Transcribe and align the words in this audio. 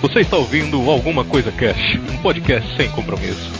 Você 0.00 0.20
está 0.20 0.38
ouvindo 0.38 0.90
Alguma 0.90 1.26
Coisa 1.26 1.52
Cash, 1.52 1.96
um 2.10 2.22
podcast 2.22 2.74
sem 2.74 2.90
compromisso. 2.92 3.52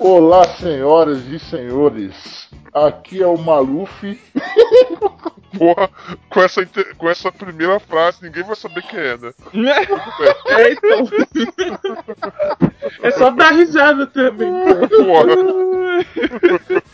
Olá, 0.00 0.48
senhoras 0.56 1.26
e 1.26 1.38
senhores. 1.38 2.48
Aqui 2.72 3.22
é 3.22 3.26
o 3.26 3.36
Maluf. 3.36 4.18
Porra, 5.62 5.88
com 6.28 6.42
essa, 6.42 6.66
com 6.98 7.08
essa 7.08 7.30
primeira 7.30 7.78
frase, 7.78 8.18
ninguém 8.20 8.42
vai 8.42 8.56
saber 8.56 8.82
quem 8.82 8.98
é, 8.98 9.16
né? 9.16 9.32
É, 10.48 10.72
então. 10.72 11.08
É 13.00 13.12
só 13.12 13.30
dar 13.30 13.52
risada 13.52 14.08
também. 14.08 14.50
Porra, 14.90 15.36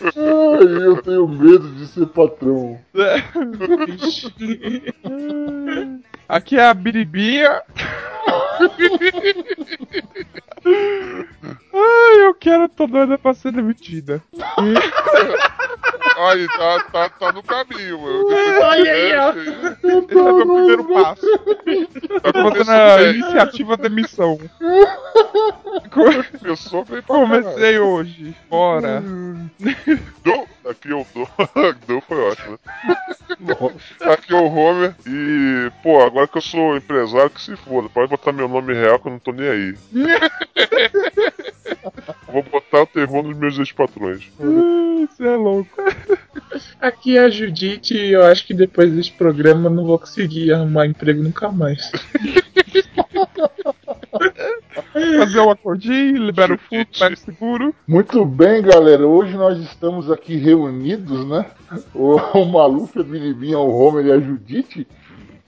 Ai, 0.05 0.85
eu 0.85 1.01
tenho 1.01 1.27
medo 1.27 1.67
de 1.77 1.87
ser 1.87 2.09
patrão. 2.09 2.79
Aqui 6.29 6.59
é 6.59 6.69
a 6.69 6.75
Biribinha. 6.75 7.63
Ai, 11.81 12.27
eu 12.27 12.35
quero, 12.35 12.69
tô 12.69 12.87
doida 12.87 13.17
pra 13.17 13.35
ser 13.35 13.53
demitida. 13.53 14.21
aí 16.17 16.49
tá, 16.49 16.83
tá, 16.93 17.09
tá 17.09 17.33
no 17.33 17.43
caminho, 17.43 18.01
mano. 18.01 18.27
Olha 18.63 18.93
aí, 18.93 19.17
ó. 19.17 19.31
Esse 19.31 19.51
é 19.51 19.87
meu 19.87 20.03
primeiro 20.03 20.85
passo. 20.93 21.39
Tá 22.23 22.33
Tô 22.33 22.43
fazendo 22.43 22.51
começando 22.51 22.71
a 22.71 23.03
iniciativa 23.05 23.77
demissão. 23.77 24.39
Eu 26.45 26.57
sou 26.57 26.85
bem 26.85 27.01
pra 27.03 27.17
caralho. 27.17 27.43
Comecei 27.45 27.79
hoje. 27.79 28.35
Bora. 28.51 29.03
Dou, 30.25 30.49
aqui 30.69 30.91
eu 30.91 31.07
dou. 31.15 31.29
Dou 31.87 32.01
foi 32.01 32.21
ótimo. 32.21 32.59
Aqui 34.01 34.35
é 34.35 34.37
o 34.37 34.47
Homer 34.47 34.95
e, 35.07 35.71
pô, 35.83 36.03
agora 36.03 36.27
que 36.27 36.39
eu 36.39 36.43
sou 36.43 36.77
empresário, 36.77 37.31
que 37.31 37.41
se 37.41 37.55
foda. 37.57 37.89
Pode 37.89 38.11
botar 38.11 38.33
meu 38.33 38.49
nome 38.49 38.75
real 38.75 38.99
que 38.99 39.07
eu 39.09 39.13
não 39.13 39.19
tô 39.19 39.33
nem 39.33 39.49
aí. 39.49 39.75
Vou 42.33 42.43
botar 42.43 42.83
o 42.83 42.87
terror 42.87 43.23
nos 43.23 43.37
meus 43.37 43.59
ex-patrões. 43.59 44.31
Isso 45.11 45.25
é 45.25 45.37
louco. 45.37 45.71
Aqui 46.81 47.17
é 47.17 47.21
a 47.21 47.31
Judite 47.31 47.95
e 47.95 48.13
eu 48.13 48.25
acho 48.25 48.47
que 48.47 48.55
depois 48.55 48.93
desse 48.93 49.13
programa 49.13 49.67
eu 49.67 49.75
não 49.75 49.85
vou 49.85 49.99
conseguir 49.99 50.53
arrumar 50.53 50.87
emprego 50.87 51.23
nunca 51.23 51.51
mais. 51.51 51.91
Fazer 54.93 55.41
um 55.41 55.51
acordinho, 55.51 56.25
libera 56.25 56.55
o 56.55 56.59
fundo, 56.59 56.87
pega 56.99 57.15
o 57.15 57.19
seguro. 57.19 57.75
Muito 57.87 58.25
bem, 58.25 58.63
galera. 58.63 59.07
Hoje 59.07 59.37
nós 59.37 59.59
estamos 59.59 60.11
aqui 60.11 60.37
reunidos, 60.37 61.27
né? 61.27 61.47
O, 61.95 62.17
o 62.17 62.45
Maluf, 62.45 62.99
a 62.99 63.03
Biribinha, 63.03 63.59
o 63.59 63.71
Homer 63.71 64.07
e 64.07 64.13
a 64.13 64.21
Judite, 64.21 64.87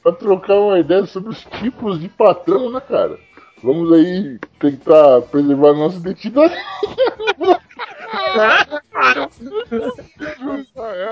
para 0.02 0.12
trocar 0.12 0.54
uma 0.54 0.78
ideia 0.78 1.06
sobre 1.06 1.30
os 1.30 1.44
tipos 1.60 2.00
de 2.00 2.08
patrão, 2.08 2.70
né, 2.70 2.80
cara? 2.80 3.18
Vamos 3.62 3.92
aí 3.92 4.38
tentar 4.58 5.22
preservar 5.22 5.70
a 5.70 5.74
nossa 5.74 5.98
identidade. 5.98 6.54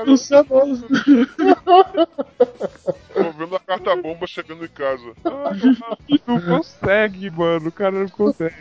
Não 0.07 0.17
somos. 0.17 0.81
Tô 3.13 3.31
vendo 3.37 3.57
a 3.57 3.61
carta 3.61 3.97
bomba 3.97 4.27
chegando 4.27 4.65
em 4.65 4.69
casa. 4.69 5.13
Não 6.27 6.41
consegue, 6.41 7.31
mano. 7.31 7.69
O 7.69 7.73
cara 7.73 7.99
não 7.99 8.09
consegue. 8.09 8.55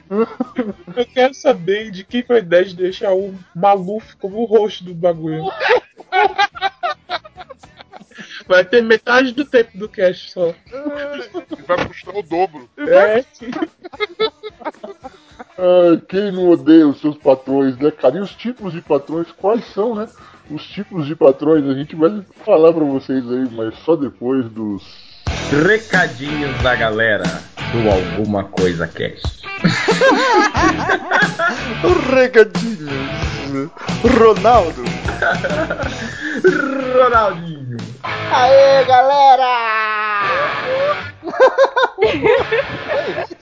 Eu 0.95 1.05
quero 1.05 1.33
saber 1.33 1.91
de 1.91 2.03
quem 2.03 2.23
foi 2.23 2.37
a 2.37 2.39
ideia 2.39 2.65
de 2.65 2.75
deixar 2.75 3.13
o 3.13 3.33
Maluf 3.55 4.15
como 4.17 4.37
o 4.37 4.45
host 4.45 4.83
do 4.83 4.93
bagulho. 4.93 5.43
Vai 8.47 8.63
ter 8.65 8.81
metade 8.81 9.31
do 9.31 9.45
tempo 9.45 9.77
do 9.77 9.89
cast 9.89 10.31
só. 10.31 10.49
E 10.49 11.61
vai 11.67 11.85
custar 11.87 12.15
o 12.15 12.23
dobro. 12.23 12.69
É, 12.77 13.23
Ah, 15.57 16.01
quem 16.07 16.31
não 16.31 16.49
odeia 16.49 16.87
os 16.87 16.99
seus 16.99 17.17
patrões, 17.17 17.77
né, 17.77 17.91
cara? 17.91 18.17
E 18.17 18.21
os 18.21 18.31
tipos 18.35 18.73
de 18.73 18.81
patrões, 18.81 19.27
quais 19.31 19.65
são, 19.73 19.95
né? 19.95 20.07
Os 20.49 20.63
tipos 20.67 21.05
de 21.05 21.15
patrões, 21.15 21.65
a 21.65 21.73
gente 21.73 21.95
vai 21.95 22.23
falar 22.45 22.71
pra 22.73 22.85
vocês 22.85 23.29
aí, 23.29 23.47
mas 23.51 23.75
só 23.79 23.95
depois 23.95 24.45
dos. 24.49 25.05
Recadinhos 25.65 26.61
da 26.61 26.75
galera 26.75 27.23
do 27.71 27.89
Alguma 27.89 28.45
Coisa 28.45 28.87
Cast. 28.87 29.45
Regadinhos. 32.13 32.89
Ronaldo. 34.17 34.83
Ronaldinho. 36.93 37.77
Aê, 38.03 38.83
galera! 38.85 39.47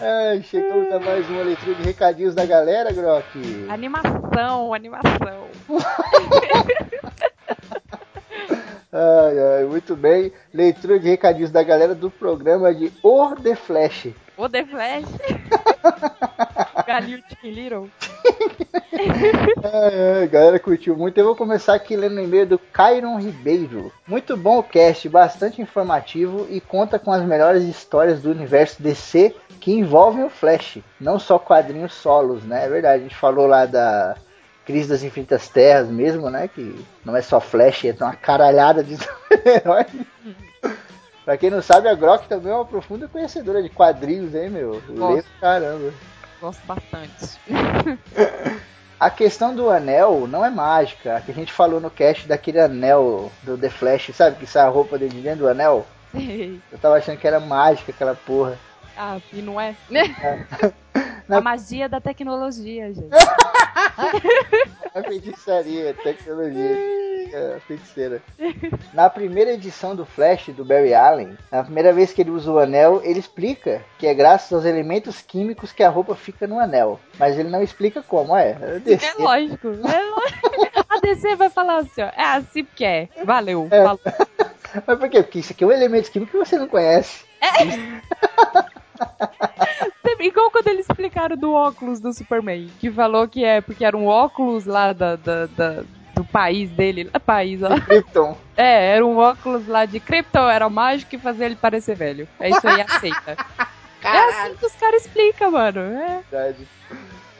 Ai, 0.00 0.42
chegamos 0.42 0.92
a 0.92 0.98
mais 1.00 1.28
uma 1.30 1.42
leitura 1.42 1.74
de 1.76 1.82
recadinhos 1.82 2.34
da 2.34 2.44
galera, 2.44 2.92
Grok. 2.92 3.66
Animação, 3.68 4.74
animação. 4.74 5.48
Ai, 8.96 9.38
ai, 9.40 9.64
muito 9.64 9.96
bem. 9.96 10.32
Leitura 10.52 11.00
de 11.00 11.08
recadinhos 11.08 11.50
da 11.50 11.64
galera 11.64 11.96
do 11.96 12.08
programa 12.08 12.72
de 12.72 12.92
O 13.02 13.34
The 13.34 13.56
Flash. 13.56 14.10
O 14.36 14.48
The 14.48 14.64
Flash. 14.66 15.04
Galinho 16.86 17.22
Chicken 17.28 17.50
Little. 17.50 17.90
Ai, 19.64 20.20
ai, 20.20 20.28
galera 20.28 20.58
curtiu 20.58 20.96
muito. 20.96 21.18
Eu 21.18 21.24
vou 21.24 21.36
começar 21.36 21.74
aqui 21.74 21.96
lendo 21.96 22.16
o 22.16 22.24
e-mail 22.24 22.46
do 22.46 22.58
Cairon 22.58 23.18
Ribeiro. 23.18 23.92
Muito 24.06 24.36
bom 24.36 24.58
o 24.58 24.62
cast, 24.62 25.08
bastante 25.08 25.60
informativo 25.60 26.46
e 26.48 26.60
conta 26.60 26.98
com 26.98 27.12
as 27.12 27.22
melhores 27.22 27.64
histórias 27.64 28.22
do 28.22 28.30
universo 28.30 28.82
DC 28.82 29.34
que 29.60 29.72
envolvem 29.72 30.24
o 30.24 30.30
Flash, 30.30 30.78
não 31.00 31.18
só 31.18 31.38
quadrinhos 31.38 31.92
solos, 31.94 32.44
né? 32.44 32.64
É 32.64 32.68
verdade, 32.68 33.00
a 33.00 33.02
gente 33.02 33.16
falou 33.16 33.46
lá 33.46 33.66
da 33.66 34.16
Crise 34.64 34.88
das 34.88 35.02
Infinitas 35.02 35.48
Terras 35.48 35.88
mesmo, 35.88 36.30
né? 36.30 36.48
Que 36.48 36.84
não 37.04 37.16
é 37.16 37.22
só 37.22 37.40
Flash, 37.40 37.84
é 37.86 37.96
uma 38.00 38.14
caralhada 38.14 38.82
de 38.82 38.96
super-heróis. 39.00 39.86
Pra 41.24 41.36
quem 41.38 41.50
não 41.50 41.62
sabe, 41.62 41.88
a 41.88 41.94
Grok 41.94 42.28
também 42.28 42.52
é 42.52 42.54
uma 42.54 42.66
profunda 42.66 43.08
conhecedora 43.08 43.62
de 43.62 43.70
quadrinhos, 43.70 44.34
hein, 44.34 44.50
meu? 44.50 44.82
Lê 44.88 45.22
pra 45.22 45.40
caramba. 45.40 45.92
Gosto 46.44 46.66
bastante. 46.66 47.40
A 49.00 49.08
questão 49.08 49.56
do 49.56 49.70
anel 49.70 50.26
não 50.28 50.44
é 50.44 50.50
mágica. 50.50 51.16
A 51.16 51.20
que 51.22 51.30
a 51.30 51.34
gente 51.34 51.50
falou 51.50 51.80
no 51.80 51.90
cast 51.90 52.28
daquele 52.28 52.60
anel 52.60 53.32
do 53.42 53.56
The 53.56 53.70
Flash, 53.70 54.10
sabe? 54.14 54.36
Que 54.36 54.46
sai 54.46 54.64
a 54.66 54.68
roupa 54.68 54.98
dele 54.98 55.14
de 55.14 55.22
dentro 55.22 55.40
do 55.40 55.48
anel. 55.48 55.86
Sei. 56.12 56.60
Eu 56.70 56.78
tava 56.78 56.96
achando 56.96 57.16
que 57.16 57.26
era 57.26 57.40
mágica 57.40 57.92
aquela 57.92 58.14
porra. 58.14 58.58
Ah, 58.94 59.18
e 59.32 59.40
não 59.40 59.58
é? 59.58 59.74
Não. 59.88 60.02
A 61.28 61.40
magia 61.40 61.88
da 61.88 62.00
tecnologia, 62.00 62.92
gente. 62.92 63.08
A 64.94 65.02
feitiçaria, 65.02 65.92
tecnologia. 65.94 66.76
É, 67.32 67.58
feiticeira. 67.66 68.22
Na 68.92 69.10
primeira 69.10 69.52
edição 69.52 69.96
do 69.96 70.06
Flash, 70.06 70.50
do 70.50 70.64
Barry 70.64 70.94
Allen, 70.94 71.36
na 71.50 71.64
primeira 71.64 71.92
vez 71.92 72.12
que 72.12 72.20
ele 72.20 72.30
usa 72.30 72.52
o 72.52 72.58
anel, 72.58 73.00
ele 73.02 73.18
explica 73.18 73.82
que 73.98 74.06
é 74.06 74.14
graças 74.14 74.52
aos 74.52 74.64
elementos 74.64 75.20
químicos 75.20 75.72
que 75.72 75.82
a 75.82 75.88
roupa 75.88 76.14
fica 76.14 76.46
no 76.46 76.60
anel. 76.60 77.00
Mas 77.18 77.36
ele 77.38 77.48
não 77.48 77.62
explica 77.62 78.02
como, 78.02 78.36
é. 78.36 78.56
É 78.60 78.78
DC. 78.78 79.14
lógico. 79.18 79.68
É 79.68 80.10
lógico. 80.10 80.86
A 80.88 81.00
DC 81.00 81.34
vai 81.34 81.50
falar 81.50 81.78
assim, 81.78 82.02
ó. 82.02 82.10
É 82.16 82.24
assim 82.36 82.64
porque 82.64 82.84
é. 82.84 83.08
Valeu. 83.24 83.66
É. 83.70 83.82
falou. 83.82 84.00
Mas 84.86 84.98
por 84.98 85.08
quê? 85.08 85.22
Porque 85.22 85.38
isso 85.40 85.52
aqui 85.52 85.64
é 85.64 85.66
um 85.66 85.72
elemento 85.72 86.10
químico 86.10 86.32
que 86.32 86.38
você 86.38 86.58
não 86.58 86.68
conhece. 86.68 87.24
Igual 90.26 90.50
quando 90.50 90.68
eles 90.68 90.86
explicaram 90.88 91.36
do 91.36 91.52
óculos 91.52 92.00
do 92.00 92.12
Superman. 92.12 92.70
Que 92.80 92.90
falou 92.90 93.28
que 93.28 93.44
é 93.44 93.60
porque 93.60 93.84
era 93.84 93.96
um 93.96 94.06
óculos 94.06 94.64
lá 94.64 94.92
da, 94.92 95.16
da- 95.16 95.46
da- 95.46 95.82
do 96.14 96.24
país 96.24 96.70
dele. 96.70 97.10
País, 97.26 97.62
ó. 97.62 97.78
Krypton. 97.80 98.36
É, 98.56 98.94
era 98.96 99.04
um 99.04 99.18
óculos 99.18 99.66
lá 99.66 99.84
de 99.84 100.00
Krypton, 100.00 100.48
era 100.48 100.68
mágico 100.70 101.10
que 101.10 101.18
fazia 101.18 101.44
ele 101.46 101.56
parecer 101.56 101.94
velho. 101.96 102.26
É 102.40 102.48
isso 102.50 102.66
aí, 102.66 102.80
aceita. 102.80 103.36
É 104.06 104.18
assim 104.18 104.54
que 104.56 104.66
os 104.66 104.74
caras 104.74 105.00
explicam, 105.02 105.50
mano. 105.50 105.80
É. 105.80 106.20
Verdade. 106.30 106.68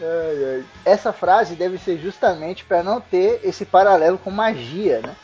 Ai, 0.01 0.45
ai. 0.55 0.65
Essa 0.87 1.13
frase 1.13 1.55
deve 1.55 1.77
ser 1.77 1.99
justamente 1.99 2.65
para 2.65 2.83
não 2.83 3.03
ter 3.03 3.39
esse 3.45 3.67
paralelo 3.67 4.17
com 4.17 4.31
magia, 4.31 5.01
né? 5.03 5.15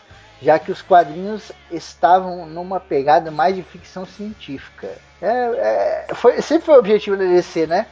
Já 0.43 0.59
que 0.59 0.73
os 0.73 0.81
quadrinhos 0.83 1.53
estavam 1.71 2.47
numa 2.47 2.81
pegada 2.81 3.31
mais 3.31 3.55
de 3.55 3.63
ficção 3.63 4.07
científica. 4.07 4.89
É, 5.21 6.07
é, 6.09 6.15
foi, 6.15 6.41
sempre 6.41 6.67
foi 6.67 6.77
o 6.77 6.79
objetivo 6.79 7.17
da 7.17 7.25
DC, 7.25 7.67
né? 7.67 7.87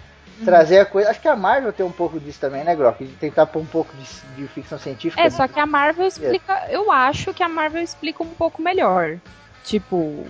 Trazer 0.45 0.79
a 0.79 0.87
coisa. 0.87 1.11
Acho 1.11 1.21
que 1.21 1.29
a 1.29 1.37
Marvel 1.37 1.73
tem 1.73 1.85
um 1.85 1.93
pouco 1.93 2.19
disso 2.19 2.41
também, 2.41 2.65
né, 2.65 2.75
Grok? 2.75 3.05
De 3.05 3.13
tentar 3.15 3.47
pôr 3.47 3.61
um 3.61 3.67
pouco 3.67 3.93
de, 3.97 4.05
de 4.37 4.49
ficção 4.49 4.79
científica. 4.79 5.21
É, 5.21 5.29
só 5.29 5.49
que 5.49 5.59
a 5.59 5.67
Marvel 5.67 6.07
explica. 6.07 6.67
Eu 6.71 6.91
acho 6.93 7.35
que 7.35 7.43
a 7.43 7.49
Marvel 7.49 7.83
explica 7.83 8.23
um 8.23 8.31
pouco 8.31 8.63
melhor. 8.63 9.19
Tipo, 9.65 10.25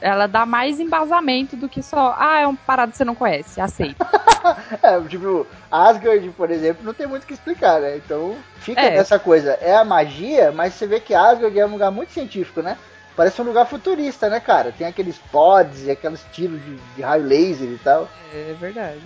ela 0.00 0.26
dá 0.26 0.44
mais 0.46 0.80
embasamento 0.80 1.56
do 1.56 1.68
que 1.68 1.82
só. 1.82 2.14
Ah, 2.18 2.40
é 2.40 2.46
uma 2.46 2.56
parada 2.66 2.92
que 2.92 2.98
você 2.98 3.04
não 3.04 3.14
conhece, 3.14 3.60
aceita. 3.60 4.04
É, 4.82 5.00
tipo, 5.08 5.46
Asgard, 5.70 6.28
por 6.32 6.50
exemplo, 6.50 6.84
não 6.84 6.92
tem 6.92 7.06
muito 7.06 7.22
o 7.22 7.26
que 7.26 7.32
explicar, 7.32 7.80
né? 7.80 7.96
Então 7.96 8.36
fica 8.56 8.78
É. 8.82 8.90
nessa 8.90 9.18
coisa. 9.18 9.52
É 9.52 9.74
a 9.74 9.84
magia, 9.86 10.52
mas 10.52 10.74
você 10.74 10.86
vê 10.86 11.00
que 11.00 11.14
Asgard 11.14 11.58
é 11.58 11.64
um 11.64 11.70
lugar 11.70 11.90
muito 11.90 12.12
científico, 12.12 12.60
né? 12.60 12.76
Parece 13.16 13.40
um 13.40 13.44
lugar 13.46 13.64
futurista, 13.64 14.28
né, 14.28 14.40
cara? 14.40 14.70
Tem 14.70 14.86
aqueles 14.86 15.16
pods 15.32 15.86
e 15.86 15.90
aqueles 15.90 16.22
tiros 16.30 16.62
de, 16.62 16.76
de 16.76 17.00
raio 17.00 17.24
laser 17.24 17.70
e 17.70 17.78
tal. 17.78 18.06
É 18.34 18.54
verdade. 18.60 19.00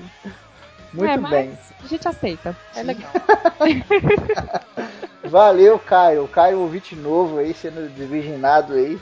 Muito 0.92 1.26
é, 1.26 1.30
bem. 1.30 1.58
A 1.82 1.86
gente 1.86 2.08
aceita. 2.08 2.56
É 2.74 2.82
legal. 2.82 3.10
Valeu, 5.24 5.78
Caio. 5.78 6.26
Caio, 6.28 6.60
ouvinte 6.60 6.96
novo 6.96 7.38
aí, 7.38 7.52
sendo 7.52 7.88
desvirginado 7.90 8.74
aí. 8.74 8.98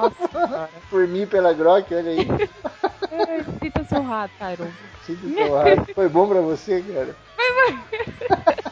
Nossa. 0.00 0.70
Por 0.88 1.06
mim, 1.06 1.26
pela 1.26 1.52
Grok, 1.52 1.94
olha 1.94 2.10
aí. 2.10 2.26
Sinta 3.62 3.84
seu 3.84 4.02
rato, 4.02 4.32
Tyron. 4.38 4.70
Sinto 5.04 5.34
seu 5.34 5.54
rato. 5.54 5.94
Foi 5.94 6.08
bom 6.08 6.28
pra 6.28 6.40
você, 6.40 6.82
cara? 6.82 7.14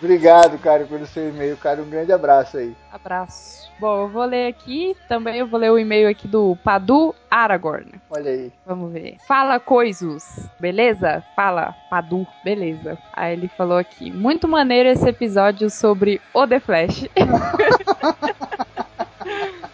Obrigado, 0.00 0.58
cara, 0.58 0.84
pelo 0.84 1.06
seu 1.06 1.28
e-mail, 1.28 1.56
cara. 1.56 1.82
Um 1.82 1.88
grande 1.88 2.12
abraço 2.12 2.56
aí. 2.56 2.74
Abraço. 2.90 3.70
Bom, 3.78 4.02
eu 4.02 4.08
vou 4.08 4.24
ler 4.24 4.48
aqui, 4.48 4.96
também 5.08 5.38
eu 5.38 5.46
vou 5.46 5.58
ler 5.58 5.70
o 5.70 5.78
e-mail 5.78 6.08
aqui 6.08 6.28
do 6.28 6.56
Padu 6.62 7.14
Aragorn. 7.30 7.92
Olha 8.10 8.30
aí. 8.30 8.52
Vamos 8.64 8.92
ver. 8.92 9.16
Fala 9.26 9.58
coisos, 9.58 10.24
beleza? 10.60 11.24
Fala, 11.34 11.74
Padu, 11.90 12.26
beleza. 12.44 12.96
Aí 13.12 13.32
ele 13.32 13.48
falou 13.48 13.78
aqui, 13.78 14.10
muito 14.10 14.46
maneiro 14.46 14.88
esse 14.88 15.08
episódio 15.08 15.68
sobre 15.68 16.20
o 16.32 16.46
The 16.46 16.60
Flash. 16.60 17.06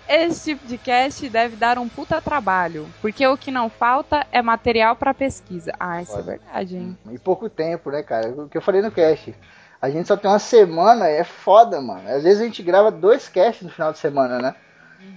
Esse 0.09 0.53
tipo 0.53 0.67
de 0.67 0.79
cast 0.79 1.29
deve 1.29 1.57
dar 1.57 1.79
um 1.79 1.89
puta 1.89 2.21
trabalho, 2.21 2.89
porque 3.03 3.27
o 3.27 3.37
que 3.37 3.51
não 3.51 3.69
falta 3.69 4.27
é 4.33 4.41
material 4.41 4.97
pra 4.97 5.13
pesquisa. 5.13 5.73
Ah, 5.79 6.01
isso 6.01 6.17
é 6.19 6.23
verdade, 6.23 6.77
hein? 6.77 6.99
E 7.11 7.19
pouco 7.19 7.49
tempo, 7.51 7.91
né, 7.91 8.03
cara? 8.03 8.31
O 8.31 8.49
que 8.49 8.57
eu 8.57 8.63
falei 8.63 8.81
no 8.81 8.91
cast. 8.91 9.35
A 9.81 9.91
gente 9.91 10.09
só 10.09 10.17
tem 10.17 10.31
uma 10.31 10.39
semana, 10.39 11.07
é 11.09 11.23
foda, 11.23 11.81
mano. 11.81 12.09
Às 12.09 12.25
vezes 12.25 12.41
a 12.41 12.45
gente 12.45 12.63
grava 12.63 12.91
dois 12.91 13.29
casts 13.29 13.63
no 13.63 13.71
final 13.71 13.93
de 13.93 13.99
semana, 13.99 14.39
né? 14.39 14.55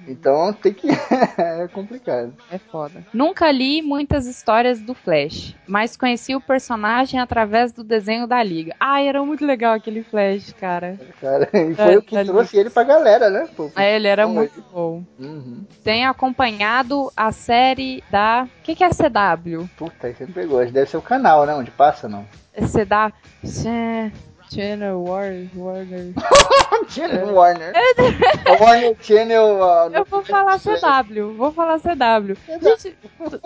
Então 0.07 0.51
tem 0.53 0.73
que. 0.73 0.87
é 1.37 1.67
complicado. 1.67 2.33
É 2.51 2.57
foda. 2.57 3.05
Nunca 3.13 3.51
li 3.51 3.81
muitas 3.81 4.25
histórias 4.25 4.81
do 4.81 4.93
Flash, 4.93 5.55
mas 5.67 5.95
conheci 5.95 6.35
o 6.35 6.41
personagem 6.41 7.19
através 7.19 7.71
do 7.71 7.83
desenho 7.83 8.27
da 8.27 8.41
Liga. 8.43 8.75
Ah, 8.79 9.01
era 9.01 9.23
muito 9.23 9.45
legal 9.45 9.73
aquele 9.73 10.03
Flash, 10.03 10.53
cara. 10.53 10.99
Cara, 11.19 11.49
e 11.53 11.75
foi 11.75 11.93
É, 11.93 11.97
o 11.97 12.01
que 12.01 12.23
trouxe 12.25 12.57
ele 12.57 12.69
pra 12.69 12.83
galera, 12.83 13.29
né? 13.29 13.47
Pô, 13.55 13.71
É, 13.75 13.95
ele 13.95 14.07
era 14.07 14.27
muito 14.27 14.63
bom. 14.71 15.03
Uhum. 15.19 15.65
Tenho 15.83 16.09
acompanhado 16.09 17.11
a 17.15 17.31
série 17.31 18.03
da. 18.11 18.47
O 18.59 18.63
que, 18.63 18.75
que 18.75 18.83
é 18.83 18.89
CW? 18.89 19.69
Puta, 19.77 20.07
aí 20.07 20.13
você 20.13 20.25
pegou. 20.25 20.65
Deve 20.65 20.89
ser 20.89 20.97
o 20.97 21.01
canal, 21.01 21.45
né? 21.45 21.53
Onde 21.53 21.71
passa, 21.71 22.07
não. 22.09 22.25
É 22.53 22.61
CW. 22.61 24.11
Ch- 24.51 24.56
Channel 24.56 25.03
War, 25.03 25.31
Warner. 25.56 26.13
Channel 26.89 27.33
Warner. 27.33 27.74
Warner 28.59 28.95
Channel. 29.01 29.59
uh, 29.62 29.94
Eu 29.94 30.06
vou 30.06 30.24
falar 30.24 30.59
CW, 30.59 31.33
vou 31.38 31.51
falar 31.51 31.80
CW. 31.80 32.36
Gente, 32.62 32.98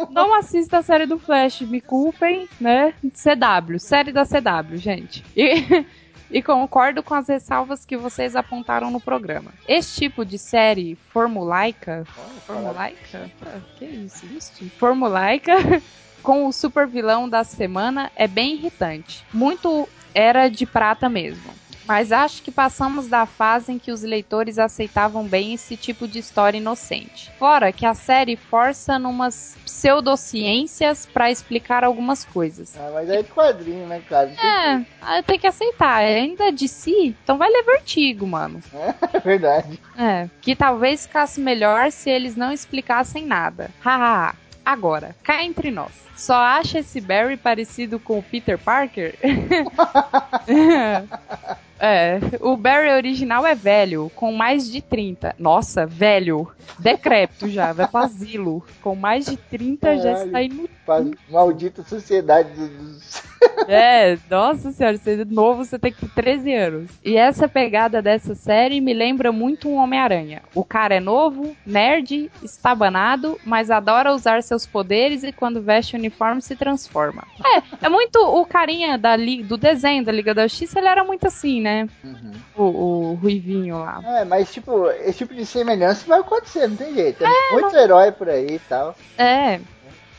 não 0.10 0.34
assista 0.34 0.80
a 0.80 0.82
série 0.82 1.06
do 1.06 1.20
Flash, 1.20 1.62
me 1.62 1.80
culpem, 1.82 2.48
né? 2.60 2.94
CW, 3.14 3.80
série 3.80 4.12
da 4.12 4.26
CW, 4.26 4.78
gente. 4.78 5.24
E, 5.36 5.86
e 6.32 6.42
concordo 6.42 7.04
com 7.04 7.14
as 7.14 7.28
ressalvas 7.28 7.86
que 7.86 7.96
vocês 7.98 8.36
apontaram 8.36 8.90
no 8.90 9.00
programa. 9.00 9.52
Esse 9.68 9.96
tipo 10.02 10.26
de 10.26 10.38
série 10.40 10.96
formulaica. 11.12 12.04
Formulaica? 12.48 13.30
Ah, 13.46 13.60
que 13.78 13.86
isso? 13.86 14.26
Isso. 14.26 14.66
Formulaica. 14.80 15.54
Com 16.26 16.48
o 16.48 16.52
super 16.52 16.88
vilão 16.88 17.30
da 17.30 17.44
semana 17.44 18.12
é 18.16 18.28
bem 18.28 18.56
irritante. 18.56 19.24
Muito 19.32 19.88
era 20.12 20.50
de 20.50 20.66
prata 20.66 21.08
mesmo. 21.08 21.54
Mas 21.88 22.12
acho 22.12 22.42
que 22.42 22.50
passamos 22.50 23.08
da 23.08 23.28
fase 23.28 23.72
em 23.74 23.78
que 23.78 23.92
os 23.92 24.02
leitores 24.02 24.58
aceitavam 24.58 25.24
bem 25.24 25.54
esse 25.54 25.78
tipo 25.78 26.08
de 26.08 26.18
história 26.18 26.58
inocente. 26.58 27.32
Fora 27.38 27.72
que 27.72 27.86
a 27.86 27.94
série 27.94 28.36
força 28.36 28.98
numas 28.98 29.56
pseudociências 29.64 31.06
pra 31.06 31.30
explicar 31.30 31.84
algumas 31.84 32.26
coisas. 32.26 32.76
Ah, 32.76 32.90
mas 32.92 33.08
é 33.08 33.22
de 33.22 33.30
quadrinho, 33.30 33.86
né, 33.86 34.02
cara? 34.10 34.32
É, 34.32 34.84
aí 35.00 35.22
tem 35.22 35.38
que 35.38 35.46
aceitar. 35.46 36.02
É 36.02 36.16
ainda 36.16 36.52
de 36.52 36.68
si, 36.68 37.16
então 37.24 37.38
vai 37.38 37.52
ler 37.52 37.64
vertigo, 37.64 38.26
mano. 38.26 38.64
É 39.14 39.20
verdade. 39.20 39.80
É, 39.98 40.28
que 40.42 40.56
talvez 40.56 41.06
ficasse 41.06 41.40
melhor 41.40 41.92
se 41.92 42.10
eles 42.10 42.36
não 42.36 42.52
explicassem 42.52 43.26
nada. 43.26 43.70
Hahaha. 43.80 44.36
Agora, 44.66 45.16
cá 45.24 45.44
entre 45.44 45.70
nós. 45.70 45.92
Só 46.16 46.36
acha 46.36 46.80
esse 46.80 47.00
Barry 47.00 47.38
parecido 47.38 48.00
com 48.00 48.18
o 48.18 48.24
Peter 48.24 48.58
Parker? 48.58 49.16
é, 51.86 52.20
o 52.42 52.58
Barry 52.58 52.90
original 52.90 53.46
é 53.46 53.54
velho, 53.54 54.12
com 54.16 54.32
mais 54.32 54.72
de 54.72 54.82
30. 54.82 55.36
Nossa, 55.38 55.86
velho. 55.86 56.52
Decrépito 56.80 57.48
já, 57.48 57.74
vai 57.74 57.88
pro 57.88 58.00
asilo. 58.00 58.64
Com 58.82 58.96
mais 58.96 59.26
de 59.26 59.38
30 59.38 59.98
já 59.98 60.14
está 60.26 60.42
indo. 60.42 60.68
Maldita 61.30 61.84
sociedade 61.84 62.50
dos. 62.56 63.24
É, 63.68 64.18
nossa 64.30 64.72
senhora, 64.72 64.98
você 64.98 65.22
é 65.22 65.26
novo, 65.26 65.64
você 65.64 65.80
tem 65.80 65.92
que 65.92 66.02
ter 66.02 66.14
13 66.14 66.54
anos. 66.54 66.92
E 67.04 67.16
essa 67.16 67.48
pegada 67.48 68.02
dessa 68.02 68.36
série 68.36 68.82
me 68.82 68.94
lembra 68.94 69.32
muito 69.32 69.70
um 69.70 69.76
Homem-Aranha. 69.76 70.42
O 70.54 70.64
cara 70.64 70.96
é 70.96 71.00
novo, 71.00 71.56
nerd, 71.66 72.30
estabanado, 72.44 73.40
mas 73.46 73.72
adora 73.72 74.14
usar 74.14 74.44
seus 74.44 74.66
poderes 74.66 75.24
e 75.24 75.32
quando 75.32 75.62
veste 75.62 75.96
o 75.96 76.00
uniforme 76.00 76.42
se 76.42 76.56
transforma. 76.56 77.24
É, 77.44 77.86
é 77.86 77.90
muito 77.90 78.18
o 78.18 78.46
carinha 78.46 78.98
da, 78.98 79.16
do 79.16 79.58
desenho 79.58 80.04
da 80.04 80.12
Liga 80.12 80.34
da 80.34 80.48
Justiça, 80.48 80.80
ele 80.80 80.88
era 80.88 81.04
muito 81.04 81.26
assim, 81.26 81.62
né? 81.62 81.75
Uhum. 82.04 82.32
O, 82.56 82.64
o 82.64 83.14
Ruivinho 83.16 83.80
lá. 83.80 84.02
É, 84.20 84.26
mas 84.26 84.52
tipo, 84.52 84.90
esse 84.90 85.20
tipo 85.20 85.34
de 85.34 85.46
semelhança 85.46 86.06
vai 86.08 86.20
acontecer, 86.20 86.68
não 86.68 86.76
tem 86.76 86.94
jeito. 86.94 87.24
É, 87.26 87.52
muito 87.52 87.76
herói 87.76 88.12
por 88.12 88.30
aí 88.30 88.56
e 88.56 88.60
tal. 88.60 88.96
É. 89.18 89.60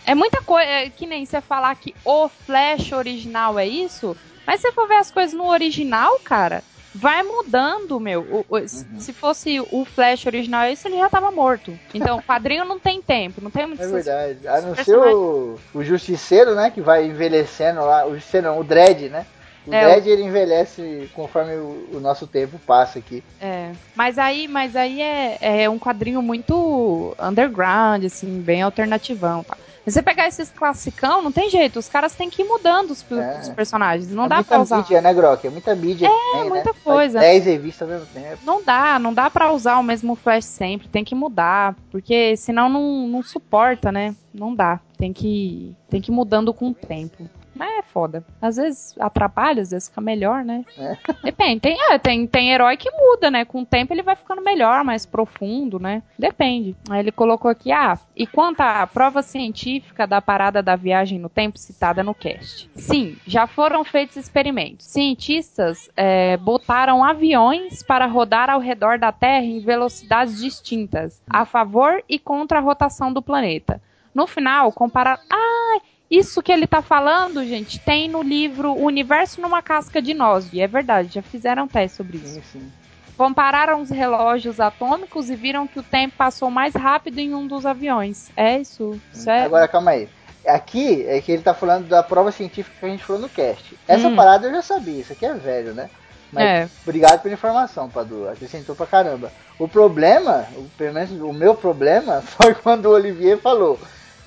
É 0.07 0.15
muita 0.15 0.41
coisa. 0.43 0.69
É 0.71 0.89
que 0.91 1.07
nem 1.07 1.25
você 1.27 1.41
falar 1.41 1.75
que 1.77 1.95
o 2.05 2.29
Flash 2.29 2.93
original 2.93 3.59
é 3.59 3.67
isso. 3.67 4.17
Mas 4.47 4.61
se 4.61 4.69
você 4.69 4.73
for 4.73 4.87
ver 4.87 4.97
as 4.99 5.11
coisas 5.11 5.33
no 5.33 5.49
original, 5.49 6.21
cara, 6.21 6.63
vai 6.95 7.25
mudando, 7.25 7.99
meu. 7.99 8.21
O- 8.49 8.57
o- 8.57 8.69
Se 8.69 9.13
fosse 9.13 9.59
o 9.73 9.85
Flash 9.85 10.25
original 10.27 10.63
é 10.63 10.73
isso, 10.73 10.87
ele 10.87 10.97
já 10.99 11.09
tava 11.11 11.33
morto. 11.33 11.77
Então, 11.93 12.19
o 12.19 12.23
quadrinho 12.23 12.65
não 12.65 12.79
tem 12.79 13.03
tempo, 13.03 13.41
não 13.43 13.51
tem 13.51 13.67
muito 13.67 13.83
É 13.83 13.87
verdade. 13.89 14.47
A 14.47 14.61
não 14.61 14.77
ser 14.77 14.97
o, 14.97 15.59
o 15.75 15.83
Justiceiro, 15.83 16.55
né? 16.55 16.71
Que 16.71 16.81
vai 16.81 17.05
envelhecendo 17.07 17.81
lá. 17.81 18.07
O 18.07 18.15
Justiceiro 18.15 18.47
não, 18.47 18.61
o 18.61 18.65
Dredd, 18.65 19.09
né? 19.09 19.27
O 19.67 19.75
É, 19.75 19.85
Dredd 19.95 20.07
ele 20.09 20.23
envelhece 20.23 21.11
conforme 21.15 21.55
o, 21.57 21.89
o 21.95 22.01
nosso 22.01 22.27
tempo 22.27 22.59
passa 22.67 22.99
aqui. 22.99 23.23
É. 23.41 23.73
Mas 23.95 24.19
aí, 24.19 24.47
mas 24.47 24.77
aí 24.77 25.01
é, 25.03 25.39
é 25.41 25.71
um 25.71 25.79
quadrinho 25.79 26.23
muito 26.23 27.15
underground, 27.21 28.05
assim, 28.05 28.41
bem 28.41 28.63
alternativão. 28.63 29.43
Tá? 29.43 29.57
Se 29.85 29.93
você 29.93 30.03
pegar 30.03 30.27
esses 30.27 30.51
classicão, 30.51 31.23
não 31.23 31.31
tem 31.31 31.49
jeito. 31.49 31.79
Os 31.79 31.89
caras 31.89 32.13
têm 32.13 32.29
que 32.29 32.43
ir 32.43 32.45
mudando 32.45 32.91
os, 32.91 33.05
É. 33.13 33.39
os 33.43 33.49
personagens. 33.51 34.11
Não 34.11 34.25
é 34.25 34.29
dá 34.29 34.35
muita 34.37 34.49
pra 34.49 34.61
usar. 34.61 34.77
mídia, 34.79 35.01
né, 35.01 35.15
Grok? 35.15 35.47
É 35.47 35.51
muita 35.51 35.75
mídia. 35.77 36.09
É, 36.09 36.43
muita 36.43 36.73
né? 36.73 36.79
coisa. 36.83 37.21
10 37.21 37.45
revistas 37.45 37.89
ao 37.89 37.97
mesmo 37.97 38.13
tempo. 38.13 38.39
Não 38.45 38.65
dá, 38.65 38.99
não 38.99 39.15
dá 39.15 39.31
pra 39.31 39.53
usar 39.53 39.79
o 39.79 39.85
mesmo 39.85 40.17
flash 40.17 40.45
sempre, 40.45 40.89
tem 40.89 41.05
que 41.05 41.15
mudar, 41.15 41.77
porque 41.89 42.37
senão 42.37 42.69
não, 42.69 43.07
não 43.07 43.23
suporta, 43.23 43.93
né? 43.93 44.17
Não 44.35 44.53
dá, 44.53 44.81
tem 44.99 45.13
que 45.13 45.77
tem 45.89 46.01
que 46.01 46.11
ir 46.11 46.15
mudando 46.15 46.53
com 46.53 46.71
o 46.71 46.75
tempo. 46.75 47.29
Mas 47.57 47.79
é 47.79 47.83
foda. 47.83 48.25
Às 48.41 48.57
vezes 48.57 48.95
atrapalha, 48.99 49.63
às 49.63 49.71
vezes 49.71 49.89
fica 49.89 50.01
melhor, 50.01 50.45
né? 50.45 50.65
É. 50.79 50.97
Depende. 51.25 51.61
Tem, 51.61 51.77
é, 51.91 51.99
tem, 51.99 52.27
tem 52.27 52.51
herói 52.53 52.77
que 52.77 52.91
muda, 52.91 53.31
né? 53.31 53.45
Com 53.45 53.63
o 53.63 53.67
tempo 53.67 53.93
ele 53.93 54.03
vai 54.03 54.15
ficando 54.15 54.43
melhor, 54.43 54.85
mais 54.85 55.07
profundo, 55.07 55.79
né? 55.79 56.03
Depende. 56.19 56.77
Aí 56.91 57.01
ele 57.01 57.13
colocou 57.13 57.51
aqui, 57.51 57.73
ah, 57.73 57.99
e 58.15 58.27
quanto 58.27 58.61
à 58.61 58.87
prova 58.87 59.23
científica 59.23 60.07
da 60.07 60.21
parada 60.21 60.63
da 60.63 60.77
viagem 60.77 61.19
no 61.19 61.29
tempo 61.29 61.59
citada 61.59 62.03
no 62.03 62.15
cast? 62.15 62.71
Sim, 62.75 63.17
já 63.27 63.47
foram 63.47 63.85
feitos 63.85 64.17
experimentos. 64.17 64.87
Cientistas 64.87 65.91
é, 65.97 66.37
botaram 66.37 67.03
aviões 67.03 67.83
para 67.83 68.07
rodar 68.07 68.51
ao 68.51 68.61
redor 68.61 68.99
da 68.99 69.13
Terra 69.13 69.45
em 69.45 69.61
velocidades 69.61 70.41
distintas, 70.41 71.23
a 71.29 71.45
favor 71.45 72.03
e 72.09 72.19
contra 72.19 72.59
a 72.59 72.63
rotação 72.63 73.13
do 73.13 73.23
planeta. 73.23 73.81
No 74.15 74.27
final, 74.27 74.73
compararam. 74.73 75.21
Ah, 75.31 75.79
isso 76.11 76.43
que 76.43 76.53
ele 76.53 76.67
tá 76.67 76.81
falando, 76.81 77.45
gente, 77.45 77.79
tem 77.81 78.09
no 78.09 78.23
livro 78.23 78.73
O 78.73 78.85
Universo 78.85 79.41
numa 79.41 79.61
Casca 79.61 80.01
de 80.01 80.15
Nós. 80.15 80.49
E 80.53 80.61
é 80.61 80.67
verdade, 80.67 81.15
já 81.15 81.23
fizeram 81.23 81.67
teste 81.67 81.97
sobre 81.97 82.19
isso. 82.19 82.35
Sim, 82.35 82.43
sim. 82.53 82.73
Compararam 83.17 83.81
os 83.81 83.91
relógios 83.91 84.61
atômicos 84.61 85.31
e 85.31 85.37
viram 85.37 85.67
que 85.67 85.79
o 85.79 85.83
tempo 85.83 86.15
passou 86.17 86.51
mais 86.51 86.75
rápido 86.75 87.19
em 87.19 87.35
um 87.35 87.47
dos 87.47 87.65
aviões. 87.65 88.31
É 88.37 88.59
isso. 88.59 89.01
isso 89.13 89.29
é... 89.31 89.43
Agora, 89.43 89.67
calma 89.67 89.93
aí. 89.93 90.09
Aqui 90.47 91.05
é 91.09 91.21
que 91.21 91.33
ele 91.33 91.43
tá 91.43 91.55
falando 91.55 91.89
da 91.89 92.03
prova 92.03 92.31
científica 92.31 92.77
que 92.79 92.87
a 92.87 92.89
gente 92.89 93.03
falou 93.03 93.23
no 93.23 93.29
cast. 93.29 93.77
Essa 93.89 94.09
Hum. 94.09 94.15
parada 94.15 94.47
eu 94.47 94.53
já 94.53 94.63
sabia, 94.63 95.01
isso 95.01 95.13
aqui 95.13 95.27
é 95.27 95.35
velho, 95.35 95.75
né? 95.75 95.91
Mas 96.31 96.45
É. 96.45 96.69
obrigado 96.85 97.23
pela 97.23 97.35
informação, 97.35 97.89
Padu. 97.89 98.29
Acrescentou 98.29 98.77
pra 98.77 98.87
caramba. 98.87 99.33
O 99.59 99.67
problema, 99.67 100.47
o, 100.55 100.69
pelo 100.77 100.95
menos 100.95 101.11
o 101.11 101.33
meu 101.33 101.55
problema, 101.55 102.21
foi 102.23 102.55
quando 102.55 102.87
o 102.87 102.91
Olivier 102.91 103.39
falou 103.39 103.79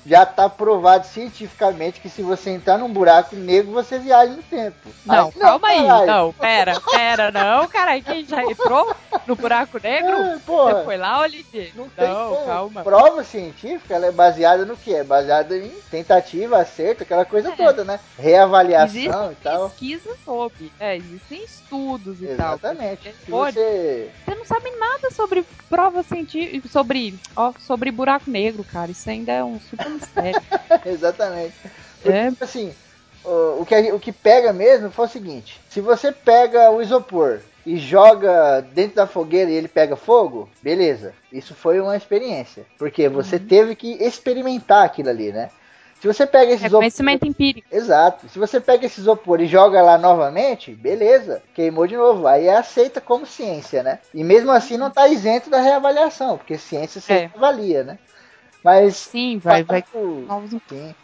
já 0.06 0.24
tá 0.24 0.48
provado 0.48 1.06
cientificamente 1.06 2.00
que 2.00 2.08
se 2.08 2.22
você 2.22 2.50
entrar 2.50 2.78
num 2.78 2.92
buraco 2.92 3.36
negro, 3.36 3.72
você 3.72 3.98
viaja 3.98 4.32
no 4.32 4.42
tempo. 4.42 4.88
Não, 5.04 5.30
calma 5.32 5.68
aí. 5.68 5.86
caralho. 5.86 6.06
Não, 6.06 6.32
pera, 6.32 6.80
pera, 6.80 7.30
não, 7.30 7.66
cara. 7.68 8.00
Quem 8.00 8.24
já 8.24 8.42
entrou 8.44 8.94
no 9.26 9.36
buraco 9.36 9.78
negro? 9.82 10.10
É, 10.16 10.38
porra. 10.38 10.74
Você 10.78 10.84
foi 10.84 10.96
lá, 10.96 11.20
Olivier? 11.20 11.72
Não 11.74 11.88
tem 11.88 12.08
Não, 12.08 12.34
como. 12.34 12.46
calma. 12.46 12.82
Prova 12.82 13.24
científica, 13.24 13.94
ela 13.94 14.06
é 14.06 14.12
baseada 14.12 14.64
no 14.64 14.76
quê? 14.76 14.94
É 14.94 15.04
baseada 15.04 15.56
em 15.56 15.70
tentativa, 15.90 16.58
acerto, 16.58 17.02
aquela 17.02 17.24
coisa 17.24 17.50
É. 17.52 17.56
toda, 17.56 17.84
né? 17.84 18.00
Reavaliação 18.18 18.96
Existem 18.96 19.32
e 19.32 19.36
tal. 19.42 19.68
pesquisas 19.70 20.16
sobre. 20.24 20.72
É, 20.80 20.96
existem 20.96 21.42
estudos 21.44 22.22
e 22.22 22.26
tal. 22.28 22.54
Exatamente. 22.54 23.02
Porque 23.02 23.24
Se 23.24 23.30
pode- 23.30 23.54
você. 23.58 24.10
Você 24.24 24.34
não 24.34 24.44
sabe 24.44 24.70
nada 24.78 25.10
sobre 25.10 25.44
prova 25.68 26.02
científica, 26.02 26.68
sobre, 26.68 27.18
ó, 27.36 27.52
sobre 27.58 27.90
buraco 27.90 28.30
negro, 28.30 28.64
cara. 28.64 28.90
Isso 28.90 29.08
ainda 29.10 29.32
é 29.32 29.44
um 29.44 29.60
super 29.60 29.89
mistério. 29.90 30.40
Exatamente. 30.84 31.54
Porque, 32.02 32.18
É. 32.18 32.30
tipo 32.30 32.44
assim, 32.44 32.74
o, 33.24 33.60
o 33.62 33.66
que, 33.66 33.92
o 33.92 34.00
que 34.00 34.12
pega 34.12 34.52
mesmo 34.52 34.90
foi 34.90 35.06
o 35.06 35.08
seguinte: 35.08 35.60
se 35.68 35.80
você 35.80 36.10
pega 36.12 36.70
o 36.70 36.80
isopor 36.80 37.40
e 37.66 37.76
joga 37.76 38.60
dentro 38.72 38.96
da 38.96 39.06
fogueira 39.06 39.50
e 39.50 39.54
ele 39.54 39.68
pega 39.68 39.94
fogo, 39.96 40.48
beleza. 40.62 41.12
Isso 41.32 41.54
foi 41.54 41.78
uma 41.80 41.96
experiência. 41.96 42.64
Porque 42.78 43.08
você 43.08 43.36
Uhum. 43.36 43.46
teve 43.46 43.74
que 43.76 43.92
experimentar 44.02 44.84
aquilo 44.84 45.10
ali, 45.10 45.30
né? 45.32 45.50
Se 46.00 46.06
você 46.06 46.26
pega 46.26 46.50
esse 46.52 46.64
É 46.64 46.66
isopor. 46.68 46.80
conhecimento 46.80 47.26
empírico. 47.26 47.68
Exato. 47.70 48.26
Se 48.30 48.38
você 48.38 48.58
pega 48.58 48.86
esse 48.86 49.02
isopor 49.02 49.38
e 49.42 49.46
joga 49.46 49.82
lá 49.82 49.98
novamente, 49.98 50.70
beleza, 50.72 51.42
queimou 51.54 51.86
de 51.86 51.94
novo. 51.94 52.26
Aí 52.26 52.46
é 52.46 52.56
aceita 52.56 53.02
como 53.02 53.26
ciência, 53.26 53.82
né? 53.82 53.98
E 54.14 54.24
mesmo 54.24 54.50
assim 54.50 54.78
não 54.78 54.90
tá 54.90 55.06
isento 55.08 55.50
da 55.50 55.60
reavaliação, 55.60 56.38
porque 56.38 56.56
ciência 56.56 57.02
sempre 57.02 57.30
É. 57.34 57.36
avalia, 57.36 57.84
né? 57.84 57.98
Mas 58.62 58.96
Sim, 58.96 59.38
vai, 59.38 59.62
vai. 59.62 59.84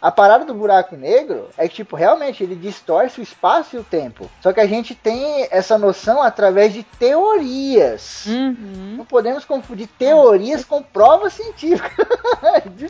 A 0.01 0.11
parada 0.11 0.45
do 0.45 0.53
buraco 0.53 0.95
negro 0.95 1.49
é 1.57 1.67
que, 1.67 1.75
tipo, 1.75 1.95
realmente 1.95 2.43
ele 2.43 2.55
distorce 2.55 3.19
o 3.19 3.23
espaço 3.23 3.75
e 3.75 3.79
o 3.79 3.83
tempo. 3.83 4.29
Só 4.41 4.53
que 4.53 4.59
a 4.59 4.67
gente 4.67 4.93
tem 4.93 5.47
essa 5.51 5.77
noção 5.77 6.21
através 6.21 6.73
de 6.73 6.83
teorias. 6.83 8.25
Uhum. 8.27 8.95
Não 8.97 9.05
podemos 9.05 9.43
confundir 9.45 9.87
teorias 9.87 10.63
com 10.63 10.81
provas 10.81 11.33
científicas. 11.33 12.07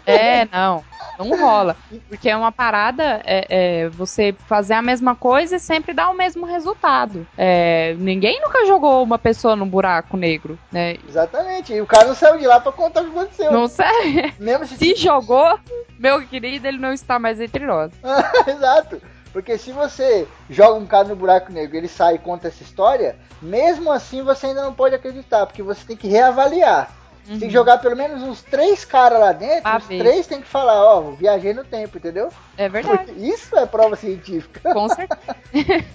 É, 0.06 0.46
não. 0.46 0.84
Não 1.18 1.40
rola. 1.40 1.76
Porque 2.10 2.30
é 2.30 2.38
uma 2.38 2.52
parada, 2.52 3.22
é, 3.26 3.46
é, 3.50 3.90
você 3.90 4.36
fazer 4.48 4.74
a 4.74 4.82
mesma 4.82 5.16
coisa 5.16 5.56
e 5.56 5.60
sempre 5.60 5.94
dar 5.94 6.10
o 6.10 6.14
mesmo 6.14 6.46
resultado. 6.46 7.26
É, 7.38 7.96
ninguém 7.98 8.40
nunca 8.42 8.66
jogou 8.66 9.04
uma 9.04 9.18
pessoa 9.18 9.56
num 9.56 9.68
buraco 9.68 10.16
negro, 10.16 10.58
né? 10.72 10.98
Exatamente. 11.08 11.74
E 11.74 11.82
o 11.82 11.86
cara 11.86 12.08
não 12.08 12.16
saiu 12.16 12.38
de 12.38 12.46
lá 12.46 12.60
pra 12.60 12.72
contar 12.72 13.02
o 13.02 13.06
que 13.06 13.18
aconteceu. 13.18 13.52
Não 13.52 13.68
sei. 13.68 14.34
Se 14.66 14.96
jogou, 14.96 15.60
meu 16.00 16.26
querido, 16.28 16.68
ele 16.68 16.78
não 16.78 16.94
está 16.94 17.20
mais 17.20 17.40
entre 17.40 17.66
nós. 17.66 17.92
Exato. 18.48 19.02
Porque 19.32 19.58
se 19.58 19.72
você 19.72 20.28
joga 20.50 20.80
um 20.80 20.88
cara 20.88 21.08
no 21.10 21.16
buraco 21.16 21.52
negro 21.52 21.76
e 21.76 21.80
ele 21.80 21.88
sai 21.88 22.16
e 22.16 22.20
conta 22.20 22.48
essa 22.48 22.64
história, 22.64 23.18
mesmo 23.42 23.92
assim 23.92 24.24
você 24.24 24.48
ainda 24.48 24.64
não 24.64 24.74
pode 24.74 24.96
acreditar, 24.96 25.46
porque 25.46 25.62
você 25.62 25.86
tem 25.86 25.96
que 25.98 26.08
reavaliar. 26.08 26.92
Você 27.24 27.40
tem 27.40 27.50
que 27.50 27.54
jogar 27.54 27.80
pelo 27.80 27.96
menos 27.96 28.24
uns 28.24 28.42
três 28.42 28.86
caras 28.86 29.20
lá 29.20 29.34
dentro, 29.34 29.70
os 29.78 29.86
três 29.86 30.26
tem 30.26 30.42
que 30.42 30.48
falar, 30.48 30.82
ó, 30.82 31.12
viajei 31.12 31.54
no 31.54 31.64
tempo, 31.66 31.98
entendeu? 31.98 32.30
É 32.58 32.70
verdade. 32.70 33.12
Porque 33.12 33.20
isso 33.20 33.56
é 33.58 33.66
prova 33.66 33.98
científica. 33.98 34.74
Com 34.74 34.88
certeza. 34.88 35.20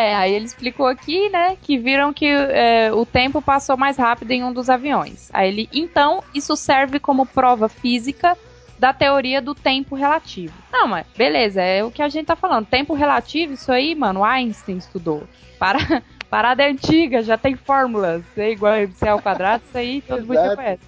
É, 0.00 0.14
aí 0.14 0.32
ele 0.32 0.46
explicou 0.46 0.86
aqui, 0.86 1.28
né, 1.28 1.58
que 1.60 1.76
viram 1.76 2.10
que 2.10 2.24
é, 2.24 2.90
o 2.90 3.04
tempo 3.04 3.42
passou 3.42 3.76
mais 3.76 3.98
rápido 3.98 4.30
em 4.30 4.42
um 4.42 4.50
dos 4.50 4.70
aviões. 4.70 5.28
Aí 5.30 5.48
ele, 5.48 5.68
então, 5.74 6.24
isso 6.34 6.56
serve 6.56 6.98
como 6.98 7.26
prova 7.26 7.68
física 7.68 8.34
da 8.78 8.94
teoria 8.94 9.42
do 9.42 9.54
tempo 9.54 9.94
relativo. 9.94 10.54
Não, 10.72 10.88
mas 10.88 11.06
beleza, 11.14 11.60
é 11.60 11.84
o 11.84 11.90
que 11.90 12.00
a 12.00 12.08
gente 12.08 12.24
tá 12.24 12.34
falando. 12.34 12.64
Tempo 12.64 12.94
relativo, 12.94 13.52
isso 13.52 13.70
aí, 13.70 13.94
mano, 13.94 14.24
Einstein 14.24 14.78
estudou. 14.78 15.28
Para, 15.58 15.78
parada 16.30 16.64
antiga, 16.64 17.22
já 17.22 17.36
tem 17.36 17.54
fórmulas, 17.54 18.22
é 18.38 18.52
igual 18.52 18.72
a 18.72 18.80
MC 18.80 19.06
ao 19.06 19.20
quadrado, 19.20 19.62
isso 19.68 19.76
aí 19.76 20.00
todo 20.00 20.26
mundo 20.26 20.34
já 20.34 20.56
conhece. 20.56 20.80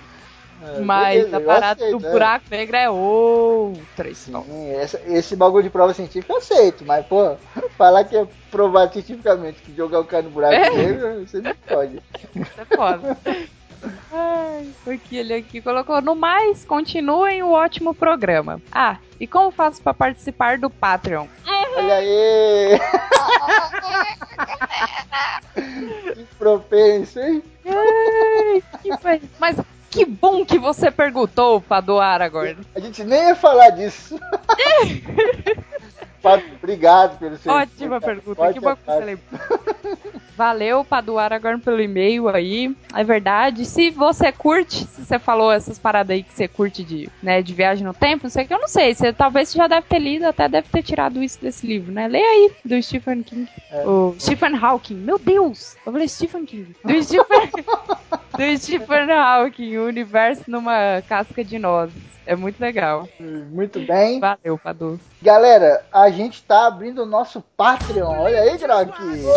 É, 0.62 0.80
Mas 0.80 1.16
beleza, 1.24 1.36
a 1.36 1.40
parada 1.40 1.82
aceito, 1.84 1.98
do 1.98 2.06
é. 2.06 2.10
buraco 2.10 2.44
negro 2.50 2.76
é 2.76 2.90
outra 2.90 4.08
história. 4.10 4.46
Sim, 4.46 4.70
essa- 4.72 5.00
esse 5.06 5.34
bagulho 5.36 5.62
de 5.62 5.70
prova 5.70 5.94
científica 5.94 6.32
eu 6.34 6.38
aceito, 6.38 6.84
mas, 6.84 7.06
pô, 7.06 7.36
falar 7.78 8.04
que 8.04 8.16
é 8.16 8.26
provado 8.50 8.92
cientificamente 8.92 9.62
que 9.62 9.74
jogar 9.74 10.00
o 10.00 10.04
cara 10.04 10.22
no 10.22 10.30
buraco 10.30 10.54
É. 10.54 10.68
negro, 10.70 11.26
você 11.26 11.40
não 11.40 11.54
pode. 11.66 11.96
Isso 11.96 12.60
é 12.60 12.64
foda. 12.76 13.16
Ai, 14.12 14.68
porque 14.84 15.16
ele 15.16 15.32
aqui 15.32 15.62
colocou 15.62 16.02
no 16.02 16.14
mais, 16.14 16.64
continuem 16.66 17.42
o 17.42 17.52
ótimo 17.52 17.94
programa. 17.94 18.60
Ah, 18.70 18.98
e 19.18 19.26
como 19.26 19.50
faço 19.50 19.80
pra 19.82 19.94
participar 19.94 20.58
do 20.58 20.68
Patreon? 20.68 21.26
Olha 21.76 21.94
aí! 21.94 22.78
que 26.14 26.24
propenso, 26.38 27.18
hein? 27.20 27.42
Ai, 27.64 28.62
que 28.82 28.90
Mas 29.38 29.56
que 29.90 30.04
bom 30.04 30.44
que 30.46 30.58
você 30.58 30.90
perguntou 30.90 31.60
pra 31.60 31.80
doar 31.80 32.22
agora. 32.22 32.56
A 32.74 32.80
gente 32.80 33.02
nem 33.02 33.28
ia 33.28 33.34
falar 33.34 33.70
disso. 33.70 34.18
Obrigado 36.56 37.18
pelo 37.18 37.36
seu. 37.36 37.52
Ótima 37.52 38.00
pergunta, 38.00 38.36
Forte 38.36 38.54
que 38.54 38.60
bom 38.60 38.76
que 38.76 38.84
você 38.84 39.04
lembrou. 39.04 39.40
Valeu 40.36 40.84
pra 40.84 41.02
doar 41.02 41.34
agora 41.34 41.58
pelo 41.58 41.82
e-mail 41.82 42.26
aí. 42.28 42.74
É 42.94 43.04
verdade. 43.04 43.66
Se 43.66 43.90
você 43.90 44.32
curte, 44.32 44.86
se 44.86 45.04
você 45.04 45.18
falou 45.18 45.52
essas 45.52 45.78
paradas 45.78 46.14
aí 46.14 46.22
que 46.22 46.32
você 46.32 46.48
curte 46.48 46.82
de, 46.82 47.10
né, 47.22 47.42
de 47.42 47.52
viagem 47.52 47.84
no 47.84 47.92
tempo, 47.92 48.22
não 48.22 48.30
sei 48.30 48.46
que, 48.46 48.54
eu 48.54 48.58
não 48.58 48.66
sei. 48.66 48.94
Você 48.94 49.12
talvez 49.12 49.50
você 49.50 49.58
já 49.58 49.66
deve 49.66 49.86
ter 49.86 49.98
lido, 49.98 50.24
até 50.24 50.48
deve 50.48 50.66
ter 50.68 50.82
tirado 50.82 51.22
isso 51.22 51.38
desse 51.40 51.66
livro, 51.66 51.92
né? 51.92 52.08
Leia 52.08 52.24
aí, 52.24 52.52
do 52.64 52.82
Stephen 52.82 53.22
King. 53.22 53.46
É. 53.70 53.86
O 53.86 54.14
Stephen 54.18 54.56
Hawking. 54.56 54.94
Meu 54.94 55.18
Deus! 55.18 55.76
Eu 55.84 55.92
falei 55.92 56.08
Stephen 56.08 56.46
King. 56.46 56.74
Do 56.82 57.02
Stephen, 57.02 57.50
do 58.38 58.58
Stephen 58.58 59.12
Hawking, 59.12 59.76
o 59.76 59.86
universo 59.86 60.44
numa 60.50 61.02
casca 61.06 61.44
de 61.44 61.58
nozes. 61.58 62.10
É 62.26 62.36
muito 62.36 62.60
legal. 62.60 63.08
Muito 63.18 63.80
bem. 63.80 64.20
Valeu, 64.20 64.56
Padu. 64.56 65.00
Galera, 65.20 65.84
a 65.92 66.09
gente 66.10 66.42
tá 66.42 66.66
abrindo 66.66 67.02
o 67.02 67.06
nosso 67.06 67.42
Patreon. 67.56 68.20
Olha 68.20 68.40
aí, 68.40 68.58
Grok. 68.58 68.90
Isso 69.14 69.30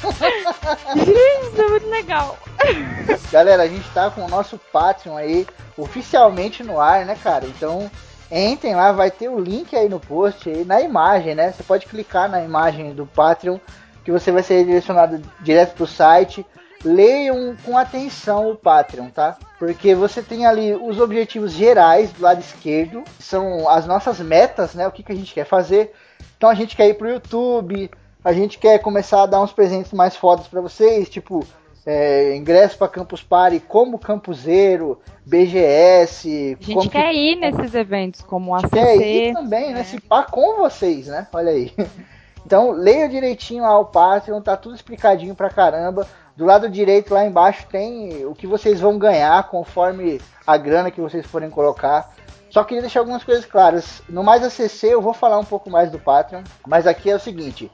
é 1.62 1.68
muito 1.68 1.88
legal. 1.88 2.38
Galera, 3.30 3.62
a 3.64 3.68
gente 3.68 3.88
tá 3.90 4.10
com 4.10 4.24
o 4.24 4.28
nosso 4.28 4.58
Patreon 4.72 5.16
aí 5.16 5.46
oficialmente 5.76 6.62
no 6.62 6.80
ar, 6.80 7.04
né, 7.04 7.16
cara? 7.22 7.46
Então, 7.46 7.90
entrem 8.30 8.74
lá, 8.74 8.92
vai 8.92 9.10
ter 9.10 9.28
o 9.28 9.38
link 9.38 9.74
aí 9.76 9.88
no 9.88 10.00
post 10.00 10.48
aí, 10.48 10.64
na 10.64 10.80
imagem, 10.80 11.34
né? 11.34 11.52
Você 11.52 11.62
pode 11.62 11.86
clicar 11.86 12.28
na 12.28 12.42
imagem 12.42 12.94
do 12.94 13.06
Patreon, 13.06 13.58
que 14.04 14.10
você 14.10 14.30
vai 14.30 14.42
ser 14.42 14.58
redirecionado 14.58 15.20
direto 15.40 15.74
pro 15.74 15.86
site. 15.86 16.46
Leiam 16.84 17.56
com 17.64 17.76
atenção 17.76 18.50
o 18.50 18.56
Patreon, 18.56 19.10
tá? 19.10 19.36
Porque 19.58 19.94
você 19.94 20.22
tem 20.22 20.46
ali 20.46 20.74
os 20.74 20.98
objetivos 20.98 21.52
gerais 21.52 22.10
do 22.12 22.22
lado 22.22 22.40
esquerdo, 22.40 23.04
são 23.18 23.68
as 23.68 23.86
nossas 23.86 24.18
metas, 24.20 24.74
né? 24.74 24.86
O 24.88 24.92
que, 24.92 25.02
que 25.02 25.12
a 25.12 25.14
gente 25.14 25.34
quer 25.34 25.44
fazer. 25.44 25.92
Então 26.36 26.48
a 26.48 26.54
gente 26.54 26.74
quer 26.74 26.88
ir 26.88 26.94
pro 26.94 27.10
YouTube, 27.10 27.90
a 28.24 28.32
gente 28.32 28.58
quer 28.58 28.78
começar 28.78 29.22
a 29.22 29.26
dar 29.26 29.42
uns 29.42 29.52
presentes 29.52 29.92
mais 29.92 30.16
fodas 30.16 30.46
para 30.48 30.60
vocês, 30.60 31.08
tipo 31.08 31.46
é, 31.84 32.36
ingresso 32.36 32.76
para 32.76 32.88
Campus 32.88 33.22
Party 33.22 33.60
como 33.60 33.98
campuseiro, 33.98 35.00
BGS. 35.24 36.56
A 36.60 36.64
gente 36.64 36.74
como 36.74 36.90
quer 36.90 37.14
ir 37.14 37.36
nesses 37.36 37.74
eventos, 37.74 38.20
como 38.22 38.54
o 38.54 38.60
que 38.62 38.70
quer 38.70 38.96
ir 38.96 39.30
ACC. 39.30 39.34
também, 39.34 39.72
né? 39.72 39.84
Se 39.84 40.00
pá 40.00 40.22
com 40.22 40.56
vocês, 40.58 41.06
né? 41.06 41.26
Olha 41.32 41.50
aí. 41.50 41.72
Então 42.44 42.70
leia 42.72 43.06
direitinho 43.06 43.62
lá 43.62 43.78
o 43.78 43.84
Patreon, 43.84 44.40
tá 44.40 44.56
tudo 44.56 44.74
explicadinho 44.74 45.34
pra 45.34 45.50
caramba. 45.50 46.08
Do 46.40 46.46
lado 46.46 46.70
direito 46.70 47.12
lá 47.12 47.26
embaixo 47.26 47.66
tem 47.70 48.24
o 48.24 48.34
que 48.34 48.46
vocês 48.46 48.80
vão 48.80 48.96
ganhar 48.96 49.46
conforme 49.50 50.18
a 50.46 50.56
grana 50.56 50.90
que 50.90 50.98
vocês 50.98 51.26
forem 51.26 51.50
colocar. 51.50 52.14
Só 52.48 52.64
queria 52.64 52.80
deixar 52.80 53.00
algumas 53.00 53.22
coisas 53.22 53.44
claras. 53.44 54.00
No 54.08 54.24
mais 54.24 54.42
ACC 54.42 54.84
eu 54.84 55.02
vou 55.02 55.12
falar 55.12 55.38
um 55.38 55.44
pouco 55.44 55.68
mais 55.68 55.90
do 55.90 55.98
Patreon, 55.98 56.42
mas 56.66 56.86
aqui 56.86 57.10
é 57.10 57.14
o 57.14 57.20
seguinte: 57.20 57.70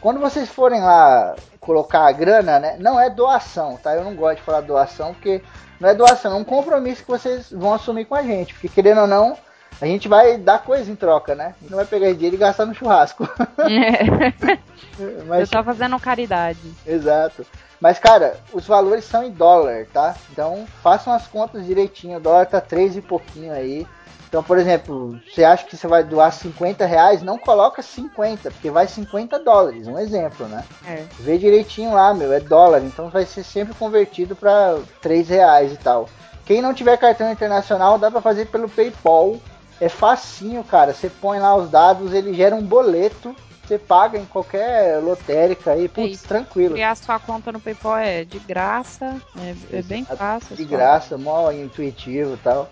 quando 0.00 0.18
vocês 0.18 0.48
forem 0.48 0.80
lá 0.80 1.36
colocar 1.60 2.08
a 2.08 2.10
grana, 2.10 2.58
né, 2.58 2.76
não 2.80 2.98
é 2.98 3.08
doação, 3.08 3.76
tá? 3.76 3.94
Eu 3.94 4.02
não 4.02 4.16
gosto 4.16 4.38
de 4.38 4.42
falar 4.42 4.62
doação 4.62 5.14
porque 5.14 5.40
não 5.78 5.88
é 5.88 5.94
doação, 5.94 6.32
é 6.32 6.34
um 6.34 6.42
compromisso 6.42 7.04
que 7.04 7.10
vocês 7.12 7.52
vão 7.52 7.72
assumir 7.72 8.06
com 8.06 8.16
a 8.16 8.22
gente, 8.24 8.52
porque 8.52 8.68
querendo 8.68 9.02
ou 9.02 9.06
não, 9.06 9.38
a 9.80 9.86
gente 9.86 10.08
vai 10.08 10.36
dar 10.36 10.58
coisa 10.58 10.90
em 10.90 10.96
troca, 10.96 11.34
né? 11.34 11.54
Não 11.62 11.76
vai 11.76 11.86
pegar 11.86 12.12
dinheiro 12.12 12.36
e 12.36 12.38
gastar 12.38 12.66
no 12.66 12.74
churrasco. 12.74 13.28
Eu 14.98 15.24
Mas 15.26 15.48
tô 15.48 15.62
fazendo 15.62 15.98
caridade. 16.00 16.58
Exato. 16.86 17.46
Mas, 17.80 17.98
cara, 17.98 18.36
os 18.52 18.66
valores 18.66 19.04
são 19.04 19.22
em 19.22 19.30
dólar, 19.30 19.86
tá? 19.92 20.16
Então, 20.32 20.66
façam 20.82 21.12
as 21.12 21.26
contas 21.28 21.64
direitinho. 21.64 22.18
O 22.18 22.20
dólar 22.20 22.46
tá 22.46 22.60
3 22.60 22.96
e 22.96 23.00
pouquinho 23.00 23.52
aí. 23.52 23.86
Então, 24.28 24.42
por 24.42 24.58
exemplo, 24.58 25.18
você 25.32 25.42
acha 25.42 25.64
que 25.64 25.74
você 25.74 25.86
vai 25.86 26.04
doar 26.04 26.30
50 26.30 26.84
reais, 26.84 27.22
não 27.22 27.38
coloca 27.38 27.80
50, 27.80 28.50
porque 28.50 28.70
vai 28.70 28.86
50 28.86 29.38
dólares, 29.38 29.86
um 29.86 29.98
exemplo, 29.98 30.46
né? 30.46 30.64
É. 30.86 31.04
Vê 31.20 31.38
direitinho 31.38 31.94
lá, 31.94 32.12
meu, 32.12 32.30
é 32.30 32.38
dólar, 32.38 32.82
então 32.82 33.08
vai 33.08 33.24
ser 33.24 33.42
sempre 33.42 33.72
convertido 33.74 34.36
para 34.36 34.78
3 35.00 35.30
reais 35.30 35.72
e 35.72 35.76
tal. 35.76 36.10
Quem 36.44 36.60
não 36.60 36.74
tiver 36.74 36.98
cartão 36.98 37.32
internacional, 37.32 37.98
dá 37.98 38.10
pra 38.10 38.20
fazer 38.20 38.46
pelo 38.48 38.68
PayPal. 38.68 39.38
É 39.80 39.88
facinho, 39.88 40.64
cara. 40.64 40.92
Você 40.92 41.08
põe 41.08 41.38
lá 41.38 41.54
os 41.54 41.70
dados, 41.70 42.12
ele 42.12 42.34
gera 42.34 42.54
um 42.54 42.62
boleto. 42.62 43.34
Você 43.64 43.78
paga 43.78 44.18
em 44.18 44.24
qualquer 44.24 44.98
lotérica 45.02 45.72
aí, 45.72 45.88
putz, 45.88 46.22
tranquilo. 46.22 46.72
Criar 46.72 46.96
sua 46.96 47.18
conta 47.18 47.52
no 47.52 47.60
PayPal 47.60 47.98
é 47.98 48.24
de 48.24 48.38
graça, 48.38 49.20
é, 49.38 49.54
é 49.76 49.82
bem 49.82 50.06
fácil. 50.06 50.56
De 50.56 50.64
graça, 50.64 51.18
mó 51.18 51.50
intuitivo 51.52 52.32
e 52.32 52.36
tal. 52.38 52.70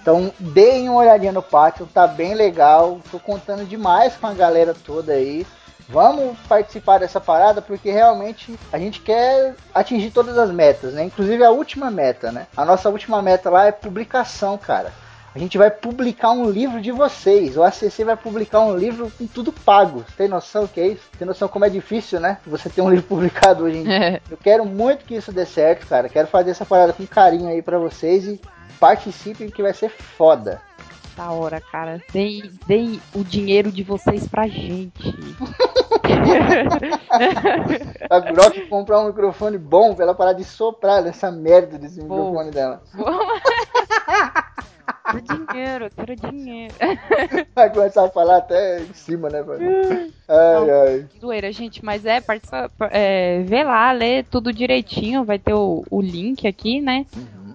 Então, 0.00 0.32
deem 0.38 0.88
uma 0.88 1.00
olhadinha 1.00 1.32
no 1.32 1.42
Patreon, 1.42 1.86
tá 1.86 2.06
bem 2.06 2.34
legal. 2.34 2.98
Tô 3.10 3.20
contando 3.20 3.68
demais 3.68 4.16
com 4.16 4.26
a 4.26 4.32
galera 4.32 4.74
toda 4.74 5.12
aí. 5.12 5.46
Vamos 5.88 6.38
participar 6.48 6.98
dessa 6.98 7.20
parada 7.20 7.60
porque 7.60 7.90
realmente 7.90 8.58
a 8.72 8.78
gente 8.78 9.00
quer 9.00 9.54
atingir 9.74 10.10
todas 10.10 10.38
as 10.38 10.50
metas, 10.50 10.94
né? 10.94 11.04
Inclusive 11.04 11.44
a 11.44 11.50
última 11.50 11.90
meta, 11.90 12.32
né? 12.32 12.46
A 12.56 12.64
nossa 12.64 12.88
última 12.88 13.20
meta 13.20 13.50
lá 13.50 13.66
é 13.66 13.72
publicação, 13.72 14.56
cara. 14.56 14.92
A 15.34 15.38
gente 15.38 15.56
vai 15.56 15.70
publicar 15.70 16.30
um 16.32 16.50
livro 16.50 16.78
de 16.80 16.92
vocês. 16.92 17.56
O 17.56 17.62
ACC 17.62 18.04
vai 18.04 18.16
publicar 18.16 18.60
um 18.60 18.76
livro 18.76 19.10
com 19.16 19.26
tudo 19.26 19.50
pago. 19.50 20.04
Tem 20.16 20.28
noção 20.28 20.66
que 20.66 20.78
é 20.78 20.88
isso? 20.88 21.08
Tem 21.18 21.26
noção 21.26 21.48
como 21.48 21.64
é 21.64 21.70
difícil, 21.70 22.20
né? 22.20 22.36
Você 22.46 22.68
ter 22.68 22.82
um 22.82 22.90
livro 22.90 23.06
publicado 23.06 23.64
hoje 23.64 23.78
em 23.78 23.84
dia. 23.84 23.92
É, 23.94 24.20
Eu 24.30 24.36
quero 24.36 24.64
muito 24.66 25.06
que 25.06 25.14
isso 25.14 25.32
dê 25.32 25.46
certo, 25.46 25.86
cara. 25.86 26.08
Quero 26.10 26.28
fazer 26.28 26.50
essa 26.50 26.66
parada 26.66 26.92
com 26.92 27.06
carinho 27.06 27.48
aí 27.48 27.62
pra 27.62 27.78
vocês 27.78 28.26
e 28.26 28.38
participem 28.78 29.48
que 29.48 29.62
vai 29.62 29.72
ser 29.72 29.88
foda. 29.88 30.60
da 31.16 31.30
hora, 31.30 31.62
cara. 31.62 31.98
Deem, 32.12 32.50
deem 32.66 33.00
o 33.14 33.24
dinheiro 33.24 33.72
de 33.72 33.82
vocês 33.82 34.28
pra 34.28 34.46
gente. 34.46 35.14
A 38.10 38.20
Grok 38.20 38.66
comprar 38.68 39.00
um 39.00 39.06
microfone 39.06 39.56
bom 39.56 39.94
pra 39.94 40.04
ela 40.04 40.14
parar 40.14 40.32
de 40.34 40.44
soprar 40.44 41.02
nessa 41.02 41.30
merda 41.30 41.78
desse 41.78 42.00
Pô. 42.00 42.16
microfone 42.16 42.50
dela. 42.50 42.82
Quero 45.04 45.22
dinheiro, 45.22 45.90
quero 45.94 46.16
dinheiro. 46.30 46.74
Vai 47.54 47.70
começar 47.70 48.04
a 48.04 48.10
falar 48.10 48.38
até 48.38 48.80
em 48.80 48.94
cima, 48.94 49.28
né, 49.28 49.42
velho? 49.42 50.12
Ai, 50.28 50.70
ai. 50.70 51.06
Zoeira, 51.20 51.52
gente, 51.52 51.84
mas 51.84 52.06
é, 52.06 52.18
participa, 52.20 52.70
é, 52.90 53.42
vê 53.42 53.62
lá, 53.64 53.92
lê 53.92 54.22
tudo 54.22 54.50
direitinho, 54.50 55.24
vai 55.24 55.38
ter 55.38 55.52
o, 55.52 55.84
o 55.90 56.00
link 56.00 56.46
aqui, 56.48 56.80
né? 56.80 57.04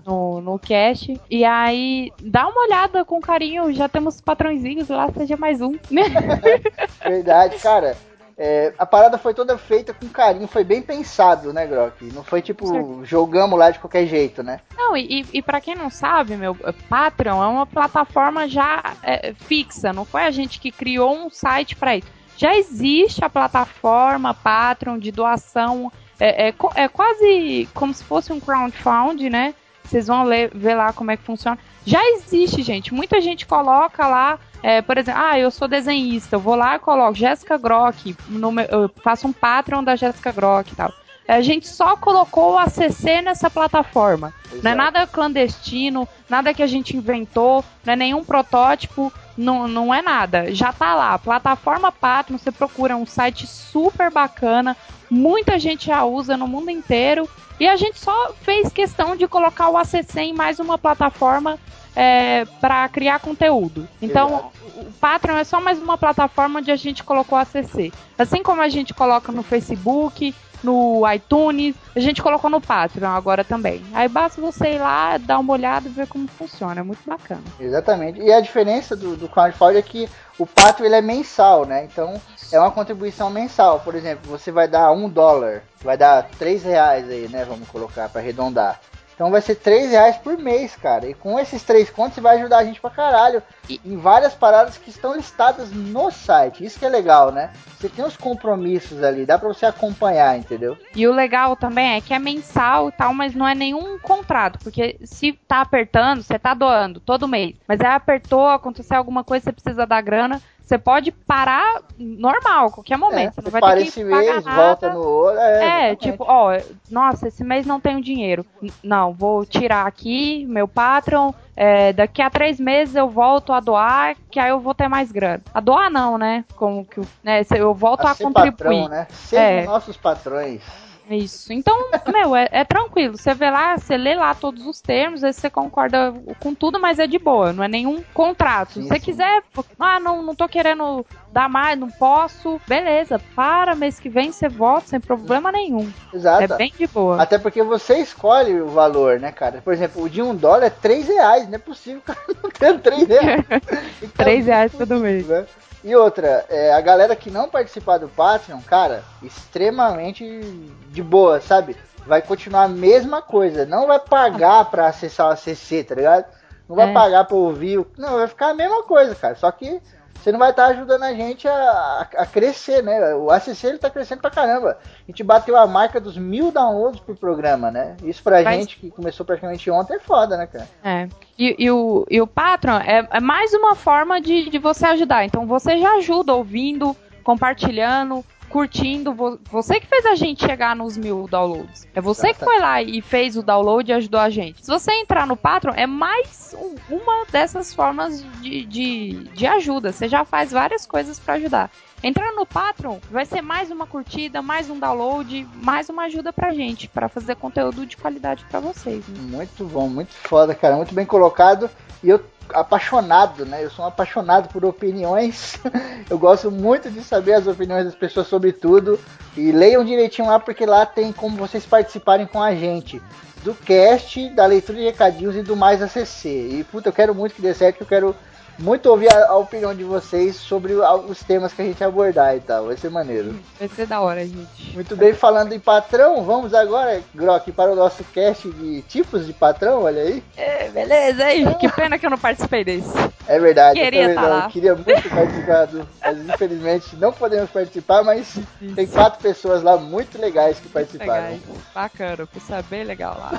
No, 0.06 0.40
no 0.42 0.60
cast. 0.60 1.20
E 1.30 1.44
aí, 1.44 2.12
dá 2.22 2.48
uma 2.48 2.66
olhada 2.66 3.04
com 3.04 3.20
carinho, 3.20 3.74
já 3.74 3.90
temos 3.90 4.22
patrõezinhos 4.22 4.90
lá, 4.90 5.12
seja 5.12 5.36
mais 5.36 5.60
um. 5.60 5.74
Verdade, 7.04 7.58
cara. 7.58 7.98
É, 8.38 8.74
a 8.78 8.86
parada 8.86 9.18
foi 9.18 9.34
toda 9.34 9.58
feita 9.58 9.94
com 9.94 10.08
carinho, 10.08 10.48
foi 10.48 10.64
bem 10.64 10.82
pensado, 10.82 11.52
né, 11.52 11.66
Grok? 11.66 12.06
Não 12.14 12.24
foi 12.24 12.42
tipo, 12.42 12.68
Certo. 12.68 13.04
jogamos 13.06 13.58
lá 13.58 13.72
de 13.72 13.80
qualquer 13.80 14.06
jeito, 14.06 14.44
né? 14.44 14.60
Não, 14.78 14.96
e, 14.96 15.26
e 15.34 15.42
para 15.42 15.60
quem 15.60 15.76
não 15.76 15.90
sabe, 15.90 16.36
meu, 16.36 16.56
Patreon 16.88 17.44
é 17.44 17.48
uma 17.48 17.66
plataforma 17.66 18.48
já 18.48 18.84
é, 19.02 19.34
fixa, 19.34 19.92
não 19.92 20.06
foi 20.06 20.24
a 20.24 20.32
gente 20.32 20.60
que 20.60 20.72
criou 20.72 21.16
um 21.16 21.30
site 21.30 21.76
para 21.76 21.96
isso. 21.98 22.08
Já 22.38 22.56
existe 22.56 23.26
a 23.26 23.30
plataforma 23.30 24.34
Patreon 24.34 24.98
de 25.00 25.12
doação, 25.12 25.92
é, 26.20 26.50
é 26.50 26.54
é 26.76 26.88
quase 26.88 27.68
como 27.74 27.94
se 27.94 28.04
fosse 28.04 28.32
um 28.32 28.40
crowdfunding, 28.40 29.30
né? 29.30 29.56
Vocês 29.84 30.08
vão 30.08 30.24
ler- 30.24 30.52
ver 30.54 30.76
lá 30.76 30.92
como 30.94 31.10
é 31.12 31.18
que 31.18 31.24
funciona. 31.24 31.58
Já 31.86 32.04
existe, 32.12 32.62
gente. 32.62 32.94
Muita 32.94 33.22
gente 33.22 33.46
coloca 33.48 34.06
lá, 34.08 34.38
é, 34.64 34.82
por 34.82 34.98
exemplo, 34.98 35.22
ah, 35.24 35.38
eu 35.40 35.52
sou 35.52 35.68
desenhista, 35.68 36.36
eu 36.36 36.40
vou 36.40 36.56
lá 36.56 36.76
e 36.76 36.80
coloco 36.80 37.14
Jéssica 37.16 37.58
Grock, 37.58 38.16
no 38.30 38.52
meu- 38.52 38.66
eu 38.66 38.92
faço 39.04 39.28
um 39.28 39.34
Patreon 39.34 39.84
da 39.84 39.96
Jéssica 39.96 40.32
Grock 40.32 40.72
e 40.72 40.76
tal. 40.76 40.92
A 41.28 41.42
gente 41.42 41.68
só 41.68 41.98
colocou 41.98 42.54
o 42.54 42.58
ACC 42.58 43.22
nessa 43.22 43.50
plataforma. 43.50 44.34
Não 44.50 44.56
é 44.56 44.58
Exato. 44.60 44.78
nada 44.78 45.08
clandestino, 45.08 46.08
nada 46.30 46.54
que 46.54 46.64
a 46.64 46.68
gente 46.68 46.96
inventou, 46.96 47.66
não 47.86 47.94
é 47.94 47.96
nenhum 47.98 48.24
protótipo, 48.24 49.12
não, 49.38 49.68
não 49.68 49.94
é 49.94 50.02
nada. 50.02 50.54
Já 50.56 50.72
tá 50.72 50.96
lá, 50.96 51.20
plataforma 51.20 51.92
Patreon, 51.92 52.38
você 52.38 52.52
procura 52.52 52.96
um 52.96 53.06
site 53.06 53.46
super 53.46 54.10
bacana, 54.10 54.76
muita 55.10 55.60
gente 55.60 55.88
já 55.88 56.04
usa 56.06 56.38
no 56.38 56.48
mundo 56.48 56.72
inteiro, 56.72 57.28
e 57.60 57.68
a 57.68 57.76
gente 57.76 58.00
só 58.00 58.34
fez 58.42 58.72
questão 58.72 59.16
de 59.16 59.28
colocar 59.28 59.70
o 59.70 59.78
ACC 59.78 60.20
em 60.22 60.34
mais 60.34 60.60
uma 60.60 60.78
plataforma 60.78 61.60
é, 61.98 62.46
para 62.62 62.88
criar 62.90 63.20
conteúdo. 63.20 63.88
Então, 64.00 64.52
o 64.78 64.86
Patreon 65.02 65.36
é 65.36 65.44
só 65.44 65.60
mais 65.60 65.82
uma 65.82 65.98
plataforma 65.98 66.60
onde 66.60 66.70
a 66.70 66.76
gente 66.76 67.04
colocou 67.04 67.40
o 67.40 67.42
ACC. 67.42 67.92
Assim 68.16 68.44
como 68.44 68.62
a 68.62 68.70
gente 68.70 68.94
coloca 68.94 69.32
no 69.32 69.42
Facebook, 69.42 70.32
no 70.64 71.02
iTunes, 71.12 71.76
a 71.96 72.00
gente 72.00 72.22
colocou 72.22 72.52
no 72.52 72.62
Patreon 72.62 73.10
agora 73.10 73.44
também. 73.44 73.84
Aí 73.96 74.08
basta 74.08 74.40
você 74.40 74.76
ir 74.76 74.80
lá, 74.80 75.18
dar 75.18 75.40
uma 75.40 75.54
olhada 75.54 75.88
e 75.88 75.92
ver 75.92 76.06
como 76.06 76.28
funciona. 76.28 76.82
É 76.82 76.84
muito 76.84 77.02
bacana. 77.04 77.42
Exatamente. 77.60 78.22
E 78.22 78.32
a 78.32 78.42
diferença 78.42 78.96
do, 78.96 79.18
do 79.18 79.28
crowdfunding 79.28 79.80
é 79.80 79.82
que 79.82 80.10
o 80.38 80.46
Patreon 80.46 80.86
ele 80.86 80.96
é 80.98 81.02
mensal, 81.02 81.66
né? 81.66 81.84
Então 81.86 82.22
é 82.52 82.60
uma 82.60 82.70
contribuição 82.70 83.32
mensal. 83.32 83.80
Por 83.80 83.96
exemplo, 83.96 84.30
você 84.30 84.52
vai 84.52 84.68
dar 84.68 84.92
um 84.92 85.10
dólar, 85.10 85.64
vai 85.82 85.98
dar 85.98 86.30
três 86.38 86.64
reais 86.64 87.10
aí, 87.10 87.28
né? 87.28 87.44
Vamos 87.44 87.68
colocar 87.68 88.08
para 88.08 88.22
arredondar. 88.22 88.80
Então 89.18 89.32
vai 89.32 89.42
ser 89.42 89.56
três 89.56 89.90
reais 89.90 90.16
por 90.18 90.38
mês, 90.38 90.76
cara. 90.76 91.08
E 91.08 91.14
com 91.16 91.40
esses 91.40 91.64
três 91.64 91.90
contos 91.90 92.14
você 92.14 92.22
vai 92.22 92.38
ajudar 92.38 92.60
a 92.60 92.64
gente 92.64 92.80
pra 92.80 92.92
caralho. 92.92 93.42
E- 93.68 93.82
Em 93.84 93.98
várias 93.98 94.36
paradas 94.36 94.78
que 94.78 94.92
estão 94.92 95.16
listadas 95.16 95.72
no 95.72 96.12
site. 96.12 96.64
Isso 96.64 96.78
que 96.78 96.86
é 96.86 96.90
legal, 96.90 97.32
né? 97.32 97.50
Você 97.80 97.90
tem 97.90 98.06
os 98.06 98.16
compromissos 98.16 99.02
ali, 99.02 99.26
dá 99.26 99.40
pra 99.40 99.48
você 99.48 99.66
acompanhar, 99.66 100.38
entendeu? 100.38 100.78
E 100.96 101.08
o 101.08 101.12
legal 101.12 101.56
também 101.56 101.94
é 101.96 102.02
que 102.02 102.14
é 102.14 102.20
mensal 102.20 102.90
e 102.90 102.92
tal, 102.92 103.12
mas 103.12 103.34
não 103.34 103.48
é 103.48 103.56
nenhum 103.56 103.98
contrato. 103.98 104.60
Porque 104.60 105.00
se 105.04 105.34
tá 105.48 105.62
apertando, 105.62 106.22
você 106.22 106.38
tá 106.38 106.54
doando 106.54 107.00
todo 107.00 107.28
mês. 107.28 107.56
Mas 107.68 107.80
aí 107.82 107.88
apertou, 107.88 108.48
aconteceu 108.48 108.98
alguma 108.98 109.24
coisa, 109.24 109.46
você 109.46 109.52
precisa 109.52 109.88
dar 109.88 110.02
grana. 110.02 110.40
Você 110.68 110.78
pode 110.78 111.14
parar 111.14 111.82
normal, 111.98 112.72
qualquer 112.72 112.98
momento. 112.98 113.30
É, 113.30 113.32
você 113.32 113.42
não 113.42 113.52
vai 113.52 113.62
para 113.62 113.78
ter 113.80 113.90
que 113.90 114.04
pagar 114.04 114.18
mês, 114.34 114.44
nada. 114.46 114.62
volta 114.68 114.90
no 114.94 115.00
outro. 115.00 115.40
É, 115.40 115.92
É, 115.92 115.96
tipo, 115.96 116.26
ó, 116.28 116.58
nossa, 116.92 117.30
esse 117.30 117.42
mês 117.42 117.66
não 117.66 117.80
tenho 117.80 118.02
dinheiro. 118.02 118.46
Não, 118.84 119.14
vou 119.14 119.46
tirar 119.46 119.88
aqui 119.88 120.46
meu 120.46 120.68
Patreon. 120.68 121.32
é, 121.56 121.92
daqui 121.94 122.22
a 122.22 122.30
três 122.30 122.60
meses 122.60 122.96
eu 122.96 123.10
volto 123.10 123.52
a 123.54 123.60
doar, 123.62 124.16
que 124.30 124.40
aí 124.42 124.50
eu 124.50 124.60
vou 124.60 124.76
ter 124.76 124.88
mais 124.90 125.10
grana. 125.12 125.42
A 125.54 125.60
doar 125.62 125.90
não, 125.90 126.18
né? 126.18 126.44
Como 126.56 126.84
que 126.86 127.00
o- 127.00 127.08
né, 127.24 127.42
eu 127.56 127.74
volto 127.74 128.06
a, 128.06 128.12
a 128.12 128.16
contribuir. 128.16 128.52
patrão, 128.52 128.88
né? 128.90 129.08
Sejam 129.10 129.44
É. 129.46 129.64
nossos 129.66 129.96
patrões. 129.98 130.62
Isso. 131.10 131.54
Então, 131.54 131.90
meu, 132.12 132.36
é, 132.36 132.48
é 132.52 132.64
tranquilo. 132.64 133.18
Você 133.18 133.34
vê 133.34 133.50
lá, 133.50 133.78
você 133.78 133.96
lê 133.98 134.16
lá 134.16 134.34
todos 134.36 134.66
os 134.66 134.82
termos, 134.82 135.24
aí 135.24 135.32
você 135.32 135.50
concorda 135.50 136.14
com 136.40 136.54
tudo, 136.54 136.80
mas 136.80 137.00
é 137.00 137.08
de 137.08 137.18
boa, 137.18 137.54
não 137.54 137.64
é 137.64 137.68
nenhum 137.68 138.04
contrato. 138.14 138.74
Se 138.74 138.88
você 138.88 139.00
quiser, 139.00 139.44
ah, 139.80 140.00
não, 140.00 140.22
não 140.22 140.36
tô 140.36 140.48
querendo 140.48 141.06
dar 141.32 141.48
mais, 141.50 141.80
não 141.80 141.90
posso, 141.90 142.60
beleza, 142.68 143.20
para, 143.36 143.76
mês 143.76 144.00
que 144.00 144.10
vem 144.10 144.32
você 144.32 144.50
volta 144.50 144.88
sem 144.88 145.00
problema 145.00 145.52
nenhum. 145.52 145.90
Exato. 146.14 146.44
É 146.44 146.58
bem 146.58 146.74
de 146.78 146.88
boa. 146.88 147.22
Até 147.22 147.38
porque 147.38 147.64
você 147.64 148.00
escolhe 148.00 148.60
o 148.60 148.68
valor, 148.68 149.20
né, 149.20 149.32
cara? 149.32 149.62
Por 149.64 149.74
exemplo, 149.74 150.04
o 150.04 150.10
de 150.10 150.22
um 150.22 150.36
dólar 150.36 150.66
é 150.66 150.70
três 150.70 151.08
reais. 151.08 151.48
Não 151.48 151.56
é 151.56 151.60
possível 151.60 152.02
cara 152.06 152.20
não 152.44 152.50
ter 152.50 152.80
três 152.80 153.08
reais. 153.08 153.46
Então, 154.02 154.26
Três 154.26 154.46
reais 154.46 154.72
todo 154.78 154.96
mês. 155.00 155.28
né? 155.28 155.46
E 155.88 155.96
outra, 155.96 156.44
é, 156.50 156.74
a 156.74 156.82
galera 156.82 157.16
que 157.16 157.32
não 157.32 157.48
participar 157.48 157.98
do 157.98 158.10
Patreon, 158.10 158.60
cara, 158.68 159.06
extremamente 159.24 160.42
de 160.90 161.02
boa, 161.02 161.40
sabe? 161.40 161.78
Vai 162.06 162.22
continuar 162.22 162.64
a 162.64 162.68
mesma 162.68 163.22
coisa. 163.22 163.66
Não 163.66 163.88
vai 163.88 163.98
pagar 163.98 164.66
pra 164.70 164.88
acessar 164.88 165.28
o 165.28 165.32
ACC, 165.32 165.86
tá 165.88 165.96
ligado? 165.96 166.26
Não 166.68 166.76
vai 166.76 166.90
É. 166.90 166.94
pagar 166.94 167.24
pra 167.24 167.38
ouvir. 167.38 167.86
Não, 167.98 168.18
vai 168.18 168.28
ficar 168.28 168.50
a 168.50 168.54
mesma 168.54 168.84
coisa, 168.84 169.16
cara. 169.16 169.36
Só 169.36 169.50
que 169.50 169.82
você 170.28 170.32
não 170.34 170.40
vai 170.40 170.50
estar 170.50 170.66
ajudando 170.66 171.04
a 171.04 171.14
gente 171.14 171.48
a, 171.48 171.54
a- 171.54 172.08
a 172.18 172.26
crescer, 172.26 172.84
né? 172.84 173.16
O 173.16 173.32
ACC 173.32 173.64
ele 173.66 173.78
tá 173.78 173.90
crescendo 173.90 174.20
pra 174.20 174.30
caramba. 174.30 174.78
A 174.82 175.10
gente 175.10 175.24
bateu 175.24 175.56
a 175.56 175.66
marca 175.66 176.02
dos 176.02 176.18
mil 176.18 176.52
downloads 176.52 177.00
por 177.00 177.16
programa, 177.16 177.72
né? 177.72 177.96
Isso 178.04 178.22
pra 178.22 178.42
Mas- 178.44 178.60
gente 178.60 178.78
que 178.78 178.92
começou 178.92 179.26
praticamente 179.26 179.72
ontem 179.72 179.94
é 179.96 180.00
foda, 180.00 180.36
né, 180.36 180.46
cara? 180.46 180.68
É. 180.84 181.08
E, 181.40 181.56
e 181.58 181.72
o, 181.72 182.06
e 182.10 182.20
o 182.20 182.28
Patreon 182.28 182.78
é, 182.80 183.08
é 183.10 183.20
mais 183.22 183.54
uma 183.54 183.74
forma 183.74 184.20
de, 184.20 184.50
de 184.50 184.58
você 184.60 184.86
ajudar. 184.88 185.24
Então 185.24 185.48
você 185.48 185.78
já 185.78 185.94
ajuda 185.96 186.34
ouvindo, 186.34 186.94
compartilhando, 187.24 188.22
curtindo. 188.50 189.14
Vo- 189.14 189.40
Você 189.52 189.80
que 189.80 189.88
fez 189.88 190.06
a 190.06 190.16
gente 190.16 190.44
chegar 190.46 190.76
nos 190.76 190.98
mil 190.98 191.28
downloads. 191.30 191.88
É 191.94 192.02
você 192.02 192.34
que 192.34 192.40
foi 192.44 192.60
lá 192.60 192.82
e 192.82 193.02
fez 193.02 193.36
o 193.38 193.44
download 193.44 193.90
e 193.90 193.94
ajudou 193.94 194.20
a 194.20 194.30
gente. 194.30 194.64
Se 194.66 194.72
você 194.72 194.92
entrar 194.94 195.26
no 195.28 195.36
Patreon, 195.38 195.74
é 195.76 195.86
mais 195.88 196.56
um- 196.60 196.76
uma 196.96 197.26
dessas 197.32 197.74
formas 197.74 198.24
de, 198.42 198.64
de, 198.66 199.10
de 199.34 199.46
ajuda. 199.48 199.92
Você 199.92 200.08
já 200.08 200.24
faz 200.26 200.52
várias 200.52 200.86
coisas 200.86 201.20
pra 201.20 201.36
ajudar. 201.36 201.70
Entrando 202.04 202.36
no 202.36 202.46
Patreon, 202.46 202.98
vai 203.10 203.26
ser 203.26 203.42
mais 203.42 203.72
uma 203.72 203.88
curtida, 203.88 204.40
mais 204.42 204.70
um 204.70 204.78
download, 204.80 205.48
mais 205.56 205.90
uma 205.90 206.04
ajuda 206.04 206.32
pra 206.32 206.54
gente, 206.54 206.88
pra 206.88 207.10
fazer 207.10 207.36
conteúdo 207.36 207.88
de 207.88 207.98
qualidade 207.98 208.46
pra 208.50 208.60
vocês. 208.60 209.04
né? 209.08 209.16
Muito 209.38 209.64
bom, 209.66 209.90
muito 209.90 210.14
foda, 210.14 210.54
cara. 210.54 210.76
Muito 210.76 210.94
bem 210.94 211.06
colocado. 211.08 211.70
E 212.04 212.10
eu 212.10 212.24
apaixonado, 212.54 213.46
né? 213.46 213.64
Eu 213.64 213.70
sou 213.70 213.86
um 213.86 213.88
apaixonado 213.88 214.50
por 214.50 214.64
opiniões. 214.66 215.60
Eu 216.10 216.18
gosto 216.18 216.50
muito 216.52 216.90
de 216.90 217.04
saber 217.04 217.34
as 217.34 217.48
opiniões 217.48 217.86
das 217.86 217.96
pessoas 217.96 218.28
sobre 218.28 218.52
tudo. 218.52 219.00
E 219.36 219.52
leiam 219.52 219.84
direitinho 219.84 220.28
lá, 220.28 220.40
porque 220.40 220.66
lá 220.66 220.86
tem 220.86 221.12
como 221.12 221.38
vocês 221.38 221.66
participarem 221.66 222.26
com 222.26 222.42
a 222.42 222.56
gente. 222.56 223.02
Do 223.44 223.54
cast, 223.54 224.30
da 224.30 224.46
leitura 224.46 224.78
de 224.78 224.86
recadinhos 224.86 225.36
e 225.36 225.44
do 225.44 225.56
mais 225.56 225.82
ACC. 225.82 226.26
E 226.28 226.66
puta, 226.70 226.90
eu 226.90 226.94
quero 226.94 227.14
muito 227.14 227.36
que 227.36 227.42
dê 227.42 227.54
certo, 227.54 227.78
que 227.78 227.84
eu 227.84 227.88
quero 227.88 228.16
muito 228.60 228.90
ouvir 228.90 229.12
a, 229.12 229.28
a 229.28 229.38
opinião 229.38 229.74
de 229.74 229.84
vocês 229.84 230.36
sobre 230.36 230.74
os 230.74 231.24
temas 231.24 231.54
que 231.54 231.62
a 231.62 231.66
gente 231.66 231.84
abordar 231.84 232.36
e 232.36 232.40
tal. 232.40 232.66
Vai 232.66 232.78
ser 232.78 232.90
maneiro. 232.90 233.36
Vai 233.60 233.68
ser 233.68 233.86
da 233.86 234.02
hora, 234.02 234.26
gente. 234.26 234.74
Muito 234.74 234.96
bem, 234.96 235.14
falando 235.14 235.54
em 235.54 235.60
patrão, 235.60 236.24
vamos 236.24 236.54
agora, 236.54 237.02
Grok, 237.14 237.52
para 237.52 237.72
o 237.72 237.76
nosso 237.76 238.04
cast 238.06 238.50
de 238.50 238.82
tipos 238.84 239.26
de 239.26 239.34
patrão, 239.34 239.84
olha 239.84 240.02
aí. 240.02 240.24
É, 240.36 240.70
beleza, 240.70 241.26
aí. 241.26 241.46
Que 241.58 241.70
pena 241.72 241.98
que 241.98 242.06
eu 242.06 242.10
não 242.10 242.18
participei 242.18 242.64
desse. 242.64 242.88
É 243.28 243.40
verdade, 243.40 243.80
Queria 243.80 244.10
eu 244.10 244.16
tá 244.16 244.22
não. 244.22 244.50
Queria 244.50 244.76
muito 244.76 245.10
participar, 245.10 245.66
do, 245.66 245.88
mas 246.02 246.18
infelizmente 246.18 246.96
não 246.96 247.12
podemos 247.12 247.50
participar, 247.50 248.04
mas 248.04 248.40
tem 248.76 248.88
quatro 248.88 249.20
pessoas 249.22 249.64
lá 249.64 249.78
muito 249.78 250.20
legais 250.20 250.60
que 250.60 250.70
participaram. 250.70 251.24
Legais. 251.24 251.42
Bacana, 251.74 252.26
foi 252.26 252.42
saber 252.42 252.84
legal 252.84 253.18
lá. 253.20 253.32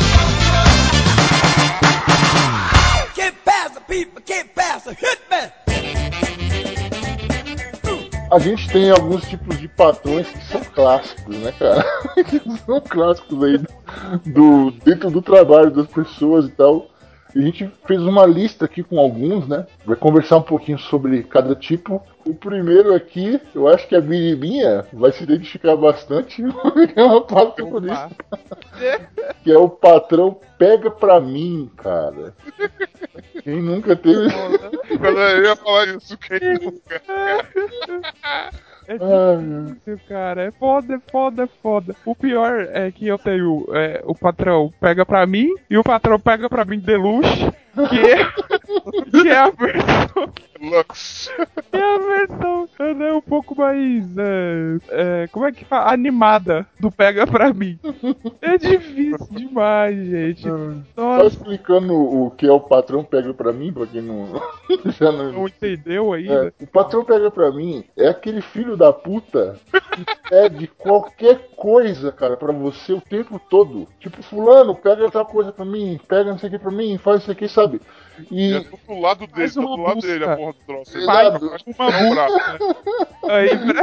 A 8.30 8.38
gente 8.40 8.68
tem 8.68 8.90
alguns 8.90 9.24
tipos 9.28 9.56
de 9.58 9.68
patrões 9.68 10.26
que 10.28 10.44
são 10.46 10.60
clássicos, 10.60 11.36
né, 11.38 11.52
cara? 11.52 11.84
que 12.24 12.40
são 12.66 12.80
clássicos 12.80 13.44
aí 13.44 13.58
do, 14.26 14.72
dentro 14.84 15.10
do 15.10 15.22
trabalho 15.22 15.70
das 15.70 15.86
pessoas 15.86 16.46
e 16.46 16.50
tal. 16.50 16.90
E 17.36 17.38
a 17.38 17.42
gente 17.42 17.70
fez 17.86 18.00
uma 18.00 18.24
lista 18.24 18.64
aqui 18.64 18.82
com 18.82 18.98
alguns, 18.98 19.46
né? 19.46 19.66
Vai 19.84 19.94
conversar 19.94 20.38
um 20.38 20.42
pouquinho 20.42 20.78
sobre 20.78 21.22
cada 21.22 21.54
tipo. 21.54 22.02
O 22.24 22.32
primeiro 22.32 22.94
aqui, 22.94 23.38
eu 23.54 23.68
acho 23.68 23.86
que 23.86 23.94
a 23.94 24.00
Biribinha 24.00 24.86
vai 24.90 25.12
se 25.12 25.22
identificar 25.22 25.76
bastante. 25.76 26.42
é 26.96 27.02
uma 27.04 27.20
patrão 27.20 27.68
por 27.68 27.84
isso. 27.84 28.08
Que 29.44 29.52
é 29.52 29.58
o 29.58 29.68
patrão 29.68 30.40
pega 30.56 30.90
pra 30.90 31.20
mim, 31.20 31.70
cara. 31.76 32.34
Quem 33.42 33.60
nunca 33.60 33.94
teve. 33.94 34.30
Quando 34.98 35.20
eu 35.20 35.44
ia 35.44 35.56
falar 35.56 35.88
isso, 35.88 36.16
quem 36.16 36.54
nunca? 36.54 37.02
É 38.88 38.98
meu. 38.98 39.64
difícil, 39.66 40.00
cara. 40.08 40.44
É 40.44 40.50
foda, 40.52 40.94
é 40.94 41.00
foda, 41.10 41.44
é 41.44 41.48
foda. 41.62 41.96
O 42.04 42.14
pior 42.14 42.68
é 42.72 42.90
que 42.90 43.06
eu 43.06 43.18
tenho 43.18 43.66
é, 43.72 44.02
o 44.04 44.14
patrão 44.14 44.72
pega 44.80 45.04
pra 45.04 45.26
mim 45.26 45.48
e 45.68 45.76
o 45.76 45.82
patrão 45.84 46.18
pega 46.18 46.48
pra 46.48 46.64
mim 46.64 46.78
deluxe, 46.78 47.50
que 47.88 47.98
é, 47.98 48.24
que 49.22 49.28
é 49.28 49.38
a 49.38 49.50
versão. 49.50 50.32
Lux. 50.60 51.30
Que 51.70 51.76
é 51.76 51.94
a 51.94 51.98
versão 51.98 52.68
né, 52.94 53.12
um 53.12 53.20
pouco 53.20 53.56
mais. 53.56 54.16
é, 54.18 54.78
é, 54.88 55.26
como 55.28 55.46
é 55.46 55.52
que 55.52 55.64
fala? 55.64 55.92
Animada 55.92 56.66
do 56.80 56.90
pega 56.90 57.26
pra 57.26 57.52
mim. 57.52 57.78
É 58.40 58.56
difícil 58.56 59.28
demais, 59.30 60.06
gente. 60.06 60.42
Só 60.42 60.78
Nossa, 60.96 61.26
explicando 61.26 61.94
o 61.94 62.30
que 62.30 62.46
é 62.46 62.52
o 62.52 62.60
patrão 62.60 63.04
pega 63.04 63.32
pra 63.34 63.52
mim, 63.52 63.72
pra 63.72 63.86
quem 63.86 64.02
não. 64.02 64.40
já 64.98 65.12
não. 65.12 65.32
não 65.32 65.46
entendeu 65.46 66.12
ainda? 66.12 66.54
É, 66.58 66.64
o 66.64 66.66
patrão 66.66 67.04
pega 67.04 67.30
pra 67.30 67.50
mim 67.50 67.84
é 67.96 68.08
aquele 68.08 68.40
filho 68.40 68.76
da 68.76 68.92
puta 68.92 69.58
que 69.92 70.04
pede 70.28 70.66
qualquer 70.66 71.48
coisa, 71.56 72.12
cara, 72.12 72.36
pra 72.36 72.52
você 72.52 72.92
o 72.92 73.00
tempo 73.00 73.40
todo. 73.50 73.88
Tipo, 74.00 74.22
fulano, 74.22 74.74
pega 74.74 75.10
tal 75.10 75.26
coisa 75.26 75.52
pra 75.52 75.64
mim, 75.64 76.00
pega 76.06 76.30
não 76.30 76.38
sei 76.38 76.48
o 76.48 76.52
que 76.52 76.58
pra 76.58 76.70
mim, 76.70 76.98
faz 76.98 77.22
isso 77.22 77.30
aqui, 77.30 77.48
sabe? 77.48 77.65
sabe? 77.66 77.80
E 78.30 78.54
é 78.54 78.56
E 78.58 78.64
tudo 78.64 78.80
do 78.88 79.00
lado 79.00 79.26
dele, 79.26 79.48
Faz 79.48 79.54
tá 79.54 79.60
do 79.60 79.76
lado 79.76 80.00
dele, 80.00 80.24
a 80.24 80.36
porra 80.36 80.52
do 80.52 80.58
troço. 80.66 81.06
Tá- 81.06 81.40
uma 81.66 82.10
braço, 82.14 82.36
né? 82.36 82.58
Aí, 83.28 83.48
né? 83.66 83.82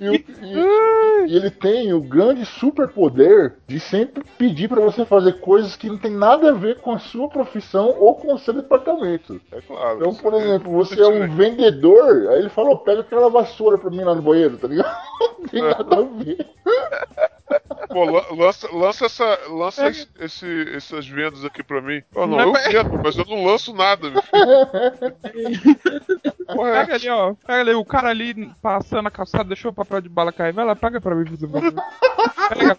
E, 0.00 0.08
o- 0.08 0.14
e- 0.14 1.26
e 1.28 1.36
ele 1.36 1.50
tem 1.50 1.92
o 1.92 2.00
grande 2.00 2.44
superpoder 2.46 3.56
de 3.66 3.78
sempre 3.80 4.24
pedir 4.38 4.68
pra 4.68 4.80
você 4.80 5.04
fazer 5.04 5.40
coisas 5.40 5.76
que 5.76 5.88
não 5.88 5.98
tem 5.98 6.10
nada 6.10 6.50
a 6.50 6.54
ver 6.54 6.80
com 6.80 6.92
a 6.92 6.98
sua 6.98 7.28
profissão 7.28 7.94
ou 7.98 8.14
com 8.14 8.32
o 8.32 8.38
seu 8.38 8.54
departamento. 8.54 9.40
É 9.52 9.60
claro. 9.60 9.98
Então, 9.98 10.14
por 10.14 10.34
exemplo, 10.34 10.70
você 10.72 11.00
é 11.00 11.06
um 11.06 11.28
vendedor, 11.34 12.28
aí 12.30 12.38
ele 12.40 12.48
falou, 12.48 12.78
pega 12.78 13.00
aquela 13.00 13.28
vassoura 13.28 13.76
pra 13.78 13.90
mim 13.90 14.02
lá 14.04 14.14
no 14.14 14.22
banheiro, 14.22 14.56
tá 14.56 14.68
ligado? 14.68 14.96
Não 15.40 15.48
tem 15.48 15.62
nada 15.62 15.96
a 15.96 16.02
ver. 16.02 16.46
Pô, 17.88 18.04
la- 18.04 18.26
lança, 18.32 18.68
lança, 18.74 19.06
essa, 19.06 19.38
lança 19.48 19.88
esse, 19.88 20.08
esse- 20.20 20.70
essas 20.74 21.06
vendas 21.06 21.44
aqui 21.44 21.62
pra 21.66 21.80
mim. 21.82 22.02
Oh, 22.14 22.20
não, 22.26 22.36
Não, 22.36 22.40
eu 22.46 22.52
mas- 22.52 22.72
vendo, 22.72 23.00
mas 23.02 23.18
eu 23.18 23.24
não 23.26 23.44
lanço 23.44 23.74
nada, 23.74 24.08
meu 24.10 24.22
filho. 24.22 25.76
Porra, 26.46 26.68
é 26.70 26.80
Pega 26.84 26.94
ali, 26.94 27.08
ó. 27.08 27.34
Pega 27.46 27.60
ali, 27.60 27.74
o 27.74 27.84
cara 27.84 28.08
ali 28.10 28.50
passando 28.62 29.06
a 29.08 29.10
calçada, 29.10 29.44
deixou 29.44 29.70
o 29.72 29.74
papel 29.74 30.00
de 30.00 30.08
bala 30.08 30.32
cair. 30.32 30.52
Vai 30.52 30.64
lá, 30.64 30.76
pega 30.76 31.00
pra 31.00 31.14
mim, 31.14 31.24
por 31.24 31.36
favor. 31.38 31.60
Pega, 32.48 32.74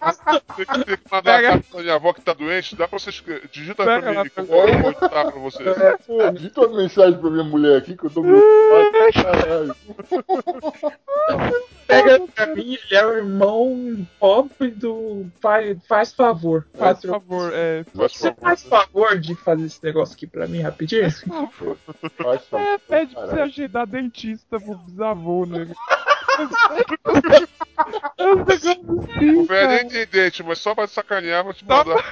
tem 0.56 0.66
que, 0.66 0.84
tem 0.84 0.96
que 0.96 1.02
mandar 1.12 1.36
Pega. 1.36 1.48
a 1.48 1.52
carta 1.52 1.66
pra 1.70 1.80
minha 1.82 1.94
avó 1.94 2.12
que 2.14 2.20
tá 2.22 2.32
doente. 2.32 2.74
Dá 2.76 2.88
pra 2.88 2.98
vocês. 2.98 3.22
Digita 3.52 3.84
Pega 3.84 4.00
pra 4.00 4.10
mim 4.10 4.16
lá, 4.16 4.24
que 4.24 4.38
eu 4.40 4.46
vou 4.46 4.68
editar 4.68 5.08
pra 5.08 5.30
vocês. 5.32 5.76
Pô, 6.06 6.30
digita 6.32 6.66
uma 6.66 6.78
mensagem 6.78 7.18
pra 7.20 7.30
minha 7.30 7.44
mulher 7.44 7.76
aqui 7.78 7.94
que 7.96 8.04
eu 8.06 8.10
tô 8.10 8.22
preocupado. 8.22 8.88
Caralho. 9.12 9.74
Pega 11.86 12.20
pra 12.34 12.46
mim, 12.54 12.74
ele 12.74 12.94
é 12.94 13.06
o 13.06 13.16
irmão 13.16 14.06
pobre 14.20 14.70
do. 14.70 15.26
Faz, 15.40 15.78
faz 15.86 16.12
favor. 16.12 16.66
Faz 16.76 17.00
favor, 17.02 17.50
é. 17.54 17.84
Faz 17.84 18.12
Você 18.12 18.28
favor. 18.28 18.40
faz 18.42 18.62
favor 18.62 19.18
de 19.18 19.34
fazer 19.36 19.64
esse 19.64 19.82
negócio 19.82 20.14
aqui 20.14 20.26
pra 20.26 20.46
mim 20.46 20.60
rapidinho? 20.60 21.10
Faz 21.10 22.44
favor, 22.46 22.66
É, 22.66 22.78
pede 22.78 23.14
pra 23.14 23.26
você 23.26 23.40
agendar 23.40 23.86
dentista 23.86 24.60
pro 24.60 24.76
bisavô, 24.76 25.46
né? 25.46 25.66
É 28.18 28.24
O 28.26 28.44
velho 28.44 28.78
nem 29.20 29.46
cara. 29.46 29.84
tem 29.88 30.06
dente, 30.06 30.42
mas 30.42 30.58
só 30.58 30.74
pra 30.74 30.86
sacanear, 30.86 31.44
vou 31.44 31.54
te 31.54 31.64
mandar. 31.64 32.02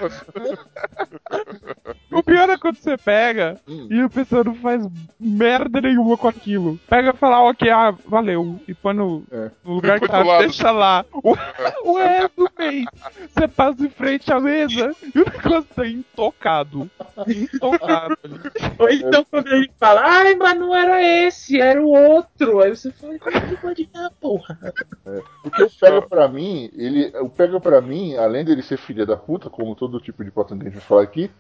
O 2.12 2.22
pior 2.22 2.48
é 2.48 2.56
quando 2.56 2.76
você 2.76 2.96
pega 2.96 3.60
Hum. 3.68 3.88
e 3.90 4.00
a 4.00 4.08
pessoa 4.08 4.44
não 4.44 4.54
faz 4.54 4.86
merda 5.18 5.80
nenhuma 5.80 6.16
com 6.16 6.28
aquilo. 6.28 6.78
Pega 6.88 7.10
e 7.10 7.16
fala, 7.16 7.42
ok, 7.50 7.68
ah, 7.70 7.94
valeu. 8.06 8.58
E 8.66 8.74
põe 8.74 8.94
no, 8.94 9.24
É. 9.30 9.50
no 9.64 9.74
lugar 9.74 10.00
que 10.00 10.08
tá, 10.08 10.22
lado. 10.22 10.40
deixa 10.44 10.70
lá. 10.70 11.04
O, 11.12 11.32
o 11.84 11.96
resto 11.98 12.32
do 12.36 12.50
mês, 12.58 12.84
você 13.28 13.48
passa 13.48 13.84
em 13.84 13.90
frente 13.90 14.32
à 14.32 14.40
mesa 14.40 14.94
e 15.14 15.18
o 15.20 15.24
negócio 15.24 15.66
tá 15.74 15.86
intocado. 15.86 16.90
Intocado. 17.26 18.16
Ou 18.78 18.88
então 18.88 19.24
quando 19.30 19.48
ele 19.52 19.70
fala, 19.78 20.02
ai, 20.04 20.34
mas 20.36 20.58
não 20.58 20.74
era 20.74 21.02
esse, 21.02 21.60
era 21.60 21.82
o 21.82 21.88
outro. 21.90 22.60
Aí 22.60 22.70
você 22.74 22.90
fala, 22.92 23.18
como 23.18 23.40
que 23.48 23.56
pode 23.56 23.86
dar, 23.92 24.10
porra? 24.20 24.58
Porque 25.42 25.62
o 25.62 25.70
pega 25.80 26.02
pra 26.02 26.28
mim, 26.28 26.70
ele, 26.74 27.12
o 27.20 27.28
pega 27.28 27.58
pra 27.60 27.80
mim, 27.80 28.16
além 28.16 28.44
dele 28.44 28.62
ser 28.62 28.76
filha 28.76 29.06
da 29.06 29.16
puta, 29.16 29.48
como 29.50 29.74
todo 29.74 30.00
tipo 30.00 30.24
de 30.24 30.30
patrão 30.30 30.58
que 30.58 30.66
a 30.66 30.70
gente 30.70 30.78
vai 30.78 30.86
falar 30.86 31.02
aqui, 31.02 31.30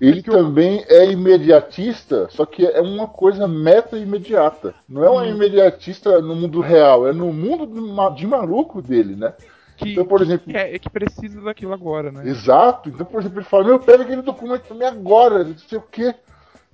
ele 0.00 0.22
também 0.22 0.84
é 0.88 1.10
imediatista, 1.10 2.28
só 2.30 2.44
que 2.44 2.66
é 2.66 2.80
uma 2.80 3.06
coisa 3.06 3.48
meta 3.48 3.96
imediata. 3.96 4.74
Não 4.88 5.02
é 5.02 5.08
uma 5.08 5.26
imediatista 5.26 6.20
no 6.20 6.34
mundo 6.36 6.60
real, 6.60 7.08
é 7.08 7.12
no 7.12 7.32
mundo 7.32 7.66
de 7.66 7.80
ma- 7.80 8.10
de 8.10 8.26
maluco 8.26 8.82
dele, 8.82 9.16
né? 9.16 9.32
Que, 9.76 9.92
Então, 9.92 10.04
por 10.06 10.22
exemplo, 10.22 10.50
que, 10.50 10.56
é, 10.56 10.78
que 10.78 10.88
precisa 10.88 11.40
daquilo 11.42 11.72
agora, 11.72 12.10
né? 12.10 12.26
Exato. 12.28 12.88
Então, 12.88 13.04
por 13.06 13.20
exemplo, 13.20 13.38
ele 13.38 13.46
fala, 13.46 13.64
meu, 13.64 13.78
pega 13.78 14.02
aquele 14.04 14.22
documento 14.22 14.62
pra 14.62 14.76
mim 14.76 14.84
agora, 14.84 15.44
não 15.44 15.56
sei 15.58 15.78
o 15.78 15.82
quê. 15.82 16.14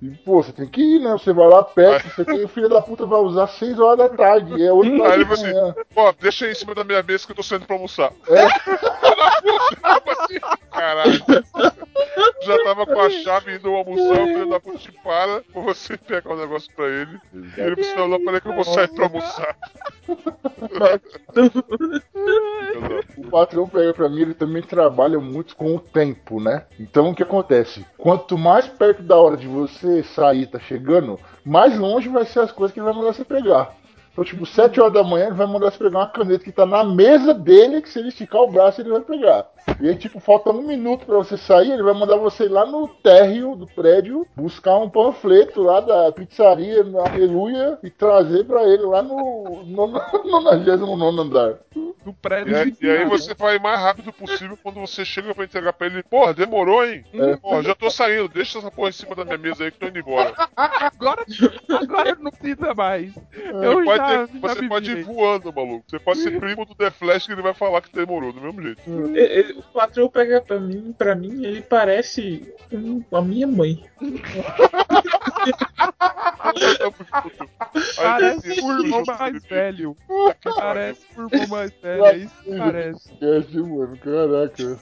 E, 0.03 0.09
pô, 0.25 0.43
você 0.43 0.51
tem 0.51 0.67
que 0.67 0.81
ir, 0.81 0.99
né? 0.99 1.13
Você 1.13 1.31
vai 1.31 1.47
lá, 1.47 1.63
pega, 1.63 1.99
você 2.09 2.25
tem, 2.25 2.43
o 2.43 2.47
filho 2.49 2.67
da 2.67 2.81
puta 2.81 3.05
vai 3.05 3.21
usar 3.21 3.47
6 3.47 3.79
horas 3.79 3.97
da 3.99 4.09
tarde, 4.09 4.61
é 4.61 4.69
8 4.69 4.91
Aí 4.91 4.99
horas 4.99 5.13
ele 5.13 5.23
da 5.23 5.35
falou 5.35 5.53
manhã. 5.53 5.69
assim: 5.69 5.81
Ó, 5.95 6.13
deixa 6.19 6.45
aí 6.45 6.51
em 6.51 6.55
cima 6.55 6.75
da 6.75 6.83
minha 6.83 7.01
mesa 7.01 7.25
que 7.25 7.31
eu 7.31 7.35
tô 7.37 7.43
saindo 7.43 7.65
pra 7.65 7.77
almoçar. 7.77 8.11
É. 8.27 8.47
Como 10.03 10.11
assim? 10.19 10.39
Caralho. 10.71 11.23
Já 12.43 12.63
tava 12.63 12.85
com 12.85 12.99
a 12.99 13.09
chave 13.09 13.55
indo 13.55 13.69
almoçar, 13.69 14.21
o 14.21 14.27
filho 14.27 14.49
da 14.49 14.59
puta 14.59 14.77
te 14.77 14.91
para 14.91 15.41
pra 15.41 15.61
você 15.61 15.97
pegar 15.97 16.33
o 16.33 16.37
negócio 16.37 16.71
pra 16.75 16.87
ele. 16.87 17.19
E 17.57 17.61
ele 17.61 17.83
falou: 17.83 18.07
não, 18.09 18.25
peraí 18.25 18.41
que 18.41 18.47
eu 18.47 18.55
vou 18.55 18.63
sair 18.63 18.87
pra 18.89 19.05
almoçar. 19.05 19.55
O 23.17 23.29
patrão 23.29 23.67
pega 23.67 23.93
pra 23.93 24.09
mim, 24.09 24.21
ele 24.21 24.33
também 24.33 24.61
trabalha 24.61 25.19
muito 25.19 25.55
com 25.55 25.75
o 25.75 25.79
tempo, 25.79 26.39
né? 26.39 26.65
Então 26.79 27.09
o 27.09 27.15
que 27.15 27.23
acontece? 27.23 27.85
Quanto 27.97 28.37
mais 28.37 28.67
perto 28.67 29.01
da 29.03 29.17
hora 29.17 29.37
de 29.37 29.47
você 29.47 30.03
sair 30.03 30.47
tá 30.47 30.59
chegando, 30.59 31.19
mais 31.45 31.77
longe 31.77 32.09
vai 32.09 32.25
ser 32.25 32.39
as 32.39 32.51
coisas 32.51 32.73
que 32.73 32.79
ele 32.79 32.85
vai 32.85 32.95
mandar 32.95 33.13
você 33.13 33.25
pegar. 33.25 33.75
Então, 34.13 34.23
tipo, 34.23 34.45
7 34.45 34.79
horas 34.79 34.93
da 34.93 35.03
manhã 35.03 35.25
ele 35.25 35.35
vai 35.35 35.47
mandar 35.47 35.71
você 35.71 35.77
pegar 35.79 35.99
uma 35.99 36.07
caneta 36.07 36.43
que 36.43 36.51
tá 36.51 36.67
na 36.67 36.83
mesa 36.83 37.33
dele, 37.33 37.81
que 37.81 37.89
se 37.89 37.97
ele 37.97 38.09
esticar 38.09 38.41
o 38.41 38.51
braço 38.51 38.79
ele 38.79 38.91
vai 38.91 39.01
pegar. 39.01 39.47
E 39.81 39.89
aí, 39.89 39.95
tipo, 39.95 40.19
falta 40.19 40.51
um 40.51 40.61
minuto 40.61 41.05
pra 41.05 41.17
você 41.17 41.35
sair, 41.35 41.71
ele 41.71 41.81
vai 41.81 41.93
mandar 41.93 42.17
você 42.17 42.45
ir 42.45 42.49
lá 42.49 42.65
no 42.65 42.87
térreo 42.87 43.55
do 43.55 43.65
prédio 43.65 44.27
buscar 44.35 44.77
um 44.77 44.89
panfleto 44.89 45.61
lá 45.63 45.79
da 45.79 46.11
pizzaria 46.11 46.83
na 46.83 47.01
Aleluia 47.09 47.79
e 47.81 47.89
trazer 47.89 48.45
pra 48.45 48.63
ele 48.63 48.83
lá 48.83 49.01
no, 49.01 49.63
no, 49.65 49.87
no 49.87 50.41
99 50.41 51.21
andar. 51.21 51.59
Do 52.03 52.13
prédio 52.13 52.51
E 52.51 52.55
aí, 52.55 52.71
de 52.71 52.85
e 52.85 52.89
aí 52.89 53.05
você 53.05 53.33
vai 53.33 53.57
mais 53.57 53.79
rápido 53.79 54.11
possível 54.11 54.57
quando 54.61 54.79
você 54.79 55.05
chega 55.05 55.33
pra 55.33 55.45
entregar 55.45 55.73
pra 55.73 55.87
ele. 55.87 56.03
Porra, 56.03 56.33
demorou, 56.33 56.85
hein? 56.85 57.03
É. 57.13 57.37
Porra, 57.37 57.63
já 57.63 57.73
tô 57.73 57.89
saindo, 57.89 58.27
deixa 58.27 58.59
essa 58.59 58.69
porra 58.69 58.89
em 58.89 58.93
cima 58.93 59.15
da 59.15 59.25
minha 59.25 59.37
mesa 59.37 59.63
aí 59.63 59.71
que 59.71 59.79
tô 59.79 59.87
indo 59.87 59.99
embora. 59.99 60.33
Agora, 60.55 61.25
agora 61.81 62.15
não 62.19 62.31
precisa 62.31 62.73
mais. 62.73 63.13
Eu 63.61 63.83
Você 63.83 64.02
pode, 64.07 64.13
já, 64.13 64.27
ter- 64.27 64.33
já 64.33 64.53
você 64.55 64.61
me 64.61 64.69
pode 64.69 64.91
ir 64.91 65.03
voando, 65.03 65.53
maluco. 65.53 65.83
Você 65.87 65.99
pode 65.99 66.19
ser 66.19 66.39
primo 66.39 66.65
do 66.65 66.75
The 66.75 66.91
Flash 66.91 67.25
que 67.27 67.31
ele 67.33 67.41
vai 67.41 67.53
falar 67.53 67.81
que 67.81 67.91
demorou, 67.93 68.31
do 68.33 68.41
mesmo 68.41 68.61
jeito. 68.61 68.81
E- 69.15 69.53
O 69.57 69.63
patrão 69.73 70.09
pega 70.09 70.41
pra 70.41 70.59
mim, 70.59 70.93
pra 70.97 71.15
mim, 71.15 71.45
ele 71.45 71.61
parece 71.61 72.53
um- 72.71 73.03
a 73.11 73.21
minha 73.21 73.47
mãe. 73.47 73.83
Parece 77.95 78.61
o 78.61 78.71
irmão 78.83 79.03
mais 79.05 79.43
velho. 79.43 79.97
Parece 80.55 81.05
o 81.17 81.27
irmão 81.27 81.47
mais 81.47 81.71
velho, 81.81 82.05
é 82.05 82.17
isso 82.17 82.35
que 82.43 82.57
parece. 82.57 83.11
Esquece, 83.13 83.57
mano. 83.57 83.97
Caraca. 83.97 84.79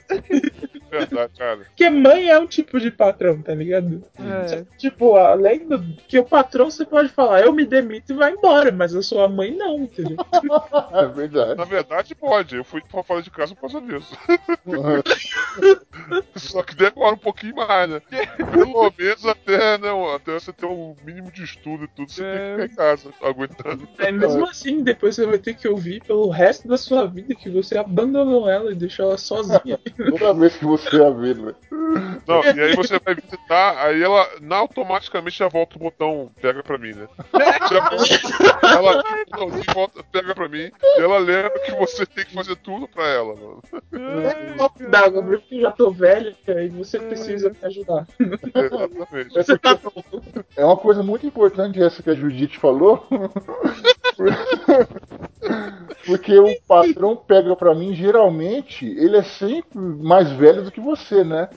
Verdade, 0.90 1.32
cara. 1.38 1.56
Porque 1.64 1.88
mãe 1.88 2.28
é 2.28 2.38
um 2.38 2.46
tipo 2.46 2.78
de 2.78 2.90
patrão, 2.90 3.40
tá 3.40 3.54
ligado? 3.54 4.04
É. 4.18 4.64
Tipo, 4.76 5.16
além 5.16 5.66
do 5.66 5.80
que 6.06 6.18
o 6.18 6.24
patrão 6.24 6.70
você 6.70 6.84
pode 6.84 7.08
falar, 7.08 7.40
eu 7.42 7.52
me 7.52 7.64
demito 7.64 8.12
e 8.12 8.16
vai 8.16 8.32
embora, 8.32 8.70
mas 8.70 8.94
a 8.94 9.02
sua 9.12 9.28
mãe 9.28 9.50
não, 9.54 9.78
entendeu? 9.78 10.16
É 10.92 11.06
verdade. 11.06 11.54
Na 11.54 11.64
verdade, 11.64 12.14
pode. 12.14 12.56
Eu 12.56 12.64
fui 12.64 12.82
pra 12.82 13.02
fora 13.02 13.22
de 13.22 13.30
casa 13.30 13.54
por 13.54 13.62
causa 13.62 13.80
disso. 13.80 14.16
Só 16.36 16.62
que 16.62 16.74
demora 16.74 17.14
um 17.14 17.18
pouquinho 17.18 17.56
mais, 17.56 17.88
né? 17.88 18.00
Pelo 18.36 18.92
menos 18.96 19.24
até, 19.26 19.78
né, 19.78 19.88
até 20.14 20.32
você 20.34 20.52
ter 20.52 20.66
um 20.66 20.94
mínimo 21.04 21.30
de 21.30 21.44
estudo 21.44 21.84
e 21.84 21.88
tudo, 21.88 22.10
você 22.10 22.22
tem 22.22 22.32
que 22.38 22.50
ficar 22.50 22.64
em 22.66 22.76
casa, 22.76 23.10
aguentando. 23.22 23.88
É, 23.98 24.12
mesmo 24.12 24.46
assim, 24.46 24.82
depois 24.82 25.14
você 25.14 25.26
vai 25.26 25.38
ter 25.38 25.54
que 25.54 25.68
ouvir 25.68 26.02
pelo 26.04 26.28
resto 26.28 26.68
da 26.68 26.76
sua 26.76 27.06
vida 27.06 27.34
que 27.34 27.50
você 27.50 27.78
abandonou 27.78 28.48
ela 28.48 28.72
e 28.72 28.74
deixou 28.74 29.06
ela 29.06 29.18
sozinha. 29.18 29.78
Toda 30.18 30.34
vez 30.34 30.56
que 30.56 30.64
você 30.64 31.02
a 31.02 31.10
vê, 31.10 31.34
né? 31.34 31.54
Não, 32.26 32.42
e 32.44 32.60
aí 32.60 32.74
você 32.76 32.98
vai 32.98 33.14
visitar, 33.14 33.76
aí 33.86 34.02
ela 34.02 34.26
na, 34.40 34.56
automaticamente 34.56 35.38
já 35.38 35.48
volta 35.48 35.76
o 35.76 35.80
botão 35.80 36.30
pega 36.40 36.62
pra 36.62 36.78
mim, 36.78 36.92
né? 36.92 37.08
Já- 37.70 37.90
ela 38.76 39.01
não, 39.30 39.50
de 39.50 39.72
volta, 39.72 40.02
pega 40.04 40.34
pra 40.34 40.48
mim, 40.48 40.70
e 40.82 41.00
ela 41.00 41.18
lembra 41.18 41.58
que 41.60 41.72
você 41.72 42.06
tem 42.06 42.24
que 42.24 42.34
fazer 42.34 42.56
tudo 42.56 42.88
pra 42.88 43.06
ela, 43.08 43.34
mano. 43.34 43.62
Um 43.92 44.56
copo 44.56 44.88
d'água, 44.88 45.22
porque 45.22 45.56
eu 45.56 45.60
já 45.62 45.70
tô 45.70 45.90
velha 45.90 46.34
e 46.46 46.68
você 46.68 46.98
precisa 46.98 47.50
me 47.50 47.56
ajudar. 47.62 48.06
Exatamente. 48.54 49.34
Você 49.34 49.58
tá 49.58 49.76
pronto. 49.76 50.22
É 50.56 50.64
uma 50.64 50.76
coisa 50.76 51.02
muito 51.02 51.26
importante 51.26 51.82
essa 51.82 52.02
que 52.02 52.10
a 52.10 52.14
Judite 52.14 52.58
falou. 52.58 53.06
Porque 56.06 56.36
o 56.38 56.60
patrão 56.66 57.16
pega 57.16 57.54
pra 57.54 57.74
mim, 57.74 57.94
geralmente, 57.94 58.86
ele 58.86 59.16
é 59.16 59.22
sempre 59.22 59.78
mais 59.78 60.30
velho 60.32 60.62
do 60.62 60.70
que 60.70 60.80
você, 60.80 61.22
né? 61.22 61.48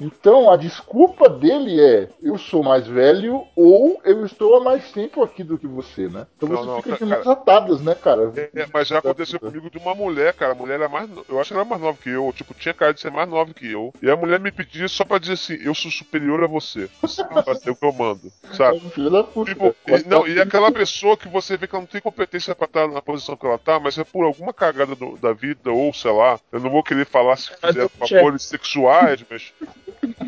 Então 0.00 0.50
a 0.50 0.56
desculpa 0.56 1.28
dele 1.28 1.80
é: 1.80 2.08
eu 2.22 2.36
sou 2.36 2.62
mais 2.62 2.86
velho 2.86 3.46
ou 3.56 4.00
eu 4.04 4.24
estou 4.24 4.56
há 4.56 4.60
mais 4.60 4.90
tempo 4.92 5.22
aqui 5.22 5.44
do 5.44 5.58
que 5.58 5.66
você, 5.66 6.08
né? 6.08 6.26
Então 6.36 6.48
Não, 6.48 6.56
você 6.56 6.66
não, 6.66 6.82
fica 6.82 6.96
de 6.96 7.04
mãos 7.04 7.26
atadas, 7.26 7.80
né, 7.80 7.94
cara? 7.94 8.32
É, 8.54 8.66
mas 8.72 8.88
já 8.88 8.98
aconteceu 8.98 9.38
comigo 9.38 9.70
de 9.70 9.78
uma 9.78 9.94
mulher, 9.94 10.34
cara. 10.34 10.52
A 10.52 10.56
mulher 10.56 10.74
era 10.74 10.88
mais. 10.88 11.08
Eu 11.28 11.40
acho 11.40 11.48
que 11.48 11.54
ela 11.54 11.62
era 11.62 11.70
mais 11.70 11.82
nova 11.82 11.98
que 12.00 12.10
eu. 12.10 12.32
Tipo, 12.34 12.54
tinha 12.54 12.74
cara 12.74 12.92
de 12.92 13.00
ser 13.00 13.10
mais 13.10 13.28
nova 13.28 13.54
que 13.54 13.70
eu. 13.70 13.92
E 14.02 14.10
a 14.10 14.16
mulher 14.16 14.40
me 14.40 14.50
pedia 14.50 14.88
só 14.88 15.04
pra 15.04 15.18
dizer 15.18 15.34
assim: 15.34 15.58
eu 15.62 15.74
sou 15.74 15.90
superior 15.90 16.42
a 16.42 16.48
você. 16.48 16.88
Você 17.00 17.22
vai 17.24 17.42
fazer 17.42 17.70
o 17.70 17.76
que 17.76 17.84
eu 17.84 17.92
mando. 17.92 18.32
Sabe? 18.52 18.80
Filha 18.90 19.10
da 19.10 19.24
puta. 19.24 19.52
Tipo, 19.52 19.74
e, 19.86 20.08
não, 20.08 20.26
e 20.26 20.40
aquela 20.40 20.72
pessoa 20.72 21.16
que 21.16 21.28
você 21.28 21.56
vê 21.56 21.66
que 21.66 21.74
ela 21.74 21.82
não 21.82 21.88
tem 21.88 22.00
competência 22.00 22.54
pra 22.54 22.66
estar 22.66 22.88
na 22.88 23.00
posição 23.00 23.23
que 23.36 23.46
ela 23.46 23.58
tá, 23.58 23.80
mas 23.80 23.96
é 23.96 24.04
por 24.04 24.24
alguma 24.24 24.52
cagada 24.52 24.94
do- 24.94 25.16
da 25.16 25.32
vida, 25.32 25.70
ou 25.72 25.92
sei 25.92 26.12
lá, 26.12 26.38
eu 26.52 26.60
não 26.60 26.70
vou 26.70 26.82
querer 26.82 27.06
falar 27.06 27.36
se 27.36 27.50
Mas 27.62 27.74
fizer 27.74 27.88
favores 27.88 28.42
sexuais, 28.42 29.24
mas. 29.30 29.52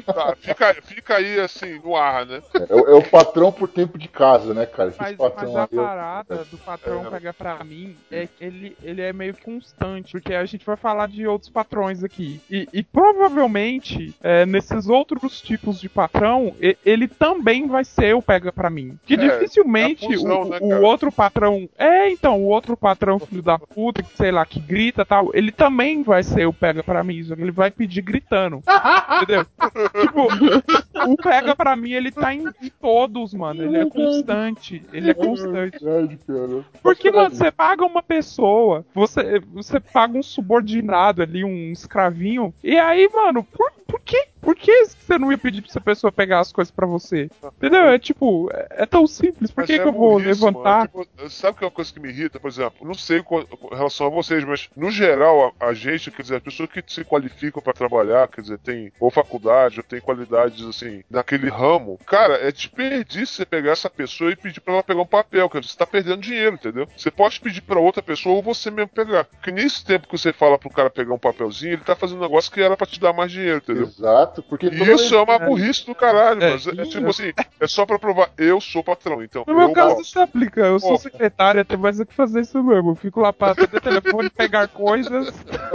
Tá, 0.07 0.37
fica, 0.39 0.75
fica 0.83 1.17
aí 1.17 1.41
assim, 1.41 1.81
no 1.83 1.97
ar, 1.97 2.25
né? 2.27 2.41
É, 2.69 2.75
o- 2.75 2.89
é 2.91 2.95
o 2.95 3.03
patrão 3.03 3.51
por 3.51 3.69
tempo 3.69 3.99
de 3.99 4.09
casa, 4.09 4.55
né, 4.55 4.65
cara? 4.67 4.89
Esses 4.91 5.01
Mas, 5.01 5.17
patrão 5.17 5.53
mas 5.53 5.57
a 5.57 5.63
aí, 5.63 5.69
eu- 5.73 5.83
parada 5.83 6.45
do 6.45 6.59
patrão 6.59 7.07
É. 7.07 7.11
pega 7.11 7.33
pra 7.35 7.63
mim 7.65 7.97
é 8.11 8.27
que 8.27 8.45
ele, 8.45 8.77
ele 8.83 9.03
é 9.03 9.13
meio 9.13 9.35
constante, 9.45 10.13
porque 10.13 10.33
a 10.35 10.45
gente 10.45 10.65
vai 10.65 10.77
falar 10.77 11.09
de 11.09 11.27
outros 11.27 11.51
patrões 11.51 12.05
aqui. 12.05 12.41
E, 12.51 12.69
e 12.73 12.83
provavelmente, 12.83 14.15
é, 14.23 14.47
nesses 14.47 14.89
outros 14.89 15.41
tipos 15.41 15.81
de 15.81 15.89
patrão, 15.89 16.55
ele 16.85 17.09
também 17.09 17.67
vai 17.67 17.85
ser 17.85 18.15
o 18.15 18.23
pega 18.23 18.53
pra 18.53 18.71
mim. 18.71 18.99
Que 19.05 19.15
É, 19.15 19.17
dificilmente 19.17 20.05
é 20.07 20.17
função, 20.17 20.43
o, 20.43 20.49
né, 20.49 20.59
o 20.61 20.83
outro 20.83 21.11
patrão. 21.11 21.69
É, 21.77 22.09
então, 22.11 22.41
o 22.41 22.47
outro 22.47 22.77
patrão, 22.77 23.19
filho 23.19 23.43
da 23.43 23.59
puta, 23.59 24.03
que 24.03 24.17
sei 24.17 24.31
lá, 24.31 24.47
que 24.47 24.61
grita 24.61 25.03
e 25.03 25.05
tal, 25.05 25.31
ele 25.35 25.51
também 25.51 26.03
vai 26.03 26.23
ser 26.23 26.47
o 26.47 26.53
pega 26.53 26.83
pra 26.83 27.03
mim, 27.03 27.23
só 27.25 27.35
que 27.35 27.43
ele 27.43 27.51
vai 27.51 27.71
pedir 27.71 28.03
gritando. 28.03 28.63
entendeu? 29.23 29.47
Tipo, 30.01 31.11
o 31.11 31.17
pega 31.17 31.55
pra 31.55 31.77
mim, 31.77 31.93
ele 31.93 32.11
tá 32.11 32.35
em, 32.35 32.45
em 32.63 32.71
todos, 32.81 33.33
mano. 33.35 33.63
Ele 33.63 33.79
é 33.79 33.87
constante. 33.89 34.83
Ele 34.93 35.11
é 35.11 35.15
constante. 35.15 35.83
Verdade, 35.83 36.19
cara. 36.27 36.65
Porque, 36.83 37.11
mano, 37.11 37.35
você 37.35 37.51
paga 37.51 37.85
uma 37.85 38.03
pessoa, 38.03 38.85
você, 38.95 39.41
você 39.53 39.81
paga 39.81 40.19
um 40.19 40.23
subordinado 40.23 41.23
ali, 41.23 41.45
um 41.45 41.73
escravinho, 41.73 42.55
e 42.63 42.77
aí, 42.77 43.09
mano, 43.13 43.45
por, 43.45 43.73
por 43.87 44.01
que? 44.01 44.29
Por 44.47 44.55
que 44.55 44.85
você 44.85 45.19
não 45.19 45.33
ia 45.33 45.39
pedir 45.39 45.61
pra 45.61 45.71
essa 45.71 45.81
pessoa 45.81 46.13
pegar 46.13 46.39
as 46.39 46.53
coisas 46.53 46.71
pra 46.71 46.87
você? 46.87 47.29
Entendeu? 47.57 47.87
É 47.89 47.99
tipo, 47.99 48.49
é, 48.53 48.83
é 48.83 48.87
tão 48.87 49.05
simples, 49.05 49.51
por 49.51 49.63
Mas 49.63 49.67
que, 49.67 49.73
é 49.73 49.79
que 49.81 49.89
eu 49.89 49.93
vou 49.93 50.13
burrice, 50.13 50.41
levantar? 50.45 50.87
Tipo, 50.87 51.05
sabe 51.29 51.59
que 51.59 51.65
é 51.65 51.67
uma 51.67 51.73
coisa 51.73 51.93
que 51.93 51.99
me 51.99 52.11
irrita, 52.11 52.39
por 52.39 52.47
exemplo? 52.47 52.87
Não 52.87 52.95
sei 52.95 53.25
com, 53.25 53.45
com 53.45 53.75
relação 53.75 54.07
a 54.07 54.11
vocês, 54.11 54.45
mas 54.45 54.69
no 54.77 54.89
geral, 54.89 55.53
a, 55.59 55.67
a 55.67 55.75
gente, 55.75 56.13
quer 56.13 56.23
dizer, 56.23 56.37
as 56.37 56.43
pessoas 56.45 56.71
que 56.71 56.81
se 56.87 57.05
qualificam 57.05 57.61
pra 57.61 57.73
trabalhar, 57.73 58.29
quer 58.29 58.41
dizer, 58.41 58.59
tem 58.59 58.93
ou 59.01 59.11
faculdade, 59.11 59.81
ou 59.81 59.83
tem 59.83 60.01
qualidades 60.01 60.65
assim, 60.65 61.03
naquele 61.11 61.51
ramo, 61.51 61.99
cara, 62.07 62.35
é 62.35 62.53
desperdício 62.53 63.35
você 63.35 63.45
pegar 63.45 63.73
essa 63.73 63.91
pessoa 63.91 64.31
e 64.31 64.37
pedir 64.37 64.61
pra 64.61 64.75
ela 64.75 64.83
pegar 64.85 65.03
um 65.03 65.07
papel, 65.07 65.51
quer 65.51 65.59
dizer, 65.59 65.73
você 65.73 65.79
tá 65.79 65.87
perdendo 65.87 66.21
dinheiro, 66.21 66.55
entendeu? 66.55 66.89
Você 66.97 67.11
pode 67.11 67.41
pedir 67.41 67.63
pra 67.63 67.81
outra 67.81 68.01
pessoa 68.01 68.37
ou 68.37 68.43
você 68.43 68.71
mesmo 68.71 68.91
pegar. 68.91 69.25
Porque 69.25 69.51
nesse 69.51 69.85
tempo 69.85 70.07
que 70.07 70.17
você 70.17 70.33
fala 70.33 70.57
pro 70.57 70.71
cara 70.71 70.89
pegar 70.89 71.13
um 71.13 71.19
papelzinho, 71.19 71.73
ele 71.73 71.83
tá 71.83 71.97
fazendo 71.97 72.19
um 72.19 72.23
negócio 72.23 72.53
que 72.53 72.61
era 72.61 72.77
pra 72.77 72.87
te 72.87 73.01
dar 73.01 73.13
mais 73.13 73.33
dinheiro, 73.33 73.59
entendeu? 73.59 73.85
Exato, 73.85 74.36
porque 74.43 74.67
E 74.67 74.79
toda 74.79 74.93
isso 74.93 75.15
é 75.15 75.23
uma 75.23 75.35
É. 75.35 75.47
burrice 75.47 75.87
do 75.87 75.95
caralho, 75.95 76.43
É, 76.43 76.53
mas 76.53 76.67
é, 76.67 76.71
isso 76.73 76.91
tipo 76.91 77.07
é. 77.07 77.11
assim, 77.11 77.33
é 77.61 77.67
só 77.67 77.85
pra 77.87 77.99
provar, 77.99 78.31
eu 78.39 78.61
sou 78.61 78.83
patrão, 78.83 79.23
então 79.23 79.45
No 79.47 79.55
meu 79.55 79.69
eu 79.69 79.73
caso, 79.75 80.01
isso 80.01 80.19
aplica. 80.21 80.61
Eu 80.61 80.79
sou 80.81 80.97
secretária, 80.99 81.65
tem 81.65 81.77
mais 81.79 81.99
o 82.01 82.07
que 82.07 82.15
fazer 82.15 82.41
isso 82.41 82.63
mesmo. 82.63 82.91
Eu 82.91 82.95
fico 82.97 83.21
lá 83.21 83.33
pra 83.33 83.53
atender 83.53 83.81
telefone, 83.81 84.31
pegar 84.31 84.69
coisas 84.69 85.33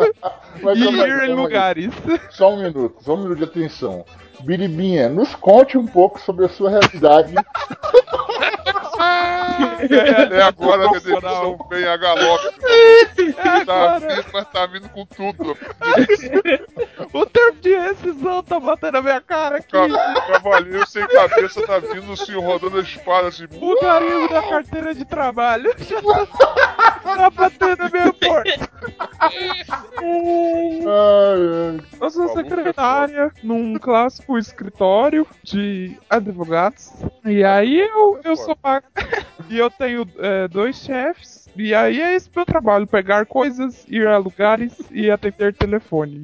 Mas 0.62 0.78
e 0.80 0.84
calma 0.84 1.08
ir 1.08 1.12
em 1.24 1.28
calma 1.28 1.41
lugares. 1.41 1.93
Só 2.32 2.54
um 2.54 2.62
minuto, 2.63 2.95
só 3.04 3.15
um 3.15 3.24
minuto 3.24 3.38
de 3.38 3.43
atenção. 3.45 4.06
Biribinha, 4.41 5.08
nos 5.08 5.36
conte 5.36 5.78
um 5.78 5.86
pouco 5.86 6.19
sobre 6.19 6.45
a 6.45 6.50
sua 6.50 6.69
realidade. 6.71 7.34
É 10.32 10.41
agora 10.41 10.89
que 10.89 10.96
a 10.98 11.00
demissão 11.00 11.67
vem 11.70 11.86
a 11.88 11.98
galope. 11.98 12.48
É 13.38 13.65
Tá 13.65 13.98
vindo, 14.00 14.26
mas 14.34 14.48
tá 14.52 14.65
vindo 14.65 14.89
com 14.89 15.06
tudo. 15.06 15.58
O 17.13 17.26
termo 17.26 17.60
de 17.60 17.76
rescisão 17.76 18.41
tá 18.41 18.58
batendo 18.60 18.94
na 18.94 19.02
minha 19.02 19.20
cara 19.22 19.58
aqui. 19.58 19.72
Ca- 19.72 20.22
Cavaleiro 20.28 20.88
sem 20.88 21.06
cabeça 21.08 21.62
tá 21.67 21.80
vindo 21.80 22.12
assim, 22.13 22.34
rodando 22.36 22.78
a 22.78 22.82
espada 22.82 23.28
assim. 23.28 23.46
O 23.60 23.82
garimpo 23.82 24.34
da 24.34 24.41
carteira 24.44 24.96
de 24.96 25.04
trabalho 25.04 25.74
tá 27.04 27.30
batendo 27.30 27.78
na 27.84 27.89
minha 27.89 28.13
porta. 28.13 28.70
Eu 32.00 32.10
sou 32.10 32.26
é 32.26 32.34
secretária 32.34 33.32
num 33.44 33.78
clássico 33.78 34.38
escritório 34.38 35.28
de 35.44 35.98
advogados. 36.10 36.91
E 37.26 37.44
aí 37.44 37.80
eu, 37.80 38.20
eu 38.24 38.36
sou 38.36 38.56
paga. 38.56 38.86
E 39.50 39.58
eu 39.58 39.70
tenho 39.71 40.07
é, 40.17 40.47
dois 40.47 40.77
chefes. 40.77 41.49
E 41.55 41.73
aí 41.73 42.01
é 42.01 42.15
esse 42.15 42.29
meu 42.34 42.45
trabalho: 42.45 42.88
pegar 42.88 43.25
coisas, 43.25 43.86
ir 43.88 44.07
a 44.07 44.17
lugares 44.17 44.73
e 44.91 45.12
atender 45.12 45.53
telefone. 45.53 46.23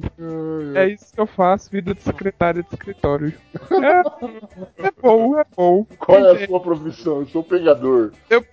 É 0.74 0.88
isso 0.88 1.12
que 1.12 1.20
eu 1.20 1.26
faço, 1.26 1.70
vida 1.70 1.94
de 1.94 2.02
secretária 2.02 2.62
de 2.62 2.68
escritório. 2.68 3.32
É, 3.70 4.86
é 4.86 4.90
bom, 5.00 5.38
é 5.38 5.44
bom. 5.56 5.86
Qual 5.98 6.18
é 6.18 6.30
a 6.30 6.46
sua 6.46 6.60
profissão? 6.60 7.20
Eu 7.20 7.26
sou 7.26 7.42
pegador. 7.42 8.12
Eu, 8.30 8.44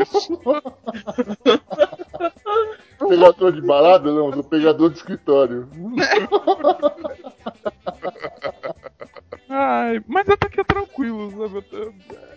Isso. 0.00 0.40
Pegador 3.08 3.52
de 3.52 3.60
balada? 3.60 4.10
Não, 4.10 4.26
eu 4.26 4.32
sou 4.34 4.44
pegador 4.44 4.90
de 4.90 4.98
escritório. 4.98 5.68
ai, 9.54 10.04
mas 10.06 10.28
até 10.28 10.48
que 10.48 10.60
é 10.60 10.64
tranquilo, 10.64 11.30
sabe? 11.30 11.64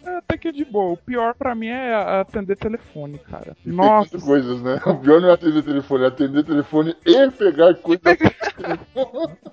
É, 0.06 0.18
Até 0.18 0.38
que 0.38 0.48
é 0.48 0.52
de 0.52 0.64
boa. 0.66 0.94
O 0.94 0.98
pior 0.98 1.34
pra 1.34 1.54
mim 1.54 1.68
é 1.68 1.94
atender 2.22 2.56
telefone, 2.56 3.20
cara. 3.20 3.56
Nossa. 3.66 4.18
coisas, 4.20 4.62
né? 4.62 4.80
O 4.86 4.96
pior 4.96 5.20
não 5.22 5.30
é 5.30 5.34
atender 5.34 5.64
telefone, 5.64 6.04
é 6.04 6.08
atender 6.08 6.44
telefone 6.44 6.96
e 7.06 7.32
pegar 7.32 7.76
coisas. 7.76 8.04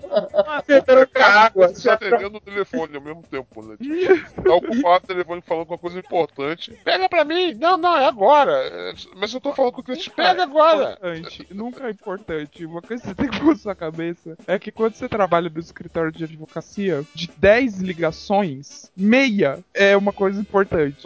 água. 1.45 1.69
Você 1.69 1.89
tá 1.89 1.95
atendendo 1.95 2.37
o 2.37 2.41
telefone 2.41 2.97
ao 2.97 3.03
mesmo 3.03 3.23
tempo, 3.23 3.63
né? 3.63 3.77
Tipo, 3.77 4.43
tá 4.43 4.55
ocupado 4.55 5.05
o 5.05 5.09
telefone 5.09 5.43
falando 5.43 5.69
uma 5.69 5.79
coisa 5.79 5.99
importante. 5.99 6.79
Pega 6.85 7.09
pra 7.09 7.25
mim! 7.25 7.55
Não, 7.55 7.77
não, 7.77 7.97
é 7.97 8.07
agora. 8.07 8.53
É, 8.53 8.93
Mas 9.17 9.33
eu 9.33 9.41
tô 9.41 9.53
falando 9.53 9.73
com 9.73 9.81
o 9.81 9.85
cliente, 9.85 10.11
pega 10.11 10.43
agora! 10.43 10.93
Importante, 10.93 11.47
nunca 11.51 11.87
é 11.87 11.91
importante. 11.91 12.65
Uma 12.65 12.83
coisa 12.83 13.03
que 13.03 13.09
você 13.09 13.15
tem 13.15 13.29
que 13.29 13.41
pôr 13.41 13.51
na 13.51 13.57
sua 13.57 13.75
cabeça 13.75 14.37
é 14.47 14.59
que 14.59 14.71
quando 14.71 14.95
você 14.95 15.09
trabalha 15.09 15.51
no 15.53 15.61
escritório 15.61 16.13
de 16.13 16.25
advocacia, 16.25 17.05
de 17.15 17.31
10 17.37 17.54
ligações, 17.61 18.91
meia 18.97 19.59
é 19.73 19.97
uma 19.97 20.13
coisa 20.13 20.41
importante. 20.41 20.97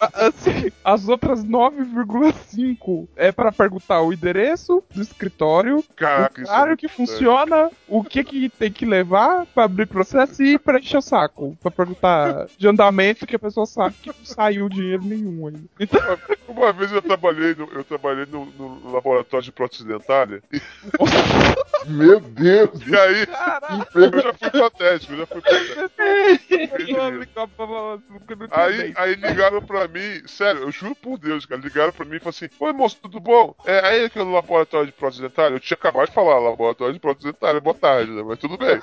A- 0.00 0.11
Assim, 0.12 0.70
as 0.84 1.08
outras 1.08 1.44
9,5 1.44 3.08
é 3.16 3.32
pra 3.32 3.50
perguntar 3.50 4.02
o 4.02 4.12
endereço 4.12 4.82
do 4.94 5.00
escritório, 5.00 5.82
Caraca, 5.96 6.40
o 6.40 6.44
é 6.44 6.48
horário 6.48 6.76
que 6.76 6.88
funciona, 6.88 7.70
o 7.88 8.04
que 8.04 8.22
que 8.22 8.48
tem 8.48 8.70
que 8.70 8.84
levar 8.84 9.46
pra 9.46 9.64
abrir 9.64 9.86
processo 9.86 10.42
e 10.42 10.58
pra 10.58 10.78
encher 10.78 10.98
o 10.98 11.02
saco. 11.02 11.56
Pra 11.60 11.70
perguntar 11.70 12.46
de 12.56 12.68
andamento 12.68 13.26
que 13.26 13.36
a 13.36 13.38
pessoa 13.38 13.66
sabe 13.66 13.94
que 14.02 14.08
não 14.08 14.24
saiu 14.24 14.68
dinheiro 14.68 15.04
nenhum 15.04 15.46
aí. 15.46 15.64
Então, 15.80 16.00
Uma 16.48 16.72
vez 16.72 16.92
eu 16.92 17.02
trabalhei 17.02 17.54
no, 17.54 17.68
eu 17.72 17.84
trabalhei 17.84 18.26
no, 18.26 18.46
no 18.46 18.92
laboratório 18.92 19.44
de 19.44 19.52
prótese 19.52 19.86
dentária 19.86 20.42
e, 20.52 20.60
Meu 21.88 22.20
Deus! 22.20 22.80
e 22.86 22.96
aí 22.96 23.26
Emprego 23.80 24.16
eu 24.16 24.22
já 24.22 24.32
fui 24.34 24.50
protético, 24.50 25.12
eu 25.14 25.18
já 25.18 25.26
fui 25.26 25.40
protético. 25.40 25.82
Aí, 28.52 28.92
aí 28.96 29.14
ligaram 29.14 29.62
pra 29.62 29.88
mim, 29.88 30.00
sério, 30.26 30.62
eu 30.62 30.70
juro 30.70 30.94
por 30.94 31.18
Deus, 31.18 31.46
cara, 31.46 31.60
ligaram 31.60 31.92
pra 31.92 32.04
mim 32.04 32.16
e 32.16 32.18
falaram 32.18 32.30
assim, 32.30 32.48
Oi 32.58 32.72
moço, 32.72 32.98
tudo 33.02 33.20
bom? 33.20 33.54
É, 33.64 33.86
aí 33.86 34.04
aquele 34.04 34.30
laboratório 34.30 34.86
de 34.86 34.92
prótese 34.92 35.22
dentária, 35.22 35.54
eu 35.54 35.60
tinha 35.60 35.76
acabado 35.76 36.08
de 36.08 36.14
falar, 36.14 36.38
laboratório 36.38 36.94
de 36.94 37.00
prótese 37.00 37.26
dentária, 37.26 37.60
boa 37.60 37.74
tarde, 37.74 38.10
né? 38.10 38.22
Mas 38.22 38.38
tudo 38.38 38.56
bem. 38.56 38.80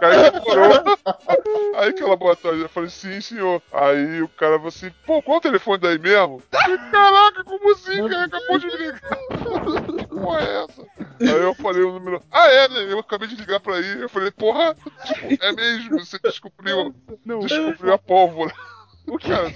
aí 0.00 0.30
demorou. 0.30 0.84
Aí 1.76 1.92
que 1.92 2.02
laboratório, 2.02 2.62
eu 2.62 2.68
falei, 2.68 2.90
sim, 2.90 3.20
senhor. 3.20 3.62
Aí 3.72 4.22
o 4.22 4.28
cara 4.28 4.56
falou 4.56 4.68
assim, 4.68 4.90
pô, 5.06 5.22
qual 5.22 5.38
o 5.38 5.40
telefone 5.40 5.78
daí 5.78 5.98
mesmo? 5.98 6.42
Falei, 6.50 6.78
Caraca, 6.90 7.44
como 7.44 7.72
assim, 7.72 8.08
cara? 8.08 8.24
Acabou 8.24 8.58
de 8.58 8.66
me 8.66 8.76
ligar. 8.76 9.00
que 9.98 10.06
porra 10.06 10.40
é 10.40 10.64
essa? 10.64 10.86
Aí 11.20 11.42
eu 11.42 11.54
falei 11.54 11.82
o 11.82 11.92
número. 11.92 12.22
Ah, 12.30 12.48
é, 12.48 12.68
né? 12.68 12.92
Eu 12.92 12.98
acabei 12.98 13.28
de 13.28 13.36
ligar 13.36 13.60
pra 13.60 13.76
aí. 13.76 14.00
Eu 14.00 14.08
falei, 14.08 14.30
porra, 14.30 14.76
é 15.40 15.52
mesmo, 15.52 15.98
você 15.98 16.18
descobriu, 16.18 16.94
descobriu 17.40 17.92
a 17.92 17.98
pólvora. 17.98 18.54
O 19.06 19.18
cara, 19.18 19.52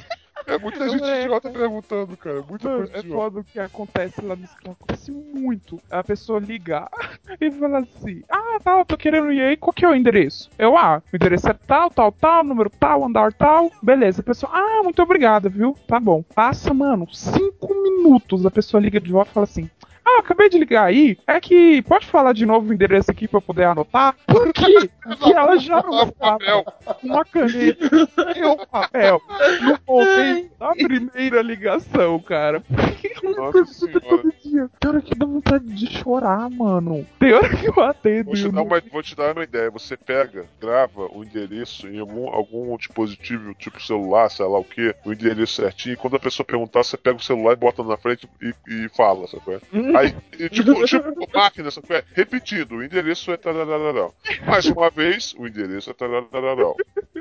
é 0.47 0.59
muita 0.59 0.89
gente 0.89 1.05
É. 1.05 1.23
idiota 1.25 1.51
perguntando, 1.51 2.17
cara. 2.17 2.43
Muita 2.49 2.69
Mano, 2.69 2.79
coisa 2.85 2.97
é 2.97 2.99
idiota. 3.01 3.17
foda 3.17 3.41
o 3.41 3.45
que 3.45 3.59
acontece 3.61 4.21
lá 4.23 4.37
no 4.37 4.45
escritório. 4.45 4.77
Acontece 4.81 5.11
muito. 5.11 5.81
A 5.91 6.03
pessoa 6.05 6.39
ligar 6.41 6.89
e 7.41 7.51
falar 7.51 7.79
assim: 7.81 8.23
Ah, 8.29 8.59
tá, 8.63 8.79
eu 8.79 8.85
tô 8.85 8.97
querendo 8.97 9.33
ir 9.33 9.41
aí, 9.41 9.57
qual 9.57 9.73
que 9.73 9.85
é 9.85 9.89
o 9.89 9.95
endereço? 9.95 10.51
Eu, 10.59 10.77
ah, 10.77 11.03
o 11.13 11.17
endereço 11.17 11.49
é 11.49 11.53
tal, 11.53 11.91
tal, 11.91 12.13
tal, 12.13 12.45
número 12.45 12.71
tal, 12.71 13.05
andar 13.05 13.33
tal. 13.33 13.71
Beleza, 13.83 14.21
a 14.21 14.25
pessoa, 14.25 14.53
ah, 14.55 14.83
muito 14.83 15.03
obrigada, 15.03 15.49
viu? 15.49 15.77
Tá 15.87 15.99
bom. 16.01 16.23
Passa, 16.35 16.73
mano, 16.75 17.07
cinco 17.13 17.75
minutos. 17.83 18.45
A 18.47 18.51
pessoa 18.51 18.81
liga 18.81 19.01
de 19.01 19.11
volta 19.13 19.31
e 19.31 19.35
fala 19.35 19.45
assim. 19.45 19.69
Ah, 20.05 20.19
acabei 20.21 20.49
de 20.49 20.59
ligar 20.59 20.85
aí. 20.85 21.17
É 21.27 21.41
que 21.41 21.81
pode 21.83 22.07
falar 22.07 22.33
de 22.33 22.45
novo 22.45 22.71
o 22.71 22.75
endereço 22.75 23.11
aqui 23.11 23.29
pra 23.29 23.39
eu 23.39 23.43
poder 23.43 23.65
anotar? 23.65 24.15
Por 24.27 24.53
quê? 24.53 24.91
Porque 25.03 25.33
ela 25.33 25.57
já 25.57 25.81
Botava 25.81 26.03
o 26.11 26.13
papel. 26.13 26.65
uma 27.03 27.25
caneta 27.25 27.87
e 28.37 28.45
um 28.45 28.57
papel 28.67 29.21
no 29.63 29.79
momento 29.87 30.51
da 30.59 30.71
primeira 30.73 31.43
ligação, 31.43 32.19
cara. 32.21 32.63
Nossa 33.23 33.53
pergunta 33.53 33.65
senhora. 33.75 34.01
todo 34.01 34.33
dia. 34.43 34.71
Tem 34.81 34.91
hora 34.91 35.01
que 35.01 35.15
dá 35.15 35.27
vontade 35.27 35.65
de 35.67 35.87
chorar, 35.99 36.51
mano. 36.51 37.07
Tem 37.19 37.33
hora 37.33 37.49
que 37.49 37.67
eu 37.67 37.81
atendo. 37.85 38.25
Vou 38.27 38.35
te, 38.35 38.43
dar 38.45 38.53
não- 38.53 38.65
uma, 38.65 38.83
vou 38.93 39.03
te 39.03 39.17
dar 39.17 39.33
uma 39.35 39.45
ideia. 39.45 39.71
Você 39.71 39.97
pega, 39.97 40.47
grava 40.61 41.07
o 41.13 41.23
endereço 41.23 41.87
em 41.89 41.99
algum, 42.01 42.29
algum 42.29 42.77
dispositivo, 42.77 43.55
tipo 43.55 43.81
celular, 43.83 44.29
sei 44.31 44.47
lá 44.47 44.59
o 44.59 44.65
que, 44.65 44.95
o 45.05 45.13
endereço 45.13 45.55
certinho. 45.63 45.93
E 45.95 45.97
quando 45.97 46.17
a 46.17 46.21
pessoa 46.21 46.45
perguntar, 46.45 46.83
você 46.83 46.97
pega 46.97 47.17
o 47.17 47.23
celular 47.23 47.53
e 47.53 47.57
bota 47.57 47.83
na 47.85 47.97
frente 47.97 48.29
e, 48.43 48.53
e 48.69 48.89
fala, 48.97 49.27
sabe? 49.29 49.43
Aí, 49.97 50.15
e 50.39 50.49
tipo, 50.51 50.85
tipo 50.85 51.29
máquina, 51.35 51.71
sabe? 51.71 52.05
Repetindo, 52.15 52.77
o 52.77 52.85
endereço 52.85 53.31
é 53.33 53.37
tararararau. 53.37 54.15
Mais 54.47 54.67
uma 54.67 54.91
vez, 54.91 55.35
o 55.39 55.47
endereço 55.47 55.91
é 55.91 55.93
tararararau. 55.95 56.77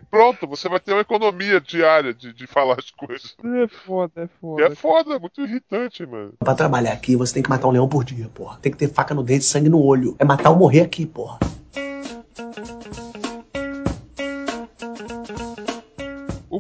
Pronto, 0.10 0.48
você 0.48 0.68
vai 0.68 0.80
ter 0.80 0.94
uma 0.94 1.02
economia 1.02 1.60
diária 1.62 2.14
de, 2.14 2.34
de 2.34 2.48
falar 2.48 2.78
as 2.80 2.92
coisas. 2.92 3.36
É 3.44 3.68
foda, 3.68 4.24
é 4.24 4.28
foda. 4.40 4.64
é 4.66 4.76
foda, 4.76 5.16
é 5.16 5.20
muito 5.20 5.42
irritante, 5.42 6.06
mano. 6.06 6.34
Pra 6.40 6.56
trabalhar 6.56 6.94
aqui, 6.94 7.16
você 7.16 7.36
tem 7.36 7.44
que 7.44 7.50
matar 7.50 7.68
um 7.68 7.72
leão 7.72 7.88
por 7.88 8.04
dia, 8.04 8.30
porra. 8.34 8.60
Tem 8.62 8.72
que 8.72 8.78
ter 8.78 8.90
faca 8.90 9.14
no 9.14 9.24
dente, 9.24 9.46
sangue 9.46 9.70
no 9.70 9.82
olho. 9.82 10.16
É 10.20 10.26
matar 10.26 10.50
ou 10.50 10.58
morrer 10.58 10.82
aqui, 10.82 11.06
porra. 11.06 11.40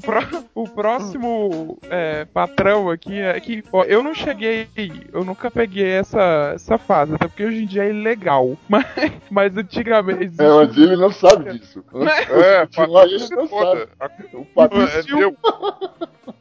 Pró- 0.01 0.43
o 0.55 0.67
próximo 0.67 1.77
é, 1.89 2.25
patrão 2.25 2.89
aqui 2.89 3.17
é 3.19 3.39
que, 3.39 3.63
ó, 3.71 3.83
eu 3.83 4.01
não 4.03 4.13
cheguei, 4.13 4.67
eu 5.13 5.23
nunca 5.23 5.49
peguei 5.51 5.87
essa, 5.87 6.51
essa 6.55 6.77
fase, 6.77 7.15
até 7.15 7.27
porque 7.27 7.45
hoje 7.45 7.63
em 7.63 7.65
dia 7.67 7.85
é 7.85 7.89
ilegal. 7.89 8.57
Mas, 8.67 8.85
mas 9.29 9.57
antigamente. 9.57 10.35
É, 10.41 10.47
mas 10.47 10.77
ele 10.77 10.95
não 10.95 11.11
sabe 11.11 11.57
disso. 11.57 11.83
É, 11.93 12.65
Continuar, 12.65 12.87
patrão 12.87 13.03
ele 13.03 13.19
se 13.19 13.35
não 13.35 13.47
foda. 13.47 13.89
O 14.33 14.45
patrão 14.45 14.81
É 14.83 15.03
meu. 15.15 15.37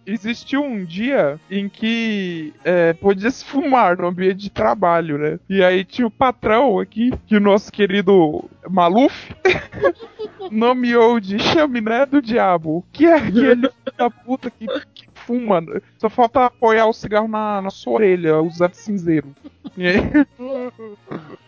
Existiu 0.06 0.62
um 0.62 0.84
dia 0.84 1.38
em 1.50 1.68
que 1.68 2.52
é, 2.64 2.92
podia 2.94 3.30
se 3.30 3.44
fumar 3.44 3.96
no 3.98 4.08
ambiente 4.08 4.36
de 4.36 4.50
trabalho, 4.50 5.18
né? 5.18 5.38
E 5.48 5.62
aí 5.62 5.84
tinha 5.84 6.06
o 6.06 6.10
patrão 6.10 6.78
aqui, 6.78 7.12
que 7.26 7.36
o 7.36 7.40
nosso 7.40 7.70
querido 7.70 8.44
Maluf 8.68 9.32
nomeou 10.50 11.20
de 11.20 11.38
chaminé 11.38 12.06
do 12.06 12.20
diabo, 12.20 12.84
que 12.92 13.06
é 13.06 13.14
aquele 13.14 13.49
filho 13.54 13.72
da 13.96 14.10
puta 14.10 14.50
que, 14.50 14.66
que 14.94 15.06
fuma. 15.14 15.62
Só 15.98 16.08
falta 16.08 16.46
apoiar 16.46 16.86
o 16.86 16.92
cigarro 16.92 17.28
na, 17.28 17.62
na 17.62 17.70
sua 17.70 17.94
orelha, 17.94 18.40
usando 18.40 18.74
cinzeiro. 18.74 19.34
E 19.76 19.86
aí, 19.86 20.00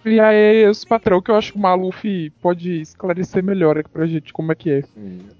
e 0.15 0.21
aí 0.21 0.67
os 0.67 0.85
patrão, 0.85 1.21
que 1.21 1.31
eu 1.31 1.37
acho 1.37 1.53
que 1.53 1.59
o 1.59 1.61
Maluf 1.61 2.31
pode 2.41 2.81
esclarecer 2.81 3.43
melhor 3.43 3.79
aqui 3.79 3.91
pra 3.91 4.07
gente 4.07 4.33
como 4.33 4.53
é 4.53 4.55
que 4.55 4.71
é. 4.71 4.83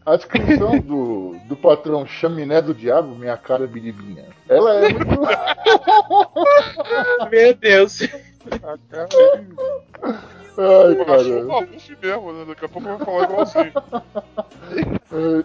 A 0.05 0.17
descrição 0.17 0.79
do, 0.81 1.37
do 1.47 1.57
patrão 1.57 2.07
chaminé 2.07 2.61
do 2.61 2.75
diabo, 2.75 3.15
minha 3.15 3.37
cara 3.37 3.67
biribinha. 3.67 4.25
Ela 4.49 4.87
é 4.87 4.93
muito. 4.93 5.21
Meu 7.31 7.55
Deus. 7.55 8.01
Ai, 10.59 11.05
cara. 11.05 11.45
mesmo, 12.03 12.33
né? 12.33 12.45
Daqui 12.47 12.65
a 12.65 12.69
pouco 12.69 12.89
eu 12.89 12.99
vou 12.99 13.07
falar 13.07 13.25
igualzinho. 13.25 13.73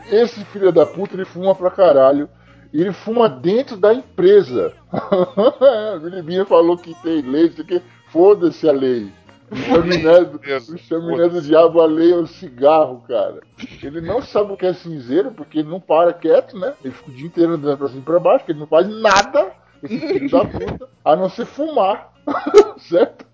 Esse 0.12 0.44
filho 0.46 0.72
da 0.72 0.86
puta, 0.86 1.16
ele 1.16 1.26
fuma 1.26 1.56
pra 1.56 1.72
caralho. 1.72 2.30
E 2.74 2.82
ele 2.82 2.92
fuma 2.92 3.30
dentro 3.30 3.78
da 3.78 3.94
empresa. 3.94 4.74
a 4.92 5.98
Biribinha 6.00 6.46
falou 6.46 6.78
que 6.78 6.94
tem 7.02 7.22
lei, 7.22 7.46
aqui. 7.46 7.82
Foda-se 8.12 8.68
a 8.68 8.72
lei. 8.72 9.12
O 9.50 9.56
o 10.74 10.78
chaminé 10.78 11.30
do 11.30 11.42
diabo, 11.42 11.80
a 11.80 11.86
lei 11.86 12.12
é 12.12 12.16
o 12.16 12.28
cigarro, 12.28 13.04
cara. 13.08 13.40
Ele 13.82 14.02
não 14.02 14.22
sabe 14.22 14.52
o 14.52 14.58
que 14.58 14.66
é 14.66 14.74
cinzeiro, 14.74 15.32
porque 15.32 15.60
ele 15.60 15.70
não 15.70 15.80
para 15.80 16.12
quieto, 16.12 16.58
né? 16.60 16.74
Ele 16.84 16.94
fica 16.94 17.10
o 17.10 17.14
dia 17.14 17.28
inteiro 17.28 17.54
andando 17.54 17.78
pra 17.78 17.88
cima 17.88 18.02
e 18.02 18.04
pra 18.04 18.20
baixo, 18.20 18.40
porque 18.40 18.52
ele 18.52 18.60
não 18.60 18.68
faz 18.68 18.88
nada, 18.90 19.54
esse 19.84 20.00
filho 20.00 20.30
da 20.30 20.46
puta, 20.46 20.90
a 21.04 21.16
não 21.16 21.30
ser 21.30 21.46
fumar. 21.46 22.14
certo? 22.78 23.26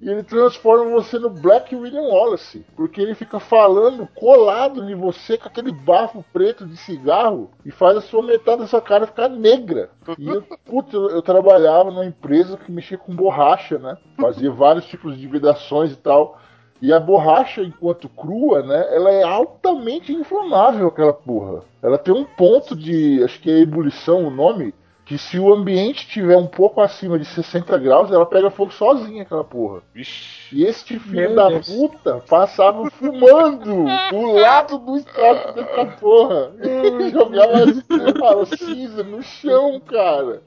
E 0.00 0.08
ele 0.08 0.22
transforma 0.22 0.90
você 0.90 1.18
no 1.18 1.28
Black 1.28 1.76
William 1.76 2.02
Wallace. 2.02 2.64
Porque 2.74 3.00
ele 3.00 3.14
fica 3.14 3.38
falando 3.38 4.08
colado 4.14 4.88
em 4.88 4.94
você 4.94 5.36
com 5.36 5.46
aquele 5.46 5.70
bafo 5.70 6.24
preto 6.32 6.66
de 6.66 6.76
cigarro 6.78 7.50
e 7.66 7.70
faz 7.70 7.98
a 7.98 8.00
sua 8.00 8.22
metade 8.22 8.62
da 8.62 8.66
sua 8.66 8.80
cara 8.80 9.06
ficar 9.06 9.28
negra. 9.28 9.90
E 10.18 10.26
eu, 10.26 10.42
putz, 10.64 10.94
eu, 10.94 11.10
eu 11.10 11.20
trabalhava 11.20 11.90
numa 11.90 12.06
empresa 12.06 12.56
que 12.56 12.72
mexia 12.72 12.96
com 12.96 13.14
borracha, 13.14 13.78
né? 13.78 13.96
Fazia 14.18 14.50
vários 14.50 14.86
tipos 14.86 15.18
de 15.18 15.26
vedações 15.26 15.92
e 15.92 15.96
tal. 15.96 16.38
E 16.80 16.94
a 16.94 16.98
borracha, 16.98 17.62
enquanto 17.62 18.08
crua, 18.08 18.62
né? 18.62 18.86
Ela 18.94 19.10
é 19.10 19.22
altamente 19.22 20.14
inflamável, 20.14 20.88
aquela 20.88 21.12
porra. 21.12 21.62
Ela 21.82 21.98
tem 21.98 22.14
um 22.14 22.24
ponto 22.24 22.74
de. 22.74 23.22
Acho 23.22 23.38
que 23.38 23.50
é 23.50 23.58
ebulição 23.58 24.26
o 24.26 24.30
nome. 24.30 24.72
Que 25.10 25.18
se 25.18 25.40
o 25.40 25.52
ambiente 25.52 26.06
tiver 26.06 26.36
um 26.36 26.46
pouco 26.46 26.80
acima 26.80 27.18
de 27.18 27.24
60 27.24 27.76
graus, 27.78 28.12
ela 28.12 28.24
pega 28.24 28.48
fogo 28.48 28.70
sozinha, 28.70 29.24
aquela 29.24 29.42
porra. 29.42 29.82
Vixe. 29.92 30.54
E 30.54 30.64
este 30.64 31.00
filho 31.00 31.30
Meu 31.30 31.34
da 31.34 31.48
Deus. 31.48 31.68
puta 31.68 32.22
passava 32.28 32.88
fumando 32.92 33.86
do 34.10 34.32
lado 34.34 34.78
do 34.78 34.96
estoque 34.96 35.54
dessa 35.54 35.86
porra. 35.98 36.52
E 36.62 37.10
jogava 37.10 38.42
a 38.42 38.46
cinza 38.56 39.02
no 39.02 39.20
chão, 39.20 39.80
cara. 39.80 40.44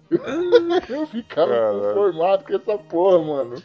Eu 0.89 1.07
ficava 1.07 1.51
conformado 1.73 2.45
com 2.45 2.55
essa 2.55 2.77
porra, 2.77 3.19
mano. 3.19 3.55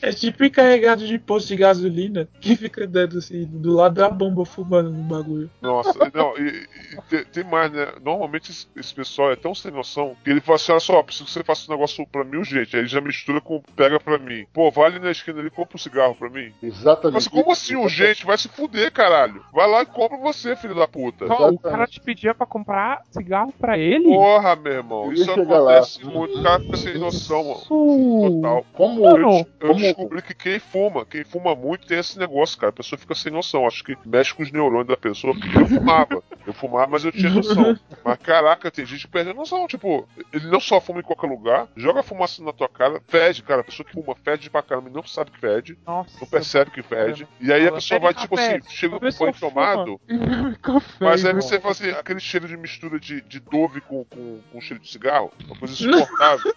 É 0.00 0.10
tipo 0.10 0.42
encarregado 0.42 1.06
de 1.06 1.18
posto 1.18 1.48
de 1.48 1.56
gasolina 1.56 2.26
que 2.40 2.56
fica 2.56 2.86
dando 2.86 3.18
assim, 3.18 3.44
do 3.44 3.74
lado 3.74 3.96
da 3.96 4.08
bomba 4.08 4.46
fumando 4.46 4.90
no 4.90 5.02
bagulho. 5.02 5.50
Nossa, 5.60 6.10
não, 6.14 6.34
e, 6.38 6.66
e 6.94 7.02
tem, 7.10 7.24
tem 7.24 7.44
mais, 7.44 7.70
né? 7.70 7.92
Normalmente 8.02 8.50
esse, 8.50 8.66
esse 8.74 8.94
pessoal 8.94 9.32
é 9.32 9.36
tão 9.36 9.54
sem 9.54 9.70
noção 9.70 10.16
que 10.24 10.30
ele 10.30 10.45
fala 10.46 10.56
assim: 10.56 10.72
olha 10.72 10.80
só, 10.80 11.02
preciso 11.02 11.24
que 11.26 11.30
você 11.32 11.44
faça 11.44 11.70
um 11.70 11.74
negócio 11.74 12.06
pra 12.06 12.24
mim 12.24 12.38
urgente. 12.38 12.74
Aí 12.76 12.82
ele 12.82 12.88
já 12.88 13.00
mistura 13.00 13.40
com 13.40 13.60
pega 13.74 13.98
pra 14.00 14.18
mim. 14.18 14.46
Pô, 14.52 14.70
vai 14.70 14.86
ali 14.86 14.98
na 14.98 15.10
esquina 15.10 15.40
ali, 15.40 15.50
compra 15.50 15.76
um 15.76 15.78
cigarro 15.78 16.14
pra 16.14 16.28
mim. 16.30 16.52
Exatamente. 16.62 17.14
Mas 17.14 17.28
como 17.28 17.52
assim 17.52 17.76
urgente? 17.76 18.24
Vai 18.26 18.38
se 18.38 18.48
fuder, 18.48 18.90
caralho. 18.92 19.44
Vai 19.52 19.68
lá 19.68 19.82
e 19.82 19.86
compra 19.86 20.16
você, 20.18 20.56
filho 20.56 20.74
da 20.74 20.88
puta. 20.88 21.26
Ó, 21.28 21.50
o 21.50 21.58
cara 21.58 21.86
te 21.86 22.00
pedia 22.00 22.34
pra 22.34 22.46
comprar 22.46 23.02
cigarro 23.10 23.52
pra 23.58 23.76
ele? 23.78 24.04
Porra, 24.04 24.56
meu 24.56 24.72
irmão. 24.72 25.04
Eu 25.06 25.12
Isso 25.12 25.30
acontece 25.30 26.04
muito. 26.04 26.38
O 26.38 26.42
cara 26.42 26.60
fica 26.60 26.76
sem 26.76 26.98
noção, 26.98 27.42
mano. 27.44 27.56
Isso. 27.56 28.36
Total. 28.36 28.66
Como 28.72 29.02
Mano, 29.02 29.46
Eu 29.60 29.68
Como- 29.68 29.80
descobri 29.80 30.22
que 30.22 30.34
quem 30.34 30.58
fuma, 30.58 31.04
quem 31.04 31.24
fuma 31.24 31.54
muito 31.54 31.86
tem 31.86 31.98
esse 31.98 32.18
negócio, 32.18 32.58
cara. 32.58 32.70
A 32.70 32.72
pessoa 32.72 32.98
fica 32.98 33.14
sem 33.14 33.32
noção. 33.32 33.66
Acho 33.66 33.82
que 33.84 33.96
mexe 34.04 34.34
com 34.34 34.42
os 34.42 34.50
neurônios 34.52 34.88
da 34.88 34.96
pessoa. 34.96 35.34
Porque 35.34 35.56
eu 35.58 35.66
fumava. 35.66 36.22
Eu 36.46 36.52
fumava, 36.52 36.86
mas 36.86 37.04
eu 37.04 37.10
tinha 37.10 37.28
noção. 37.28 37.76
Mas 38.04 38.18
caraca, 38.18 38.70
tem 38.70 38.86
gente 38.86 39.06
que 39.06 39.12
perde 39.12 39.30
a 39.30 39.34
noção. 39.34 39.66
Tipo, 39.66 40.08
ele 40.32 40.46
não 40.46 40.60
só 40.60 40.80
fuma 40.80 41.00
em 41.00 41.02
qualquer 41.02 41.26
lugar, 41.26 41.66
joga 41.76 42.04
fumaça 42.04 42.42
na 42.42 42.52
tua 42.52 42.68
cara, 42.68 43.02
fede, 43.08 43.42
cara. 43.42 43.62
A 43.62 43.64
pessoa 43.64 43.84
que 43.84 43.92
fuma 43.92 44.14
fede 44.14 44.48
pra 44.48 44.62
caramba 44.62 44.88
e 44.88 44.92
não 44.92 45.02
sabe 45.02 45.32
que 45.32 45.40
fede, 45.40 45.76
Nossa. 45.84 46.16
não 46.20 46.28
percebe 46.28 46.70
que 46.70 46.82
fede. 46.82 47.26
E 47.40 47.52
aí 47.52 47.66
a 47.66 47.72
pessoa 47.72 47.98
"Pede 48.00 48.14
vai, 48.14 48.22
tipo 48.22 48.36
café." 48.36 48.56
assim, 48.58 48.70
chega 48.70 49.00
com 49.00 49.10
banho 49.18 49.34
tomado. 49.40 50.00
Mas 51.00 51.24
aí 51.24 51.34
você 51.34 51.58
faz 51.58 51.80
assim, 51.80 51.90
aquele 51.90 52.20
cheiro 52.20 52.46
de 52.46 52.56
mistura 52.56 53.00
de, 53.00 53.20
de 53.22 53.40
Dove 53.40 53.80
com, 53.80 54.04
com, 54.04 54.38
com 54.52 54.60
cheiro 54.60 54.80
de 54.80 54.88
cigarro, 54.88 55.32
uma 55.46 55.56
coisa 55.56 55.74
insuportável. 55.82 56.54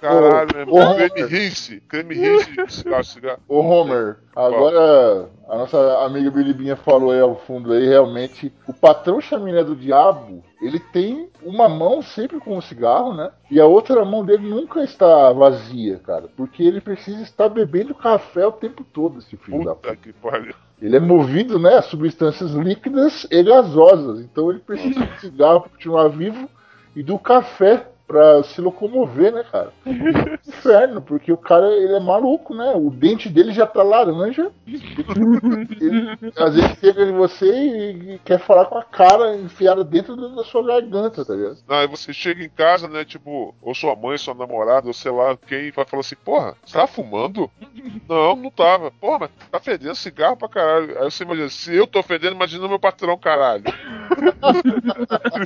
Caralho, 0.00 0.48
meu 0.52 0.60
irmão. 0.60 0.96
Creme 0.96 1.22
rinse, 1.26 1.80
creme 1.88 2.14
rinse 2.14 2.50
de 2.50 2.72
cigarro, 2.72 3.04
cigarro. 3.04 3.40
Ô 3.48 3.60
Homer, 3.60 4.18
agora 4.36 5.30
a 5.50 5.56
nossa 5.56 6.04
amiga 6.04 6.30
Bilibinha 6.30 6.76
falou 6.76 7.10
aí 7.10 7.18
ao 7.18 7.34
fundo 7.34 7.72
aí, 7.72 7.84
realmente, 7.84 8.52
o 8.68 8.72
patrão 8.72 9.20
chaminé 9.20 9.64
do 9.64 9.74
diabo, 9.74 10.44
ele 10.62 10.78
tem 10.78 11.28
uma 11.42 11.68
mão 11.68 12.00
sempre 12.00 12.38
com 12.38 12.56
o 12.56 12.62
cigarro, 12.62 13.12
né? 13.14 13.32
E 13.50 13.60
a 13.60 13.66
outra 13.66 14.04
mão 14.04 14.24
dele 14.24 14.48
nunca 14.48 14.84
está 14.84 15.32
vazia, 15.32 15.98
cara. 15.98 16.28
Porque 16.36 16.62
ele 16.62 16.80
precisa 16.80 17.20
estar 17.22 17.48
bebendo 17.48 17.96
café 17.96 18.46
o 18.46 18.52
tempo 18.52 18.84
todo, 18.84 19.18
esse 19.18 19.36
filho 19.36 19.64
da 19.64 19.74
puta. 19.74 19.88
Puta 19.88 19.96
que 19.96 20.12
pariu. 20.12 20.54
Ele 20.80 20.96
é 20.96 21.00
movido, 21.00 21.58
né, 21.58 21.74
a 21.74 21.82
substâncias 21.82 22.52
líquidas 22.52 23.26
e 23.28 23.42
gasosas. 23.42 24.20
Então 24.20 24.50
ele 24.50 24.60
precisa 24.60 25.04
do 25.04 25.20
cigarro 25.20 25.62
para 25.62 25.70
continuar 25.70 26.08
vivo 26.08 26.48
e 26.94 27.02
do 27.02 27.18
café 27.18 27.88
para 28.10 28.42
se 28.42 28.60
locomover, 28.60 29.32
né, 29.32 29.44
cara? 29.52 29.72
Inferno, 30.44 31.00
porque 31.00 31.32
o 31.32 31.36
cara 31.36 31.72
ele 31.72 31.94
é 31.94 32.00
maluco, 32.00 32.52
né? 32.52 32.72
O 32.74 32.90
dente 32.90 33.28
dele 33.28 33.52
já 33.52 33.68
tá 33.68 33.84
laranja. 33.84 34.50
Ele, 35.80 36.18
às 36.36 36.56
vezes 36.56 36.78
chega 36.80 37.04
em 37.04 37.12
você 37.12 37.46
e, 37.46 38.14
e 38.14 38.18
quer 38.24 38.40
falar 38.40 38.64
com 38.64 38.76
a 38.76 38.82
cara 38.82 39.36
enfiada 39.36 39.84
dentro 39.84 40.16
da 40.16 40.42
sua 40.42 40.66
garganta, 40.66 41.24
tá 41.24 41.34
ligado? 41.34 41.58
Não, 41.68 41.76
aí 41.76 41.86
você 41.86 42.12
chega 42.12 42.42
em 42.42 42.48
casa, 42.48 42.88
né, 42.88 43.04
tipo, 43.04 43.54
ou 43.62 43.74
sua 43.76 43.94
mãe, 43.94 44.18
sua 44.18 44.34
namorada, 44.34 44.88
ou 44.88 44.92
sei 44.92 45.12
lá, 45.12 45.36
quem 45.46 45.70
vai 45.70 45.84
falar 45.84 46.00
assim, 46.00 46.16
porra, 46.16 46.56
você 46.64 46.76
tá 46.76 46.88
fumando? 46.88 47.48
Não, 48.08 48.34
não 48.34 48.50
tava. 48.50 48.90
Porra, 48.90 49.20
mas 49.20 49.30
tá 49.52 49.60
fedendo 49.60 49.94
cigarro 49.94 50.36
pra 50.36 50.48
caralho. 50.48 50.98
Aí 50.98 51.08
você 51.08 51.22
imagina, 51.22 51.48
se 51.48 51.76
eu 51.76 51.86
tô 51.86 52.02
fedendo, 52.02 52.34
imagina 52.34 52.66
meu 52.66 52.80
patrão, 52.80 53.16
caralho. 53.16 53.62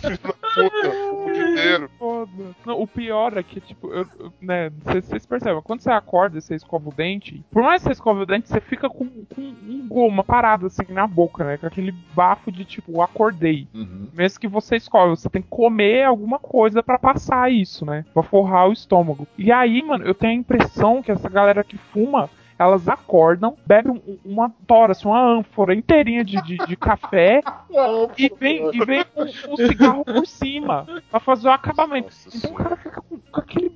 Filho 0.01 0.19
da 0.23 0.33
puta, 0.33 0.89
o 1.13 1.34
inteiro. 1.61 1.91
Foda. 1.99 2.31
Não, 2.67 2.81
o 2.81 2.87
pior 2.87 3.37
é 3.37 3.43
que, 3.43 3.61
tipo, 3.61 3.89
eu, 3.93 4.07
eu- 4.19 4.33
né, 4.41 4.71
vocês 4.85 5.05
vocês 5.05 5.27
percebem, 5.27 5.63
quando 5.63 5.81
você 5.81 5.91
acorda 5.91 6.39
e 6.39 6.41
você 6.41 6.55
escova 6.55 6.89
o 6.89 6.93
dente, 6.95 7.45
por 7.51 7.63
mais 7.63 7.83
que 7.83 7.89
você 7.89 7.93
escove 7.93 8.23
o 8.23 8.27
dente, 8.27 8.49
você 8.49 8.61
fica 8.61 8.89
com, 8.89 9.07
com 9.35 9.41
um 9.41 9.87
gol, 9.89 10.09
uma 10.09 10.25
parada 10.25 10.67
assim 10.67 10.83
na 10.91 11.07
boca, 11.07 11.45
né? 11.45 11.57
Com 11.57 11.67
aquele 11.67 11.93
bafo 12.15 12.51
de 12.53 12.65
tipo, 12.65 13.01
acordei. 13.01 13.67
Mesmo 14.13 14.41
que 14.41 14.49
você 14.49 14.77
escove, 14.77 15.17
você 15.17 15.29
tem 15.29 15.43
que 15.43 15.49
comer 15.49 16.05
alguma 16.05 16.39
coisa 16.39 16.83
pra 16.83 16.99
passar 16.99 17.51
isso, 17.51 17.85
né? 17.85 18.05
Pra 18.13 18.23
forrar 18.23 18.69
o 18.69 18.73
estômago. 18.73 19.27
E 19.39 19.51
aí, 19.53 19.83
mano, 19.83 20.05
eu 20.05 20.15
tenho 20.15 20.33
a 20.33 20.37
impressão 20.37 21.03
que 21.03 21.11
essa 21.13 21.29
galera 21.29 21.65
que 21.65 21.77
fuma. 21.77 22.29
Elas 22.59 22.89
acordam, 22.89 23.57
bebem 23.67 23.93
um- 24.07 24.19
uma 24.25 24.51
tora, 24.67 24.93
assim, 24.93 25.09
uma 25.09 25.21
ânfora 25.21 25.75
inteirinha 25.75 26.25
de, 26.25 26.41
de, 26.43 26.57
de 26.57 26.77
café 26.77 27.43
e 28.17 28.29
vem, 28.39 28.71
e 28.73 28.85
vem 28.85 29.05
com 29.13 29.23
o 29.53 29.57
cigarro 29.57 30.05
por 30.05 30.27
cima 30.27 30.87
pra 31.11 31.19
fazer 31.21 31.49
o 31.49 31.53
acabamento. 31.53 32.07
Nossa 32.25 32.37
Então 32.37 32.51
o 32.53 32.55
cara 32.55 32.77
fica 32.77 33.01
com, 33.03 33.19
com 33.19 33.41
aquele 33.41 33.71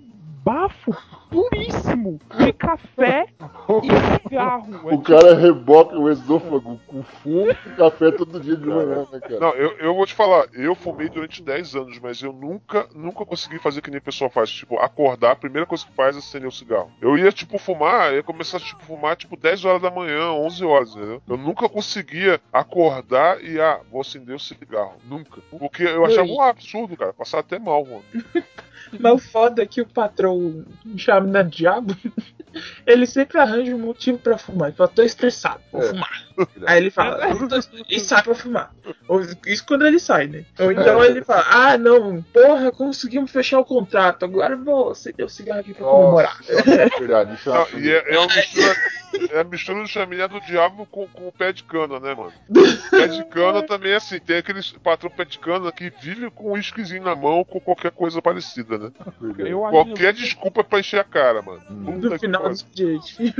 bafo 0.48 0.96
puríssimo 1.28 2.18
de 2.38 2.54
café 2.54 3.26
e 3.82 4.22
cigarro. 4.22 4.88
É 4.90 4.94
O 4.94 5.02
cara 5.02 5.34
reboca 5.34 5.94
o 5.98 6.08
esôfago 6.08 6.80
com 6.86 7.02
fumo 7.02 7.50
e 7.50 7.76
café 7.76 8.10
todo 8.10 8.40
dia 8.40 8.56
de 8.56 8.66
manhã, 8.66 9.06
né, 9.12 9.20
cara? 9.20 9.40
Não, 9.40 9.50
eu, 9.50 9.76
eu 9.76 9.94
vou 9.94 10.06
te 10.06 10.14
falar, 10.14 10.46
eu 10.54 10.74
fumei 10.74 11.10
durante 11.10 11.42
10 11.42 11.76
anos, 11.76 11.98
mas 11.98 12.22
eu 12.22 12.32
nunca, 12.32 12.88
nunca 12.94 13.26
consegui 13.26 13.58
fazer 13.58 13.82
que 13.82 13.90
nem 13.90 13.98
o 13.98 14.02
pessoal 14.02 14.30
faz. 14.30 14.48
Tipo, 14.48 14.78
acordar, 14.78 15.32
a 15.32 15.36
primeira 15.36 15.66
coisa 15.66 15.84
que 15.84 15.92
faz 15.92 16.16
é 16.16 16.18
acender 16.18 16.48
o 16.48 16.52
cigarro. 16.52 16.90
Eu 16.98 17.18
ia, 17.18 17.30
tipo, 17.30 17.58
fumar, 17.58 18.14
ia 18.14 18.22
começar, 18.22 18.58
tipo, 18.58 18.82
fumar, 18.86 19.16
tipo, 19.16 19.36
10 19.36 19.66
horas 19.66 19.82
da 19.82 19.90
manhã, 19.90 20.32
11 20.32 20.64
horas, 20.64 20.96
entendeu? 20.96 21.22
Eu 21.28 21.36
nunca 21.36 21.68
conseguia 21.68 22.40
acordar 22.50 23.44
e, 23.44 23.60
ah, 23.60 23.80
vou 23.90 24.00
acender 24.00 24.34
o 24.34 24.40
cigarro. 24.40 24.96
Nunca. 25.04 25.42
Porque 25.50 25.82
eu 25.82 26.06
achava 26.06 26.26
um 26.26 26.40
absurdo, 26.40 26.96
cara. 26.96 27.12
Passar 27.12 27.40
até 27.40 27.58
mal, 27.58 27.84
mano. 27.84 28.04
Mas 28.98 29.12
o 29.12 29.18
foda 29.18 29.62
é 29.62 29.66
que 29.66 29.80
o 29.80 29.86
patrão 29.86 30.64
me 30.84 30.98
chama 30.98 31.26
na 31.26 31.42
diabo. 31.42 31.94
Ele 32.86 33.06
sempre 33.06 33.38
arranja 33.38 33.74
um 33.74 33.78
motivo 33.78 34.18
pra 34.18 34.38
fumar. 34.38 34.68
Ele 34.68 34.76
fala, 34.76 34.88
tô 34.88 35.02
estressado, 35.02 35.60
vou 35.70 35.82
É. 35.82 35.86
fumar. 35.88 36.28
Aí 36.66 36.78
ele 36.78 36.90
fala, 36.90 37.18
"Ah, 37.26 37.48
tô 37.48 37.56
est-" 37.56 37.70
e 37.90 38.00
sai 38.00 38.22
pra 38.22 38.34
fumar. 38.34 38.72
Ou- 39.08 39.20
Isso 39.46 39.66
quando 39.66 39.84
ele 39.86 39.98
sai, 39.98 40.28
né? 40.28 40.44
Ou 40.60 40.70
então 40.72 41.04
ele 41.04 41.22
fala, 41.22 41.44
ah 41.48 41.76
não, 41.76 42.22
porra, 42.22 42.70
conseguimos 42.72 43.30
fechar 43.30 43.58
o 43.58 43.64
contrato. 43.64 44.24
Agora 44.24 44.54
eu 44.54 44.64
vou 44.64 44.90
acender 44.92 45.26
o 45.26 45.28
cigarro 45.28 45.60
aqui 45.60 45.74
pra 45.74 45.84
comemorar. 45.84 46.38
Nossa, 46.38 46.52
isso 46.60 46.70
é 46.70 46.88
verdade. 46.98 47.34
Isso 47.34 47.50
é 47.50 47.52
Não, 47.72 47.80
e 47.80 47.90
é, 47.90 48.14
é 48.14 48.18
uma 48.18 48.26
mistura. 48.28 48.76
É 49.32 49.40
a 49.40 49.44
mistura 49.44 49.82
do 49.82 49.88
chaminé 49.88 50.28
do 50.28 50.40
diabo 50.42 50.86
com, 50.86 51.06
com 51.08 51.28
o 51.28 51.32
pé 51.32 51.52
de 51.52 51.64
cana, 51.64 51.98
né, 51.98 52.14
mano? 52.14 52.32
Pé 52.90 53.08
de 53.08 53.24
cana 53.24 53.62
também 53.62 53.92
é 53.92 53.96
assim. 53.96 54.20
Tem 54.20 54.36
aqueles 54.36 54.70
patrão 54.72 55.10
pé 55.10 55.24
de 55.24 55.38
cana 55.38 55.72
que 55.72 55.90
vive 56.00 56.30
com 56.30 56.50
um 56.50 56.52
whiskyzinho 56.52 57.02
na 57.02 57.16
mão 57.16 57.38
ou 57.38 57.44
com 57.44 57.58
qualquer 57.58 57.90
coisa 57.90 58.22
parecida, 58.22 58.77
né? 58.78 58.90
Eu 59.38 59.64
acho 59.64 59.72
Qualquer 59.74 60.12
desculpa 60.12 60.62
pra 60.64 60.80
encher 60.80 61.00
a 61.00 61.04
cara, 61.04 61.42
mano. 61.42 61.60
No 61.70 62.10
que 62.10 62.18
final 62.18 62.42
do 62.44 62.50
expediente. 62.50 63.34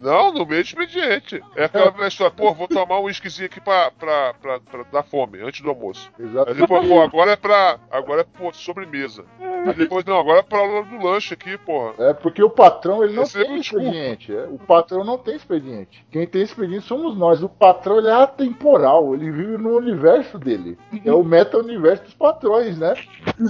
Não, 0.00 0.32
no 0.32 0.46
meio 0.46 0.62
do 0.62 0.66
expediente. 0.66 1.42
É 1.54 1.64
aquela 1.64 2.06
história, 2.08 2.34
pô, 2.34 2.52
vou 2.54 2.68
tomar 2.68 3.00
um 3.00 3.04
whiskyzinho 3.04 3.46
aqui 3.46 3.60
pra, 3.60 3.90
pra, 3.90 4.34
pra, 4.40 4.60
pra 4.60 4.82
dar 4.92 5.02
fome, 5.02 5.40
antes 5.40 5.60
do 5.60 5.70
almoço. 5.70 6.10
Aí 6.18 6.26
Exatamente. 6.26 6.60
depois, 6.60 6.88
pô, 6.88 7.00
agora 7.00 7.32
é 7.32 7.36
pra. 7.36 7.78
Agora 7.90 8.20
é, 8.22 8.24
pô, 8.24 8.52
sobremesa. 8.52 9.24
Aí 9.40 9.74
depois, 9.74 10.04
não, 10.04 10.18
agora 10.18 10.40
é 10.40 10.42
pra 10.42 10.60
hora 10.62 10.84
do 10.84 11.04
lanche 11.04 11.34
aqui, 11.34 11.58
porra. 11.58 11.94
É 11.98 12.12
porque 12.14 12.42
o 12.42 12.50
patrão 12.50 13.02
ele 13.02 13.14
não 13.14 13.24
Esse 13.24 13.40
é 13.40 13.44
tem 13.44 13.56
desculpa. 13.58 13.84
expediente. 13.84 14.34
é. 14.34 14.44
O 14.46 14.58
patrão 14.58 15.04
não 15.04 15.18
tem 15.18 15.34
expediente. 15.36 16.06
Quem 16.10 16.26
tem 16.26 16.42
expediente 16.42 16.86
somos 16.86 17.16
nós. 17.16 17.42
O 17.42 17.48
patrão 17.48 17.98
ele 17.98 18.08
é 18.08 18.12
atemporal. 18.12 19.14
Ele 19.14 19.30
vive 19.30 19.56
no 19.58 19.76
universo 19.76 20.38
dele. 20.38 20.78
É 21.04 21.12
o 21.12 21.24
meta-universo 21.24 22.04
dos 22.04 22.14
patrões, 22.14 22.78
né? 22.78 22.94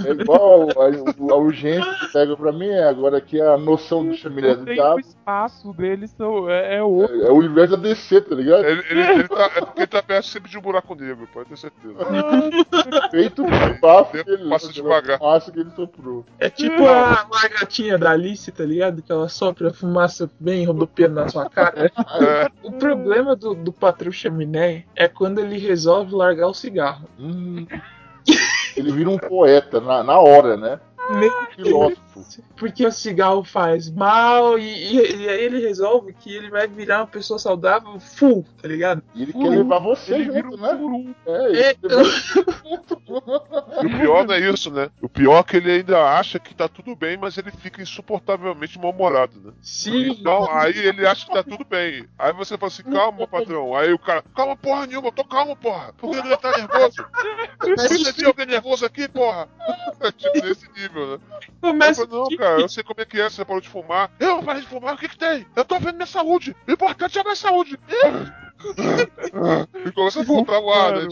É 0.06 0.10
igual 0.12 0.68
a, 0.70 0.88
a 1.30 1.36
urgência 1.36 1.92
que 2.00 2.12
pega 2.12 2.36
pra 2.36 2.52
mim. 2.52 2.68
É 2.68 2.84
agora 2.88 3.18
aqui 3.18 3.40
a 3.40 3.56
noção 3.56 4.06
do 4.06 4.14
chaminé 4.14 4.52
O 4.52 4.56
do 4.56 4.64
diabo. 4.64 4.96
o 4.96 5.00
espaço 5.00 5.72
deles 5.72 6.10
são, 6.16 6.48
é, 6.50 6.76
é 6.76 6.82
outro. 6.82 7.22
É 7.22 7.30
o 7.30 7.34
universo 7.34 7.76
da 7.76 7.82
DC, 7.82 8.20
tá 8.22 8.34
ligado? 8.34 8.64
Ele, 8.64 8.82
ele, 8.90 9.00
ele 9.00 9.28
tá, 9.28 9.50
é 9.56 9.60
porque 9.60 9.80
ele 9.80 9.86
tá 9.86 10.02
perto 10.02 10.26
sempre 10.26 10.50
de 10.50 10.58
um 10.58 10.60
buraco 10.62 10.94
negro, 10.94 11.28
pode 11.32 11.48
ter 11.48 11.56
certeza. 11.58 11.94
Feito 13.10 13.44
por 13.44 13.80
bafo 13.80 14.24
que 14.24 14.30
ele 14.30 14.48
passa 14.48 14.72
devagar. 14.72 15.18
Fumaça 15.18 15.52
que 15.52 15.60
ele 15.60 15.70
soprou. 15.70 16.24
É 16.38 16.48
tipo 16.50 16.86
a 16.86 17.26
lagartinha 17.30 17.98
da 17.98 18.10
Alice, 18.10 18.50
tá 18.52 18.64
ligado? 18.64 19.02
Que 19.02 19.12
ela 19.12 19.28
sopra 19.28 19.68
a 19.68 19.72
fumaça 19.72 20.30
bem 20.38 20.64
rodopiando 20.66 21.14
na 21.16 21.28
sua 21.28 21.48
cara. 21.48 21.86
É, 21.86 22.48
O 22.62 22.72
problema 22.72 23.34
do, 23.36 23.54
do 23.54 23.72
patrão 23.72 24.10
chaminé 24.12 24.84
é 24.94 25.08
quando 25.08 25.40
ele 25.40 25.58
resolve 25.58 26.14
largar 26.14 26.48
o 26.48 26.54
cigarro. 26.54 27.08
Hum. 27.18 27.66
Ele 28.76 28.92
vira 28.92 29.08
um 29.08 29.18
poeta 29.18 29.80
na, 29.80 30.02
na 30.02 30.18
hora, 30.18 30.56
né? 30.56 30.80
Meu 31.08 31.30
Filósofo. 31.54 32.02
Porque 32.56 32.84
o 32.86 32.90
cigarro 32.90 33.44
faz 33.44 33.90
mal 33.90 34.58
e, 34.58 34.64
e- 34.64 35.16
e 35.24 35.28
aí 35.28 35.44
ele 35.44 35.60
resolve 35.60 36.12
que 36.14 36.34
ele 36.34 36.50
vai 36.50 36.66
virar 36.66 37.00
uma 37.00 37.06
pessoa 37.06 37.38
saudável 37.38 38.00
full, 38.00 38.44
tá 38.60 38.66
ligado? 38.66 39.02
E 39.14 39.22
ele 39.22 39.32
quer 39.32 39.48
levar 39.50 39.78
você 39.78 40.14
Ele 40.14 40.30
vira 40.30 40.42
junto, 40.50 40.56
um 40.56 40.60
né? 40.62 40.68
furu. 40.76 41.14
É, 41.26 41.44
ele 41.50 41.60
É, 41.62 41.76
junto. 41.84 43.02
E 43.82 43.86
o 43.86 43.98
pior 44.00 44.26
não 44.26 44.34
é 44.34 44.40
isso, 44.40 44.70
né? 44.70 44.88
O 45.02 45.08
pior 45.08 45.40
é 45.40 45.42
que 45.42 45.56
ele 45.58 45.70
ainda 45.70 46.02
acha 46.18 46.38
que 46.38 46.54
tá 46.54 46.66
tudo 46.68 46.96
bem, 46.96 47.16
mas 47.16 47.36
ele 47.36 47.50
fica 47.50 47.82
insuportavelmente 47.82 48.78
mal-humorado, 48.78 49.38
né? 49.44 49.52
Sim. 49.60 50.08
Então, 50.08 50.50
aí 50.50 50.76
ele 50.78 51.06
acha 51.06 51.26
que 51.26 51.32
tá 51.32 51.42
tudo 51.42 51.64
bem. 51.64 52.06
Aí 52.18 52.32
você 52.32 52.56
fala 52.56 52.72
assim, 52.72 52.82
calma, 52.82 53.26
patrão. 53.28 53.76
Aí 53.76 53.92
o 53.92 53.98
cara, 53.98 54.24
calma 54.34 54.56
porra 54.56 54.86
nenhuma, 54.86 55.08
eu 55.08 55.12
tô 55.12 55.24
calmo, 55.24 55.54
porra. 55.56 55.92
Por 55.98 56.10
que 56.10 56.16
ele 56.16 56.36
tá 56.38 56.50
nervoso? 56.56 57.04
Você 57.76 58.12
viu 58.12 58.28
alguém 58.28 58.46
nervoso 58.46 58.84
aqui, 58.86 59.08
porra? 59.08 59.48
tipo, 60.16 60.46
nesse 60.46 60.66
nível, 60.72 60.95
né? 61.04 61.18
Começa 61.60 62.02
Eu 62.02 62.08
falo, 62.08 62.30
não, 62.30 62.36
cara, 62.36 62.60
eu 62.60 62.68
sei 62.68 62.82
como 62.82 63.00
é 63.00 63.04
que 63.04 63.20
é, 63.20 63.28
você 63.28 63.44
parou 63.44 63.60
de 63.60 63.68
fumar. 63.68 64.10
Eu 64.18 64.42
parei 64.42 64.62
de 64.62 64.68
fumar, 64.68 64.94
o 64.94 64.98
que 64.98 65.08
que 65.08 65.18
tem? 65.18 65.46
Eu 65.54 65.64
tô 65.64 65.78
vendo 65.78 65.96
minha 65.96 66.06
saúde. 66.06 66.56
O 66.66 66.72
importante 66.72 67.18
é 67.18 67.20
a 67.20 67.24
minha 67.24 67.36
saúde. 67.36 67.78
e 69.86 69.92
começa 69.92 70.20
a 70.20 70.24
voltar 70.24 70.58
o 70.58 70.72
ar, 70.72 70.96
né? 70.96 71.08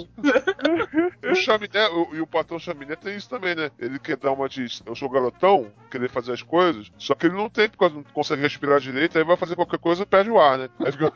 O 1.31 1.35
chaminé, 1.35 1.89
o, 1.89 2.15
e 2.15 2.21
o 2.21 2.27
patrão 2.27 2.59
chaminé 2.59 2.97
tem 2.97 3.17
isso 3.17 3.29
também, 3.29 3.55
né? 3.55 3.71
Ele 3.79 3.99
quer 3.99 4.17
dar 4.17 4.33
uma 4.33 4.49
de. 4.49 4.67
Eu 4.87 4.95
sou 4.95 5.09
garotão, 5.09 5.67
querer 5.91 6.09
fazer 6.09 6.33
as 6.33 6.43
coisas, 6.43 6.91
só 6.99 7.15
que 7.15 7.27
ele 7.27 7.37
não 7.37 7.49
tem, 7.49 7.69
porque 7.69 7.95
não 7.95 8.03
consegue 8.03 8.43
respirar 8.43 8.81
direito, 8.81 9.17
aí 9.17 9.25
vai 9.25 9.37
fazer 9.37 9.57
qualquer 9.57 9.79
coisa 9.79 10.07
perde 10.07 10.31
o 10.31 10.39
ar, 10.39 10.59
né? 10.59 10.69
Aí 10.81 10.93
fica. 10.93 11.13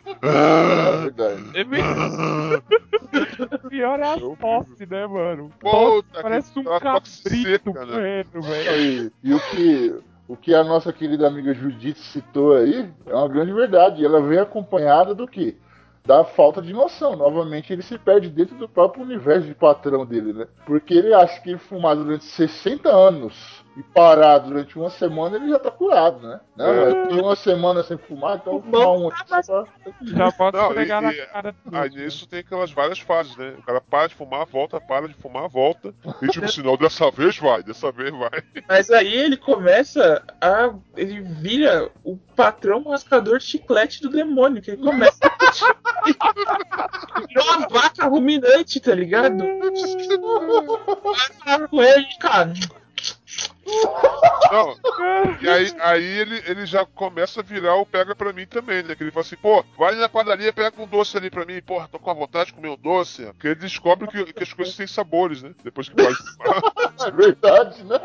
É 1.54 1.64
Pior 3.68 4.00
é 4.00 4.14
a 4.14 4.16
tosse, 4.16 4.86
né, 4.86 5.06
mano? 5.06 5.52
Puta 5.60 6.22
parece 6.22 6.52
que 6.52 6.60
um 6.60 6.64
tá 6.64 6.80
cabrito 6.80 7.72
né? 7.72 7.86
correndo, 7.86 8.42
velho. 8.42 8.70
Aí, 8.70 9.12
e 9.22 9.34
o 9.34 9.40
que, 9.40 9.94
o 10.28 10.36
que 10.36 10.54
a 10.54 10.64
nossa 10.64 10.92
querida 10.92 11.26
amiga 11.26 11.54
Judite 11.54 12.00
citou 12.00 12.56
aí 12.56 12.90
é 13.06 13.14
uma 13.14 13.28
grande 13.28 13.52
verdade. 13.52 14.02
E 14.02 14.04
ela 14.04 14.20
vem 14.20 14.38
acompanhada 14.38 15.14
do 15.14 15.26
que? 15.26 15.56
Da 16.04 16.24
falta 16.24 16.62
de 16.62 16.72
noção. 16.72 17.16
Novamente, 17.16 17.72
ele 17.72 17.82
se 17.82 17.98
perde 17.98 18.28
dentro 18.28 18.56
do 18.56 18.68
próprio 18.68 19.04
universo 19.04 19.46
de 19.46 19.54
patrão 19.54 20.06
dele, 20.06 20.32
né? 20.32 20.46
Porque 20.66 20.94
ele 20.94 21.12
acha 21.12 21.40
que 21.40 21.56
fumar 21.58 21.96
durante 21.96 22.24
60 22.24 22.88
anos 22.88 23.64
e 23.78 23.82
parar 23.94 24.38
durante 24.38 24.76
uma 24.76 24.90
semana, 24.90 25.36
ele 25.36 25.50
já 25.50 25.58
tá 25.60 25.70
curado, 25.70 26.26
né? 26.26 26.40
Não, 26.56 26.66
É. 26.66 27.06
tenho 27.06 27.22
uma 27.22 27.36
semana 27.36 27.84
sem 27.84 27.96
fumar, 27.96 28.36
então 28.38 28.54
eu 28.54 28.60
vou 28.60 28.72
fumar 28.82 28.98
um 28.98 29.08
aqui 29.08 29.46
só. 29.46 29.64
Já 30.02 30.32
pode 30.32 30.56
Não, 30.56 30.66
esfregar 30.68 31.00
e- 31.02 31.16
na 31.20 31.26
cara 31.26 31.52
do 31.64 31.76
Aí 31.78 31.88
nisso 31.90 32.26
tem 32.26 32.40
aquelas 32.40 32.72
várias 32.72 32.98
fases, 32.98 33.36
né? 33.36 33.54
O 33.56 33.62
cara 33.62 33.80
para 33.80 34.08
de 34.08 34.16
fumar, 34.16 34.44
volta, 34.46 34.80
para 34.80 35.06
de 35.06 35.14
fumar, 35.14 35.48
volta. 35.48 35.94
E 36.20 36.26
tipo 36.26 36.46
não, 36.64 36.76
dessa 36.76 37.08
vez 37.10 37.38
vai, 37.38 37.62
dessa 37.62 37.92
vez 37.92 38.10
vai. 38.10 38.42
Mas 38.68 38.90
aí 38.90 39.14
ele 39.14 39.36
começa 39.36 40.24
a. 40.40 40.74
Ele 40.96 41.20
vira 41.20 41.88
o 42.02 42.16
patrão 42.34 42.82
rascador 42.82 43.38
de 43.38 43.44
chiclete 43.44 44.02
do 44.02 44.08
demônio, 44.10 44.60
que 44.60 44.72
ele 44.72 44.82
começa 44.82 45.18
a. 45.22 45.38
Virou 47.28 47.44
uma 47.56 47.68
vaca 47.68 48.06
ruminante, 48.06 48.80
tá 48.80 48.92
ligado? 48.94 49.38
Vai 49.38 51.16
falar 51.44 51.68
com 51.68 51.82
ele, 51.82 52.06
cara. 52.20 52.52
Não. 54.50 54.76
E 55.40 55.48
aí, 55.48 55.74
aí 55.80 56.04
ele, 56.04 56.42
ele 56.46 56.66
já 56.66 56.84
começa 56.86 57.40
a 57.40 57.42
virar 57.42 57.76
o 57.76 57.86
pega 57.86 58.14
pra 58.14 58.32
mim 58.32 58.46
também, 58.46 58.82
né? 58.82 58.94
Que 58.94 59.04
ele 59.04 59.10
fala 59.10 59.26
assim, 59.26 59.36
pô, 59.36 59.64
vai 59.78 59.94
na 59.94 60.08
padaria, 60.08 60.52
pega 60.52 60.80
um 60.80 60.86
doce 60.86 61.16
ali 61.16 61.30
pra 61.30 61.44
mim, 61.44 61.60
porra, 61.60 61.88
tô 61.90 61.98
com 61.98 62.10
a 62.10 62.14
vontade 62.14 62.46
de 62.46 62.54
comer 62.54 62.70
um 62.70 62.76
doce. 62.76 63.24
Porque 63.26 63.48
ele 63.48 63.56
descobre 63.56 64.08
que, 64.08 64.32
que 64.32 64.42
as 64.42 64.52
coisas 64.52 64.74
têm 64.76 64.86
sabores, 64.86 65.42
né? 65.42 65.52
Depois 65.62 65.88
que 65.88 66.02
vai 66.02 66.12
fumar. 66.12 66.88
É 66.98 67.12
verdade, 67.12 67.84
né? 67.84 67.96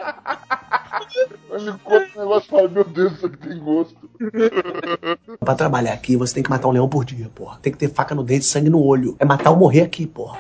Ele 1.52 1.74
conta 1.84 2.08
o 2.16 2.20
negócio, 2.20 2.50
fala, 2.50 2.68
meu 2.68 2.84
Deus, 2.84 3.14
isso 3.14 3.26
aqui 3.26 3.38
tem 3.38 3.58
gosto. 3.58 3.98
Pra 5.40 5.56
trabalhar 5.56 5.94
aqui, 5.94 6.16
você 6.16 6.36
tem 6.36 6.44
que 6.44 6.50
matar 6.50 6.68
um 6.68 6.72
leão 6.72 6.88
por 6.88 7.04
dia, 7.04 7.28
porra. 7.34 7.58
Tem 7.60 7.74
que 7.74 7.80
ter 7.80 7.90
faca 7.90 8.14
no 8.14 8.24
dente, 8.24 8.46
sangue 8.46 8.70
no 8.70 8.84
olho. 8.84 9.16
É 9.18 9.26
matar 9.26 9.50
ou 9.50 9.58
morrer 9.58 9.82
aqui, 9.82 10.06
porra. 10.06 10.38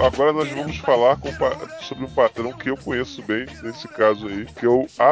Agora 0.00 0.32
nós 0.32 0.48
vamos 0.50 0.76
falar 0.78 1.16
com 1.16 1.30
sobre 1.80 2.04
um 2.04 2.08
patrão 2.08 2.52
que 2.52 2.68
eu 2.68 2.76
conheço 2.76 3.22
bem, 3.22 3.46
nesse 3.62 3.86
caso 3.88 4.26
aí, 4.28 4.44
que 4.46 4.66
é 4.66 4.68
o 4.68 4.86
a, 4.98 5.10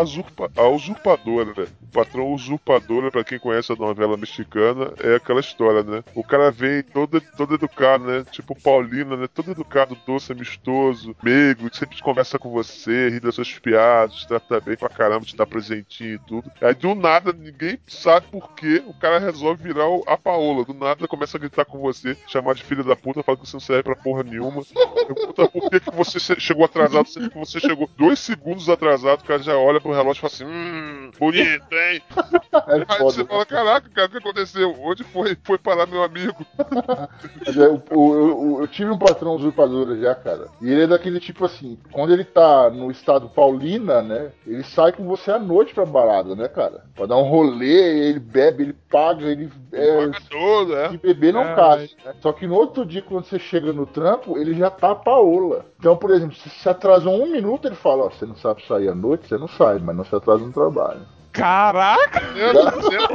a 0.60 0.68
usurpadora. 0.68 1.52
né? 1.56 1.66
O 1.82 1.86
patrão 1.92 2.32
usurpadora, 2.32 3.10
pra 3.10 3.24
quem 3.24 3.38
conhece 3.38 3.72
a 3.72 3.76
novela 3.76 4.16
mexicana, 4.16 4.92
é 5.02 5.16
aquela 5.16 5.40
história, 5.40 5.82
né? 5.82 6.02
O 6.14 6.22
cara 6.24 6.50
vem 6.50 6.82
todo, 6.82 7.20
todo 7.36 7.54
educado, 7.54 8.04
né? 8.04 8.24
Tipo 8.30 8.54
Paulina, 8.60 9.16
né? 9.16 9.28
Todo 9.32 9.50
educado, 9.52 9.96
doce, 10.06 10.32
amistoso, 10.32 11.14
meigo, 11.22 11.74
sempre 11.74 12.00
conversa 12.02 12.38
com 12.38 12.50
você, 12.50 13.08
ri 13.08 13.20
das 13.20 13.34
suas 13.34 13.52
piadas, 13.58 14.24
trata 14.26 14.60
bem 14.60 14.76
pra 14.76 14.88
caramba, 14.88 15.24
te 15.24 15.36
dá 15.36 15.46
presentinho 15.46 16.14
e 16.14 16.18
tudo. 16.18 16.50
Aí 16.60 16.74
do 16.74 16.94
nada, 16.94 17.32
ninguém 17.32 17.78
sabe 17.86 18.26
por 18.30 18.50
que 18.54 18.82
o 18.86 18.94
cara 18.94 19.18
resolve 19.18 19.62
virar 19.62 19.88
o- 19.88 20.04
a 20.06 20.16
Paola. 20.18 20.64
Do 20.64 20.74
nada 20.74 21.06
começa 21.08 21.36
a 21.36 21.40
gritar 21.40 21.64
com 21.64 21.78
você, 21.78 22.16
chamar 22.26 22.54
de 22.54 22.62
filha 22.62 22.82
da 22.82 22.96
puta, 22.96 23.22
fala 23.22 23.38
que 23.38 23.46
você 23.46 23.56
não 23.56 23.60
serve 23.60 23.82
pra 23.84 23.96
porra 23.96 24.22
nenhuma. 24.22 24.62
Pergunta 24.72 25.48
por 25.48 25.70
que, 25.70 25.80
que 25.80 25.90
você 25.94 26.18
che- 26.18 26.40
chegou 26.40 26.64
atrasado, 26.64 27.06
sendo 27.08 27.30
que 27.30 27.38
você 27.38 27.60
chegou 27.60 27.88
dois 27.96 28.18
segundos 28.18 28.68
atrasado, 28.68 29.20
o 29.20 29.24
cara 29.24 29.42
já 29.42 29.56
olha 29.56 29.80
pro 29.80 29.92
relógio 29.92 30.18
e 30.18 30.20
fala 30.20 30.32
assim, 30.32 30.44
hum, 30.44 31.10
bonito, 31.18 31.64
hein? 31.72 32.02
É 32.12 32.72
Aí 32.74 32.84
você 33.00 33.18
foda. 33.18 33.24
fala, 33.26 33.46
caraca, 33.46 33.88
cara, 33.90 34.06
o 34.06 34.10
que 34.10 34.18
aconteceu? 34.18 34.74
Onde 34.80 35.04
foi? 35.04 35.36
Foi 35.42 35.58
parar 35.58 35.86
meu 35.86 36.02
amigo? 36.02 36.34
É, 37.46 37.68
o- 37.68 37.82
o- 37.98 38.14
eu, 38.14 38.60
eu 38.62 38.68
tive 38.68 38.90
um 38.90 38.98
patrão 38.98 39.34
usurpador 39.34 39.96
já, 39.98 40.14
cara. 40.14 40.46
E 40.60 40.70
ele 40.70 40.82
é 40.82 40.86
daquele 40.86 41.18
tipo 41.20 41.44
assim, 41.44 41.78
quando 41.90 42.12
ele 42.12 42.24
tá 42.24 42.70
no 42.70 42.90
estado 42.90 43.28
paulina, 43.28 44.00
né? 44.02 44.30
Ele 44.46 44.62
sai 44.62 44.92
com 44.92 45.04
você 45.04 45.30
à 45.30 45.38
noite 45.38 45.74
pra 45.74 45.84
balada, 45.84 46.34
né, 46.34 46.48
cara? 46.48 46.84
Pra 46.94 47.06
dar 47.06 47.16
um 47.16 47.22
rolê, 47.28 48.08
ele 48.08 48.18
bebe, 48.20 48.62
ele 48.64 48.72
paga, 48.90 49.26
ele. 49.26 49.50
É, 49.72 49.96
Paga 50.06 50.18
todo, 50.30 50.76
é. 50.76 50.90
se 50.90 50.96
beber 50.98 51.32
não 51.32 51.42
É, 51.42 51.54
cai. 51.54 51.90
Né? 52.04 52.14
Só 52.20 52.32
que 52.32 52.46
no 52.46 52.54
outro 52.54 52.84
dia, 52.86 53.02
quando 53.02 53.24
você 53.24 53.38
chega 53.38 53.72
no 53.72 53.86
trampo, 53.86 54.38
ele 54.38 54.54
já 54.54 54.61
tá 54.70 54.90
a 54.90 54.94
Paola. 54.94 55.66
Então, 55.78 55.96
por 55.96 56.10
exemplo, 56.10 56.34
se 56.36 56.48
se 56.50 56.68
atrasou 56.68 57.14
um 57.22 57.30
minuto, 57.30 57.66
ele 57.66 57.74
fala: 57.74 58.04
Ó, 58.04 58.10
você 58.10 58.26
não 58.26 58.36
sabe 58.36 58.66
sair 58.66 58.88
à 58.88 58.94
noite, 58.94 59.28
você 59.28 59.38
não 59.38 59.48
sai, 59.48 59.78
mas 59.78 59.96
não 59.96 60.04
se 60.04 60.14
atrasa 60.14 60.44
no 60.44 60.52
trabalho. 60.52 61.02
Caraca! 61.32 62.20
Sendo, 62.34 62.82
sendo, 62.82 63.08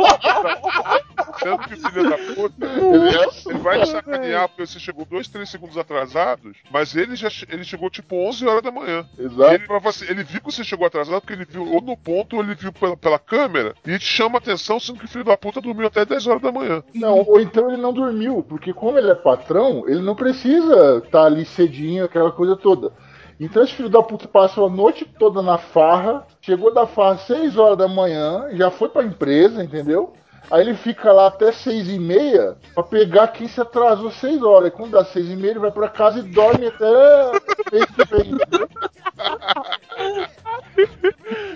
sendo 1.40 1.58
que 1.60 1.76
filho 1.76 2.10
da 2.10 2.18
puta. 2.18 2.66
Ele 2.66 3.16
é 3.16 3.26
assim. 3.26 3.50
Ele 3.50 3.60
vai 3.60 3.80
te 3.82 3.90
sacanear 3.90 4.48
porque 4.48 4.66
você 4.66 4.80
chegou 4.80 5.06
dois, 5.06 5.28
três 5.28 5.50
segundos 5.50 5.78
atrasados, 5.78 6.58
mas 6.72 6.96
ele 6.96 7.16
já 7.16 7.30
ele 7.50 7.64
chegou 7.64 7.90
tipo 7.90 8.16
11 8.16 8.48
horas 8.48 8.64
da 8.64 8.72
manhã. 8.72 9.06
Exato. 9.18 9.54
ele, 9.54 9.80
você, 9.80 10.12
ele 10.12 10.24
viu 10.24 10.40
que 10.42 10.52
você 10.52 10.64
chegou 10.64 10.88
atrasado 10.88 11.22
porque 11.22 11.34
ele 11.34 11.46
viu 11.46 11.68
ou 11.72 11.82
no 11.82 11.96
ponto 11.96 12.36
ou 12.36 12.44
ele 12.44 12.56
viu 12.56 12.74
pela, 12.74 12.98
pela 12.98 13.20
câmera 13.20 13.76
e 13.86 14.00
te 14.00 14.06
chama 14.06 14.40
atenção, 14.40 14.80
sendo 14.80 15.00
que 15.00 15.06
o 15.06 15.10
filho 15.10 15.24
da 15.24 15.38
puta 15.38 15.62
dormiu 15.62 15.88
até 15.88 16.06
10 16.06 16.28
horas 16.28 16.42
da 16.42 16.52
manhã. 16.52 16.84
Não, 16.94 17.20
ou 17.20 17.40
então 17.40 17.70
ele 17.72 17.82
não 17.82 17.94
dormiu, 17.94 18.44
porque 18.48 18.74
como 18.74 18.98
ele 18.98 19.12
é 19.12 19.16
patrão, 19.16 19.84
ele 19.88 20.02
não 20.02 20.16
precisa 20.16 21.02
estar 21.04 21.26
ali 21.26 21.46
cedinho, 21.46 22.06
aquela 22.06 22.32
coisa 22.32 22.56
toda. 22.56 22.92
Então 23.40 23.64
esse 23.64 23.74
filho 23.74 23.90
da 23.90 24.02
puta 24.02 24.28
passou 24.28 24.68
a 24.68 24.70
noite 24.70 25.06
toda 25.06 25.42
na 25.42 25.58
farra, 25.58 26.26
chegou 26.42 26.74
da 26.74 26.88
farra 26.88 27.18
6 27.18 27.58
horas 27.58 27.78
da 27.78 27.88
manhã, 27.88 28.50
já 28.54 28.72
foi 28.72 28.90
pra 28.90 29.04
empresa, 29.04 29.64
entendeu? 29.64 30.14
Aí 30.50 30.62
ele 30.62 30.76
fica 30.76 31.12
lá 31.12 31.28
até 31.28 31.52
6 31.52 31.90
e 31.90 32.00
meia 32.00 32.56
pra 32.74 32.82
pegar 32.82 33.28
quem 33.28 33.48
se 33.48 33.60
atrasou 33.60 34.10
6 34.10 34.42
horas. 34.42 34.70
E 34.70 34.72
quando 34.72 34.92
dá 34.92 35.04
6 35.04 35.30
e 35.30 35.36
meia, 35.36 35.52
ele 35.52 35.60
vai 35.60 35.72
pra 35.72 35.90
casa 35.90 36.20
e 36.20 36.24
dorme 36.24 36.68
até 36.68 37.32
mês 37.72 37.86
que 37.86 38.06
vem. 38.06 38.38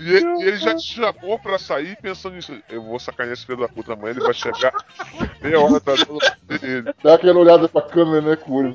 E 0.02 0.14
ele, 0.14 0.44
e 0.44 0.44
ele 0.44 0.58
já 0.58 0.76
te 0.76 0.84
chamou 0.84 1.40
pra 1.40 1.58
sair 1.58 1.98
pensando 2.02 2.36
nisso. 2.36 2.54
Eu 2.70 2.84
vou 2.84 3.00
sacanear 3.00 3.34
esse 3.34 3.46
filho 3.46 3.60
da 3.60 3.70
puta 3.70 3.94
amanhã, 3.94 4.12
ele 4.12 4.20
vai 4.20 4.34
chegar 4.34 4.74
meia 5.42 5.60
hora 5.60 5.78
atrasado 5.78 6.18
dele. 6.44 6.94
Dá 7.02 7.14
aquela 7.14 7.40
olhada 7.40 7.70
pra 7.70 7.82
câmera, 7.82 8.22
né, 8.22 8.36
com 8.36 8.52
o 8.52 8.56
olho 8.58 8.74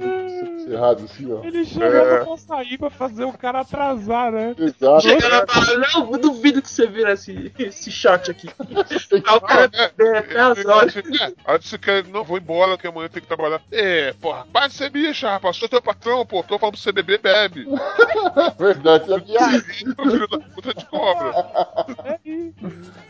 cerrado 0.66 1.04
assim, 1.04 1.32
ó. 1.32 1.44
Ele 1.44 1.64
chegava 1.64 1.96
É. 1.96 2.24
pra 2.24 2.36
sair 2.36 2.78
pra 2.78 2.90
fazer 2.90 3.24
o 3.24 3.32
cara 3.32 3.60
atrasar, 3.60 4.32
né? 4.32 4.54
Exato. 4.58 5.02
Chega 5.02 5.28
lá 5.28 5.44
e 5.48 5.52
fala, 5.52 5.78
não, 5.94 6.12
eu 6.12 6.18
duvido 6.18 6.60
que 6.62 6.68
você 6.70 6.86
vira 6.86 7.12
esse, 7.12 7.52
esse 7.58 7.90
shot 7.90 8.30
aqui. 8.30 8.48
Aí 9.26 9.36
o 9.36 9.40
cara 9.40 9.70
é, 9.98 10.18
até 10.18 10.40
as 10.40 10.64
horas. 10.64 10.96
É, 10.96 11.32
aí 11.44 11.58
você 11.60 11.78
quer, 11.78 12.04
não, 12.06 12.24
vou 12.24 12.38
embora 12.38 12.76
que 12.76 12.86
amanhã 12.86 13.08
tem 13.08 13.22
que 13.22 13.28
trabalhar. 13.28 13.60
É, 13.70 14.12
porra, 14.14 14.46
para 14.52 14.66
de 14.68 14.74
ser 14.74 14.90
bicha, 14.90 15.30
rapaz, 15.30 15.56
sou 15.56 15.68
teu 15.68 15.80
patrão, 15.82 16.24
pô, 16.26 16.42
tô 16.42 16.58
falando 16.58 16.74
pra 16.74 16.82
você 16.82 16.92
beber, 16.92 17.20
bebe. 17.20 17.66
Verdade, 18.58 19.12
é 19.12 19.18
viagem. 19.18 19.94
O 19.98 20.10
filho 20.10 20.28
da 20.28 20.38
puta 20.38 20.74
te 20.74 20.84
cobra. 20.86 21.32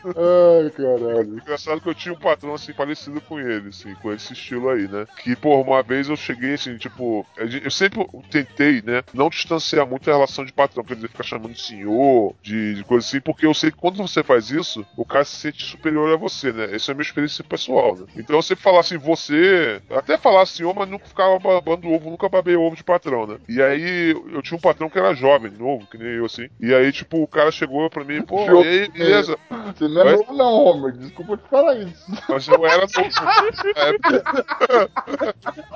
Ai, 0.04 0.70
caralho. 0.70 1.34
Engraçado 1.38 1.80
que 1.80 1.88
eu 1.88 1.94
tinha 1.94 2.14
um 2.14 2.18
patrão 2.18 2.54
assim 2.54 2.72
parecido 2.72 3.20
com 3.20 3.38
ele, 3.38 3.68
assim, 3.68 3.94
com 3.96 4.12
esse 4.12 4.32
estilo 4.32 4.68
aí, 4.68 4.86
né? 4.88 5.07
Que, 5.22 5.34
pô, 5.36 5.61
uma 5.61 5.82
vez 5.82 6.09
eu 6.09 6.16
cheguei 6.16 6.54
assim, 6.54 6.76
tipo, 6.76 7.26
eu 7.62 7.70
sempre 7.70 8.07
tentei, 8.30 8.82
né, 8.82 9.03
não 9.12 9.28
distanciar 9.28 9.86
muito 9.86 10.09
a 10.11 10.14
relação 10.14 10.44
de 10.44 10.53
patrão, 10.53 10.84
quer 10.84 10.94
dizer, 10.94 11.09
ficar 11.09 11.24
chamando 11.24 11.53
de 11.53 11.61
senhor, 11.61 12.34
de, 12.42 12.74
de 12.74 12.84
coisa 12.84 13.07
assim, 13.07 13.20
porque 13.20 13.47
eu 13.47 13.55
sei 13.55 13.70
que 13.70 13.76
quando 13.76 13.97
você 13.97 14.22
faz 14.22 14.51
isso, 14.51 14.86
o 14.97 15.05
cara 15.05 15.24
se 15.24 15.36
sente 15.36 15.64
superior 15.64 16.12
a 16.12 16.16
você, 16.16 16.53
né? 16.53 16.74
Essa 16.74 16.90
é 16.90 16.92
a 16.92 16.94
minha 16.94 17.07
experiência 17.07 17.44
pessoal, 17.44 17.97
né? 17.97 18.07
Então 18.16 18.36
eu 18.36 18.42
sempre 18.42 18.62
falar 18.62 18.80
assim, 18.80 18.97
você, 18.97 19.80
até 19.90 20.16
falar 20.16 20.47
senhor, 20.47 20.74
mas 20.74 20.88
nunca 20.88 21.07
ficava 21.07 21.38
babando 21.38 21.88
ovo, 21.90 22.11
nunca 22.11 22.28
babei 22.28 22.57
ovo 22.57 22.76
de 22.76 22.84
patrão, 22.84 23.26
né? 23.26 23.38
E 23.49 23.61
aí 23.62 24.11
eu 24.32 24.42
tinha 24.42 24.57
um 24.57 24.61
patrão 24.61 24.88
que 24.88 24.99
era 24.99 25.14
jovem, 25.14 25.53
novo, 25.53 25.86
que 25.86 25.99
nem 25.99 26.09
eu 26.09 26.24
assim. 26.26 26.49
E 26.61 26.74
aí, 26.74 26.92
tipo, 26.92 27.22
o 27.22 27.26
cara 27.26 27.51
chegou 27.51 27.88
pra 27.90 28.05
mim, 28.05 28.22
pô, 28.22 28.40
e 28.40 28.66
aí, 28.66 28.88
beleza? 28.88 29.38
Você 29.66 29.88
não 29.88 30.03
é 30.03 30.05
Oi? 30.05 30.16
novo 30.16 30.32
não, 30.34 30.53
Homer. 30.53 30.92
Desculpa 30.92 31.36
te 31.36 31.49
falar 31.49 31.74
isso. 31.78 32.05
Mas 32.28 32.49
eu 32.49 32.66
era 32.66 32.86
novo. 32.86 33.07
Na 33.76 33.82
época, 33.82 34.90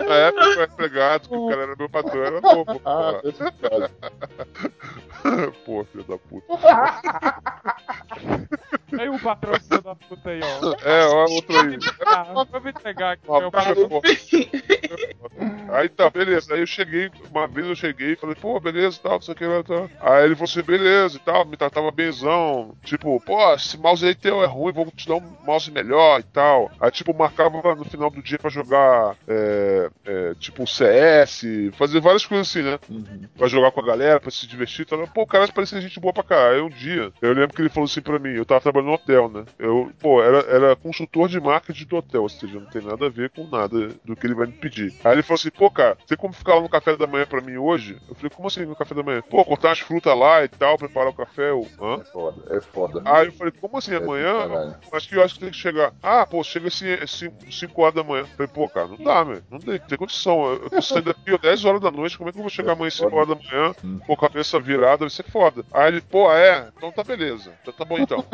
na 0.06 0.14
época 0.14 0.44
eu 0.44 0.52
era 0.52 0.72
empregado, 0.72 1.28
que 1.28 1.34
o 1.34 1.48
cara 1.48 1.59
era 1.60 1.76
meu 1.76 1.88
patrão, 1.88 2.22
era 2.22 2.40
novo. 2.54 2.80
Ah, 2.84 3.20
pô. 5.64 5.84
filho 5.84 6.04
da 6.04 6.18
puta. 6.18 6.46
Aí 8.98 9.08
o 9.08 9.18
patrão 9.20 9.54
filho 9.54 9.82
da 9.82 9.94
puta 9.94 10.30
aí, 10.30 10.40
ó. 10.42 10.88
É, 10.88 11.06
ó, 11.06 11.26
outro 11.30 11.58
aí. 11.58 11.78
Ah, 12.06 12.24
vou 12.32 12.60
me 12.60 12.70
entregar 12.70 13.12
aqui, 13.12 13.30
meu 13.30 13.50
patrão. 13.50 14.00
Aí 15.72 15.88
tá, 15.88 16.10
beleza. 16.10 16.54
Aí 16.54 16.60
eu 16.60 16.66
cheguei, 16.66 17.10
uma 17.30 17.46
vez 17.46 17.66
eu 17.66 17.76
cheguei 17.76 18.12
e 18.12 18.16
falei, 18.16 18.34
pô, 18.34 18.58
beleza 18.58 18.96
e 18.96 19.00
tal, 19.00 19.12
não 19.12 19.20
sei 19.20 19.34
o 19.34 19.36
que 19.36 19.44
lá, 19.44 19.62
tal. 19.62 19.88
Aí 20.00 20.24
ele 20.24 20.34
falou 20.34 20.50
assim, 20.50 20.62
beleza 20.62 21.16
e 21.16 21.20
tal, 21.20 21.44
me 21.44 21.56
tratava 21.56 21.90
benzão. 21.90 22.74
Tipo, 22.82 23.20
pô, 23.20 23.54
esse 23.54 23.78
mouse 23.78 24.04
aí 24.04 24.14
teu 24.14 24.42
é 24.42 24.46
ruim, 24.46 24.72
vou 24.72 24.90
te 24.90 25.06
dar 25.06 25.14
um 25.14 25.36
mouse 25.44 25.70
melhor 25.70 26.20
e 26.20 26.24
tal. 26.24 26.70
Aí, 26.80 26.90
tipo, 26.90 27.14
marcava 27.14 27.74
no 27.74 27.84
final 27.84 28.10
do 28.10 28.22
dia 28.22 28.38
pra 28.38 28.50
jogar, 28.50 29.16
é, 29.28 29.90
é, 30.04 30.34
tipo, 30.34 30.66
CS, 30.66 31.44
fazer 31.72 32.00
várias 32.00 32.24
coisas 32.26 32.48
assim, 32.48 32.62
né? 32.62 32.78
Pra 33.36 33.48
jogar 33.48 33.70
com 33.70 33.80
a 33.80 33.84
galera, 33.86 34.20
pra 34.20 34.30
se 34.30 34.46
divertir 34.46 34.82
e 34.82 34.84
tal. 34.84 35.06
Pô, 35.08 35.22
o 35.22 35.26
cara 35.26 35.48
parecia 35.48 35.80
gente 35.80 36.00
boa 36.00 36.12
pra 36.12 36.22
caralho. 36.22 36.50
Aí 36.56 36.60
um 36.62 36.68
dia, 36.68 37.12
eu 37.20 37.32
lembro 37.32 37.54
que 37.54 37.62
ele 37.62 37.68
falou 37.68 37.84
assim 37.84 38.00
pra 38.00 38.18
mim, 38.18 38.30
eu 38.30 38.44
tava 38.44 38.60
trabalhando 38.60 38.88
no 38.88 38.94
hotel, 38.94 39.28
né? 39.28 39.44
Eu, 39.58 39.90
pô, 40.00 40.22
era, 40.22 40.38
era 40.40 40.76
consultor 40.76 41.28
de 41.28 41.40
marketing 41.40 41.84
do 41.86 41.96
hotel, 41.96 42.22
ou 42.22 42.28
seja, 42.28 42.58
não 42.58 42.66
tem 42.66 42.82
nada 42.82 43.06
a 43.06 43.10
ver 43.10 43.30
com 43.30 43.46
nada 43.46 43.88
do 44.04 44.16
que 44.16 44.26
ele 44.26 44.34
vai 44.34 44.46
me 44.46 44.52
pedir. 44.52 44.92
Aí 45.04 45.12
ele 45.12 45.22
falou 45.22 45.36
assim, 45.36 45.50
pô, 45.50 45.70
cara, 45.70 45.96
tem 46.06 46.16
como 46.16 46.32
ficar 46.32 46.54
lá 46.54 46.60
no 46.60 46.68
café 46.68 46.96
da 46.96 47.06
manhã 47.06 47.26
pra 47.26 47.40
mim 47.40 47.56
hoje? 47.56 47.96
Eu 48.08 48.14
falei, 48.14 48.30
como 48.30 48.48
assim 48.48 48.64
no 48.64 48.76
café 48.76 48.94
da 48.94 49.02
manhã? 49.02 49.22
Pô, 49.22 49.44
cortar 49.44 49.72
as 49.72 49.80
frutas 49.80 50.16
lá 50.16 50.44
e 50.44 50.48
tal, 50.48 50.76
preparar 50.78 51.10
o 51.10 51.14
café, 51.14 51.50
eu, 51.50 51.66
hã? 51.80 52.00
É 52.00 52.04
foda, 52.04 52.56
é 52.56 52.60
foda. 52.60 53.02
Aí 53.04 53.26
eu 53.26 53.32
falei, 53.32 53.52
como 53.60 53.78
assim, 53.78 53.94
É 53.94 53.96
amanhã? 53.96 54.76
Acho 54.92 55.08
que 55.08 55.16
eu 55.16 55.22
acho 55.22 55.34
que 55.34 55.40
tem 55.40 55.50
que 55.50 55.56
chegar. 55.56 55.92
Ah, 56.02 56.26
pô, 56.26 56.42
chega 56.42 56.68
assim 56.68 57.30
5 57.50 57.82
horas 57.82 57.94
da 57.94 58.02
manhã. 58.04 58.22
Eu 58.22 58.26
falei, 58.26 58.52
pô, 58.52 58.68
cara, 58.68 58.88
não 58.88 58.96
dá, 58.96 59.22
velho. 59.22 59.42
Não 59.50 59.58
tem, 59.58 59.78
tem 59.78 59.98
condição. 59.98 60.44
Eu, 60.52 60.62
eu 60.64 60.70
tô 60.70 60.82
saindo 60.82 61.04
daqui 61.04 61.30
às 61.34 61.39
10 61.40 61.64
horas 61.64 61.80
da 61.80 61.90
noite, 61.90 62.16
como 62.18 62.28
é 62.28 62.32
que 62.32 62.38
eu 62.38 62.42
vou 62.42 62.50
chegar 62.50 62.72
amanhã 62.72 62.90
5 62.90 63.14
horas 63.16 63.28
da 63.28 63.34
manhã, 63.34 63.74
com 64.06 64.12
a 64.12 64.16
cabeça 64.16 64.58
virada, 64.60 64.98
vai 64.98 65.10
ser 65.10 65.24
foda. 65.24 65.64
Aí 65.72 65.88
ele, 65.88 66.00
pô, 66.00 66.30
é, 66.32 66.68
então 66.76 66.92
tá 66.92 67.02
beleza. 67.02 67.52
Então 67.62 67.72
tá 67.72 67.84
bom 67.84 67.98
então. 67.98 68.24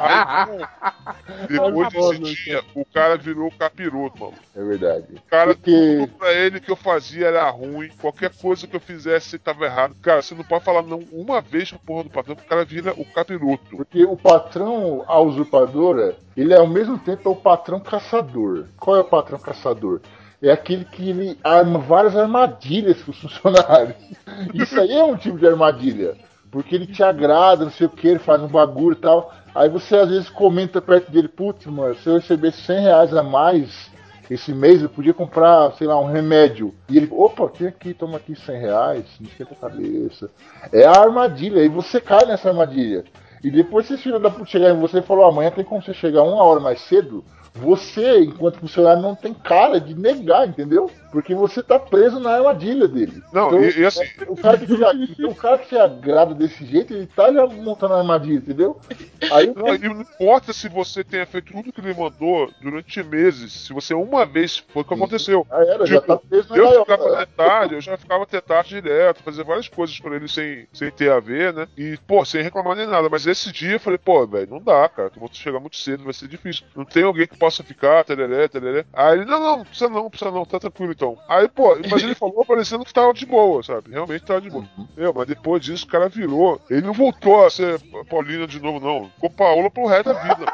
Aí, 0.00 1.48
depois 1.48 2.18
desse 2.18 2.44
dia, 2.44 2.62
o 2.74 2.84
cara 2.84 3.16
virou 3.16 3.50
capiroto, 3.58 4.18
mano. 4.20 4.34
É 4.54 4.62
verdade. 4.62 5.06
O 5.16 5.22
cara 5.30 5.54
Porque- 5.54 5.98
tudo 6.00 6.18
pra 6.18 6.32
ele 6.32 6.60
que 6.60 6.70
eu 6.70 6.76
fazia 6.76 7.28
era 7.28 7.48
ruim. 7.50 7.88
Qualquer 8.00 8.30
coisa 8.34 8.66
que 8.66 8.76
eu 8.76 8.80
fizesse 8.80 9.38
tava 9.38 9.64
errado. 9.66 9.94
Cara, 10.02 10.22
você 10.22 10.34
não 10.34 10.44
pode 10.44 10.64
falar 10.64 10.82
não 10.82 11.00
uma 11.12 11.40
vez 11.40 11.70
pra 11.70 11.78
porra 11.78 12.04
do 12.04 12.10
patrão, 12.10 12.36
que 12.36 12.42
o 12.44 12.48
cara 12.48 12.64
vira 12.64 12.92
o 12.96 13.04
capiroto. 13.04 13.76
Porque 13.76 14.04
o 14.04 14.16
patrão, 14.16 15.04
a 15.06 15.18
usurpadora, 15.20 16.16
ele 16.36 16.52
é 16.52 16.56
ao 16.58 16.66
mesmo 16.66 16.98
tempo 16.98 17.30
o 17.30 17.36
patrão 17.36 17.80
caçador. 17.80 18.66
Qual 18.78 18.96
é 18.96 19.00
o 19.00 19.04
patrão 19.04 19.38
caçador? 19.38 20.00
É 20.42 20.50
aquele 20.50 20.84
que 20.84 21.10
ele 21.10 21.38
arma 21.44 21.78
várias 21.78 22.16
armadilhas 22.16 22.96
pros 23.02 23.18
funcionários. 23.18 23.96
Isso 24.54 24.78
aí 24.80 24.92
é 24.92 25.04
um 25.04 25.16
tipo 25.16 25.38
de 25.38 25.46
armadilha. 25.46 26.16
Porque 26.50 26.74
ele 26.74 26.86
te 26.86 27.02
agrada, 27.02 27.64
não 27.64 27.72
sei 27.72 27.86
o 27.86 27.90
que, 27.90 28.08
ele 28.08 28.18
faz 28.18 28.42
um 28.42 28.48
bagulho 28.48 28.96
e 28.96 29.00
tal. 29.00 29.32
Aí 29.54 29.68
você 29.68 29.96
às 29.96 30.08
vezes 30.08 30.28
comenta 30.30 30.80
perto 30.80 31.10
dele, 31.10 31.28
putz, 31.28 31.66
mano, 31.66 31.94
se 31.96 32.08
eu 32.08 32.14
recebesse 32.14 32.62
100 32.62 32.80
reais 32.80 33.14
a 33.14 33.22
mais 33.22 33.90
esse 34.30 34.52
mês, 34.52 34.80
eu 34.80 34.88
podia 34.88 35.12
comprar, 35.12 35.72
sei 35.72 35.88
lá, 35.88 36.00
um 36.00 36.06
remédio. 36.06 36.72
E 36.88 36.96
ele, 36.96 37.08
opa, 37.10 37.48
tem 37.48 37.66
aqui, 37.66 37.92
toma 37.92 38.16
aqui 38.16 38.36
100 38.36 38.60
reais, 38.60 39.04
não 39.20 39.28
esquenta 39.28 39.54
a 39.54 39.68
cabeça. 39.68 40.30
É 40.72 40.86
a 40.86 40.92
armadilha, 40.92 41.60
aí 41.60 41.68
você 41.68 42.00
cai 42.00 42.24
nessa 42.26 42.48
armadilha. 42.48 43.04
E 43.42 43.50
depois 43.50 43.86
se 43.86 43.94
esse 43.94 44.04
filho 44.04 44.20
da 44.20 44.30
puta 44.30 44.46
chegar 44.46 44.70
em 44.70 44.78
você 44.78 44.98
e 44.98 45.04
amanhã 45.24 45.50
tem 45.50 45.64
como 45.64 45.82
você 45.82 45.92
chegar 45.92 46.22
uma 46.22 46.42
hora 46.44 46.60
mais 46.60 46.80
cedo, 46.82 47.24
você, 47.54 48.20
enquanto 48.20 48.58
funcionário, 48.60 49.02
não 49.02 49.14
tem 49.14 49.34
cara 49.34 49.80
de 49.80 49.94
negar, 49.94 50.46
entendeu? 50.48 50.90
Porque 51.10 51.34
você 51.34 51.62
tá 51.62 51.78
preso 51.78 52.20
na 52.20 52.36
armadilha 52.36 52.86
dele. 52.86 53.20
Não, 53.32 53.48
Então, 53.48 53.64
e, 53.64 53.80
e 53.80 53.84
assim, 53.84 54.04
o 54.28 54.36
cara, 54.36 54.56
que 54.56 54.66
te, 54.66 54.74
então, 54.74 55.30
o 55.30 55.34
cara 55.34 55.58
que 55.58 55.68
te 55.68 55.76
agrada 55.76 56.34
desse 56.34 56.64
jeito, 56.64 56.94
ele 56.94 57.06
tá 57.06 57.32
já 57.32 57.44
montando 57.46 57.94
a 57.94 57.98
armadilha, 57.98 58.38
entendeu? 58.38 58.78
Aí 59.32 59.52
Não, 59.54 59.74
e 59.74 59.78
não 59.80 60.00
importa 60.02 60.52
se 60.52 60.68
você 60.68 61.02
tenha 61.02 61.26
feito 61.26 61.52
tudo 61.52 61.72
que 61.72 61.80
ele 61.80 61.92
mandou 61.94 62.48
durante 62.62 63.02
meses. 63.02 63.52
Se 63.52 63.72
você 63.72 63.92
uma 63.92 64.24
vez 64.24 64.58
foi 64.58 64.82
o 64.82 64.84
que 64.84 64.94
aconteceu. 64.94 65.44
já 65.50 65.56
era, 65.64 65.86
já 65.86 66.00
Tipo, 66.00 66.06
tá 66.06 66.16
preso 66.16 66.48
na 66.50 66.56
Eu 66.56 66.64
gaiola. 66.66 66.84
ficava 66.84 67.12
até 67.14 67.26
tarde, 67.26 67.74
eu 67.74 67.80
já 67.80 67.96
ficava 67.96 68.22
até 68.22 68.40
tarde 68.40 68.68
direto, 68.80 69.22
fazia 69.24 69.42
várias 69.42 69.66
coisas 69.68 69.98
pra 69.98 70.14
ele 70.14 70.28
sem, 70.28 70.68
sem 70.72 70.90
ter 70.92 71.10
a 71.10 71.18
ver, 71.18 71.52
né? 71.52 71.66
E, 71.76 71.98
pô, 72.06 72.24
sem 72.24 72.42
reclamar 72.42 72.76
nem 72.76 72.86
nada. 72.86 73.08
Mas 73.10 73.26
esse 73.26 73.50
dia 73.50 73.72
eu 73.72 73.80
falei, 73.80 73.98
pô, 73.98 74.24
velho, 74.26 74.48
não 74.48 74.60
dá, 74.62 74.88
cara. 74.88 75.10
Tu 75.10 75.18
vou 75.18 75.28
chegar 75.32 75.58
muito 75.58 75.76
cedo, 75.76 76.04
vai 76.04 76.12
ser 76.12 76.28
difícil. 76.28 76.64
Não 76.76 76.84
tem 76.84 77.02
alguém 77.02 77.26
que 77.26 77.36
possa 77.36 77.49
ficar, 77.50 78.04
tereré, 78.04 78.48
tereré. 78.48 78.84
Aí 78.92 79.18
ele, 79.18 79.24
não, 79.24 79.40
não, 79.40 79.56
não 79.58 79.64
precisa 79.64 79.88
não, 79.88 80.02
não 80.02 80.10
precisa 80.10 80.30
não, 80.30 80.44
tá 80.44 80.58
tranquilo 80.58 80.92
então. 80.92 81.18
Aí, 81.28 81.48
pô, 81.48 81.76
mas 81.90 82.02
ele 82.02 82.14
falou 82.14 82.44
parecendo 82.44 82.84
que 82.84 82.92
tava 82.92 83.12
de 83.12 83.26
boa, 83.26 83.62
sabe? 83.62 83.90
Realmente 83.90 84.24
tava 84.24 84.40
de 84.40 84.50
boa. 84.50 84.64
Meu, 84.96 85.12
mas 85.14 85.26
depois 85.26 85.62
disso 85.62 85.86
o 85.86 85.88
cara 85.88 86.08
virou. 86.08 86.60
Ele 86.70 86.82
não 86.82 86.92
voltou 86.92 87.44
a 87.44 87.50
ser 87.50 87.80
Paulina 88.08 88.46
de 88.46 88.60
novo, 88.60 88.80
não. 88.80 89.10
Ficou 89.10 89.30
Paola 89.30 89.70
pro 89.70 89.86
resto 89.86 90.12
da 90.12 90.20
vida. 90.20 90.44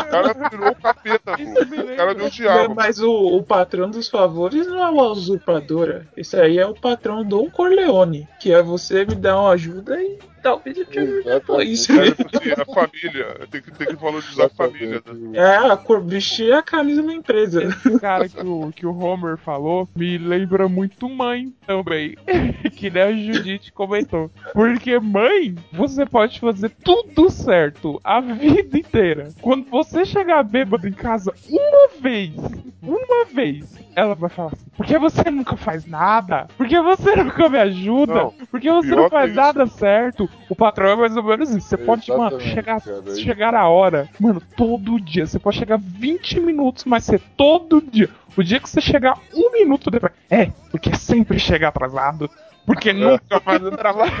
o 0.00 0.10
cara 0.10 0.48
virou 0.50 0.70
o 0.70 0.74
capeta, 0.74 1.36
pô. 1.36 1.92
O 1.92 1.96
cara 1.96 2.14
me 2.14 2.22
odiava. 2.22 2.74
Mas 2.74 3.00
o, 3.00 3.10
o 3.10 3.42
patrão 3.42 3.90
dos 3.90 4.08
favores 4.08 4.66
não 4.66 4.82
é 4.82 4.88
uma 4.88 5.04
usurpadora. 5.04 6.06
Esse 6.16 6.36
aí 6.38 6.58
é 6.58 6.66
o 6.66 6.74
patrão 6.74 7.24
Dom 7.24 7.50
Corleone. 7.50 8.28
Que 8.40 8.52
é 8.52 8.62
você 8.62 9.04
me 9.04 9.14
dar 9.14 9.40
uma 9.40 9.50
ajuda 9.50 10.00
e 10.00 10.18
talvez 10.42 10.76
eu 10.78 10.84
te 10.84 10.98
ajude 10.98 11.24
depois. 11.24 11.86
A 11.90 12.64
família, 12.64 13.38
tem 13.50 13.62
que, 13.62 13.70
tem 13.72 13.86
que 13.88 13.96
valorizar 13.96 14.46
a 14.46 14.48
família, 14.50 15.02
né? 15.06 15.38
É, 15.38 15.56
a 15.72 15.76
cor 15.76 16.02
vestir 16.02 16.52
a 16.52 16.62
camisa 16.62 17.02
da 17.02 17.12
empresa. 17.12 17.64
Esse 17.64 17.98
cara 17.98 18.28
que 18.28 18.46
o, 18.46 18.72
que 18.72 18.86
o 18.86 18.96
Homer 18.96 19.36
falou 19.36 19.88
me 19.94 20.18
lembra 20.18 20.68
muito 20.68 21.08
mãe 21.08 21.52
também. 21.66 22.16
que 22.76 22.90
nem 22.90 23.02
a 23.02 23.12
Judite 23.12 23.72
comentou. 23.72 24.30
Porque 24.52 24.98
mãe, 24.98 25.54
você 25.72 26.06
pode 26.06 26.40
fazer 26.40 26.70
tudo 26.82 27.30
certo 27.30 28.00
a 28.04 28.20
vida 28.20 28.78
inteira. 28.78 29.28
Quando 29.40 29.68
você 29.68 30.04
chegar 30.04 30.42
bêbado 30.42 30.86
em 30.88 30.92
casa 30.92 31.32
uma 31.48 31.88
vez, 32.00 32.34
uma 32.82 33.24
vez, 33.24 33.76
ela 33.94 34.14
vai 34.14 34.30
falar 34.30 34.52
assim: 34.52 34.66
por 34.76 34.86
que 34.86 34.98
você 34.98 35.30
nunca 35.30 35.56
faz 35.56 35.86
nada? 35.86 36.46
Por 36.56 36.68
que 36.68 36.80
você 36.80 37.16
nunca 37.16 37.48
me 37.48 37.58
ajuda? 37.58 38.14
Não, 38.14 38.30
Por 38.30 38.60
que 38.60 38.70
você 38.70 38.94
não 38.94 39.08
faz 39.08 39.34
nada 39.34 39.66
certo? 39.66 40.28
O 40.48 40.56
patrão 40.56 40.88
é 40.90 40.96
mais 40.96 41.16
ou 41.16 41.22
menos 41.22 41.50
isso. 41.50 41.68
Você 41.68 41.76
pode, 41.76 42.10
mano, 42.10 42.40
chegar, 42.40 42.80
cara, 42.80 43.02
é 43.06 43.14
chegar 43.14 43.54
a 43.54 43.68
hora, 43.68 44.08
mano, 44.18 44.40
todo 44.56 45.00
dia. 45.00 45.26
Você 45.26 45.38
pode 45.38 45.58
chegar 45.58 45.78
20 45.78 46.40
minutos 46.40 46.84
mais 46.84 47.04
cedo, 47.04 47.22
todo 47.36 47.80
dia. 47.80 48.08
O 48.36 48.42
dia 48.42 48.60
que 48.60 48.68
você 48.68 48.80
chegar 48.80 49.18
um 49.34 49.52
minuto 49.52 49.90
depois. 49.90 50.12
É, 50.30 50.46
porque 50.70 50.94
sempre 50.94 51.38
chega 51.38 51.68
atrasado. 51.68 52.30
Porque 52.66 52.92
nunca 52.92 53.40
faz 53.40 53.62
o 53.62 53.70
trabalho. 53.70 54.12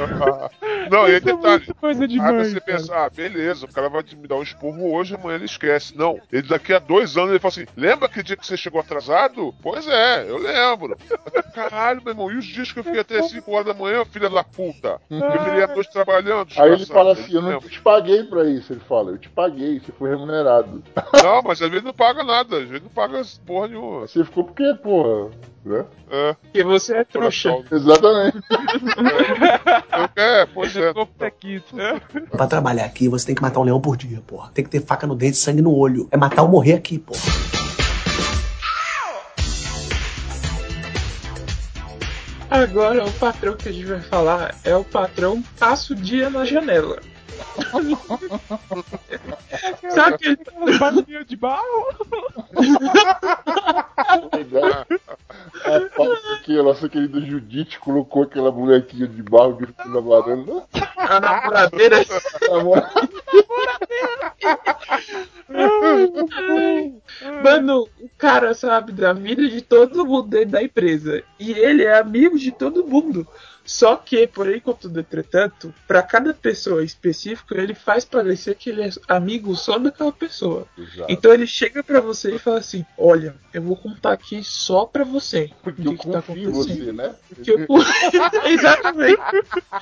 Não, 0.90 1.08
e 1.08 1.14
é 1.14 1.20
detalhe. 1.20 1.66
coisa 1.74 2.06
de 2.08 2.20
Aí 2.20 2.44
você 2.44 2.60
cara. 2.60 2.78
pensa, 2.78 2.96
ah, 2.96 3.10
beleza, 3.10 3.66
o 3.66 3.72
cara 3.72 3.88
vai 3.88 4.02
me 4.02 4.26
dar 4.28 4.36
um 4.36 4.42
esporro 4.42 4.94
hoje, 4.94 5.14
amanhã 5.14 5.36
ele 5.36 5.44
esquece. 5.44 5.96
Não, 5.96 6.20
ele 6.32 6.48
daqui 6.48 6.72
a 6.72 6.78
dois 6.78 7.16
anos 7.16 7.30
ele 7.30 7.38
fala 7.38 7.52
assim: 7.52 7.66
lembra 7.76 8.06
aquele 8.06 8.24
dia 8.24 8.36
que 8.36 8.46
você 8.46 8.56
chegou 8.56 8.80
atrasado? 8.80 9.54
Pois 9.62 9.86
é, 9.88 10.28
eu 10.28 10.38
lembro. 10.38 10.96
Caralho, 11.54 12.02
meu 12.02 12.12
irmão, 12.12 12.30
e 12.30 12.36
os 12.36 12.44
dias 12.44 12.70
que 12.70 12.78
eu 12.78 12.84
fiquei 12.84 13.00
até 13.00 13.22
5 13.22 13.50
horas 13.50 13.66
da 13.66 13.74
manhã, 13.74 14.04
filha 14.04 14.28
da 14.28 14.44
puta? 14.44 15.00
Eu 15.10 15.44
virei 15.44 15.64
a 15.64 15.66
noite 15.68 15.90
trabalhando. 15.92 16.48
Aí 16.56 16.72
ele 16.72 16.86
fala 16.86 17.12
assim, 17.12 17.34
eu 17.34 17.42
não 17.42 17.60
te 17.60 17.80
paguei 17.80 18.24
pra 18.24 18.44
isso. 18.44 18.72
Ele 18.72 18.80
fala, 18.80 19.12
eu 19.12 19.18
te 19.18 19.28
paguei, 19.28 19.80
você 19.80 19.92
foi 19.92 20.10
remunerado. 20.10 20.82
Não, 21.22 21.42
mas 21.42 21.60
às 21.62 21.70
vezes 21.70 21.84
não 21.84 21.92
paga 21.92 22.22
nada, 22.22 22.58
às 22.58 22.68
vezes 22.68 22.82
não 22.82 22.90
paga 22.90 23.22
porra 23.46 23.68
nenhuma. 23.68 24.00
Você 24.02 24.24
ficou 24.24 24.44
porque, 24.44 24.74
porra, 24.82 25.30
né? 25.64 25.84
É, 26.10 26.34
Porque 26.34 26.62
você 26.62 26.96
é 26.98 27.04
trouxa. 27.04 27.56
Exatamente. 27.70 28.38
É, 30.14 30.46
pois 30.46 30.75
é. 30.80 32.00
Pra 32.36 32.46
trabalhar 32.46 32.84
aqui, 32.84 33.08
você 33.08 33.26
tem 33.26 33.34
que 33.34 33.42
matar 33.42 33.60
um 33.60 33.64
leão 33.64 33.80
por 33.80 33.96
dia, 33.96 34.20
porra. 34.26 34.50
Tem 34.52 34.64
que 34.64 34.70
ter 34.70 34.80
faca 34.80 35.06
no 35.06 35.14
dente, 35.14 35.36
sangue 35.36 35.62
no 35.62 35.74
olho. 35.74 36.08
É 36.10 36.16
matar 36.16 36.42
ou 36.42 36.48
morrer 36.48 36.74
aqui, 36.74 36.98
porra. 36.98 37.20
Agora 42.48 43.04
o 43.04 43.12
patrão 43.12 43.56
que 43.56 43.68
a 43.68 43.72
gente 43.72 43.86
vai 43.86 44.00
falar 44.00 44.54
é 44.62 44.74
o 44.74 44.84
patrão 44.84 45.42
passa 45.58 45.92
o 45.92 45.96
dia 45.96 46.30
na 46.30 46.44
janela. 46.44 47.00
Sabe 49.90 50.14
aquele 50.14 50.78
Barulhinho 50.78 51.24
de 51.24 51.36
barro? 51.36 51.86
A 55.64 56.44
que 56.44 56.58
a 56.58 56.62
nossa 56.62 56.88
querida 56.88 57.20
Judite 57.20 57.78
colocou 57.78 58.22
aquela 58.22 58.50
bonequinha 58.50 59.06
de 59.06 59.22
barro 59.22 59.58
ficou 59.66 59.88
na 59.88 60.00
varanda. 60.00 60.66
a 60.96 61.20
namoradeira 61.20 62.04
Mano, 67.42 67.88
o 68.00 68.08
cara 68.18 68.54
sabe 68.54 68.92
da 68.92 69.12
vida 69.12 69.48
de 69.48 69.60
todo 69.60 70.04
mundo 70.04 70.28
dentro 70.28 70.50
da 70.50 70.62
empresa. 70.62 71.22
E 71.38 71.52
ele 71.52 71.84
é 71.84 71.98
amigo 71.98 72.38
de 72.38 72.52
todo 72.52 72.86
mundo. 72.86 73.26
Só 73.66 73.96
que, 73.96 74.26
porém, 74.26 74.60
contudo, 74.60 75.00
entretanto, 75.00 75.74
para 75.86 76.02
cada 76.02 76.32
pessoa 76.32 76.84
específica, 76.84 77.60
ele 77.60 77.74
faz 77.74 78.04
parecer 78.04 78.54
que 78.54 78.70
ele 78.70 78.82
é 78.82 78.90
amigo 79.08 79.54
só 79.56 79.78
daquela 79.78 80.12
pessoa. 80.12 80.66
Exato. 80.78 81.12
Então 81.12 81.32
ele 81.32 81.46
chega 81.46 81.82
pra 81.82 82.00
você 82.00 82.36
e 82.36 82.38
fala 82.38 82.58
assim: 82.58 82.84
Olha, 82.96 83.34
eu 83.52 83.62
vou 83.62 83.76
contar 83.76 84.12
aqui 84.12 84.42
só 84.44 84.86
pra 84.86 85.04
você. 85.04 85.50
Porque 85.62 85.82
o 85.82 85.84
que 85.84 85.88
eu 85.88 85.98
que 85.98 86.10
tá 86.10 86.22
confio 86.22 86.44
em 86.44 86.48
acontecendo. 86.48 86.84
você, 86.84 86.92
né? 86.92 87.14
Eu... 87.46 87.66
Exatamente. 88.48 89.22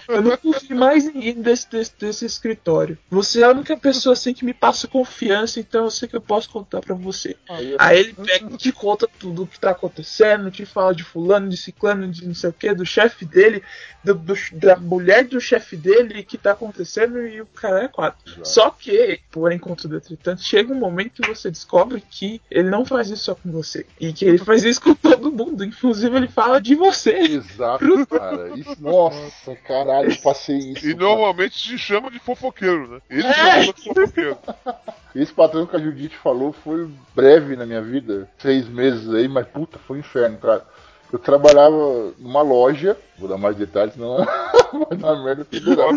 Eu 0.08 0.22
não 0.22 0.36
confio 0.36 0.76
mais 0.76 1.06
em 1.06 1.12
ninguém 1.12 1.42
desse, 1.42 1.70
desse, 1.70 1.92
desse 1.98 2.24
escritório. 2.24 2.98
Você 3.10 3.42
é 3.42 3.44
a 3.44 3.50
única 3.50 3.76
pessoa 3.76 4.14
assim 4.14 4.32
que 4.32 4.44
me 4.44 4.54
passa 4.54 4.88
confiança, 4.88 5.60
então 5.60 5.84
eu 5.84 5.90
sei 5.90 6.08
que 6.08 6.16
eu 6.16 6.20
posso 6.20 6.48
contar 6.50 6.80
pra 6.80 6.94
você. 6.94 7.36
Aí, 7.48 7.76
Aí 7.78 7.98
ele 8.00 8.14
pega 8.14 8.52
e 8.52 8.56
te 8.56 8.72
conta 8.72 9.08
tudo 9.18 9.42
o 9.42 9.46
que 9.46 9.58
tá 9.58 9.70
acontecendo, 9.70 10.50
te 10.50 10.64
fala 10.64 10.94
de 10.94 11.04
fulano, 11.04 11.48
de 11.48 11.56
ciclano, 11.56 12.08
de 12.08 12.26
não 12.26 12.34
sei 12.34 12.50
o 12.50 12.52
que, 12.52 12.72
do 12.74 12.86
chefe 12.86 13.24
dele, 13.24 13.62
do- 14.02 14.14
do- 14.14 14.34
da 14.52 14.76
mulher 14.76 15.24
do 15.24 15.40
chefe 15.40 15.76
dele, 15.76 16.22
que 16.22 16.36
tá 16.36 16.52
acontecendo 16.52 17.26
e 17.26 17.40
o 17.40 17.46
cara 17.46 17.84
é 17.84 17.88
quatro. 17.88 18.18
Exato. 18.26 18.48
Só 18.48 18.70
que, 18.70 19.20
porém, 19.30 19.58
contudo, 19.58 19.96
entretanto, 19.96 20.42
chega 20.42 20.72
um 20.72 20.78
momento 20.78 21.22
que 21.22 21.28
você 21.28 21.50
descobre 21.50 22.02
que 22.10 22.40
ele 22.50 22.68
não 22.68 22.84
faz 22.84 23.08
isso 23.08 23.24
só 23.24 23.34
com 23.34 23.50
você. 23.50 23.86
E 23.98 24.12
que 24.12 24.24
ele 24.24 24.38
faz 24.38 24.62
isso 24.64 24.80
com 24.80 24.94
todo 24.94 25.32
mundo. 25.32 25.64
Inclusive, 25.64 26.14
ele 26.16 26.28
fala 26.28 26.60
de 26.60 26.74
você. 26.74 27.12
Exato, 27.16 27.84
cara. 28.06 28.50
Isso, 28.58 28.76
nossa, 28.80 29.56
caralho, 29.66 30.10
eu 30.12 30.16
passei 30.18 30.56
isso. 30.58 30.86
E 30.86 30.94
cara. 30.94 31.06
normalmente 31.08 31.58
se 31.58 31.78
chama 31.78 32.10
de 32.10 32.18
fofoqueiro, 32.18 32.88
né? 32.88 33.00
Ele 33.08 33.26
É. 33.26 33.32
chama 33.32 33.72
de 33.72 33.82
fofoqueiro. 33.84 34.38
Esse 35.14 35.32
patrão 35.32 35.64
que 35.64 35.76
a 35.76 35.78
Judite 35.78 36.16
falou 36.16 36.52
foi 36.52 36.90
breve 37.14 37.54
na 37.54 37.64
minha 37.64 37.80
vida, 37.80 38.28
seis 38.36 38.68
meses 38.68 39.08
aí, 39.14 39.28
mas 39.28 39.46
puta, 39.46 39.78
foi 39.78 39.96
um 39.96 40.00
inferno, 40.00 40.36
cara. 40.38 40.66
Eu 41.14 41.18
trabalhava 41.20 42.12
numa 42.18 42.42
loja, 42.42 42.96
vou 43.16 43.28
dar 43.28 43.38
mais 43.38 43.54
detalhes, 43.56 43.94
não 43.94 44.16
vai 44.90 44.98
dar 44.98 45.14
merda 45.22 45.44
federal. 45.44 45.90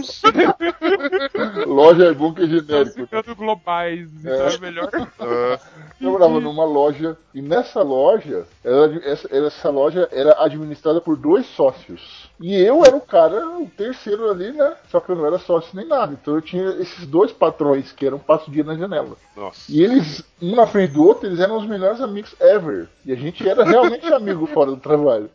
loja 1.66 2.06
é 2.06 2.14
bom 2.14 2.32
que 2.32 2.44
é 2.44 2.46
genérico. 2.46 2.94
ficando 3.02 3.36
globais, 3.36 4.08
então 4.14 4.32
É. 4.32 4.54
é 4.54 4.58
melhor. 4.60 4.90
É, 4.94 5.60
Eu 6.00 6.12
trabalhava 6.12 6.40
numa 6.40 6.66
loja 6.66 7.18
e 7.34 7.42
nessa 7.42 7.82
loja, 7.82 8.46
ela- 8.64 8.96
essa, 9.04 9.28
essa 9.36 9.70
loja 9.72 10.08
era 10.12 10.36
administrada 10.44 11.02
por 11.02 11.18
dois 11.18 11.48
sócios. 11.48 12.30
E 12.40 12.54
eu 12.56 12.86
era 12.86 12.96
o 12.96 13.02
cara, 13.02 13.48
o 13.58 13.68
terceiro 13.68 14.30
ali, 14.30 14.52
né? 14.52 14.76
Só 14.90 15.00
que 15.00 15.10
eu 15.12 15.16
não 15.16 15.26
era 15.26 15.40
sócio 15.40 15.76
nem 15.76 15.88
nada. 15.88 16.14
Então 16.14 16.36
eu 16.36 16.42
tinha 16.42 16.70
esses 16.80 17.06
dois 17.06 17.32
patrões 17.32 17.92
que 17.92 18.06
eram 18.06 18.20
passo 18.20 18.52
dia 18.52 18.64
na 18.64 18.76
janela. 18.76 19.16
nossa. 19.36 19.72
E 19.72 19.84
eles, 19.84 20.24
um 20.42 20.56
na 20.56 20.68
frente 20.68 20.94
do 20.94 21.04
outro, 21.04 21.28
eles 21.28 21.40
eram 21.40 21.58
os 21.58 21.66
melhores 21.66 22.00
amigos 22.00 22.36
ever. 22.40 22.88
E 23.06 23.12
a 23.12 23.16
gente 23.16 23.48
era 23.48 23.64
realmente 23.64 24.06
amigo 24.14 24.46
fora 24.48 24.70
do 24.72 24.78
trabalho. 24.78 25.30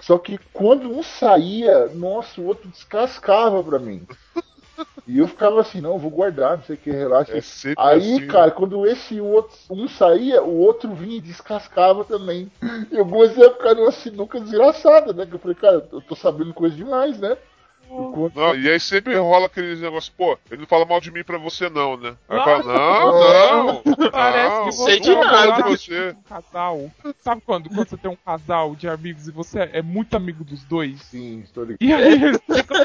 Só 0.00 0.18
que 0.18 0.38
quando 0.52 0.90
um 0.90 1.02
saía, 1.02 1.86
nossa, 1.94 2.40
o 2.40 2.46
outro 2.46 2.68
descascava 2.68 3.62
pra 3.62 3.78
mim. 3.78 4.06
E 5.06 5.18
eu 5.18 5.28
ficava 5.28 5.60
assim, 5.60 5.80
não, 5.80 5.98
vou 5.98 6.10
guardar, 6.10 6.56
não 6.56 6.64
sei 6.64 6.76
o 6.76 6.78
que, 6.78 6.90
relaxa. 6.90 7.32
É 7.32 7.40
Aí, 7.76 8.14
assim, 8.16 8.26
cara, 8.26 8.50
quando 8.50 8.86
esse 8.86 9.20
outro, 9.20 9.56
um 9.70 9.86
saía, 9.86 10.42
o 10.42 10.58
outro 10.58 10.94
vinha 10.94 11.18
e 11.18 11.20
descascava 11.20 12.04
também. 12.04 12.50
E 12.90 12.96
eu 12.96 13.06
comecei 13.06 13.46
a 13.46 13.50
ficar 13.50 13.74
numa 13.74 13.92
sinuca 13.92 14.40
desgraçada, 14.40 15.12
né? 15.12 15.26
Que 15.26 15.34
eu 15.34 15.38
falei, 15.38 15.54
cara, 15.54 15.86
eu 15.92 16.00
tô 16.00 16.14
sabendo 16.16 16.54
coisa 16.54 16.74
demais, 16.74 17.18
né? 17.18 17.36
Não, 18.34 18.54
e 18.56 18.68
aí 18.70 18.80
sempre 18.80 19.14
rola 19.16 19.46
aqueles 19.46 19.80
negócios, 19.80 20.08
pô, 20.16 20.38
ele 20.50 20.62
não 20.62 20.66
fala 20.66 20.84
mal 20.84 21.00
de 21.00 21.10
mim 21.10 21.22
pra 21.22 21.38
você 21.38 21.68
não, 21.68 21.96
né? 21.96 22.16
Aí 22.28 22.36
Não. 22.38 22.44
fala, 22.44 22.62
não, 22.64 23.82
não, 23.84 24.10
Parece 24.10 24.56
não, 24.56 24.64
que 24.64 24.72
sei 24.72 24.94
você 24.98 25.00
de 25.00 25.14
nada. 25.14 25.30
casal, 25.30 25.56
de 25.56 25.62
você. 25.62 26.08
um 26.10 26.22
casal. 26.22 26.90
Sabe 27.20 27.42
quando, 27.44 27.68
quando 27.68 27.88
você 27.88 27.96
tem 27.96 28.10
um 28.10 28.16
casal 28.16 28.74
de 28.74 28.88
amigos 28.88 29.28
e 29.28 29.30
você 29.30 29.70
é 29.72 29.82
muito 29.82 30.16
amigo 30.16 30.42
dos 30.44 30.64
dois? 30.64 31.00
Sim, 31.02 31.40
estou 31.40 31.64
ligado. 31.64 31.82
E 31.82 31.92
aí 31.92 32.12
eles 32.12 32.38
ficam. 32.52 32.84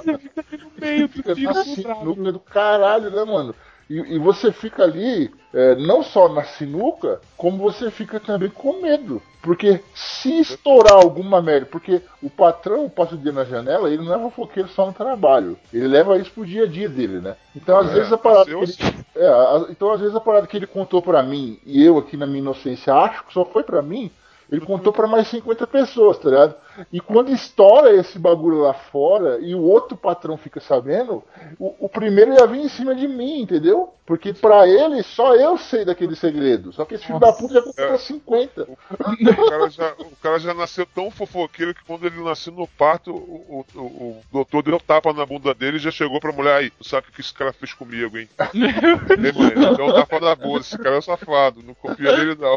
Você 0.00 0.18
fica 0.18 0.44
ali 0.50 0.62
no 0.62 0.72
meio 0.80 1.08
do 1.08 1.12
fica 1.12 1.34
do 1.34 1.64
sinuca 1.64 2.32
do 2.32 2.40
caralho, 2.40 3.10
né, 3.10 3.24
mano? 3.24 3.54
E, 3.90 4.14
e 4.14 4.18
você 4.20 4.52
fica 4.52 4.84
ali, 4.84 5.30
é, 5.52 5.74
não 5.74 6.00
só 6.00 6.28
na 6.28 6.44
sinuca, 6.44 7.20
como 7.36 7.58
você 7.58 7.90
fica 7.90 8.20
também 8.20 8.48
com 8.48 8.80
medo. 8.80 9.20
Porque 9.42 9.80
se 9.92 10.38
estourar 10.38 10.92
alguma 10.92 11.42
merda, 11.42 11.66
porque 11.66 12.00
o 12.22 12.30
patrão 12.30 12.88
passa 12.88 13.16
o 13.16 13.18
dia 13.18 13.32
na 13.32 13.44
janela, 13.44 13.90
ele 13.90 14.04
não 14.04 14.14
é 14.14 14.18
fofoqueiro 14.18 14.68
só 14.68 14.86
no 14.86 14.92
trabalho. 14.92 15.58
Ele 15.72 15.88
leva 15.88 16.16
isso 16.18 16.30
pro 16.30 16.46
dia 16.46 16.64
a 16.64 16.66
dia 16.68 16.88
dele, 16.88 17.20
né? 17.20 17.34
Então, 17.56 17.78
às 17.78 17.90
É, 17.90 17.94
vezes 17.94 18.12
a 18.12 18.18
parada 18.18 18.48
ele, 18.50 18.74
é, 19.16 19.26
a- 19.26 19.66
então, 19.70 19.90
às 19.92 20.00
vezes 20.00 20.14
a 20.14 20.20
parada 20.20 20.46
que 20.46 20.56
ele 20.56 20.66
contou 20.68 21.02
pra 21.02 21.22
mim, 21.22 21.58
e 21.66 21.82
eu 21.84 21.98
aqui 21.98 22.16
na 22.16 22.26
minha 22.26 22.38
inocência 22.38 22.94
acho 22.94 23.24
que 23.24 23.32
só 23.32 23.44
foi 23.44 23.64
pra 23.64 23.82
mim, 23.82 24.08
ele 24.52 24.60
contou 24.60 24.92
pra 24.92 25.06
mais 25.06 25.26
50 25.28 25.66
pessoas, 25.66 26.18
tá 26.18 26.28
ligado? 26.28 26.54
E 26.92 27.00
quando 27.00 27.30
estoura 27.30 27.94
esse 27.94 28.18
bagulho 28.18 28.62
lá 28.62 28.74
fora 28.74 29.38
e 29.40 29.54
o 29.54 29.62
outro 29.62 29.96
patrão 29.96 30.36
fica 30.36 30.60
sabendo, 30.60 31.22
o, 31.58 31.86
o 31.86 31.88
primeiro 31.88 32.32
ia 32.32 32.46
vir 32.46 32.60
em 32.60 32.68
cima 32.68 32.94
de 32.94 33.06
mim, 33.06 33.42
entendeu? 33.42 33.94
Porque 34.10 34.32
pra 34.32 34.66
ele, 34.66 35.04
só 35.04 35.36
eu 35.36 35.56
sei 35.56 35.84
daquele 35.84 36.16
segredo. 36.16 36.72
Só 36.72 36.84
que 36.84 36.96
esse 36.96 37.06
filho 37.06 37.20
da 37.20 37.32
puta 37.32 37.54
já 37.54 37.62
contou 37.62 37.86
pra 37.86 37.96
50. 37.96 38.62
O 38.62 39.48
cara, 39.48 39.70
já, 39.70 39.92
o 40.00 40.16
cara 40.20 40.38
já 40.40 40.52
nasceu 40.52 40.84
tão 40.84 41.12
fofoqueiro 41.12 41.72
que 41.72 41.84
quando 41.84 42.04
ele 42.06 42.20
nasceu 42.20 42.52
no 42.52 42.66
parto, 42.66 43.12
o, 43.14 43.64
o, 43.72 43.80
o 43.80 44.20
doutor 44.32 44.64
deu 44.64 44.80
tapa 44.80 45.12
na 45.12 45.24
bunda 45.24 45.54
dele 45.54 45.76
e 45.76 45.80
já 45.80 45.92
chegou 45.92 46.18
pra 46.18 46.32
mulher 46.32 46.56
aí. 46.56 46.70
Tu 46.70 46.88
sabe 46.88 47.06
o 47.08 47.12
que 47.12 47.20
esse 47.20 47.32
cara 47.32 47.52
fez 47.52 47.72
comigo, 47.72 48.18
hein? 48.18 48.28
Ei, 48.52 49.32
mãe, 49.32 49.76
deu 49.76 49.86
um 49.86 49.92
tapa 49.92 50.18
na 50.18 50.34
bunda. 50.34 50.58
Esse 50.58 50.76
cara 50.76 50.96
é 50.96 51.00
safado. 51.00 51.62
Não 51.62 51.74
confia 51.74 52.16
nele, 52.16 52.34
não. 52.34 52.56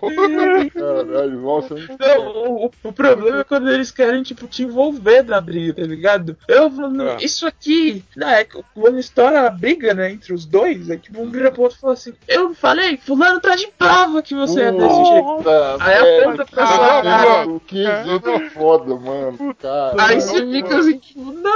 Caralho, 0.72 1.40
nossa, 1.40 1.78
hein? 1.78 1.88
Não, 2.00 2.64
o, 2.64 2.72
o 2.84 2.92
problema 2.92 3.42
é 3.42 3.44
quando 3.44 3.70
eles 3.70 3.92
querem, 3.92 4.03
tipo, 4.24 4.48
te 4.48 4.64
envolver 4.64 5.24
na 5.24 5.40
briga, 5.42 5.74
tá 5.74 5.88
ligado? 5.88 6.38
Eu 6.48 6.70
falando, 6.72 7.04
É. 7.10 7.18
isso 7.22 7.46
aqui, 7.48 8.04
na 8.16 8.40
é, 8.40 8.46
quando 8.74 9.00
estoura 9.00 9.48
a 9.48 9.50
briga, 9.50 9.94
né, 9.94 10.12
entre 10.12 10.34
os 10.34 10.46
dois, 10.46 10.90
aí 10.90 10.98
tipo, 10.98 11.22
um 11.22 11.30
vira 11.30 11.52
pro 11.52 11.64
outro 11.64 11.78
e 11.78 11.82
fala 11.82 11.94
assim, 11.94 12.14
eu 12.28 12.54
falei, 12.54 12.98
fulano 12.98 13.40
tá 13.40 13.56
de 13.56 13.68
prova 13.78 14.22
que 14.22 14.34
você 14.36 14.62
é 14.62 14.72
desse 14.72 15.06
jeito. 15.06 15.50
Aí 15.80 16.02
merda, 16.02 16.24
aponta 16.24 16.46
pra 16.46 16.68
sua 16.68 16.78
cara. 16.78 17.04
cara, 17.04 17.48
Que 17.68 17.80
exemplo 17.86 18.50
foda, 18.52 18.96
mano. 18.96 19.56
Cara. 19.56 19.96
Aí 20.00 20.20
você 20.22 20.46
fica 20.52 20.78
assim, 20.78 20.98
tipo, 20.98 21.32
não! 21.32 21.54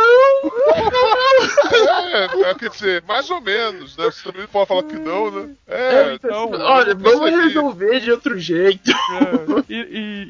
É, 1.71 2.49
é, 2.49 2.55
quer 2.55 2.69
dizer, 2.69 3.03
mais 3.07 3.29
ou 3.29 3.41
menos, 3.41 3.95
né? 3.97 4.05
Você 4.05 4.31
também 4.31 4.47
pode 4.47 4.67
falar 4.67 4.83
que 4.83 4.95
não, 4.95 5.31
né? 5.31 5.49
É, 5.67 5.87
É, 5.97 6.13
então, 6.15 6.51
Olha, 6.51 6.95
vamos 6.95 7.29
resolver 7.29 7.99
de 7.99 8.11
outro 8.11 8.37
jeito. 8.37 8.89
É, 8.91 8.93
e, 9.73 9.75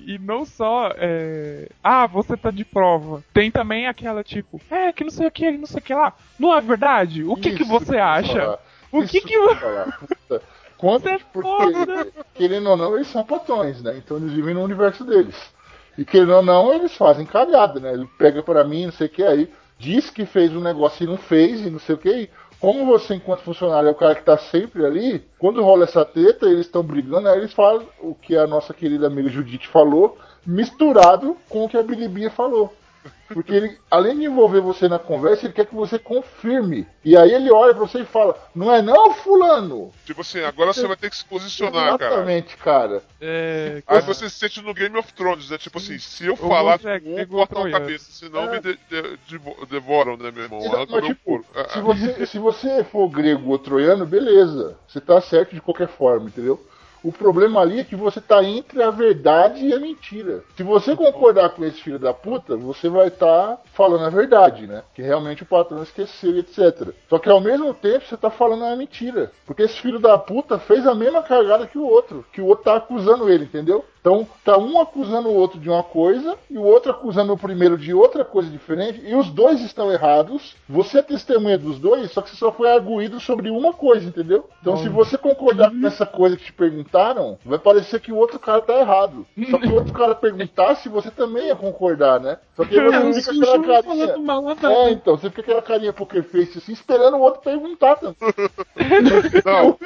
e, 0.08 0.16
e 0.16 0.20
não 0.20 0.46
só, 0.46 0.92
é, 0.98 1.68
ah, 1.84 2.07
você 2.08 2.36
tá 2.36 2.50
de 2.52 2.66
prova. 2.66 3.24
Tem 3.34 3.52
também 3.52 3.88
aquela 3.88 4.24
tipo, 4.24 4.60
é, 4.70 4.92
que 4.92 5.04
não 5.04 5.12
sei 5.12 5.28
o 5.28 5.32
que, 5.32 5.52
não 5.52 5.66
sei 5.66 5.80
o 5.80 5.84
que 5.84 5.94
lá. 5.94 6.14
Não 6.40 6.56
é 6.56 6.62
verdade? 6.62 7.24
O 7.24 7.36
que, 7.36 7.52
que 7.52 7.64
você 7.64 7.96
ia 7.96 8.14
acha? 8.14 8.60
O 8.92 9.04
Isso 9.04 9.12
que 9.12 9.22
que 9.22 9.56
falar. 9.56 10.00
Puta. 10.00 10.42
Quanto, 10.78 11.10
é 11.10 11.20
porque, 11.34 11.48
foda. 11.50 12.08
querendo 12.34 12.70
ou 12.70 12.78
não, 12.78 12.96
eles 12.96 13.08
são 13.08 13.24
patrões, 13.24 13.82
né? 13.82 13.98
Então 13.98 14.18
eles 14.18 14.32
vivem 14.32 14.54
no 14.54 14.64
universo 14.64 15.04
deles. 15.04 15.36
E 15.98 16.06
querendo 16.06 16.36
ou 16.36 16.44
não, 16.44 16.74
eles 16.74 16.96
fazem 16.96 17.26
cagada, 17.26 17.80
né? 17.80 17.94
Ele 17.94 18.08
pega 18.18 18.44
pra 18.44 18.64
mim, 18.64 18.86
não 18.86 18.92
sei 18.92 19.08
o 19.08 19.10
que, 19.10 19.24
aí 19.24 19.52
diz 19.80 20.10
que 20.10 20.26
fez 20.26 20.56
um 20.56 20.62
negócio 20.62 21.04
e 21.04 21.08
não 21.08 21.18
fez, 21.18 21.66
e 21.66 21.70
não 21.70 21.80
sei 21.80 21.96
o 21.96 21.98
que. 21.98 22.10
E 22.10 22.30
como 22.60 22.86
você, 22.86 23.16
enquanto 23.16 23.42
funcionário, 23.42 23.88
é 23.88 23.92
o 23.92 23.96
cara 23.96 24.16
que 24.16 24.24
tá 24.24 24.38
sempre 24.38 24.86
ali, 24.86 25.24
quando 25.38 25.64
rola 25.64 25.84
essa 25.84 26.04
treta, 26.04 26.48
eles 26.48 26.66
estão 26.66 26.82
brigando, 26.82 27.28
aí 27.30 27.38
eles 27.38 27.54
falam 27.54 27.86
o 28.00 28.16
que 28.16 28.36
a 28.36 28.48
nossa 28.48 28.74
querida 28.74 29.08
amiga 29.08 29.30
Judite 29.30 29.68
falou, 29.68 30.18
misturado 30.48 31.38
com 31.50 31.66
o 31.66 31.70
que 31.70 31.78
a 31.78 31.84
Bilibinha 31.84 32.32
falou. 32.32 32.74
Porque 33.30 33.54
ele, 33.54 33.78
além 33.92 34.18
de 34.20 34.26
envolver 34.26 34.60
você 34.62 34.88
na 34.88 34.98
conversa, 35.00 35.46
ele 35.46 35.54
quer 35.54 35.66
que 35.66 35.76
você 35.76 36.00
confirme. 36.00 36.86
E 37.06 37.16
aí 37.16 37.32
ele 37.34 37.52
olha 37.52 37.74
pra 37.74 37.86
você 37.86 38.00
e 38.00 38.06
fala: 38.06 38.38
Não 38.56 38.74
é 38.74 38.82
não, 38.82 39.14
fulano? 39.14 39.92
tipo 40.06 40.22
assim, 40.22 40.40
agora 40.42 40.74
você 40.74 40.86
vai 40.88 40.96
ter 40.98 41.10
que 41.10 41.16
se 41.18 41.24
posicionar, 41.26 41.98
cara. 41.98 42.14
Exatamente, 42.16 42.58
cara. 42.58 43.02
É, 43.22 43.82
Aí 43.88 44.02
você 44.02 44.30
se 44.30 44.36
sente 44.38 44.62
no 44.62 44.74
Game 44.74 44.98
of 44.98 45.14
Thrones, 45.14 45.50
né? 45.50 45.58
Tipo 45.58 45.78
assim, 45.78 45.98
se 46.00 46.26
eu 46.26 46.36
falar 46.38 46.80
você 46.80 46.90
é 46.90 47.00
com 47.00 47.16
um, 47.22 47.26
cortam 47.28 47.64
a 47.66 47.72
cabeça, 47.72 48.12
senão 48.12 48.44
É. 48.44 48.52
me 48.52 48.60
de- 48.62 48.80
de- 48.90 49.20
devo- 49.30 49.66
devoram, 49.70 50.18
né, 50.18 50.32
meu 50.32 50.44
irmão? 50.44 50.60
Exato, 50.60 50.78
Arranca 50.96 51.02
mas, 51.02 51.08
tipo, 51.08 51.46
se 51.74 51.80
você, 51.82 52.26
se 52.26 52.40
você 52.40 52.84
for 52.86 53.08
grego 53.10 53.52
ou 53.52 53.60
troiano, 53.60 54.06
beleza. 54.06 54.78
Você 54.88 55.00
tá 55.02 55.20
certo 55.22 55.54
de 55.54 55.62
qualquer 55.62 55.88
forma, 55.90 56.28
entendeu? 56.28 56.62
O 57.08 57.12
problema 57.14 57.62
ali 57.62 57.80
é 57.80 57.86
que 57.86 57.96
você 57.96 58.20
tá 58.20 58.44
entre 58.44 58.84
a 58.84 58.92
verdade 58.92 59.66
e 59.66 59.74
a 59.74 59.80
mentira. 59.80 60.44
Se 60.58 60.62
você 60.62 60.94
concordar 60.94 61.52
com 61.52 61.64
esse 61.64 61.82
filho 61.82 61.98
da 61.98 62.14
puta, 62.14 62.58
você 62.58 62.90
vai 62.90 63.08
estar 63.08 63.62
falando 63.74 64.04
a 64.04 64.10
verdade, 64.10 64.68
né? 64.68 64.84
Que 64.94 65.02
realmente 65.02 65.42
o 65.42 65.46
patrão 65.46 65.82
esqueceu, 65.82 66.36
e 66.36 66.40
etc. 66.40 66.90
Só 67.10 67.18
que 67.18 67.30
ao 67.30 67.40
mesmo 67.40 67.74
tempo 67.74 68.06
você 68.06 68.18
tá 68.18 68.30
falando 68.30 68.66
a 68.66 68.76
mentira. 68.76 69.32
Porque 69.46 69.64
esse 69.64 69.80
filho 69.80 70.00
da 70.00 70.18
puta 70.18 70.60
fez 70.60 70.86
a 70.86 70.94
mesma 70.94 71.24
cagada 71.24 71.66
que 71.66 71.78
o 71.78 71.88
outro. 71.88 72.26
Que 72.34 72.42
o 72.42 72.46
outro 72.46 72.66
tá 72.66 72.76
acusando 72.76 73.30
ele, 73.30 73.46
entendeu? 73.46 73.86
Então, 74.08 74.26
tá 74.42 74.58
um 74.58 74.80
acusando 74.80 75.28
o 75.28 75.34
outro 75.34 75.60
de 75.60 75.70
uma 75.70 75.84
coisa 75.84 76.38
e 76.50 76.58
o 76.58 76.64
outro 76.64 76.92
acusando 76.92 77.34
o 77.34 77.38
primeiro 77.38 77.78
de 77.78 77.94
outra 77.94 78.24
coisa 78.24 78.50
diferente 78.50 79.02
e 79.04 79.14
os 79.14 79.30
dois 79.30 79.60
estão 79.60 79.92
errados. 79.92 80.56
Você 80.70 81.00
é 81.00 81.02
testemunha 81.02 81.58
dos 81.58 81.78
dois, 81.78 82.10
só 82.12 82.22
que 82.22 82.30
você 82.30 82.38
só 82.38 82.50
foi 82.50 82.72
arguído 82.72 83.20
sobre 83.20 83.50
uma 83.50 83.74
coisa, 83.74 84.08
entendeu? 84.08 84.50
Então, 84.62 84.78
se 84.78 84.88
você 84.88 85.18
concordar 85.18 85.72
com 85.72 85.86
essa 85.86 86.06
coisa 86.06 86.38
que 86.38 86.46
te 86.46 86.54
perguntaram, 86.54 87.38
vai 87.46 87.60
parecer 87.60 88.00
que 88.00 88.14
o 88.14 88.16
outro 88.16 88.40
cara 88.40 88.62
tá 88.62 88.80
errado. 88.80 89.28
Só 89.50 89.58
que 89.58 89.68
o 89.68 89.76
outro 89.76 89.92
cara 89.92 90.16
perguntasse, 90.16 90.88
você 90.88 91.12
também 91.12 91.48
ia 91.48 91.56
concordar, 91.58 92.22
né? 92.22 92.38
Só 92.56 92.64
que 92.64 92.80
aí 92.80 93.14
você 93.14 93.34
fica 93.34 93.56
aquela 93.56 93.84
carinha. 93.84 94.18
mal 94.18 94.44
É, 94.50 94.92
então, 94.92 95.18
você 95.18 95.30
fica 95.30 95.42
aquela 95.42 95.62
carinha 95.62 95.92
poker 95.92 96.24
face 96.24 96.60
assim, 96.60 96.72
esperando 96.72 97.18
o 97.18 97.22
outro 97.22 97.42
perguntar 97.42 97.98
também. 97.98 98.16
Não. 99.44 99.78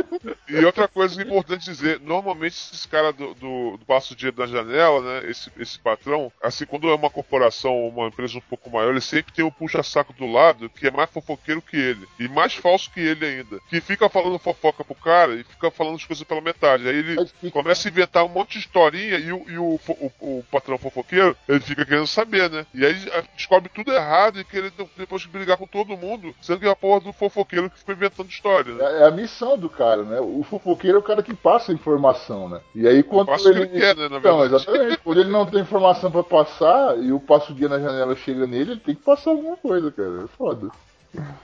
E 0.47 0.63
outra 0.63 0.87
coisa 0.87 1.19
importante 1.21 1.65
dizer, 1.65 1.99
normalmente 1.99 2.53
esses 2.53 2.85
caras 2.85 3.15
do, 3.15 3.33
do, 3.33 3.77
do 3.77 3.85
passo 3.85 4.10
dinheiro 4.15 4.37
da 4.37 4.45
janela, 4.47 5.01
né? 5.01 5.29
Esse, 5.29 5.51
esse 5.57 5.79
patrão, 5.79 6.31
assim, 6.41 6.65
quando 6.65 6.89
é 6.89 6.95
uma 6.95 7.09
corporação 7.09 7.73
ou 7.73 7.89
uma 7.89 8.07
empresa 8.07 8.37
um 8.37 8.41
pouco 8.41 8.69
maior, 8.69 8.91
ele 8.91 9.01
sempre 9.01 9.33
tem 9.33 9.43
o 9.45 9.51
puxa-saco 9.51 10.13
do 10.13 10.25
lado 10.25 10.69
que 10.69 10.87
é 10.87 10.91
mais 10.91 11.09
fofoqueiro 11.09 11.61
que 11.61 11.77
ele. 11.77 12.07
E 12.19 12.27
mais 12.27 12.53
falso 12.53 12.89
que 12.91 12.99
ele 12.99 13.25
ainda. 13.25 13.59
Que 13.69 13.81
fica 13.81 14.09
falando 14.09 14.37
fofoca 14.39 14.83
pro 14.83 14.95
cara 14.95 15.33
e 15.35 15.43
fica 15.43 15.69
falando 15.71 15.95
as 15.95 16.05
coisas 16.05 16.23
pela 16.25 16.41
metade. 16.41 16.87
Aí 16.87 16.95
ele 16.95 17.25
fica- 17.27 17.51
começa 17.51 17.87
a 17.87 17.91
inventar 17.91 18.23
um 18.25 18.29
monte 18.29 18.53
de 18.53 18.59
historinha 18.59 19.17
e 19.17 19.31
o, 19.31 19.45
e 19.49 19.57
o, 19.57 19.79
o- 19.87 20.11
o 20.39 20.45
patrão 20.51 20.77
fofoqueiro, 20.77 21.35
ele 21.47 21.59
fica 21.59 21.85
querendo 21.85 22.07
saber, 22.07 22.49
né? 22.49 22.65
E 22.73 22.85
aí 22.85 22.95
descobre 23.35 23.69
tudo 23.69 23.91
errado 23.91 24.39
e 24.39 24.43
querendo 24.43 24.89
depois 24.97 25.25
brigar 25.25 25.57
com 25.57 25.67
todo 25.67 25.97
mundo, 25.97 26.33
sendo 26.41 26.59
que 26.59 26.65
é 26.65 26.69
a 26.69 26.75
porra 26.75 26.99
do 27.01 27.13
fofoqueiro 27.13 27.69
que 27.69 27.79
ficou 27.79 27.93
inventando 27.95 28.29
história, 28.29 28.73
né? 28.73 28.83
É 28.85 29.01
é 29.01 29.05
a 29.07 29.11
missão 29.11 29.57
do 29.57 29.69
cara, 29.69 30.03
né? 30.03 30.19
O 30.19 30.43
fofoqueiro 30.43 30.97
é 30.97 30.99
o 30.99 31.03
cara 31.03 31.23
que 31.23 31.33
passa 31.33 31.71
a 31.71 31.75
informação, 31.75 32.47
né? 32.47 32.61
E 32.75 32.87
aí 32.87 33.01
quando 33.03 33.27
que 33.27 33.47
ele 33.49 33.65
né, 33.95 34.09
na 34.09 34.17
Então, 34.17 34.39
verdade. 34.39 34.63
exatamente. 34.63 34.97
Quando 35.03 35.19
ele 35.21 35.29
não 35.31 35.45
tem 35.45 35.61
informação 35.61 36.11
pra 36.11 36.23
passar 36.23 36.97
e 36.99 37.11
o 37.11 37.19
passo 37.19 37.53
dia 37.53 37.69
na 37.69 37.79
janela 37.79 38.15
chega 38.15 38.45
nele, 38.47 38.71
ele 38.71 38.79
tem 38.79 38.95
que 38.95 39.01
passar 39.03 39.31
alguma 39.31 39.57
coisa, 39.57 39.91
cara. 39.91 40.23
É 40.23 40.27
foda. 40.37 40.69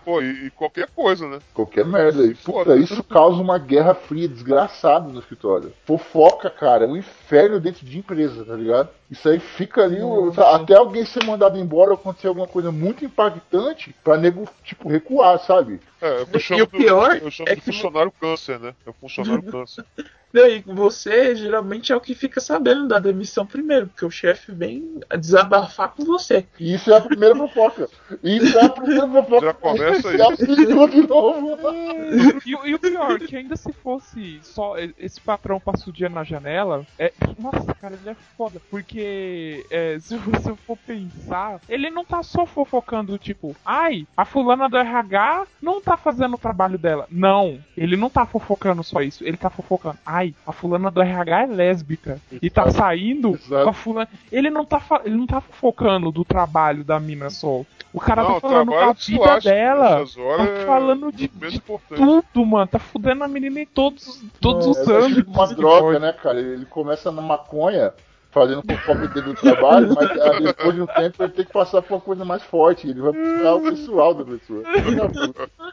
Pô, 0.05 0.21
e, 0.21 0.45
e 0.45 0.49
qualquer 0.51 0.87
coisa, 0.95 1.27
né? 1.27 1.39
Qualquer 1.53 1.85
merda. 1.85 2.23
E 2.23 2.33
puta, 2.35 2.77
isso 2.77 3.03
causa 3.03 3.41
uma 3.41 3.57
guerra 3.59 3.93
fria 3.93 4.25
desgraçada 4.25 5.09
no 5.09 5.19
escritório. 5.19 5.73
Fofoca, 5.85 6.49
cara, 6.49 6.85
é 6.85 6.87
um 6.87 6.95
inferno 6.95 7.59
dentro 7.59 7.85
de 7.85 7.97
empresa, 7.97 8.45
tá 8.45 8.53
ligado? 8.55 8.87
Isso 9.11 9.27
aí 9.27 9.39
fica 9.39 9.83
ali, 9.83 10.01
o- 10.01 10.31
até 10.37 10.73
alguém 10.73 11.03
ser 11.03 11.21
mandado 11.25 11.57
embora 11.59 11.89
ou 11.89 11.95
acontecer 11.95 12.29
alguma 12.29 12.47
coisa 12.47 12.71
muito 12.71 13.03
impactante 13.03 13.93
pra 14.05 14.15
nego, 14.15 14.47
tipo, 14.63 14.87
recuar, 14.87 15.37
sabe? 15.39 15.81
É, 16.01 16.21
eu 16.21 16.27
E 16.33 16.39
chamo 16.39 16.63
o 16.63 16.67
pior 16.67 17.19
do, 17.19 17.25
eu 17.25 17.31
chamo 17.31 17.49
é 17.49 17.55
de 17.55 17.59
que- 17.61 17.65
funcionário 17.73 18.11
câncer, 18.21 18.57
né? 18.61 18.73
É 18.85 18.89
o 18.89 18.93
funcionário 18.93 19.43
câncer. 19.43 19.83
Não, 20.33 20.45
e 20.47 20.61
você 20.65 21.35
geralmente 21.35 21.91
é 21.91 21.95
o 21.95 22.01
que 22.01 22.13
fica 22.13 22.39
sabendo 22.41 22.87
da 22.87 22.99
demissão 22.99 23.45
primeiro, 23.45 23.87
porque 23.87 24.05
o 24.05 24.11
chefe 24.11 24.51
vem 24.51 24.99
desabafar 25.19 25.93
com 25.95 26.03
você. 26.03 26.45
E 26.59 26.73
isso 26.75 26.91
é 26.91 26.97
a 26.97 27.01
primeira 27.01 27.35
fofoca. 27.35 27.87
Isso 28.23 28.57
é 28.57 28.65
a 28.65 28.69
primeira 28.69 29.07
fofoca. 29.07 29.45
Já 29.47 29.53
começa 29.53 30.09
aí. 30.09 30.17
Já 30.17 30.27
de 30.87 31.07
novo. 31.07 31.57
E, 32.45 32.55
o- 32.55 32.67
e 32.67 32.75
o 32.75 32.79
pior, 32.79 33.19
que 33.19 33.35
ainda 33.35 33.55
se 33.55 33.71
fosse 33.71 34.39
só 34.43 34.75
esse 34.97 35.19
patrão 35.21 35.59
passa 35.59 35.89
o 35.89 35.93
dia 35.93 36.09
na 36.09 36.23
janela, 36.23 36.85
é. 36.99 37.11
Nossa, 37.39 37.73
cara, 37.75 37.95
ele 37.95 38.09
é 38.09 38.15
foda. 38.37 38.59
Porque 38.69 39.65
é, 39.71 39.97
se 40.01 40.17
você 40.17 40.55
for 40.65 40.77
pensar, 40.85 41.59
ele 41.69 41.89
não 41.89 42.03
tá 42.03 42.21
só 42.23 42.45
fofocando, 42.45 43.17
tipo, 43.17 43.55
ai, 43.65 44.07
a 44.15 44.25
fulana 44.25 44.67
do 44.69 44.77
RH 44.77 45.47
não 45.61 45.81
tá 45.81 45.95
fazendo 45.97 46.35
o 46.35 46.39
trabalho 46.39 46.77
dela. 46.77 47.07
Não, 47.09 47.59
ele 47.75 47.95
não 47.95 48.09
tá 48.09 48.25
fofocando 48.25 48.83
só 48.83 49.01
isso. 49.01 49.23
Ele 49.23 49.37
tá 49.37 49.49
fofocando, 49.49 49.97
ai, 50.05 50.16
a 50.45 50.51
fulana 50.51 50.89
do 50.91 51.01
RH 51.01 51.43
é 51.43 51.45
lésbica. 51.47 52.19
E 52.41 52.49
tá 52.49 52.69
saindo 52.69 53.31
Exato. 53.35 53.63
com 53.63 53.69
a 53.69 53.73
fulana. 53.73 54.09
Ele 54.31 54.49
não 54.49 54.65
tá, 54.65 54.81
ele 55.05 55.15
não 55.15 55.25
tá 55.27 55.41
fofocando 55.41 56.11
do 56.11 56.23
trabalho 56.25 56.83
da 56.83 56.99
mina 56.99 57.29
só. 57.29 57.61
O 57.93 57.99
cara 57.99 58.21
Não, 58.23 58.33
tá 58.33 58.41
falando 58.41 58.67
com 58.67 58.73
a 58.75 58.77
trabalho 58.77 58.99
se 58.99 59.11
vida 59.11 59.39
dela. 59.39 60.05
Tá 60.05 60.43
é 60.43 60.65
falando 60.65 61.11
de, 61.11 61.31
menos 61.39 61.53
de 61.53 61.61
tudo, 61.95 62.45
mano. 62.45 62.67
Tá 62.67 62.77
fudendo 62.79 63.23
a 63.23 63.27
menina 63.27 63.61
em 63.61 63.65
todos, 63.65 64.23
todos 64.39 64.65
É, 64.67 64.69
os 64.69 64.77
é 64.87 64.95
âmbitos. 64.97 65.15
tipo 65.15 65.31
uma 65.31 65.47
que 65.47 65.55
droga, 65.55 65.81
pode. 65.81 65.99
né, 65.99 66.13
cara? 66.13 66.39
Ele 66.39 66.65
começa 66.65 67.11
na 67.11 67.21
maconha, 67.21 67.93
fazendo 68.37 68.61
fofoca 68.63 69.07
dentro 69.07 69.33
do 69.33 69.41
trabalho, 69.41 69.93
mas 69.95 70.09
ah, 70.11 70.39
depois 70.39 70.75
de 70.75 70.81
um 70.81 70.87
tempo 70.87 71.23
ele 71.23 71.31
tem 71.33 71.45
que 71.45 71.51
passar 71.53 71.81
por 71.81 71.95
uma 71.95 72.01
coisa 72.01 72.23
mais 72.25 72.43
forte. 72.43 72.87
Ele 72.89 73.01
vai 73.01 73.11
buscar 73.11 73.55
o 73.55 73.61
pessoal 73.61 74.13
da 74.13 74.23
pessoa. 74.25 74.63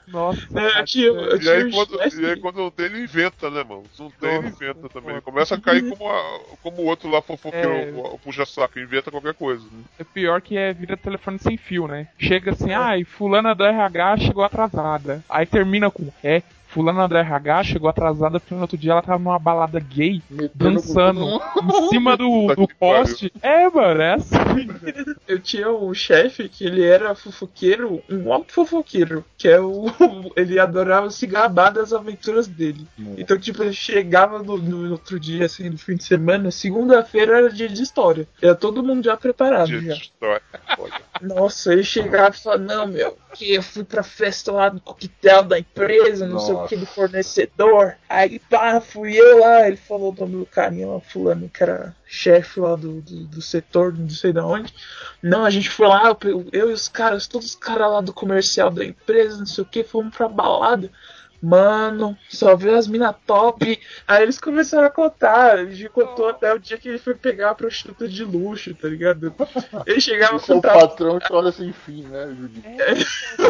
Nossa, 0.09 0.41
É, 0.55 0.83
tinha, 0.85 1.07
eu 1.07 1.41
E 1.41 1.49
aí, 1.49 1.71
quando, 1.71 1.95
e 2.21 2.27
aí 2.27 2.37
quando 2.41 2.57
não 2.57 2.71
tem, 2.71 2.87
ele 2.87 3.03
inventa, 3.03 3.51
né, 3.51 3.65
mano? 3.65 3.85
Se 3.93 4.03
não 4.03 4.11
tem, 4.11 4.37
ele 4.37 4.49
inventa 4.49 4.89
também. 4.89 5.12
Ele 5.12 5.21
começa 5.21 5.55
a 5.55 5.61
cair 5.61 5.89
como, 5.89 6.11
a- 6.11 6.41
como 6.62 6.83
o 6.83 6.87
outro 6.87 7.09
lá 7.11 7.21
fofoqueiro, 7.23 7.71
É. 7.73 7.93
o, 7.93 8.15
o 8.15 8.19
puxa-saco, 8.19 8.79
inventa 8.79 9.11
qualquer 9.11 9.35
coisa. 9.35 9.65
Né? 9.65 9.83
é 9.99 10.05
pior 10.05 10.41
que 10.41 10.57
é 10.57 10.73
vira 10.73 10.97
telefone 10.97 11.39
sem 11.39 11.57
fio, 11.57 11.87
né? 11.87 12.09
Chega 12.19 12.51
assim, 12.53 12.73
ai, 12.73 13.05
fulana 13.05 13.55
do 13.55 13.65
RH 13.65 14.19
chegou 14.19 14.45
atrasada. 14.45 15.23
Aí 15.29 15.47
termina 15.47 15.91
com, 15.91 16.09
é, 16.23 16.43
fulana 16.75 17.07
do 17.07 17.16
RH 17.16 17.62
chegou 17.64 17.89
atrasada 17.89 18.41
porque 18.41 18.53
no 18.55 18.61
outro 18.62 18.77
dia 18.77 18.91
ela 18.93 19.01
tava 19.03 19.18
numa 19.18 19.39
balada 19.39 19.79
gay, 19.79 20.20
Metendo 20.29 20.51
dançando 20.75 21.39
com- 21.39 21.64
em 21.85 21.89
cima 21.89 22.16
do, 22.16 22.53
do 22.57 22.66
poste. 22.79 23.33
É, 23.41 23.68
mano, 23.70 24.03
é 24.03 24.14
assim. 24.14 24.35
Eu 25.29 25.39
tinha 25.39 25.70
um 25.70 25.95
chefe 25.95 26.49
que 26.49 26.64
ele 26.64 26.85
era 26.85 27.14
fofoqueiro, 27.14 28.03
um 28.11 28.33
alto 28.33 28.53
fofoqueiro, 28.53 29.25
que 29.39 29.49
é 29.49 29.61
o. 29.61 29.85
Ele 30.37 30.59
adorava 30.59 31.11
se 31.11 31.27
gabar 31.27 31.70
das 31.70 31.93
aventuras 31.93 32.47
dele. 32.47 32.87
Então, 33.16 33.39
tipo, 33.39 33.62
ele 33.62 33.72
chegava 33.72 34.43
no, 34.43 34.57
no 34.59 34.91
outro 34.91 35.18
dia, 35.20 35.47
assim, 35.47 35.70
no 35.70 35.79
fim 35.79 35.95
de 35.97 36.05
semana, 36.05 36.51
segunda-feira 36.51 37.39
era 37.39 37.51
dia 37.51 37.68
de 37.68 37.83
história. 37.83 38.27
Era 38.43 38.55
todo 38.55 38.83
mundo 38.83 39.05
já 39.05 39.16
preparado. 39.16 39.68
Dia 39.68 39.81
de 39.81 39.87
já. 39.87 39.95
história. 39.95 40.43
Nossa, 41.20 41.72
ele 41.72 41.85
chegava 41.85 42.35
e 42.35 42.39
falava, 42.39 42.62
não, 42.62 42.87
meu, 42.87 43.16
que 43.35 43.55
eu 43.55 43.62
fui 43.62 43.85
pra 43.85 44.03
festa 44.03 44.51
lá 44.53 44.68
do 44.68 44.81
coquetel 44.81 45.45
da 45.45 45.59
empresa, 45.59 46.27
não 46.27 46.39
sei 46.39 46.55
o 46.55 46.64
que, 46.69 46.77
do 46.77 46.87
fornecedor. 46.87 47.97
Aí, 48.09 48.39
pá, 48.39 48.81
fui 48.81 49.17
eu 49.17 49.41
lá, 49.41 49.67
ele 49.67 49.77
falou 49.77 50.12
o 50.12 50.21
nome 50.21 50.37
do 50.39 50.47
carinha 50.47 50.87
lá, 50.87 51.01
fulano, 51.01 51.49
que 51.49 51.62
era 51.62 51.95
chefe 52.07 52.61
lá 52.61 52.77
do, 52.77 53.01
do, 53.01 53.25
do 53.27 53.43
setor, 53.43 53.97
não 53.97 54.09
sei 54.09 54.33
de 54.33 54.41
onde. 54.41 54.73
Não, 55.23 55.45
a 55.45 55.51
gente 55.51 55.71
foi 55.71 55.89
lá, 55.89 56.17
eu, 56.25 56.47
eu 56.53 56.71
e 56.71 56.73
os 56.73 56.89
caras, 56.89 57.27
todos 57.27 57.49
os 57.49 57.55
caras 57.55 57.91
lá 57.91 58.01
do 58.01 58.12
comercial 58.12 58.71
da 58.71 58.85
empresa, 58.85 59.39
não 59.39 59.47
sei 59.47 59.62
o 59.62 59.67
que, 59.67 59.83
fomos 59.85 60.15
pra 60.17 60.29
balada. 60.29 60.91
Mano, 61.45 62.16
só 62.28 62.57
viu 62.57 62.74
as 62.74 62.86
mina 62.88 63.12
top. 63.12 63.78
Aí 64.09 64.22
eles 64.22 64.38
começaram 64.38 64.86
a 64.86 64.90
contar. 64.90 65.59
Ele 65.59 65.88
contou 65.90 66.28
até 66.28 66.53
o 66.55 66.59
dia 66.59 66.78
que 66.78 66.88
ele 66.88 66.99
foi 66.99 67.14
pegar 67.14 67.51
a 67.51 67.55
prostituta 67.55 68.09
de 68.09 68.24
luxo, 68.24 68.74
tá 68.74 68.88
ligado? 68.88 69.34
Ele 69.86 70.01
chegava 70.01 70.36
é 70.36 70.40
com 70.40 70.57
o 70.57 70.62
patrão 70.62 71.18
que 71.18 71.32
olha 71.32 71.53
sem 71.53 71.72
fim, 71.72 72.03
né, 72.05 72.34
Judite? 72.38 72.66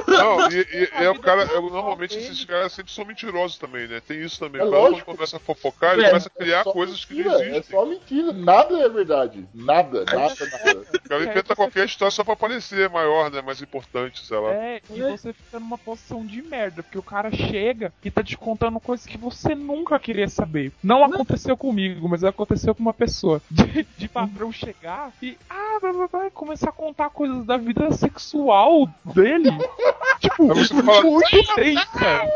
Não, 0.09 0.49
e, 0.51 0.61
e- 0.61 0.90
é 1.05 1.11
o 1.11 1.18
cara. 1.20 1.42
é- 1.45 1.61
normalmente 1.61 2.16
esses 2.18 2.45
caras 2.45 2.72
sempre 2.72 2.92
são 2.92 3.05
mentirosos 3.05 3.59
também, 3.59 3.86
né? 3.86 4.01
Tem 4.07 4.20
isso 4.22 4.38
também. 4.40 4.61
É 4.61 4.64
o 4.64 4.70
cara 4.70 4.82
lógico. 4.82 5.05
quando 5.05 5.16
começa 5.16 5.36
a 5.36 5.40
fofocar, 5.40 5.95
ele 5.95 6.05
É, 6.05 6.09
começa 6.09 6.28
a 6.34 6.38
criar 6.38 6.64
só 6.64 6.72
coisas 6.72 7.05
que 7.05 7.14
não 7.14 7.30
mentira, 7.30 7.45
É 7.45 7.51
existem. 7.59 7.78
só 7.78 7.86
mentira. 7.86 8.32
Nada 8.32 8.78
é 8.78 8.88
verdade. 8.88 9.47
Nada, 9.55 10.05
nada, 10.05 10.34
nada. 10.64 10.80
O 11.05 11.09
cara 11.09 11.22
inventa 11.24 11.55
qualquer 11.57 11.86
história 11.86 12.11
só 12.11 12.24
pra 12.24 12.34
parecer 12.36 12.88
maior, 12.90 13.30
né? 13.30 13.40
Mais 13.40 13.62
importante, 13.62 14.24
sei 14.26 14.38
lá. 14.38 14.53
É, 14.53 14.80
e 14.90 15.01
você 15.01 15.32
fica 15.32 15.61
numa 15.61 15.78
posição 15.78 16.24
de 16.24 16.42
merda, 16.42 16.82
porque 16.82 16.99
o 16.99 17.03
cara 17.03 17.30
chega 17.30 17.84
e 18.05 18.11
tá 18.11 18.22
te 18.22 18.37
contando 18.37 18.78
coisas 18.80 19.07
que 19.07 19.18
você 19.18 19.55
nunca 19.55 19.99
queria 19.99 20.28
saber. 20.28 20.72
Não 20.82 21.05
aconteceu 21.05 21.57
comigo, 21.57 22.09
mas 22.09 22.24
aconteceu 22.24 22.74
com 22.74 22.82
uma 22.82 22.95
pessoa. 22.95 23.41
De, 23.51 23.87
de 23.97 24.09
patrão 24.09 24.53
chegar 24.53 25.12
e, 25.22 25.39
ah, 25.49 25.78
blá, 25.80 25.93
blá, 25.93 26.09
blá, 26.09 26.30
começar 26.30 26.70
a 26.70 26.72
contar 26.72 27.11
coisas 27.11 27.45
da 27.47 27.57
vida 27.57 27.91
sexual 27.93 28.89
dele. 29.05 29.51
tipo, 30.20 30.49
fala, 30.82 31.03
muito 31.03 31.55
tensa. 31.55 32.30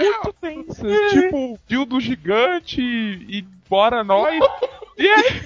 Muito 0.00 0.32
tensa. 0.40 0.86
Tipo, 1.10 1.58
dildo 1.66 2.00
gigante 2.00 2.80
e 2.80 3.44
bora 3.68 4.02
nós. 4.02 4.38
E 5.02 5.08
aí, 5.08 5.42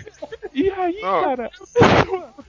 e 0.52 0.70
aí 0.70 0.98
Não. 1.00 1.22
cara, 1.22 1.50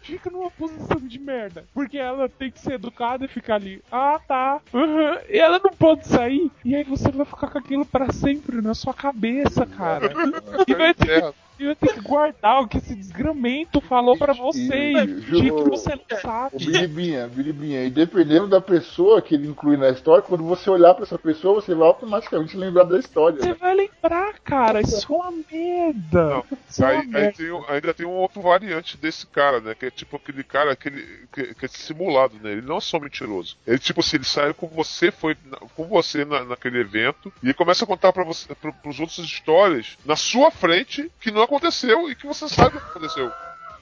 fica 0.02 0.30
numa 0.30 0.52
posição 0.52 1.00
de 1.00 1.20
merda. 1.20 1.66
Porque 1.74 1.98
ela 1.98 2.28
tem 2.28 2.52
que 2.52 2.60
ser 2.60 2.74
educada 2.74 3.26
e 3.26 3.30
ficar 3.30 3.56
ali. 3.56 3.82
Ah, 3.92 4.20
tá. 4.28 4.60
aham", 4.74 5.20
E 5.30 5.38
ela 5.38 5.60
não 5.64 5.72
pode 5.72 6.08
sair. 6.08 6.52
E 6.66 6.76
aí 6.76 6.84
você 6.84 7.10
vai 7.12 7.26
ficar 7.26 7.48
com 7.50 7.58
aquilo 7.58 7.86
pra 7.86 8.12
sempre 8.12 8.62
na 8.62 8.74
sua 8.74 8.94
cabeça, 8.94 9.66
cara. 9.66 10.14
E 10.68 10.74
vai 10.74 10.94
ter, 10.94 11.34
É, 11.60 11.64
e 11.64 11.66
vai 11.66 11.76
ter 11.76 11.94
que 11.94 12.02
guardar 12.02 12.62
o 12.62 12.68
que 12.68 12.78
esse 12.78 12.96
desgramento 12.96 13.82
falou 13.82 14.18
pra 14.18 14.34
você. 14.34 14.60
E 14.60 14.98
E- 14.98 15.22
fingir 15.22 15.54
que 15.54 15.70
você 15.70 15.90
não 15.96 16.18
O 16.18 16.22
sabe. 16.22 16.58
Biribinha, 16.66 17.28
Biribinha. 17.28 17.84
E 17.84 17.90
dependendo 17.90 18.48
da 18.48 18.62
pessoa 18.62 19.22
que 19.22 19.36
ele 19.36 19.48
inclui 19.48 19.78
na 19.78 19.90
história, 19.90 20.22
quando 20.22 20.44
você 20.44 20.70
olhar 20.70 20.94
pra 20.94 21.04
essa 21.04 21.18
pessoa, 21.18 21.56
você 21.62 21.74
vai 21.76 21.88
automaticamente 21.88 22.56
lembrar 22.58 22.84
da 22.84 23.00
história. 23.00 23.40
Você 23.40 23.48
né? 23.50 23.54
vai 23.60 23.76
lembrar, 23.76 24.40
cara. 24.40 24.82
Isso 24.82 25.14
é 25.14 25.16
uma 25.16 25.32
merda. 25.52 26.24
Não, 26.30 26.32
é 26.32 26.44
uma 26.82 26.88
Aí, 26.90 26.98
aí 26.98 27.08
merda. 27.08 27.32
tem 27.38 27.48
ainda 27.70 27.94
tem 27.94 28.06
um 28.06 28.12
outro 28.12 28.42
variante 28.42 28.98
desse 28.98 29.26
cara, 29.28 29.60
né? 29.60 29.76
Que 29.76 29.88
é 29.88 29.92
tipo 29.92 30.16
aquele 30.16 30.44
cara 30.44 30.72
aquele, 30.72 31.06
que, 31.34 31.54
que 31.54 31.66
é 31.66 31.68
simulado, 31.68 32.36
né? 32.42 32.52
Ele 32.52 32.62
não 32.62 32.78
é 32.78 32.82
só 32.82 33.00
mentiroso. 33.00 33.58
Ele, 33.66 33.80
tipo 33.80 34.00
assim, 34.00 34.18
ele 34.18 34.26
saiu 34.26 34.54
com 34.54 34.68
você, 34.68 35.12
foi 35.12 35.36
na- 35.46 35.58
com 35.76 35.84
você 35.86 36.26
na- 36.26 36.44
naquele 36.44 36.80
evento, 36.80 37.32
e 37.42 37.48
ele 37.48 37.54
começa 37.54 37.84
a 37.84 37.88
contar 37.88 38.12
pra 38.14 38.24
você, 38.24 38.54
pro, 38.56 38.74
pros 38.74 39.00
outros 39.00 39.20
histórias 39.20 39.98
na 40.06 40.16
sua 40.16 40.52
frente 40.52 41.12
que 41.20 41.32
não 41.32 41.42
aconteceu 41.48 42.10
e 42.10 42.16
que 42.16 42.28
você 42.28 42.48
sabe 42.48 42.78
o 42.78 42.82
que 42.82 42.90
aconteceu. 42.90 43.32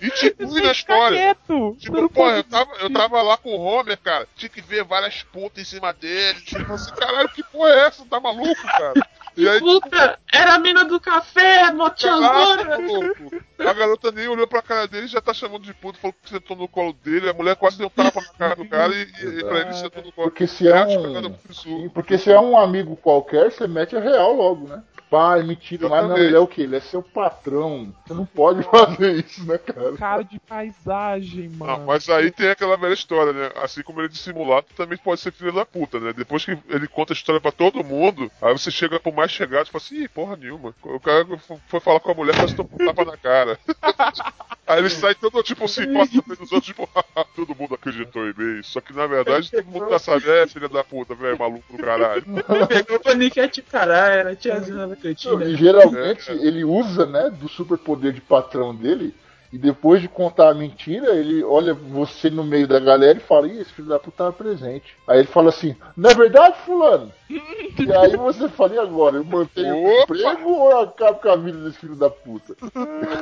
E 0.02 0.10
te 0.10 0.28
inclui 0.28 0.62
na 0.62 0.72
história. 0.74 1.18
quieto. 1.18 1.78
Tipo, 1.80 2.10
pô, 2.10 2.30
eu 2.30 2.44
tava, 2.44 2.72
eu 2.82 2.90
tava 2.92 3.22
lá 3.22 3.38
com 3.38 3.50
o 3.56 3.62
Homer, 3.62 3.98
cara. 3.98 4.28
Tinha 4.36 4.50
que 4.50 4.60
ver 4.62 4.84
várias 4.84 5.24
putas 5.24 5.62
em 5.62 5.66
cima 5.66 5.94
dele. 5.94 6.42
Tipo 6.42 6.74
assim, 6.74 6.94
caralho, 6.96 7.30
que 7.30 7.42
porra 7.44 7.70
é 7.70 7.80
essa? 7.88 8.06
Tá 8.06 8.20
maluco, 8.20 8.62
cara? 8.62 8.94
E 9.38 9.48
aí, 9.48 9.60
Puta, 9.60 10.20
era 10.34 10.56
a 10.56 10.60
mina 10.60 10.84
do 10.84 11.00
café, 11.00 11.72
maluco. 11.72 13.36
A 13.60 13.74
garota 13.74 14.12
nem 14.12 14.28
olhou 14.28 14.48
pra 14.48 14.62
cara 14.62 14.86
dele, 14.88 15.08
já 15.08 15.22
tá 15.22 15.34
chamando 15.34 15.64
de 15.64 15.74
puta, 15.74 15.98
falou 16.00 16.14
que 16.22 16.30
sentou 16.30 16.58
no 16.58 16.68
colo 16.68 16.92
dele. 16.94 17.30
A 17.30 17.34
mulher 17.34 17.56
quase 17.56 17.78
deu 17.78 17.88
um 17.88 17.90
tapa 17.90 18.22
na 18.22 18.28
cara 18.38 18.56
do 18.56 18.66
cara 18.68 18.94
e, 18.94 19.02
e, 19.04 19.40
e 19.40 19.44
pra 19.46 19.60
ele 19.62 19.74
sentou 19.74 20.04
no 20.04 20.12
colo. 20.12 20.30
Porque 20.30 20.46
se 20.48 20.68
é 20.68 20.86
um- 20.86 21.18
absurdo. 21.18 21.90
Porque 21.94 22.18
se 22.18 22.32
é 22.32 22.40
um 22.40 22.58
amigo 22.58 22.96
qualquer, 22.98 23.50
você 23.52 23.66
mete 23.68 23.96
a 23.96 24.00
real 24.02 24.34
logo, 24.34 24.68
né? 24.68 24.84
Pai, 25.16 25.44
mentira, 25.44 25.88
mas 25.88 25.92
não, 25.92 26.08
Exatamente. 26.08 26.28
ele 26.28 26.36
é 26.36 26.40
o 26.40 26.48
quê? 26.48 26.62
Ele 26.64 26.76
é 26.76 26.80
seu 26.82 27.02
patrão. 27.02 27.94
Você 28.06 28.14
não 28.14 28.26
pode 28.26 28.64
fazer 28.70 29.14
isso, 29.26 29.46
né, 29.46 29.58
cara? 29.58 29.94
Cara 29.96 30.24
de 30.24 30.38
paisagem, 30.40 31.48
Não, 31.50 31.66
mano. 31.68 31.86
mas 31.86 32.10
aí 32.10 32.30
tem 32.32 32.50
aquela 32.50 32.76
velha 32.76 32.94
história, 32.94 33.32
né? 33.32 33.50
Assim 33.56 33.82
como 33.82 34.02
ele 34.02 34.08
é 34.08 34.12
dissimulado, 34.12 34.66
também 34.76 34.98
pode 34.98 35.22
ser 35.22 35.32
filho 35.32 35.54
da 35.54 35.66
puta, 35.66 36.02
né? 36.02 36.12
Depois 36.12 36.44
que 36.44 36.58
ele 36.68 36.88
conta 36.88 37.14
a 37.14 37.16
história 37.16 37.40
pra 37.40 37.52
todo 37.54 37.84
mundo, 37.84 38.30
aí 38.42 38.52
você 38.52 38.70
chega 38.70 39.00
pro 39.00 39.14
mais 39.14 39.32
chegado 39.32 39.68
e 39.68 39.72
fala 39.72 39.84
assim, 39.84 40.04
Ih, 40.04 40.08
porra 40.10 40.36
nenhuma. 40.36 40.76
O 40.84 41.00
cara 41.00 41.26
foi 41.70 41.80
falar 41.80 42.02
com 42.02 42.12
a 42.12 42.16
mulher, 42.16 42.36
quase 42.36 42.54
tomou 42.56 42.72
um 42.74 42.86
tapa 42.86 43.06
na 43.06 43.16
cara. 43.16 43.58
aí 44.68 44.80
ele 44.80 44.90
sai 44.90 45.16
todo 45.16 45.42
tipo 45.44 45.66
assim, 45.66 45.86
passa 45.94 46.16
na 46.16 46.22
frente 46.22 46.40
dos 46.40 46.52
outros, 46.52 46.66
tipo, 46.66 46.90
todo 47.36 47.56
mundo 47.56 47.76
acreditou 47.76 48.28
em 48.28 48.34
mim. 48.38 48.64
Só 48.64 48.82
que 48.82 48.94
na 48.94 49.08
verdade 49.08 49.52
todo 49.52 49.66
mundo 49.66 49.90
já 49.90 50.00
sabe, 50.00 50.30
é 50.30 50.48
filha 50.48 50.70
da 50.70 50.84
puta, 50.84 51.14
velho, 51.16 51.38
maluco 51.38 51.76
do 51.76 51.84
caralho. 51.84 52.24
Pegou 52.68 53.00
paniquete 53.00 53.62
caralho, 53.62 54.20
era 54.20 54.36
tiazinha 54.36 54.88
da 54.88 54.96
cantina. 54.96 55.46
E 55.46 55.56
geralmente 55.56 56.32
É. 56.32 56.34
ele 56.34 56.64
usa, 56.64 57.06
né, 57.06 57.30
do 57.30 57.48
superpoder 57.50 58.14
de 58.14 58.22
patrão 58.22 58.76
dele. 58.76 59.14
E 59.56 59.58
depois 59.58 60.02
de 60.02 60.10
contar 60.10 60.50
a 60.50 60.54
mentira, 60.54 61.16
ele 61.16 61.42
olha 61.42 61.74
você 61.74 62.30
no 62.30 62.44
meio 62.44 62.68
da 62.68 62.78
galera 62.78 63.18
e 63.18 63.22
fala: 63.22 63.48
Ih, 63.48 63.62
esse 63.62 63.72
filho 63.72 63.88
da 63.88 63.98
puta 63.98 64.18
tava 64.18 64.34
presente. 64.34 64.98
Aí 65.08 65.20
ele 65.20 65.30
fala 65.30 65.48
assim: 65.48 65.74
Não 65.96 66.10
é 66.10 66.14
verdade, 66.14 66.58
Fulano? 66.66 67.10
e 67.30 67.94
aí 67.94 68.18
você 68.18 68.50
fala: 68.50 68.76
E 68.76 68.80
agora? 68.80 69.16
Eu 69.16 69.24
mantenho 69.24 69.78
o 69.78 69.86
Opa! 69.86 70.14
emprego 70.14 70.50
ou 70.50 70.72
eu 70.72 70.80
acabo 70.82 71.20
com 71.20 71.30
a 71.30 71.38
vida 71.38 71.58
desse 71.60 71.78
filho 71.78 71.96
da 71.96 72.10
puta? 72.10 72.54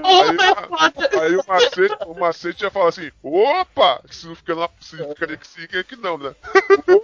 Aí, 0.03 1.21
aí 1.21 1.35
o 1.37 1.43
macete, 1.47 1.95
o 2.07 2.19
macete 2.19 2.63
ia 2.63 2.71
falar 2.71 2.89
assim, 2.89 3.11
opa! 3.21 4.01
Se 4.09 4.27
não 4.27 4.35
fica 4.35 4.55
na, 4.55 4.69
significaria 4.79 5.37
que 5.37 5.47
sim, 5.47 5.67
que 5.67 5.95
não, 5.95 6.17
né? 6.17 6.33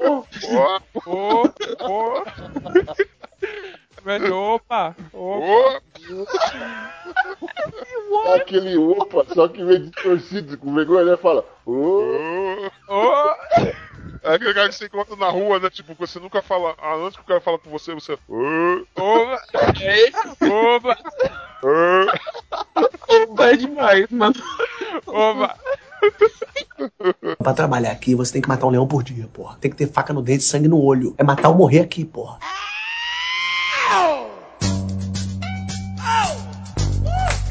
Opa! 0.01 0.83
Ô, 1.05 1.43
ô. 1.85 2.23
Velho, 4.03 4.35
opa. 4.35 4.95
Opa. 5.13 5.81
Opa! 8.11 8.29
É 8.29 8.35
aquele 8.35 8.77
opa, 8.77 9.25
só 9.33 9.47
que 9.47 9.63
vem 9.63 9.89
distorcido, 9.89 10.57
com 10.57 10.73
vergonha, 10.73 11.01
ele 11.01 11.17
fala: 11.17 11.45
Ô, 11.65 12.01
Ô! 12.87 13.35
É 14.23 14.33
aquele 14.33 14.53
cara 14.53 14.69
que 14.69 14.75
você 14.75 14.85
encontra 14.85 15.15
na 15.15 15.29
rua, 15.29 15.59
né? 15.59 15.69
Tipo, 15.69 15.93
você 15.95 16.19
nunca 16.19 16.41
fala. 16.41 16.75
Ah, 16.77 16.95
antes 16.95 17.15
que 17.15 17.23
o 17.23 17.25
cara 17.25 17.39
fala 17.39 17.57
com 17.57 17.69
você, 17.69 17.93
você. 17.93 18.17
Ô! 18.27 18.85
Opa. 18.95 19.41
É 19.81 19.99
esse 20.07 20.51
Opa. 20.51 20.97
Ô! 21.63 22.83
opa 23.13 23.47
é 23.47 23.55
demais, 23.55 24.09
mano. 24.09 24.35
Opa. 25.05 25.55
Pra 27.37 27.53
trabalhar 27.53 27.91
aqui, 27.91 28.15
você 28.15 28.33
tem 28.33 28.41
que 28.41 28.49
matar 28.49 28.67
um 28.67 28.71
leão 28.71 28.87
por 28.87 29.03
dia, 29.03 29.27
porra. 29.31 29.57
Tem 29.59 29.71
que 29.71 29.77
ter 29.77 29.87
faca 29.87 30.13
no 30.13 30.21
dente 30.21 30.43
e 30.43 30.47
sangue 30.47 30.67
no 30.67 30.81
olho. 30.81 31.13
É 31.17 31.23
matar 31.23 31.49
ou 31.49 31.55
morrer 31.55 31.79
aqui, 31.79 32.03
porra. 32.05 32.39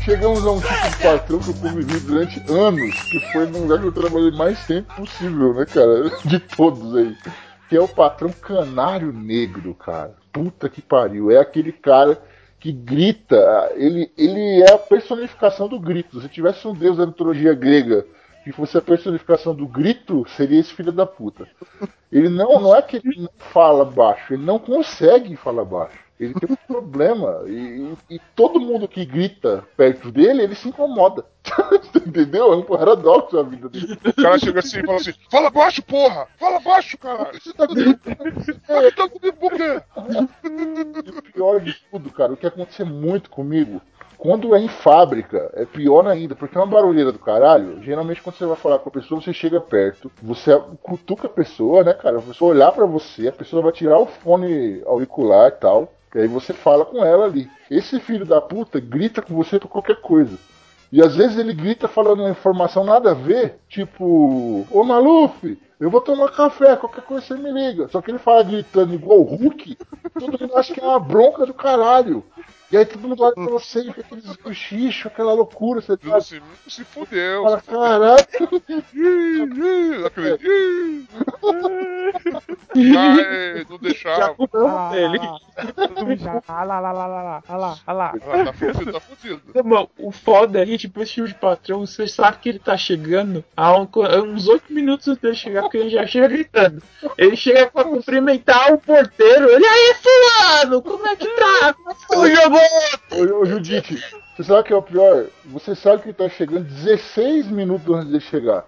Chegamos 0.08 0.46
a 0.46 0.52
um 0.52 0.58
tipo 0.58 0.88
de 0.88 1.02
patrão 1.02 1.38
que 1.38 1.50
eu 1.50 1.54
convivi 1.54 2.00
durante 2.00 2.50
anos, 2.50 3.02
que 3.10 3.20
foi 3.30 3.44
no 3.44 3.58
lugar 3.58 3.78
que 3.78 3.88
eu 3.88 3.92
trabalhei 3.92 4.30
mais 4.30 4.66
tempo 4.66 4.94
possível, 4.94 5.52
né, 5.52 5.66
cara? 5.66 6.08
De 6.24 6.40
todos 6.40 6.96
aí. 6.96 7.14
Que 7.68 7.76
é 7.76 7.80
o 7.80 7.86
patrão 7.86 8.30
canário 8.30 9.12
negro, 9.12 9.74
cara. 9.74 10.16
Puta 10.32 10.66
que 10.70 10.80
pariu. 10.80 11.30
É 11.30 11.36
aquele 11.36 11.72
cara 11.72 12.18
que 12.58 12.72
grita. 12.72 13.36
Ele, 13.74 14.10
ele 14.16 14.62
é 14.62 14.72
a 14.72 14.78
personificação 14.78 15.68
do 15.68 15.78
grito. 15.78 16.22
Se 16.22 16.28
tivesse 16.30 16.66
um 16.66 16.72
deus 16.72 16.96
da 16.96 17.04
mitologia 17.04 17.52
grega 17.52 18.06
que 18.44 18.50
fosse 18.50 18.78
a 18.78 18.80
personificação 18.80 19.54
do 19.54 19.68
grito, 19.68 20.24
seria 20.38 20.58
esse 20.58 20.72
filho 20.72 20.90
da 20.90 21.04
puta. 21.04 21.46
Ele 22.10 22.30
não, 22.30 22.58
não 22.58 22.74
é 22.74 22.80
que 22.80 22.96
ele 22.96 23.20
não 23.20 23.30
fala 23.52 23.84
baixo, 23.84 24.32
ele 24.32 24.42
não 24.42 24.58
consegue 24.58 25.36
falar 25.36 25.66
baixo. 25.66 26.07
Ele 26.18 26.34
tem 26.34 26.48
um 26.50 26.56
problema. 26.66 27.42
E, 27.46 27.94
e- 28.10 28.20
todo 28.34 28.60
mundo 28.60 28.88
que 28.88 29.04
grita 29.04 29.64
perto 29.76 30.10
dele, 30.10 30.42
ele 30.42 30.54
se 30.54 30.68
incomoda. 30.68 31.24
Entendeu? 32.06 32.52
É 32.52 32.56
um 32.56 32.62
paradoxo 32.62 33.38
a 33.38 33.42
vida 33.42 33.68
dele. 33.68 33.96
O 34.04 34.22
cara 34.22 34.38
chega 34.38 34.58
assim 34.60 34.80
e 34.80 34.84
fala 34.86 34.96
assim: 34.98 35.14
Fala 35.30 35.50
baixo, 35.50 35.82
porra! 35.82 36.26
Fala 36.38 36.60
baixo, 36.60 36.98
caralho! 36.98 37.38
Você 37.40 37.52
tá. 37.52 37.66
Você 37.66 38.92
tá 38.92 39.08
comigo 39.08 39.36
por 39.38 39.52
quê? 39.52 39.80
E 41.04 41.10
o 41.10 41.22
pior 41.22 41.60
de 41.60 41.74
tudo, 41.90 42.10
cara, 42.10 42.32
o 42.32 42.36
que 42.36 42.46
acontece 42.46 42.82
muito 42.84 43.30
comigo, 43.30 43.80
quando 44.16 44.54
é 44.54 44.58
em 44.60 44.68
fábrica, 44.68 45.50
é 45.54 45.64
pior 45.64 46.06
ainda, 46.06 46.34
porque 46.34 46.56
é 46.56 46.60
uma 46.60 46.66
barulheira 46.66 47.12
do 47.12 47.18
caralho. 47.18 47.80
Geralmente, 47.82 48.20
quando 48.22 48.36
você 48.36 48.46
vai 48.46 48.56
falar 48.56 48.78
com 48.80 48.88
a 48.88 48.92
pessoa, 48.92 49.20
você 49.20 49.32
chega 49.32 49.60
perto, 49.60 50.10
você 50.22 50.58
cutuca 50.82 51.26
a 51.28 51.30
pessoa, 51.30 51.84
né, 51.84 51.94
cara? 51.94 52.18
A 52.18 52.22
pessoa 52.22 52.50
olhar 52.52 52.72
pra 52.72 52.84
você, 52.86 53.28
a 53.28 53.32
pessoa 53.32 53.62
vai 53.62 53.72
tirar 53.72 53.98
o 53.98 54.06
fone 54.06 54.82
auricular 54.84 55.48
e 55.48 55.52
tal, 55.52 55.92
e 56.14 56.20
aí 56.20 56.28
você 56.28 56.52
fala 56.52 56.84
com 56.84 57.04
ela 57.04 57.26
ali. 57.26 57.50
Esse 57.70 58.00
filho 58.00 58.24
da 58.24 58.40
puta 58.40 58.80
grita 58.80 59.20
com 59.20 59.34
você 59.34 59.58
por 59.58 59.68
qualquer 59.68 60.00
coisa. 60.00 60.38
E 60.90 61.02
às 61.02 61.16
vezes 61.16 61.36
ele 61.36 61.52
grita 61.52 61.86
falando 61.86 62.20
uma 62.20 62.30
informação 62.30 62.82
nada 62.82 63.10
a 63.10 63.14
ver, 63.14 63.58
tipo, 63.68 64.66
ô 64.70 64.84
Maluf, 64.84 65.58
eu 65.78 65.90
vou 65.90 66.00
tomar 66.00 66.30
café, 66.30 66.76
qualquer 66.76 67.02
coisa 67.02 67.26
você 67.26 67.34
me 67.34 67.52
liga. 67.52 67.88
Só 67.88 68.00
que 68.00 68.10
ele 68.10 68.18
fala 68.18 68.42
gritando 68.42 68.94
igual 68.94 69.20
o 69.20 69.24
Hulk, 69.24 69.76
todo 70.18 70.40
mundo 70.40 70.56
acha 70.56 70.72
que 70.72 70.80
é 70.80 70.84
uma 70.84 70.98
bronca 70.98 71.44
do 71.44 71.52
caralho. 71.52 72.24
E 72.70 72.76
aí 72.76 72.84
todo 72.84 73.08
mundo 73.08 73.22
olha 73.22 73.34
pra 73.34 73.44
você 73.44 73.80
e 73.80 73.86
fica 73.86 74.00
aqueles 74.02 74.36
cochichos, 74.36 75.06
aquela 75.06 75.32
loucura, 75.32 75.80
você 75.80 75.96
tá, 75.96 76.16
assim: 76.16 76.38
Se 76.68 76.84
fudeu. 76.84 77.42
fala, 77.44 77.62
caralho. 77.62 78.26
Ih, 78.94 79.42
ih, 79.42 80.06
Aquele. 80.06 80.38
ih. 80.42 81.08
Ai, 82.96 83.66
não 83.68 83.78
deixava. 83.78 84.36
Ah, 84.66 84.90
ele. 84.94 85.18
Ah 86.46 86.64
lá, 86.64 86.78
lá, 86.80 86.92
lá, 86.92 87.06
lá, 87.06 87.22
lá. 87.22 87.42
Ah 87.48 87.56
lá, 87.56 87.78
ah 87.86 87.92
lá. 87.92 88.14
Ah, 88.26 88.44
tá 88.44 88.52
fudido, 88.52 88.92
tá 88.92 89.00
fudido. 89.00 89.42
Irmão, 89.54 89.88
o 89.98 90.10
foda 90.12 90.60
é 90.62 90.66
que, 90.66 90.78
tipo, 90.78 91.02
esse 91.02 91.14
filme 91.14 91.28
de 91.30 91.34
patrão, 91.36 91.86
você 91.86 92.06
sabe 92.06 92.38
que 92.38 92.48
ele 92.50 92.58
tá 92.58 92.76
chegando 92.76 93.44
há 93.56 93.76
um- 93.78 93.88
uns 94.34 94.46
8 94.48 94.72
minutos 94.72 95.08
antes 95.08 95.22
dele 95.22 95.34
chegar, 95.34 95.62
porque 95.62 95.78
ele 95.78 95.90
já 95.90 96.06
chega 96.06 96.28
gritando. 96.28 96.82
Ele 97.16 97.36
chega 97.36 97.66
pra 97.66 97.84
cumprimentar 97.84 98.72
o 98.72 98.78
porteiro. 98.78 99.48
Ele, 99.50 99.66
aí, 99.66 99.94
fulano, 99.94 100.82
como 100.82 101.06
é 101.06 101.16
que 101.16 101.26
tá? 101.28 101.72
Como 101.74 101.90
é 101.90 101.94
que 101.94 102.06
foi 102.06 102.32
o 102.32 102.36
jogo? 102.36 102.57
Ô, 103.10 103.40
ô 103.40 103.44
Judite, 103.44 104.02
você 104.36 104.44
sabe 104.44 104.60
o 104.60 104.64
que 104.64 104.72
é 104.72 104.76
o 104.76 104.82
pior? 104.82 105.26
Você 105.46 105.74
sabe 105.74 106.02
que 106.02 106.12
tá 106.12 106.28
chegando 106.28 106.64
16 106.64 107.48
minutos 107.48 107.94
antes 107.94 108.12
de 108.12 108.20
chegar. 108.20 108.64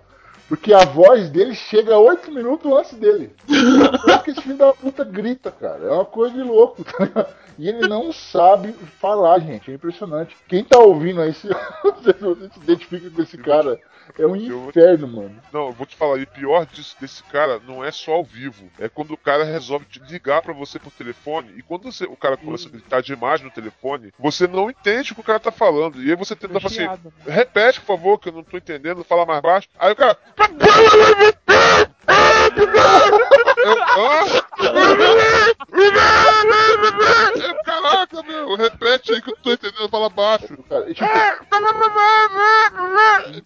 Porque 0.51 0.75
a 0.75 0.85
voz 0.85 1.31
dele 1.31 1.55
chega 1.55 1.97
8 1.97 2.29
minutos 2.33 2.71
antes 2.73 2.95
dele. 2.95 3.33
Isso 3.49 4.23
que 4.25 4.33
esse 4.33 4.43
filho 4.43 4.57
da 4.57 4.73
puta 4.73 5.05
grita, 5.05 5.51
cara. 5.53 5.85
É 5.87 5.91
uma 5.93 6.05
coisa 6.05 6.35
de 6.35 6.43
louco, 6.43 6.83
tá? 6.85 7.29
E 7.57 7.69
ele 7.69 7.87
não 7.87 8.13
sabe 8.13 8.73
falar, 9.01 9.39
gente. 9.39 9.71
É 9.71 9.75
impressionante. 9.75 10.37
Quem 10.49 10.65
tá 10.65 10.79
ouvindo 10.81 11.21
aí, 11.23 11.33
se 11.33 11.47
você 11.85 12.13
se 12.53 12.59
identifica 12.61 13.09
com 13.11 13.23
esse 13.23 13.39
cara, 13.39 13.79
é 14.19 14.27
um 14.27 14.35
inferno, 14.35 15.07
mano. 15.07 15.37
Não, 15.53 15.67
eu 15.67 15.73
vou 15.73 15.87
te 15.87 15.95
falar, 15.95 16.19
e 16.19 16.27
pior 16.27 16.67
disso, 16.67 16.97
desse 17.01 17.23
cara 17.25 17.61
não 17.69 17.85
é 17.85 17.93
só 17.93 18.13
ao 18.13 18.25
vivo. 18.25 18.69
É 18.79 18.89
quando 18.89 19.13
o 19.13 19.17
cara 19.17 19.45
resolve 19.45 19.85
te 19.85 20.01
ligar 20.01 20.43
pra 20.43 20.53
você 20.55 20.79
por 20.81 20.91
telefone. 20.91 21.53
E 21.57 21.63
quando 21.63 21.93
você- 21.93 22.07
o 22.07 22.17
cara 22.17 22.37
começa 22.37 22.67
a 22.67 22.73
gritar 22.73 23.03
demais 23.03 23.41
no 23.41 23.51
telefone, 23.51 24.13
você 24.19 24.49
não 24.49 24.69
entende 24.71 25.13
o 25.13 25.15
que 25.15 25.21
o 25.21 25.25
cara 25.25 25.39
tá 25.39 25.53
falando. 25.53 26.03
E 26.03 26.11
aí 26.11 26.17
você 26.17 26.35
tenta 26.35 26.55
falar 26.55 26.67
assim: 26.67 26.77
Chiado. 26.77 27.13
repete, 27.27 27.79
por 27.81 27.87
favor, 27.87 28.19
que 28.19 28.31
eu 28.31 28.33
não 28.33 28.43
tô 28.43 28.57
entendendo, 28.57 29.05
fala 29.05 29.25
mais 29.27 29.41
baixo. 29.43 29.69
Aí 29.79 29.93
o 29.93 29.97
cara. 29.97 30.19
Eu, 30.41 30.51
Hã? 32.09 33.40
Eu, 33.65 33.77
Caraca, 37.65 38.23
meu, 38.23 38.55
repete 38.57 39.13
aí 39.13 39.23
que 39.23 39.31
eu 39.31 39.35
não 39.37 39.43
tô 39.43 39.53
entendendo, 39.53 39.89
fala 39.89 40.09
baixo. 40.09 40.57
Cara, 40.69 40.91
e, 40.91 40.95
tipo, 40.95 41.09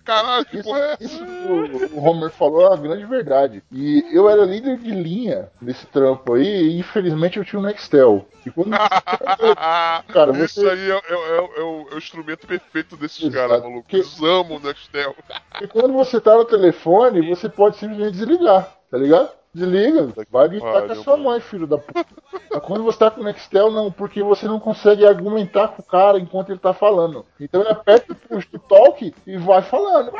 Caralho, 0.05 0.45
que 0.47 0.63
porra 0.63 0.79
é 0.81 0.97
Isso 1.01 1.19
que 1.25 1.95
o 1.95 2.03
Homer 2.05 2.31
falou 2.31 2.63
é 2.63 2.69
uma 2.69 2.77
grande 2.77 3.05
verdade. 3.05 3.63
E 3.73 4.05
eu 4.13 4.29
era 4.29 4.45
líder 4.45 4.79
de 4.79 4.91
linha 4.91 5.51
nesse 5.61 5.87
trampo 5.87 6.35
aí, 6.35 6.45
e 6.69 6.79
infelizmente 6.79 7.39
eu 7.39 7.45
tinha 7.45 7.61
um 7.61 7.65
Nextel. 7.65 8.27
E 8.47 8.51
quando 8.51 8.71
Cara, 10.13 10.33
você- 10.33 10.45
Isso 10.45 10.69
aí 10.69 10.91
é, 10.91 10.95
é- 10.95 11.15
é- 11.15 11.37
é 11.59 11.63
o, 11.63 11.89
é 11.93 11.95
o 11.95 11.99
instrumento 11.99 12.47
perfeito 12.47 12.97
desses 12.97 13.33
caras, 13.33 13.63
maluco. 13.63 13.87
Eles 13.93 14.19
amam 14.23 14.57
o 14.57 14.61
Nextel. 14.61 15.15
E 15.61 15.67
quando 15.69 15.93
você 15.93 16.21
tá 16.21 16.35
no 16.37 16.45
telefone, 16.45 17.29
você 17.29 17.49
pode 17.49 17.77
simplesmente 17.77 18.13
desligar, 18.17 18.69
tá 18.91 18.99
ligado? 18.99 19.31
Desliga, 19.55 20.13
vai 20.31 20.49
gritar 20.49 20.83
com 20.83 20.93
a 20.93 20.97
sua 20.97 21.17
mãe, 21.17 21.41
filho 21.41 21.67
da 21.67 21.79
puta. 21.79 22.05
Mas 22.51 22.63
quando 22.63 22.83
você 22.83 22.99
tá 22.99 23.11
com 23.11 23.21
o 23.21 23.25
Nextel, 23.25 23.71
não, 23.71 23.91
porque 23.91 24.21
você 24.21 24.47
não 24.47 24.59
consegue 24.59 25.07
argumentar 25.07 25.69
com 25.69 25.81
o 25.81 25.85
cara 25.85 26.19
enquanto 26.19 26.51
ele 26.51 26.59
tá 26.59 26.75
falando. 26.75 27.25
Então 27.39 27.61
ele 27.61 27.71
aperta 27.71 28.13
o 28.13 28.17
push 28.17 28.47
to 28.47 28.59
talk 28.59 29.15
e 29.25 29.37
vai 29.39 29.63
falando. 29.63 30.13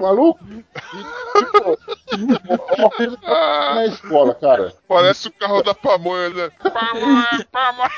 Maluco? 0.00 0.40
E, 0.48 0.64
tipo, 1.44 1.78
uma 2.78 2.90
coisa 2.90 3.18
na 3.22 3.86
escola, 3.86 4.34
cara. 4.34 4.72
Parece 4.88 5.28
o 5.28 5.32
carro 5.32 5.62
da 5.62 5.74
pamonha, 5.74 6.30
né? 6.30 6.50
Pamonha, 6.72 7.46
pamonha. 7.52 7.90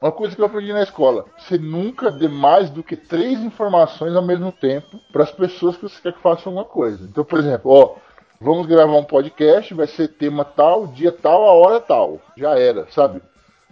Uma 0.00 0.12
coisa 0.12 0.34
que 0.36 0.40
eu 0.40 0.46
aprendi 0.46 0.72
na 0.72 0.82
escola: 0.82 1.24
você 1.36 1.58
nunca 1.58 2.10
dê 2.10 2.28
mais 2.28 2.70
do 2.70 2.82
que 2.82 2.96
três 2.96 3.40
informações 3.40 4.14
ao 4.14 4.22
mesmo 4.24 4.52
tempo 4.52 4.98
para 5.12 5.24
as 5.24 5.32
pessoas 5.32 5.76
que 5.76 5.82
você 5.82 6.00
quer 6.00 6.12
que 6.12 6.22
façam 6.22 6.52
alguma 6.52 6.64
coisa. 6.64 7.04
Então, 7.04 7.24
por 7.24 7.38
exemplo, 7.38 7.70
ó, 7.72 7.94
vamos 8.40 8.66
gravar 8.66 8.96
um 8.96 9.04
podcast, 9.04 9.74
vai 9.74 9.86
ser 9.88 10.08
tema 10.08 10.44
tal, 10.44 10.86
dia 10.86 11.10
tal, 11.10 11.42
a 11.44 11.52
hora 11.52 11.80
tal. 11.80 12.20
Já 12.36 12.56
era, 12.58 12.86
sabe? 12.90 13.20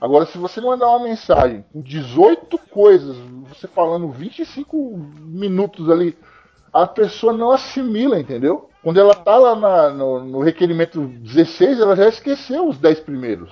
Agora, 0.00 0.26
se 0.26 0.36
você 0.36 0.60
mandar 0.60 0.88
uma 0.88 1.04
mensagem 1.04 1.64
com 1.72 1.80
18 1.80 2.58
coisas, 2.70 3.16
você 3.48 3.66
falando 3.68 4.10
25 4.10 4.76
minutos 5.20 5.88
ali, 5.88 6.18
a 6.72 6.86
pessoa 6.86 7.32
não 7.32 7.50
assimila, 7.50 8.20
entendeu? 8.20 8.68
Quando 8.82 9.00
ela 9.00 9.14
tá 9.14 9.36
lá 9.38 9.56
na- 9.56 9.90
no, 9.90 10.22
no 10.24 10.40
requerimento 10.40 11.00
16, 11.06 11.80
ela 11.80 11.96
já 11.96 12.08
esqueceu 12.08 12.68
os 12.68 12.78
10 12.78 13.00
primeiros. 13.00 13.50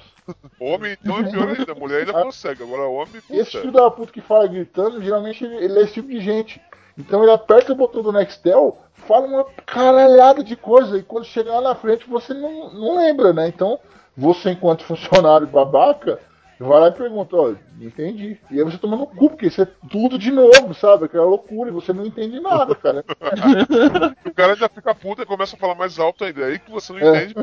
Homem, 0.61 0.97
então 1.01 1.19
é 1.19 1.23
pior 1.31 1.49
ainda. 1.49 1.75
Mulher 1.75 2.01
ainda 2.01 2.13
consegue. 2.25 2.63
Agora, 2.63 2.83
homem, 2.89 3.17
Esse 3.31 3.51
puta. 3.53 3.61
filho 3.61 3.73
da 3.73 3.91
puta 3.91 4.13
que 4.13 4.21
fala 4.21 4.47
gritando, 4.47 5.03
geralmente 5.03 5.45
ele, 5.45 5.57
ele 5.57 5.79
é 5.79 5.83
esse 5.83 5.95
tipo 5.95 6.09
de 6.09 6.21
gente. 6.21 6.61
Então 6.97 7.23
ele 7.23 7.33
aperta 7.33 7.73
o 7.73 7.77
botão 7.77 8.03
do 8.03 8.13
Nextel, 8.13 8.79
fala 8.95 9.27
uma 9.27 9.45
caralhada 9.67 10.45
de 10.45 10.55
coisa, 10.57 10.97
e 10.97 11.03
quando 11.03 11.25
chegar 11.25 11.55
lá 11.55 11.61
na 11.71 11.75
frente 11.75 12.09
você 12.09 12.33
não, 12.33 12.73
não 12.73 12.97
lembra, 12.97 13.33
né? 13.33 13.49
Então, 13.49 13.79
você 14.17 14.51
enquanto 14.51 14.85
funcionário 14.87 15.47
babaca, 15.47 16.21
vai 16.61 16.81
lá 16.81 16.89
e 16.89 16.93
pergunta, 16.93 17.35
ó, 17.37 17.53
entendi. 17.81 18.39
E 18.49 18.59
aí 18.59 18.63
você 18.65 18.79
toma 18.79 18.97
no 18.97 19.09
cu, 19.09 19.29
porque 19.29 19.47
isso 19.47 19.61
é 19.61 19.67
tudo 19.91 20.17
de 20.17 20.31
novo, 20.31 20.73
sabe? 20.73 21.07
Aquela 21.07 21.25
loucura, 21.27 21.69
e 21.69 21.73
você 21.73 21.93
não 21.93 22.07
entende 22.07 22.39
nada, 22.39 22.75
cara. 22.77 23.05
O 24.25 24.35
cara 24.35 24.53
ainda 24.55 24.69
fica 24.69 24.95
puta 24.95 25.23
e 25.23 25.27
começa 25.27 25.55
a 25.57 25.59
falar 25.59 25.75
mais 25.75 25.99
alto 25.99 26.25
ainda. 26.25 26.43
É 26.43 26.45
aí 26.47 26.59
que 26.59 26.71
você 26.71 26.93
não 26.93 27.01
É. 27.01 27.25
entende. 27.25 27.35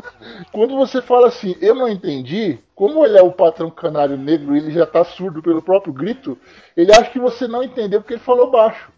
Quando 0.50 0.76
você 0.76 1.00
fala 1.02 1.28
assim, 1.28 1.56
eu 1.60 1.74
não 1.74 1.88
entendi, 1.88 2.58
como 2.82 3.04
ele 3.06 3.16
é 3.16 3.22
o 3.22 3.30
patrão 3.30 3.70
canário 3.70 4.16
negro 4.16 4.56
e 4.56 4.58
ele 4.58 4.72
já 4.72 4.84
tá 4.84 5.04
surdo 5.04 5.40
pelo 5.40 5.62
próprio 5.62 5.92
grito, 5.92 6.36
ele 6.76 6.90
acha 6.90 7.10
que 7.10 7.20
você 7.20 7.46
não 7.46 7.62
entendeu 7.62 8.00
porque 8.00 8.14
ele 8.14 8.20
falou 8.20 8.50
baixo. 8.50 8.90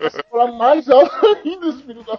Você 0.00 0.22
fala 0.30 0.50
mais 0.52 0.88
alto 0.88 1.14
ainda, 1.44 1.72
filho 1.74 2.02
da 2.04 2.16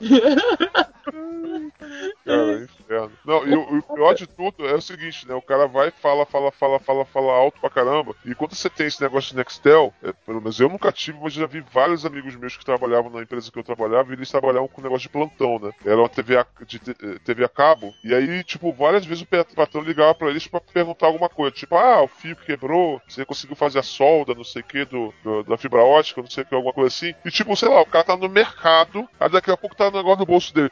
Cara, 2.25 2.59
é 2.59 2.63
inferno. 2.63 3.11
Não, 3.25 3.47
e 3.47 3.55
o, 3.55 3.77
o 3.79 3.95
pior 3.95 4.13
de 4.13 4.27
tudo 4.27 4.67
é 4.67 4.73
o 4.73 4.81
seguinte, 4.81 5.27
né? 5.27 5.33
O 5.33 5.41
cara 5.41 5.67
vai, 5.67 5.91
fala, 5.91 6.25
fala, 6.25 6.51
fala, 6.51 6.79
fala, 6.79 7.05
fala 7.05 7.33
alto 7.33 7.59
pra 7.59 7.69
caramba. 7.69 8.15
E 8.25 8.35
quando 8.35 8.53
você 8.55 8.69
tem 8.69 8.87
esse 8.87 9.01
negócio 9.01 9.31
de 9.31 9.37
Nextel, 9.37 9.93
é, 10.03 10.11
pelo 10.25 10.39
menos 10.41 10.59
eu 10.59 10.69
nunca 10.69 10.91
tive, 10.91 11.19
mas 11.21 11.33
já 11.33 11.45
vi 11.45 11.61
vários 11.73 12.05
amigos 12.05 12.35
meus 12.35 12.55
que 12.57 12.65
trabalhavam 12.65 13.09
na 13.11 13.21
empresa 13.21 13.51
que 13.51 13.57
eu 13.59 13.63
trabalhava 13.63 14.09
e 14.11 14.13
eles 14.13 14.29
trabalhavam 14.29 14.67
com 14.67 14.81
negócio 14.81 15.03
de 15.03 15.09
plantão, 15.09 15.59
né? 15.59 15.71
Era 15.85 15.97
uma 15.97 16.09
TV 16.09 16.37
a, 16.37 16.45
de, 16.65 16.79
te- 16.79 16.95
eh, 17.01 17.19
TV 17.23 17.43
a 17.45 17.49
cabo. 17.49 17.93
E 18.03 18.13
aí, 18.13 18.43
tipo, 18.43 18.71
várias 18.71 19.05
vezes 19.05 19.23
o 19.23 19.55
patrão 19.55 19.81
ligava 19.81 20.13
pra 20.15 20.29
eles 20.29 20.47
pra 20.47 20.59
perguntar 20.61 20.98
alguma 21.07 21.29
coisa. 21.29 21.55
Tipo, 21.55 21.75
ah, 21.77 22.01
o 22.03 22.07
fio 22.07 22.35
quebrou, 22.35 23.01
você 23.07 23.25
conseguiu 23.25 23.55
fazer 23.55 23.79
a 23.79 23.83
solda, 23.83 24.33
não 24.35 24.43
sei 24.43 24.61
o 24.61 24.65
que, 24.65 24.85
do, 24.85 25.13
do- 25.23 25.43
da 25.43 25.57
fibra 25.57 25.81
ótica, 25.83 26.21
não 26.21 26.29
sei 26.29 26.43
o 26.43 26.45
que, 26.47 26.55
alguma 26.55 26.73
coisa 26.73 26.87
assim. 26.87 27.13
E 27.25 27.31
tipo, 27.31 27.55
sei 27.55 27.69
lá, 27.69 27.81
o 27.81 27.85
cara 27.85 28.03
tá 28.03 28.17
no 28.17 28.29
mercado, 28.29 29.07
aí 29.19 29.29
daqui 29.29 29.51
a 29.51 29.57
pouco 29.57 29.75
tá 29.75 29.87
um 29.89 29.91
negócio 29.91 30.19
no 30.19 30.25
bolso 30.25 30.53
dele. 30.53 30.71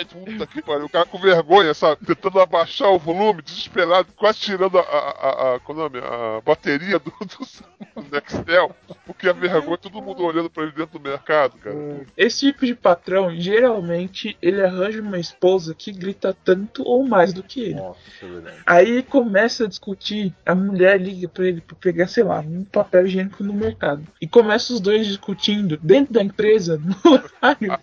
Ai, 0.00 0.04
puta 0.06 0.46
que 0.46 0.62
pariu. 0.62 0.86
O 0.86 0.88
cara 0.88 1.04
com 1.04 1.18
vergonha, 1.18 1.74
sabe? 1.74 2.04
Tentando 2.06 2.40
abaixar 2.40 2.90
o 2.90 2.98
volume, 2.98 3.42
desesperado, 3.42 4.08
quase 4.16 4.40
tirando 4.40 4.78
a, 4.78 4.82
a, 4.82 5.10
a, 5.10 5.54
a, 5.54 5.60
qual 5.60 5.78
é 5.78 5.82
nome? 5.82 5.98
a 5.98 6.40
bateria 6.40 6.98
do, 6.98 7.12
do, 7.20 8.00
do 8.02 8.10
Nextel, 8.10 8.74
porque 9.04 9.28
a 9.28 9.32
vergonha, 9.32 9.76
todo 9.76 10.00
mundo 10.00 10.24
olhando 10.24 10.48
pra 10.48 10.62
ele 10.62 10.72
dentro 10.72 10.98
do 10.98 11.08
mercado, 11.08 11.58
cara. 11.58 11.76
Esse 12.16 12.46
tipo 12.46 12.64
de 12.64 12.74
patrão, 12.74 13.34
geralmente, 13.36 14.36
ele 14.40 14.64
arranja 14.64 15.02
uma 15.02 15.18
esposa 15.18 15.74
que 15.74 15.92
grita 15.92 16.34
tanto 16.44 16.82
ou 16.82 17.06
mais 17.06 17.32
do 17.32 17.42
que 17.42 17.60
ele. 17.60 17.74
Nossa, 17.74 17.98
é. 18.22 18.54
Aí 18.66 19.02
começa 19.02 19.64
a 19.64 19.68
discutir, 19.68 20.32
a 20.46 20.54
mulher 20.54 20.98
liga 20.98 21.28
pra 21.28 21.46
ele 21.46 21.60
pra 21.60 21.76
pegar, 21.78 22.06
sei 22.06 22.24
lá, 22.24 22.40
um 22.40 22.64
papel 22.64 23.06
higiênico 23.06 23.44
no 23.44 23.52
mercado. 23.52 24.02
E 24.20 24.26
começa 24.26 24.72
os 24.72 24.80
dois 24.80 25.06
discutindo 25.06 25.78
dentro 25.82 26.14
da 26.14 26.22
empresa, 26.22 26.78
no 26.78 26.96
horário. 27.12 27.78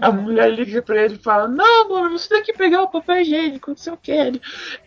A 0.00 0.12
mulher 0.12 0.50
liga 0.52 0.82
pra 0.82 1.02
ele 1.02 1.14
e 1.14 1.18
fala: 1.18 1.37
Não, 1.46 1.82
amor, 1.82 2.10
você 2.10 2.28
tem 2.28 2.42
que 2.42 2.52
pegar 2.52 2.82
o 2.82 2.88
papel 2.88 3.20
higiênico, 3.20 3.70
não 3.70 3.76
sei 3.76 3.92
o 3.92 3.96
que. 3.96 4.10
Ele, 4.10 4.40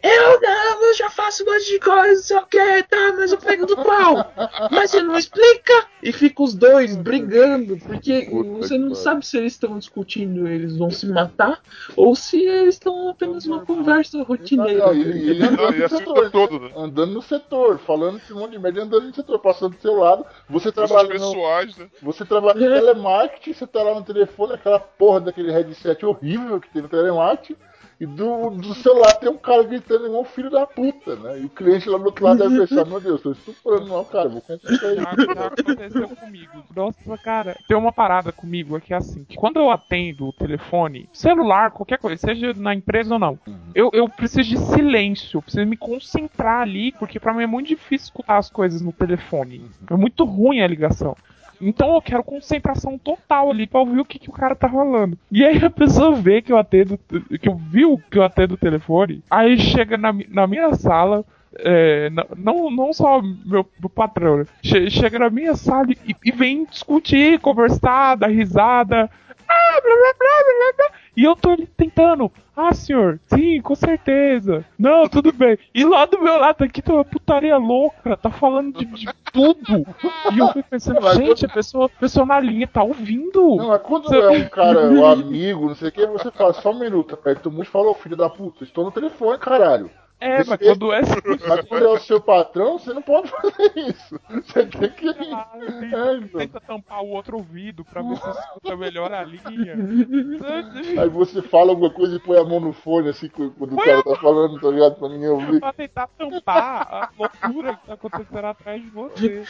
eu 0.04 0.42
não, 0.42 0.84
eu 0.84 0.94
já 0.96 1.10
faço 1.10 1.44
um 1.44 1.46
monte 1.46 1.66
de 1.68 1.80
coisa, 1.80 2.14
não 2.14 2.24
sei 2.24 2.38
o 2.38 2.46
que, 2.48 2.84
tá, 2.84 3.14
mas 3.18 3.32
eu 3.32 3.38
pego 3.38 3.66
do 3.66 3.76
pau. 3.78 4.34
Mas 4.72 4.92
você 4.92 5.02
não 5.02 5.18
explica. 5.18 5.86
E 6.04 6.12
fica 6.12 6.42
os 6.42 6.56
dois 6.56 6.96
brigando, 6.96 7.78
porque 7.78 8.24
Puta 8.24 8.50
você 8.50 8.78
não 8.78 8.96
sabe 8.96 9.26
se 9.26 9.38
eles 9.38 9.54
estão 9.54 9.78
discutindo, 9.78 10.48
eles 10.48 10.76
vão 10.76 10.90
se 10.90 11.06
matar, 11.08 11.62
ou 11.96 12.16
se 12.16 12.42
eles 12.42 12.76
estão 12.76 13.10
apenas 13.10 13.46
uma 13.46 13.64
conversa 13.66 14.22
rotineira. 14.24 14.88
Não, 14.88 14.94
ele, 14.94 15.30
ele 15.30 15.44
andando 15.44 15.76
e 15.76 15.80
no 15.80 15.86
assim 15.86 15.96
o 15.96 15.98
setor, 16.00 16.32
todo, 16.32 16.60
né? 16.60 16.72
andando 16.76 17.14
no 17.14 17.22
setor, 17.22 17.78
falando 17.80 18.18
esse 18.18 18.34
monte 18.34 18.52
de 18.52 18.60
merda, 18.60 18.82
andando 18.82 19.08
no 19.08 19.14
setor, 19.14 19.40
passando 19.40 19.76
do 19.76 19.82
seu 19.82 19.96
lado, 19.96 20.26
você 20.50 20.72
trabalha 20.72 21.04
no, 21.04 21.10
pessoais, 21.10 21.78
né? 21.78 21.88
Você 22.02 22.26
trabalha 22.26 22.56
no 22.56 22.76
telemarketing, 22.76 23.54
você 23.54 23.68
tá 23.68 23.84
lá 23.84 23.94
no 23.94 24.04
telefone, 24.04 24.54
aquela 24.54 24.80
porra 24.80 25.22
daquele 25.22 25.52
headset 25.52 26.04
horrível 26.06 26.41
que 26.60 26.70
tem 26.70 26.82
no 26.82 26.90
telemarketing, 26.90 27.56
e 28.02 28.06
do, 28.08 28.50
do 28.50 28.74
celular 28.74 29.14
tem 29.14 29.30
um 29.30 29.38
cara 29.38 29.62
gritando 29.62 30.08
igual 30.08 30.24
um 30.24 30.26
filho 30.26 30.50
da 30.50 30.66
puta, 30.66 31.16
né? 31.18 31.40
E 31.40 31.46
o 31.46 31.50
cliente 31.50 31.88
lá 31.88 32.00
do 32.00 32.06
outro 32.06 32.26
lado 32.26 32.40
deve 32.40 32.58
pensar, 32.58 32.84
meu 32.84 33.00
Deus, 33.00 33.22
tô 33.22 33.32
estuprando 33.32 33.86
não, 33.86 34.04
cara, 34.04 34.28
vou 34.28 34.42
consultar 34.42 34.96
Já, 34.96 35.14
isso. 35.14 35.36
já 35.36 35.46
aconteceu 35.46 36.10
comigo. 36.10 36.66
Nossa, 36.76 37.18
cara, 37.20 37.56
tem 37.68 37.78
uma 37.78 37.92
parada 37.92 38.32
comigo 38.32 38.76
aqui 38.76 38.92
assim. 38.92 39.24
Que 39.24 39.36
quando 39.36 39.58
eu 39.58 39.70
atendo 39.70 40.30
o 40.30 40.34
telefone, 40.34 41.08
celular, 41.14 41.70
qualquer 41.70 42.00
coisa, 42.00 42.18
seja 42.18 42.56
na 42.56 42.74
empresa 42.74 43.14
ou 43.14 43.20
não, 43.20 43.38
eu, 43.76 43.92
eu 43.94 44.10
preciso 44.10 44.50
de 44.50 44.58
silêncio, 44.58 45.38
eu 45.38 45.42
preciso 45.44 45.68
me 45.68 45.78
concentrar 45.78 46.64
ali, 46.64 46.92
porque 46.94 47.20
pra 47.20 47.36
mim 47.36 47.44
é 47.44 47.48
muito 47.48 47.68
difícil 47.68 48.06
escutar 48.06 48.40
as 48.40 48.50
coisas 48.50 48.82
no 48.82 48.92
telefone. 48.92 49.70
É 49.88 49.96
muito 49.96 50.26
ruim 50.26 50.62
a 50.62 50.68
ligação. 50.68 51.16
Então 51.62 51.94
eu 51.96 52.02
quero 52.02 52.24
concentração 52.24 52.98
total 52.98 53.52
ali 53.52 53.68
pra 53.68 53.80
ouvir 53.80 54.00
o 54.00 54.06
que, 54.06 54.18
que 54.20 54.30
o 54.30 54.34
cara 54.34 54.56
tá 54.56 54.68
falando. 54.70 55.18
E 55.32 55.44
aí 55.46 55.64
a 55.64 55.70
pessoa 55.70 56.16
vê 56.16 56.42
que 56.42 56.52
eu 56.52 56.58
atendo, 56.58 57.00
que 57.40 57.48
eu 57.48 57.56
viu 57.56 58.02
que 58.10 58.18
eu 58.18 58.24
atendo 58.24 58.56
o 58.56 58.58
telefone, 58.58 59.24
aí 59.30 59.58
chega 59.60 59.98
na, 59.98 60.14
na 60.30 60.48
minha 60.48 60.74
sala, 60.74 61.24
é, 61.60 62.10
não, 62.38 62.70
não 62.72 62.94
só 62.94 63.22
meu, 63.22 63.66
meu 63.80 63.90
patrão, 63.90 64.38
né? 64.38 64.46
Che- 64.64 64.90
chega 64.90 65.20
na 65.20 65.30
minha 65.30 65.56
sala 65.56 65.88
e, 66.06 66.16
e 66.26 66.32
vem 66.32 66.66
discutir, 66.66 67.40
conversar, 67.40 68.16
dar 68.16 68.28
risada. 68.30 69.10
Ah, 69.48 69.82
blá, 69.82 69.96
blá, 69.96 70.14
blá, 70.18 70.44
blá, 70.46 70.74
blá. 70.90 71.01
E 71.16 71.24
eu 71.24 71.36
tô 71.36 71.50
ali 71.50 71.68
tentando. 71.68 72.32
Ah, 72.56 72.74
senhor, 72.74 73.20
sim, 73.28 73.62
com 73.62 73.76
certeza. 73.76 74.64
Não, 74.78 75.08
tudo 75.10 75.34
bem. 75.34 75.58
E 75.74 75.84
lá 75.84 76.06
do 76.06 76.22
meu 76.22 76.38
lado 76.38 76.64
aqui 76.64 76.82
tá 76.82 76.94
uma 76.94 77.04
putaria 77.04 77.58
louca, 77.58 78.16
tá 78.16 78.30
falando 78.30 78.78
de, 78.78 78.86
de 78.86 79.08
tudo. 79.34 79.86
E 80.34 80.38
eu 80.38 80.48
fico 80.50 80.70
pensando, 80.70 81.02
gente, 81.16 81.46
a 81.46 81.50
pessoa, 81.50 81.86
a 81.86 82.00
pessoa 82.00 82.26
na 82.26 82.40
linha 82.40 82.68
tá 82.68 82.84
ouvindo. 82.84 83.56
Não, 83.56 83.70
mas 83.70 83.82
quando 83.82 84.14
é 84.14 84.30
um 84.30 84.50
cara, 84.50 84.90
um 84.90 85.06
amigo, 85.06 85.68
não 85.68 85.76
sei 85.76 85.90
o 85.90 85.92
que, 85.92 86.06
você 86.06 86.32
fala 86.32 86.54
só 86.54 86.72
um 86.72 86.80
minuto, 86.80 87.16
aperta 87.16 87.50
o 87.50 87.52
mute 87.52 87.68
e 87.68 87.72
fala, 87.72 87.90
ô 87.90 87.94
filho 87.94 88.16
da 88.16 88.30
puta, 88.30 88.64
estou 88.64 88.86
no 88.86 88.92
telefone, 88.92 89.38
caralho. 89.40 89.90
É, 90.22 90.44
mas 90.44 90.60
quando 90.60 90.94
é 90.94 91.02
Mas 91.50 91.68
quando 91.68 91.86
é 91.86 91.90
o 91.90 92.00
seu 92.00 92.22
patrão, 92.22 92.78
você 92.78 92.94
não 92.94 93.02
pode 93.02 93.28
fazer 93.32 93.72
isso. 93.76 94.20
Você 94.30 94.66
tem 94.68 94.90
que. 94.92 95.10
Ah, 95.34 95.50
É, 95.56 96.16
então. 96.18 96.40
tenta 96.40 96.62
tampar 96.62 97.02
o 97.04 97.10
outro 97.10 97.38
ouvido 97.38 97.84
pra 97.84 98.04
ver 98.04 98.16
se 98.18 98.30
escuta 98.30 98.78
melhor 98.78 99.12
a 99.12 99.24
linha. 99.24 99.76
Aí 101.02 101.10
você 101.10 101.42
fala 101.42 101.72
alguma 101.72 101.90
coisa 101.90 102.18
e 102.18 102.20
põe 102.20 102.38
a 102.38 102.44
mão 102.44 102.60
no 102.60 102.72
fone, 102.72 103.10
assim, 103.10 103.28
quando 103.30 103.74
o 103.74 103.78
cara 103.78 104.04
tá 104.04 104.16
falando, 104.18 104.60
tá 104.62 104.70
ligado? 104.70 104.96
Pra 104.96 105.10
ninguém 105.10 105.30
ouvir. 105.30 105.60
pra 105.60 105.74
tentar 105.74 106.08
tampar 106.16 106.88
a 106.88 107.10
loucura 107.18 107.76
que 107.78 107.88
tá 107.88 107.94
acontecendo 107.94 108.46
atrás 108.46 108.82
de 108.82 108.90
você. 108.92 109.44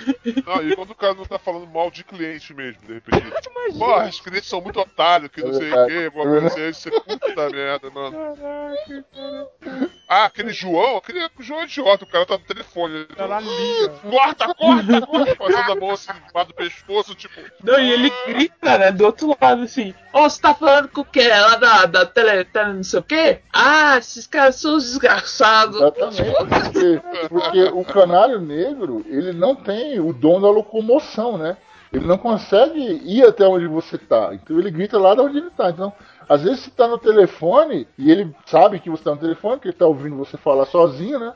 Não, 0.45 0.63
e 0.63 0.75
quando 0.75 0.91
o 0.91 0.95
cara 0.95 1.13
não 1.15 1.25
tá 1.25 1.37
falando 1.37 1.67
mal 1.67 1.91
de 1.91 2.05
cliente 2.05 2.53
mesmo, 2.53 2.81
de 2.87 2.93
repente. 2.93 3.21
Porra, 3.77 4.07
os 4.07 4.21
clientes 4.21 4.47
são 4.49 4.61
muito 4.61 4.79
otários, 4.79 5.29
que 5.31 5.41
não 5.43 5.53
sei 5.53 5.71
o 5.71 5.87
que, 5.87 6.05
alguma 6.05 6.25
coisa 6.25 6.47
assim, 6.47 6.71
você 6.71 6.91
puta 6.91 7.49
merda, 7.49 7.89
mano. 7.91 8.11
Caraca, 8.35 9.05
cara. 9.13 9.89
Ah, 10.07 10.25
aquele 10.25 10.53
João, 10.61 10.97
aquele 10.97 11.27
João 11.39 11.61
é 11.61 11.63
idiota, 11.63 12.03
o 12.03 12.07
cara 12.07 12.25
tá 12.25 12.33
no 12.35 12.43
telefone. 12.43 12.95
Ele 12.95 13.05
Tá 13.05 13.27
na 13.27 13.39
linha. 13.39 13.89
Corta, 13.89 14.53
corta, 14.53 15.01
corta, 15.01 15.35
passando 15.35 15.71
a 15.71 15.75
mão 15.75 15.91
assim, 15.91 16.11
embaixo 16.29 16.47
do 16.49 16.53
pescoço, 16.53 17.15
tipo. 17.15 17.33
Não, 17.63 17.79
e 17.79 17.91
ele 17.91 18.11
grita, 18.27 18.77
né, 18.77 18.91
do 18.91 19.05
outro 19.05 19.35
lado, 19.41 19.63
assim, 19.63 19.93
ô, 20.13 20.21
você 20.21 20.41
tá 20.41 20.53
falando 20.53 20.89
com 20.89 21.01
o 21.01 21.05
quê? 21.05 21.27
Lá 21.27 21.55
da, 21.55 21.85
da 21.87 22.05
tele, 22.05 22.45
tele 22.45 22.73
não 22.73 22.83
sei 22.83 22.99
o 22.99 23.03
quê? 23.03 23.39
Ah, 23.51 23.97
esses 23.97 24.27
caras 24.27 24.55
são 24.57 24.77
desgraçados. 24.77 25.77
Exatamente, 25.77 26.23
porque, 26.71 27.01
porque 27.29 27.63
o 27.63 27.83
canário 27.83 28.39
negro, 28.39 29.03
ele 29.07 29.33
não 29.33 29.55
tem 29.55 29.99
o 29.99 30.13
dom 30.13 30.39
da 30.39 30.49
locomoção, 30.49 31.37
né? 31.37 31.57
Ele 31.91 32.05
não 32.05 32.17
consegue 32.17 33.01
ir 33.03 33.23
até 33.23 33.45
onde 33.45 33.67
você 33.67 33.97
tá. 33.97 34.33
Então 34.33 34.57
ele 34.57 34.71
grita 34.71 34.97
lá 34.97 35.13
de 35.13 35.21
onde 35.21 35.37
ele 35.37 35.49
tá. 35.49 35.69
Então, 35.69 35.91
às 36.27 36.43
vezes 36.43 36.61
você 36.61 36.71
tá 36.71 36.87
no 36.87 36.97
telefone 36.97 37.87
e 37.97 38.09
ele 38.09 38.33
sabe 38.45 38.79
que 38.79 38.89
você 38.89 39.03
tá 39.03 39.11
no 39.11 39.17
telefone, 39.17 39.59
que 39.59 39.67
ele 39.67 39.77
tá 39.77 39.85
ouvindo 39.85 40.15
você 40.15 40.37
falar 40.37 40.65
sozinho, 40.65 41.19
né? 41.19 41.33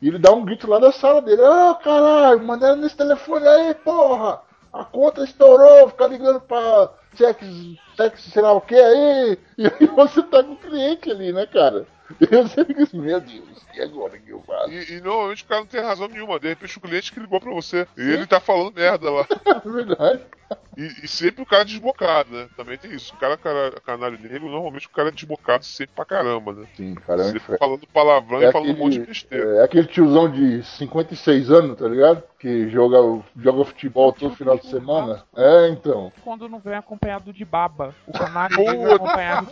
E 0.00 0.08
ele 0.08 0.18
dá 0.18 0.32
um 0.32 0.44
grito 0.44 0.68
lá 0.68 0.80
da 0.80 0.90
sala 0.90 1.22
dele: 1.22 1.42
Ah, 1.44 1.78
caralho, 1.82 2.42
mandaram 2.42 2.76
nesse 2.76 2.96
telefone 2.96 3.46
aí, 3.46 3.74
porra! 3.74 4.40
A 4.72 4.84
conta 4.84 5.22
estourou, 5.22 5.88
fica 5.90 6.06
ligando 6.06 6.40
pra 6.40 6.90
sex, 7.14 7.46
sex, 7.96 8.22
sei 8.22 8.42
lá 8.42 8.52
o 8.52 8.60
que 8.60 8.74
aí. 8.74 9.38
E 9.58 9.66
aí 9.66 9.86
você 9.86 10.22
tá 10.22 10.42
com 10.42 10.52
o 10.52 10.56
cliente 10.56 11.10
ali, 11.10 11.32
né, 11.32 11.46
cara? 11.46 11.86
E 12.20 12.26
você 12.26 12.64
fica 12.64 12.82
assim, 12.82 13.00
meu 13.00 13.20
Deus, 13.20 13.48
e 13.74 13.80
agora 13.82 14.18
que 14.18 14.30
eu 14.30 14.42
faço? 14.42 14.70
E, 14.70 14.92
e 14.94 15.00
normalmente 15.00 15.42
o 15.44 15.46
cara 15.46 15.60
não 15.60 15.66
tem 15.66 15.80
razão 15.80 16.08
nenhuma. 16.08 16.38
De 16.38 16.48
repente 16.48 16.78
o 16.78 16.80
cliente 16.80 17.12
que 17.12 17.20
ligou 17.20 17.40
pra 17.40 17.52
você. 17.52 17.86
E 17.96 18.00
ele 18.02 18.26
tá 18.26 18.40
falando 18.40 18.74
merda 18.74 19.10
lá. 19.10 19.26
É 19.64 19.68
verdade. 19.68 20.22
E, 20.76 21.04
e 21.04 21.08
sempre 21.08 21.42
o 21.42 21.46
cara 21.46 21.62
é 21.62 21.64
desbocado, 21.66 22.30
né? 22.30 22.48
Também 22.56 22.76
tem 22.76 22.90
isso. 22.92 23.14
O 23.14 23.16
cara, 23.18 23.36
cara 23.36 23.72
canário 23.84 24.18
negro, 24.18 24.48
normalmente 24.50 24.86
o 24.86 24.90
cara 24.90 25.08
é 25.08 25.12
desbocado 25.12 25.64
sempre 25.64 25.94
pra 25.94 26.04
caramba, 26.04 26.52
né? 26.52 26.66
Sim, 26.76 26.94
cara, 26.94 27.22
é 27.22 27.24
Sempre 27.26 27.56
falando 27.58 27.86
palavrão 27.86 28.42
É 28.42 28.48
e 28.48 28.52
falando 28.52 28.70
um 28.72 28.76
monte 28.76 28.92
de 28.94 28.98
aquele, 29.00 29.06
besteira. 29.06 29.56
é 29.56 29.64
aquele 29.64 29.86
tiozão 29.86 30.30
de 30.30 30.62
56 30.64 31.50
anos, 31.50 31.78
tá 31.78 31.86
ligado? 31.88 32.22
Que 32.42 32.68
joga, 32.70 33.22
joga 33.40 33.64
futebol 33.66 34.12
todo 34.12 34.34
final 34.34 34.58
de 34.58 34.66
semana. 34.66 35.22
É, 35.36 35.68
então. 35.68 36.10
Quando 36.24 36.48
não 36.48 36.58
vem 36.58 36.74
acompanhado 36.74 37.32
de 37.32 37.44
baba. 37.44 37.94
O 38.04 38.12
canário 38.12 38.56
vem 38.56 38.84
acompanhado 38.84 39.46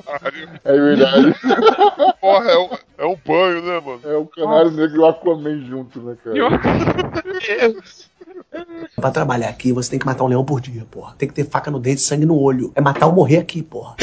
É 0.65 0.73
verdade. 0.73 1.33
Porra, 2.21 2.51
é 2.51 2.59
um, 2.59 2.69
é 2.99 3.07
um 3.07 3.17
banho, 3.25 3.63
né, 3.63 3.79
mano? 3.79 4.01
É 4.05 4.17
o 4.17 4.27
canário 4.27 4.73
negro 4.73 4.97
e 4.97 4.99
o 4.99 5.07
Aquaman 5.07 5.65
junto, 5.67 6.01
né, 6.01 6.17
cara? 6.25 6.37
Pra 8.97 9.13
trabalhar 9.13 9.51
aqui, 9.51 9.73
você 9.73 9.91
tem 9.91 9.99
que 10.01 10.07
matar 10.07 10.25
um 10.25 10.29
leão 10.29 10.45
por 10.45 10.61
dia, 10.61 10.85
porra. 10.91 11.15
Tem 11.17 11.29
que 11.29 11.35
ter 11.35 11.45
faca 11.45 11.71
no 11.71 11.79
dente 11.79 11.99
e 11.99 12.05
sangue 12.05 12.27
no 12.27 12.37
olho. 12.37 12.73
É 12.75 12.81
matar 12.81 13.07
ou 13.07 13.13
morrer 13.13 13.39
aqui, 13.39 13.63
porra. 13.63 13.95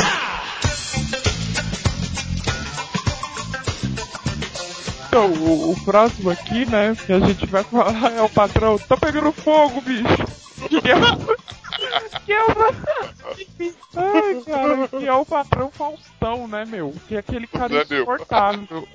Então, 5.18 5.32
o, 5.32 5.72
o 5.72 5.76
próximo 5.84 6.30
aqui, 6.30 6.64
né, 6.70 6.96
que 6.96 7.12
a 7.12 7.20
gente 7.20 7.48
vai 7.48 7.64
falar 7.64 8.14
é 8.16 8.22
o 8.22 8.30
patrão. 8.30 8.78
Tá 8.78 8.96
pegando 8.96 9.32
fogo, 9.32 9.82
bicho! 9.82 10.06
Que 12.26 12.34
é 12.34 12.44
o... 12.44 12.48
o... 12.48 13.08
Ai, 13.96 14.42
cara, 14.46 14.88
que 14.88 15.08
é 15.08 15.14
o 15.14 15.26
patrão 15.26 15.72
Faustão, 15.72 16.48
né, 16.48 16.66
meu? 16.66 16.94
Que 17.08 17.16
é 17.16 17.20
aquele 17.20 17.48
cara 17.48 17.74
é 17.74 17.82
insuportável. 17.82 18.88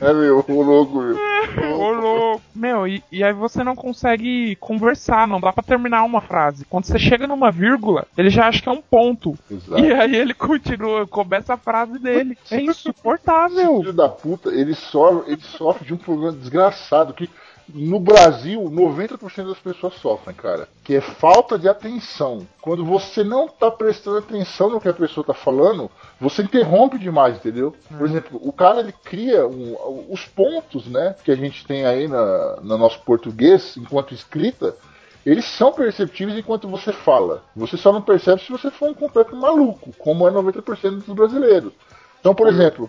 É 0.00 0.12
meu, 0.12 0.44
o 0.46 0.62
louco, 0.62 1.00
meu. 1.00 1.16
Ô, 1.78 1.92
louco. 1.92 2.42
Meu, 2.54 2.86
e, 2.86 3.02
e 3.10 3.22
aí 3.22 3.32
você 3.32 3.62
não 3.64 3.74
consegue 3.74 4.56
conversar, 4.56 5.26
não 5.26 5.40
dá 5.40 5.52
pra 5.52 5.62
terminar 5.62 6.02
uma 6.04 6.20
frase. 6.20 6.64
Quando 6.64 6.86
você 6.86 6.98
chega 6.98 7.26
numa 7.26 7.50
vírgula, 7.50 8.06
ele 8.16 8.30
já 8.30 8.48
acha 8.48 8.62
que 8.62 8.68
é 8.68 8.72
um 8.72 8.82
ponto. 8.82 9.38
Exato. 9.50 9.82
E 9.82 9.92
aí 9.92 10.16
ele 10.16 10.34
continua, 10.34 11.06
começa 11.06 11.54
a 11.54 11.58
frase 11.58 11.98
dele. 11.98 12.36
É 12.50 12.56
Esse 12.56 12.64
insuportável. 12.64 13.78
filho 13.78 13.92
da 13.92 14.08
puta, 14.08 14.50
ele 14.50 14.74
sofre, 14.74 15.32
ele 15.32 15.42
sofre 15.42 15.86
de 15.86 15.94
um 15.94 15.98
problema 15.98 16.32
desgraçado 16.32 17.14
que 17.14 17.28
no 17.74 17.98
Brasil 18.00 18.60
90% 18.62 19.48
das 19.48 19.58
pessoas 19.58 19.94
sofrem, 19.94 20.34
cara. 20.34 20.68
Que 20.84 20.96
é 20.96 21.00
falta 21.00 21.58
de 21.58 21.68
atenção. 21.68 22.46
Quando 22.60 22.84
você 22.84 23.24
não 23.24 23.48
tá 23.48 23.70
prestando 23.70 24.18
atenção 24.18 24.70
no 24.70 24.80
que 24.80 24.88
a 24.88 24.92
pessoa 24.92 25.24
tá 25.26 25.34
falando, 25.34 25.90
você 26.20 26.42
interrompe 26.42 26.98
demais, 26.98 27.36
entendeu? 27.36 27.74
Por 27.96 28.06
exemplo, 28.06 28.40
o 28.42 28.52
cara 28.52 28.80
ele 28.80 28.94
cria 29.04 29.46
um- 29.46 30.06
os 30.10 30.24
pontos, 30.26 30.86
né, 30.86 31.14
que 31.24 31.30
a 31.30 31.36
gente 31.36 31.66
tem 31.66 31.84
aí 31.86 32.06
na, 32.08 32.56
no 32.62 32.78
nosso 32.78 33.00
português 33.00 33.76
enquanto 33.76 34.14
escrita. 34.14 34.76
Eles 35.24 35.44
são 35.44 35.72
perceptíveis 35.72 36.36
enquanto 36.36 36.66
você 36.68 36.92
fala. 36.92 37.44
Você 37.54 37.76
só 37.76 37.92
não 37.92 38.02
percebe 38.02 38.42
se 38.42 38.50
você 38.50 38.70
for 38.70 38.90
um 38.90 38.94
completo 38.94 39.36
maluco, 39.36 39.92
como 39.98 40.26
é 40.26 40.30
90% 40.32 41.04
dos 41.04 41.14
brasileiros. 41.14 41.72
Então, 42.18 42.34
por 42.34 42.46
exemplo, 42.48 42.88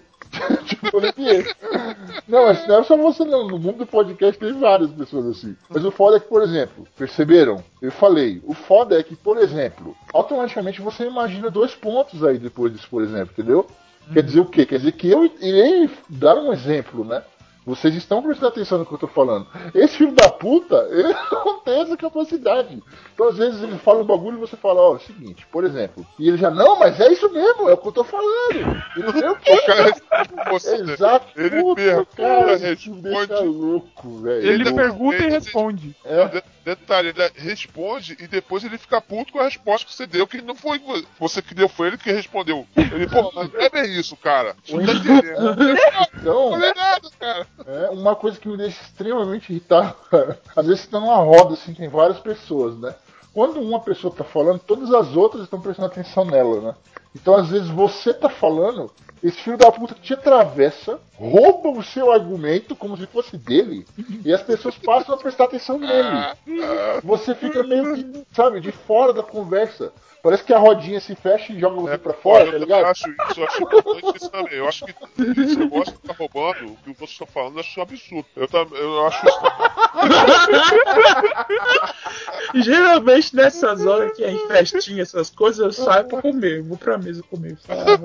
tipo 0.65 0.97
Olivier. 0.97 1.55
Não, 2.27 2.45
mas 2.45 2.67
não 2.67 2.79
é 2.79 2.83
só 2.83 2.97
você 2.97 3.23
não. 3.23 3.47
No 3.47 3.59
mundo 3.59 3.79
do 3.79 3.85
podcast 3.85 4.39
tem 4.39 4.53
várias 4.53 4.91
pessoas 4.91 5.27
assim. 5.27 5.55
Mas 5.69 5.85
o 5.85 5.91
foda 5.91 6.17
é 6.17 6.19
que, 6.19 6.27
por 6.27 6.41
exemplo, 6.41 6.87
perceberam? 6.97 7.63
Eu 7.81 7.91
falei, 7.91 8.41
o 8.45 8.53
foda 8.53 8.99
é 8.99 9.03
que, 9.03 9.15
por 9.15 9.37
exemplo, 9.37 9.95
automaticamente 10.13 10.81
você 10.81 11.05
imagina 11.05 11.49
dois 11.49 11.75
pontos 11.75 12.23
aí 12.23 12.37
depois 12.37 12.71
disso, 12.71 12.87
por 12.89 13.01
exemplo, 13.01 13.33
entendeu? 13.33 13.67
Quer 14.11 14.23
dizer 14.23 14.39
o 14.41 14.45
quê? 14.45 14.65
Quer 14.65 14.77
dizer 14.79 14.91
que 14.93 15.09
eu 15.09 15.23
irei 15.39 15.89
dar 16.09 16.35
um 16.35 16.51
exemplo, 16.51 17.05
né? 17.05 17.23
Vocês 17.65 17.95
estão 17.95 18.21
prestando 18.21 18.47
atenção 18.49 18.77
no 18.79 18.85
que 18.85 18.93
eu 18.93 18.97
tô 18.97 19.07
falando. 19.07 19.47
Esse 19.73 19.97
filho 19.97 20.11
da 20.13 20.27
puta, 20.29 20.75
ele 20.91 21.13
não 21.31 21.59
tem 21.61 21.81
essa 21.81 21.95
capacidade. 21.95 22.83
Então, 23.13 23.29
às 23.29 23.37
vezes, 23.37 23.63
ele 23.63 23.77
fala 23.77 24.01
um 24.01 24.05
bagulho 24.05 24.37
e 24.37 24.39
você 24.41 24.57
fala, 24.57 24.81
ó, 24.81 24.93
é 24.93 24.95
o 24.95 24.99
seguinte, 24.99 25.47
por 25.51 25.63
exemplo. 25.63 26.05
E 26.19 26.27
ele 26.27 26.37
já, 26.37 26.49
não, 26.51 26.77
mas 26.77 26.99
é 26.99 27.11
isso 27.11 27.31
mesmo, 27.31 27.69
é 27.69 27.73
o 27.73 27.77
que 27.77 27.87
eu 27.87 27.91
tô 27.93 28.03
falando. 28.03 28.83
E 28.97 28.99
não 28.99 29.11
sei 29.13 29.29
o 29.29 29.35
quê. 29.37 29.53
O 29.63 29.65
cara 29.65 29.83
responde 29.83 30.29
por 30.29 30.49
você. 30.51 30.75
Exato. 30.75 31.27
Ele 31.39 31.61
Puta, 31.61 31.81
pergunta, 31.81 32.15
cara, 32.17 32.53
isso 32.53 32.63
responde. 32.65 32.89
me 32.95 33.01
deixa 33.01 33.39
louco, 33.43 34.09
velho. 34.19 34.37
Ele 34.47 34.63
Ele- 34.63 34.73
pergunta 34.73 35.15
e 35.23 35.29
responde. 35.29 35.95
É, 36.03 36.43
Detalhe, 36.63 37.09
ele 37.09 37.31
responde 37.35 38.15
e 38.19 38.27
depois 38.27 38.63
ele 38.63 38.77
fica 38.77 39.01
puto 39.01 39.33
com 39.33 39.39
a 39.39 39.43
resposta 39.43 39.85
que 39.85 39.93
você 39.93 40.07
deu, 40.07 40.25
que 40.25 40.41
não 40.41 40.55
foi 40.55 40.81
você 41.19 41.41
que 41.41 41.53
deu, 41.53 41.67
foi 41.67 41.87
ele 41.87 41.97
que 41.97 42.11
respondeu. 42.11 42.65
Ele, 42.75 43.07
pô, 43.07 43.31
mas 43.35 43.51
não 43.51 43.59
é 43.59 43.69
bem 43.69 43.99
isso, 43.99 44.15
cara. 44.15 44.55
Não 44.69 44.85
tá 44.85 44.93
entendendo. 44.93 45.55
Não 45.55 46.03
então, 46.21 46.51
falei 46.51 46.73
nada, 46.73 47.09
cara. 47.19 47.47
é 47.65 47.89
uma 47.89 48.15
coisa 48.15 48.39
que 48.39 48.47
me 48.47 48.55
deixa 48.55 48.81
extremamente 48.81 49.51
irritado, 49.51 49.95
cara. 50.09 50.39
Às 50.55 50.65
vezes 50.65 50.81
você 50.81 50.91
tá 50.91 50.99
numa 50.99 51.17
roda, 51.17 51.53
assim, 51.53 51.73
tem 51.73 51.89
várias 51.89 52.19
pessoas, 52.19 52.77
né? 52.79 52.95
Quando 53.33 53.59
uma 53.59 53.79
pessoa 53.79 54.13
tá 54.13 54.23
falando, 54.23 54.59
todas 54.59 54.93
as 54.93 55.15
outras 55.17 55.43
estão 55.43 55.59
prestando 55.59 55.87
atenção 55.87 56.23
nela, 56.23 56.61
né? 56.61 56.75
Então, 57.15 57.35
às 57.35 57.49
vezes, 57.49 57.69
você 57.69 58.13
tá 58.13 58.27
falando, 58.29 58.89
esse 59.23 59.37
filho 59.37 59.57
da 59.57 59.71
puta 59.71 59.93
te 59.95 60.13
atravessa, 60.13 60.99
rouba 61.15 61.69
o 61.69 61.83
seu 61.83 62.11
argumento 62.11 62.75
como 62.75 62.97
se 62.97 63.05
fosse 63.07 63.37
dele, 63.37 63.85
e 64.25 64.33
as 64.33 64.41
pessoas 64.41 64.75
passam 64.77 65.15
a 65.15 65.17
prestar 65.17 65.45
atenção 65.45 65.77
nele. 65.77 66.33
Você 67.03 67.33
fica 67.35 67.63
meio 67.63 67.93
que, 67.95 68.23
sabe, 68.33 68.59
de 68.59 68.71
fora 68.71 69.13
da 69.13 69.23
conversa. 69.23 69.91
Parece 70.23 70.43
que 70.45 70.53
a 70.53 70.57
rodinha 70.57 71.01
se 71.01 71.13
fecha 71.15 71.51
e 71.51 71.59
joga 71.59 71.81
você 71.81 71.97
pra 71.97 72.13
fora, 72.13 72.45
eu 72.45 72.45
tá 72.45 72.51
também 72.53 72.65
ligado? 72.65 72.85
acho 72.85 73.09
isso, 73.09 73.41
eu 73.41 73.45
acho 73.45 73.61
importante 73.63 74.17
isso 74.17 74.29
também. 74.29 74.53
Eu 74.53 74.67
acho 74.69 74.85
que 74.85 74.93
esse 75.41 75.55
negócio 75.57 75.93
que 75.99 76.07
tá 76.07 76.13
roubando, 76.17 76.65
o 76.71 76.75
que 76.77 76.93
vocês 76.93 77.09
estão 77.09 77.27
falando, 77.27 77.55
eu 77.55 77.59
acho 77.59 77.81
absurdo. 77.81 78.25
Eu, 78.37 78.47
tam- 78.47 78.67
eu 78.71 79.05
acho 79.05 79.25
isso 79.27 79.39
Geralmente 82.55 83.35
nessas 83.35 83.85
horas 83.85 84.15
que 84.15 84.23
é 84.23 84.31
em 84.31 84.47
festinha, 84.47 85.01
essas 85.01 85.29
coisas, 85.29 85.59
eu 85.59 85.71
saio 85.85 86.05
pra 86.05 86.21
comer. 86.21 86.61
Vou 86.61 86.77
pra 86.77 86.97
mesa 87.03 87.23
comer. 87.23 87.57
Ah. 87.69 87.97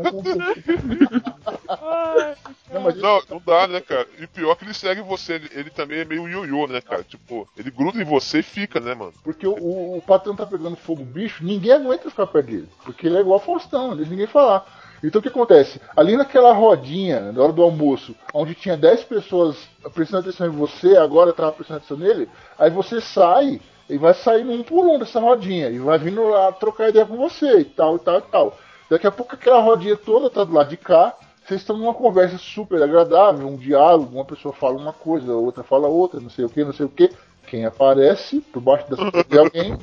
Não, 2.73 2.81
mas 2.83 2.97
Não, 2.97 3.23
não 3.31 3.43
dá, 3.45 3.67
né, 3.67 3.81
cara? 3.81 4.07
E 4.19 4.27
pior 4.27 4.55
que 4.57 4.65
ele 4.65 4.75
segue 4.75 5.01
você, 5.01 5.35
ele, 5.35 5.51
ele 5.53 5.71
também 5.71 6.01
é 6.01 6.05
meio 6.05 6.29
ioiô, 6.29 6.67
né, 6.67 6.81
cara? 6.81 7.03
Tipo, 7.03 7.49
ele 7.57 7.71
gruda 7.71 8.01
em 8.01 8.05
você 8.05 8.41
e 8.41 8.43
fica, 8.43 8.81
né, 8.81 8.95
mano? 8.95 9.13
Porque 9.23 9.47
o, 9.47 9.53
o, 9.53 9.99
o 9.99 10.03
patrão 10.03 10.37
tá 10.37 10.47
pegando 10.47 10.77
fogo 10.77 11.05
bicho, 11.05 11.45
ninguém 11.45 11.73
aguenta 11.73 12.11
ficar 12.11 12.27
perto 12.27 12.47
dele. 12.47 12.69
Porque 12.85 13.07
ele 13.07 13.17
é 13.17 13.21
igual 13.21 13.41
Faustão, 13.41 13.97
deixa 13.97 14.11
ninguém 14.11 14.27
falar. 14.27 14.67
Então 15.03 15.21
o 15.21 15.23
que 15.23 15.29
acontece? 15.29 15.81
Ali 15.97 16.17
naquela 16.17 16.53
rodinha, 16.53 17.33
na 17.33 17.43
hora 17.43 17.53
do 17.53 17.63
almoço, 17.63 18.15
onde 18.35 18.55
tinha 18.55 18.77
10 18.77 19.05
pessoas 19.05 19.57
prestando 19.95 20.29
atenção 20.29 20.49
em 20.49 20.57
você, 20.57 20.97
agora 20.97 21.33
tava 21.33 21.53
prestando 21.53 21.79
atenção 21.79 21.97
nele, 21.97 22.29
aí 22.59 22.71
você 22.71 23.01
sai 23.01 23.61
e 23.89 23.97
vai 23.97 24.13
saindo 24.13 24.53
um 24.53 24.63
por 24.63 24.85
um 24.87 24.99
dessa 24.99 25.21
rodinha 25.21 25.71
e 25.71 25.79
vai 25.79 25.99
vindo 25.99 26.23
lá 26.29 26.53
trocar 26.53 26.91
ideia 26.91 27.07
com 27.07 27.17
você 27.17 27.61
e 27.61 27.65
tal, 27.65 27.97
e 27.97 28.01
tal, 28.01 28.19
e 28.19 28.23
tal. 28.23 28.59
Daqui 28.91 29.07
a 29.07 29.11
pouco 29.11 29.35
aquela 29.35 29.61
rodinha 29.61 29.97
toda 29.97 30.31
tá 30.31 30.45
do 30.45 30.53
lado 30.53 30.71
de 30.71 30.77
cá, 30.77 31.15
vocês 31.45 31.61
estão 31.61 31.77
numa 31.77 31.95
conversa 31.95 32.39
super 32.39 32.83
agradável, 32.83 33.47
um 33.47 33.57
diálogo, 33.57 34.15
uma 34.15 34.25
pessoa 34.25 34.53
fala 34.53 34.77
uma 34.77 34.93
coisa, 34.93 35.33
a 35.33 35.37
outra 35.37 35.63
fala 35.63 35.89
outra, 35.89 36.21
não 36.21 36.31
sei 36.31 36.45
o 36.45 36.49
que, 36.49 36.65
não 36.65 36.73
sei 36.73 36.87
o 36.87 36.91
que. 36.91 37.11
Quem 37.47 37.65
aparece 37.65 38.41
por 38.53 38.61
baixo 38.61 38.85
costas 38.87 39.25
de 39.27 39.39
alguém, 39.39 39.79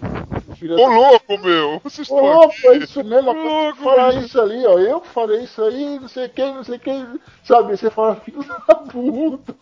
filha 0.56 0.76
Ô 0.76 0.88
louco, 0.88 1.38
meu! 1.38 1.80
Vocês 1.84 2.10
Ô, 2.10 2.16
estão 2.16 2.34
louco, 2.34 2.56
é 2.66 2.78
isso 2.78 3.04
mesmo, 3.04 3.32
acabou 3.32 3.74
de 3.74 3.80
falar 3.80 4.14
isso 4.16 4.42
ali, 4.42 4.66
ó. 4.66 4.80
Eu 4.80 5.02
falei 5.02 5.44
isso 5.44 5.64
aí, 5.64 6.00
não 6.00 6.08
sei 6.08 6.30
quem, 6.30 6.54
não 6.54 6.64
sei 6.64 6.80
quem. 6.80 7.06
Sabe, 7.44 7.76
você 7.76 7.90
fala, 7.90 8.16
filho 8.24 8.44
da 8.44 8.76
puta. 8.76 9.56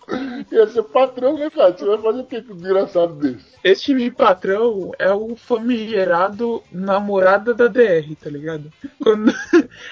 Ia 0.52 0.68
ser 0.68 0.84
patrão, 0.84 1.38
né, 1.38 1.50
cara? 1.50 1.76
Você 1.76 1.86
vai 1.86 1.98
fazer 1.98 2.20
o 2.20 2.26
que 2.26 2.42
com 2.42 2.54
um 2.54 2.58
desgraçado 2.58 3.14
desse? 3.16 3.54
Esse 3.64 3.84
tipo 3.84 4.00
de 4.00 4.12
patrão 4.12 4.92
é 5.00 5.12
o 5.12 5.36
famigerado 5.36 6.62
namorada 6.72 7.54
da 7.54 7.68
DR, 7.68 8.16
tá 8.22 8.30
ligado? 8.30 8.72
Quando... 9.02 9.34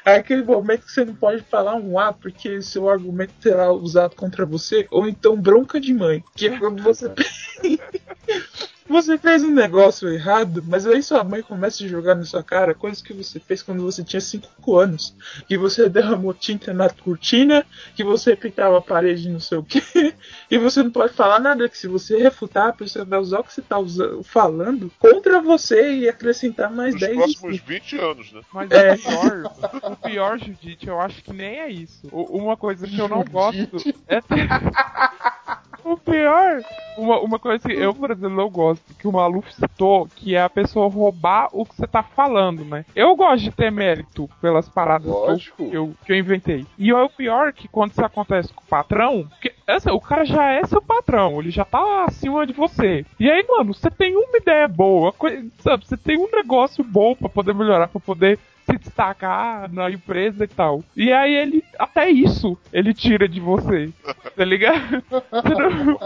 É 0.05 0.15
aquele 0.15 0.43
momento 0.43 0.85
que 0.85 0.91
você 0.91 1.05
não 1.05 1.15
pode 1.15 1.41
falar 1.43 1.75
um 1.75 1.97
A 1.99 2.13
porque 2.13 2.61
seu 2.61 2.89
argumento 2.89 3.33
será 3.39 3.71
usado 3.71 4.15
contra 4.15 4.45
você, 4.45 4.87
ou 4.91 5.07
então 5.07 5.35
bronca 5.35 5.79
de 5.79 5.93
mãe, 5.93 6.23
que 6.35 6.47
é 6.47 6.57
quando 6.57 6.81
você 6.81 7.11
você 8.91 9.17
fez 9.17 9.43
um 9.43 9.51
negócio 9.51 10.07
errado, 10.09 10.63
mas 10.67 10.85
aí 10.85 11.01
sua 11.01 11.23
mãe 11.23 11.41
começa 11.41 11.83
a 11.83 11.87
jogar 11.87 12.13
na 12.15 12.23
sua 12.25 12.43
cara 12.43 12.73
coisas 12.75 13.01
que 13.01 13.13
você 13.13 13.39
fez 13.39 13.63
quando 13.63 13.81
você 13.81 14.03
tinha 14.03 14.21
5 14.21 14.77
anos. 14.77 15.15
Que 15.47 15.57
você 15.57 15.89
derramou 15.89 16.33
tinta 16.33 16.73
na 16.73 16.89
cortina, 16.89 17.65
que 17.95 18.03
você 18.03 18.35
pintava 18.35 18.77
a 18.77 18.81
parede 18.81 19.29
não 19.29 19.39
sei 19.39 19.57
o 19.57 19.63
que, 19.63 19.81
e 20.51 20.57
você 20.57 20.83
não 20.83 20.91
pode 20.91 21.13
falar 21.13 21.39
nada, 21.39 21.67
que 21.69 21.77
se 21.77 21.87
você 21.87 22.17
refutar, 22.17 22.67
a 22.69 22.73
pessoa 22.73 23.05
vai 23.05 23.19
usar 23.19 23.39
o 23.39 23.43
que 23.43 23.53
você 23.53 23.61
tá 23.61 23.79
usando, 23.79 24.21
falando 24.23 24.91
contra 24.99 25.41
você 25.41 25.93
e 25.93 26.09
acrescentar 26.09 26.69
mais 26.69 26.93
Nos 26.93 27.01
10 27.01 27.15
próximos 27.15 27.59
20 27.59 27.97
anos, 27.97 28.31
né? 28.31 28.41
Mas 28.53 28.69
É. 28.71 28.93
o 28.93 28.97
pior, 28.97 29.53
o 29.83 29.95
pior, 29.95 30.37
Judite, 30.39 30.87
eu 30.87 30.99
acho 30.99 31.23
que 31.23 31.31
nem 31.33 31.59
é 31.59 31.69
isso. 31.69 32.07
O- 32.11 32.37
uma 32.37 32.57
coisa 32.57 32.85
que 32.87 32.99
eu 32.99 33.07
não 33.07 33.23
gosto 33.23 33.77
é 34.07 34.19
ter... 34.21 34.47
O 35.83 35.97
pior, 35.97 36.61
uma, 36.97 37.19
uma 37.19 37.39
coisa 37.39 37.67
que 37.67 37.73
eu, 37.73 37.93
por 37.93 38.11
exemplo, 38.11 38.35
não 38.35 38.49
gosto, 38.49 38.83
que 38.97 39.07
o 39.07 39.11
Maluf 39.11 39.53
citou, 39.53 40.07
que 40.15 40.35
é 40.35 40.41
a 40.41 40.49
pessoa 40.49 40.89
roubar 40.89 41.49
o 41.51 41.65
que 41.65 41.75
você 41.75 41.87
tá 41.87 42.03
falando, 42.03 42.63
né? 42.63 42.85
Eu 42.95 43.15
gosto 43.15 43.43
de 43.43 43.51
ter 43.51 43.71
mérito 43.71 44.29
pelas 44.41 44.69
paradas 44.69 45.11
que 45.11 45.63
eu, 45.63 45.69
que 45.69 45.75
eu, 45.75 45.93
que 46.05 46.11
eu 46.11 46.17
inventei. 46.17 46.65
E 46.77 46.91
é 46.91 46.95
o 46.95 47.09
pior 47.09 47.53
que 47.53 47.67
quando 47.67 47.91
isso 47.91 48.05
acontece 48.05 48.53
com 48.53 48.61
o 48.61 48.67
patrão, 48.67 49.27
porque 49.29 49.53
essa, 49.67 49.93
o 49.93 50.01
cara 50.01 50.25
já 50.25 50.51
é 50.51 50.63
seu 50.65 50.81
patrão, 50.81 51.39
ele 51.39 51.51
já 51.51 51.65
tá 51.65 52.05
acima 52.05 52.45
de 52.45 52.53
você. 52.53 53.05
E 53.19 53.29
aí, 53.29 53.45
mano, 53.47 53.73
você 53.73 53.89
tem 53.89 54.15
uma 54.15 54.37
ideia 54.37 54.67
boa, 54.67 55.13
sabe? 55.59 55.85
Você 55.85 55.97
tem 55.97 56.17
um 56.17 56.29
negócio 56.31 56.83
bom 56.83 57.15
pra 57.15 57.29
poder 57.29 57.53
melhorar, 57.53 57.87
pra 57.87 57.99
poder 57.99 58.37
se 58.65 58.77
destacar 58.77 59.71
na 59.71 59.89
empresa 59.89 60.43
e 60.43 60.47
tal. 60.47 60.83
E 60.95 61.11
aí 61.11 61.33
ele, 61.33 61.63
até 61.79 62.09
isso, 62.09 62.57
ele 62.71 62.93
tira 62.93 63.27
de 63.27 63.39
você. 63.39 63.89
Tá 64.35 64.45
ligado? 64.45 65.03
Você, 65.31 65.53
não- 65.55 65.97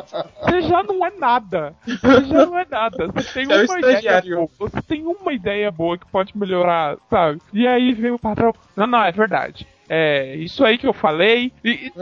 você 0.42 0.62
já 0.64 0.84
não 0.84 1.06
é 1.06 1.12
nada. 1.18 1.74
Você 1.86 2.26
já 2.26 2.46
não 2.46 2.58
é 2.58 2.66
nada. 2.70 3.08
Você 3.08 3.34
tem 3.34 3.52
é 3.52 3.64
uma 3.64 3.80
ideia 3.80 4.22
boa. 4.22 4.50
Você 4.60 4.82
tem 4.82 5.04
uma 5.06 5.34
ideia 5.34 5.72
boa 5.72 5.98
que 5.98 6.06
pode 6.08 6.38
melhorar, 6.38 6.98
sabe? 7.10 7.40
E 7.54 7.68
aí 7.68 7.94
vem 7.94 8.12
o 8.12 8.20
patrão. 8.20 8.54
Não, 8.76 8.88
não, 8.88 9.04
é 9.04 9.12
verdade. 9.12 9.68
É, 9.88 10.36
isso 10.38 10.66
aí 10.66 10.80
que 10.80 10.88
eu 10.88 10.94
falei. 10.94 11.52
E, 11.64 11.70
e- 11.70 11.92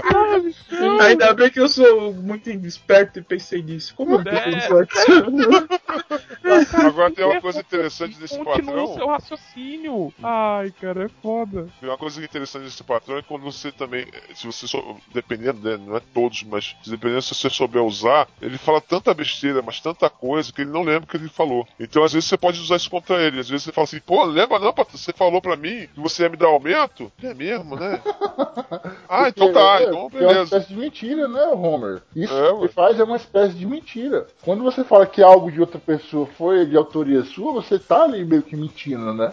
sabe? 0.00 0.54
Não. 0.70 1.00
Ainda 1.00 1.34
bem 1.34 1.50
que 1.50 1.58
eu 1.60 1.68
sou 1.68 2.12
muito 2.14 2.48
esperto 2.50 3.18
e 3.18 3.22
pensei 3.22 3.60
nisso. 3.62 3.94
Como 3.96 4.14
eu 4.14 4.20
É. 4.20 4.20
Agora 6.74 7.10
tem 7.10 7.24
uma 7.24 7.40
coisa 7.40 7.60
interessante 7.60 8.18
desse 8.18 8.38
Continua 8.38 8.82
o 8.82 8.86
seu 8.86 9.06
patrão. 9.06 9.08
raciocínio. 9.08 10.12
Ai, 10.22 10.70
cara, 10.80 11.04
é 11.04 11.08
foda. 11.22 11.68
Tem 11.80 11.88
uma 11.88 11.98
coisa 11.98 12.22
interessante 12.22 12.64
desse 12.64 12.82
patrão 12.84 13.18
é 13.18 13.22
quando 13.22 13.42
você 13.42 13.70
também, 13.72 14.06
se 14.34 14.46
você 14.46 14.66
sou, 14.66 14.98
dependendo, 15.12 15.60
né, 15.68 15.76
não 15.76 15.96
é 15.96 16.00
todos, 16.12 16.42
mas 16.44 16.76
dependendo 16.86 17.22
se 17.22 17.34
você 17.34 17.50
souber 17.50 17.82
usar, 17.82 18.28
ele 18.40 18.58
fala 18.58 18.80
tanta 18.80 19.12
besteira, 19.14 19.62
mas 19.62 19.80
tanta 19.80 20.08
coisa 20.10 20.52
que 20.52 20.62
ele 20.62 20.70
não 20.70 20.82
lembra 20.82 21.04
o 21.04 21.06
que 21.06 21.16
ele 21.16 21.28
falou. 21.28 21.66
Então 21.78 22.02
às 22.04 22.12
vezes 22.12 22.28
você 22.28 22.36
pode 22.36 22.60
usar 22.60 22.76
isso 22.76 22.90
contra 22.90 23.20
ele. 23.22 23.40
Às 23.40 23.48
vezes 23.48 23.64
você 23.64 23.72
fala 23.72 23.84
assim, 23.84 24.00
pô, 24.00 24.24
lembra 24.24 24.58
não, 24.58 24.72
patrão, 24.72 24.98
você 24.98 25.12
falou 25.12 25.40
pra 25.40 25.56
mim 25.56 25.88
que 25.94 26.00
você 26.00 26.22
ia 26.24 26.28
me 26.28 26.36
dar 26.36 26.46
aumento? 26.48 27.10
É 27.22 27.34
mesmo, 27.34 27.76
né? 27.76 28.00
ah, 29.08 29.28
então 29.28 29.52
tá, 29.52 29.80
É, 29.80 29.84
então 29.84 30.10
porque 30.10 30.16
É 30.18 30.26
uma 30.26 30.32
beleza. 30.32 30.44
espécie 30.56 30.68
de 30.68 30.76
mentira, 30.80 31.28
né, 31.28 31.46
Homer? 31.48 32.02
Isso 32.14 32.32
É, 32.32 32.60
que 32.60 32.68
faz 32.68 32.98
é 32.98 33.04
uma 33.04 33.16
espécie 33.16 33.54
de 33.54 33.66
mentira. 33.66 34.26
Quando 34.42 34.62
você 34.62 34.84
fala 34.84 35.06
que 35.06 35.22
algo 35.22 35.50
de 35.50 35.60
outra 35.60 35.78
pessoa 35.78 36.26
foi 36.38 36.49
de 36.66 36.76
autoria 36.76 37.22
sua, 37.24 37.52
você 37.52 37.78
tá 37.78 38.04
ali 38.04 38.24
meio 38.24 38.42
que 38.42 38.56
mentindo, 38.56 39.12
né? 39.14 39.32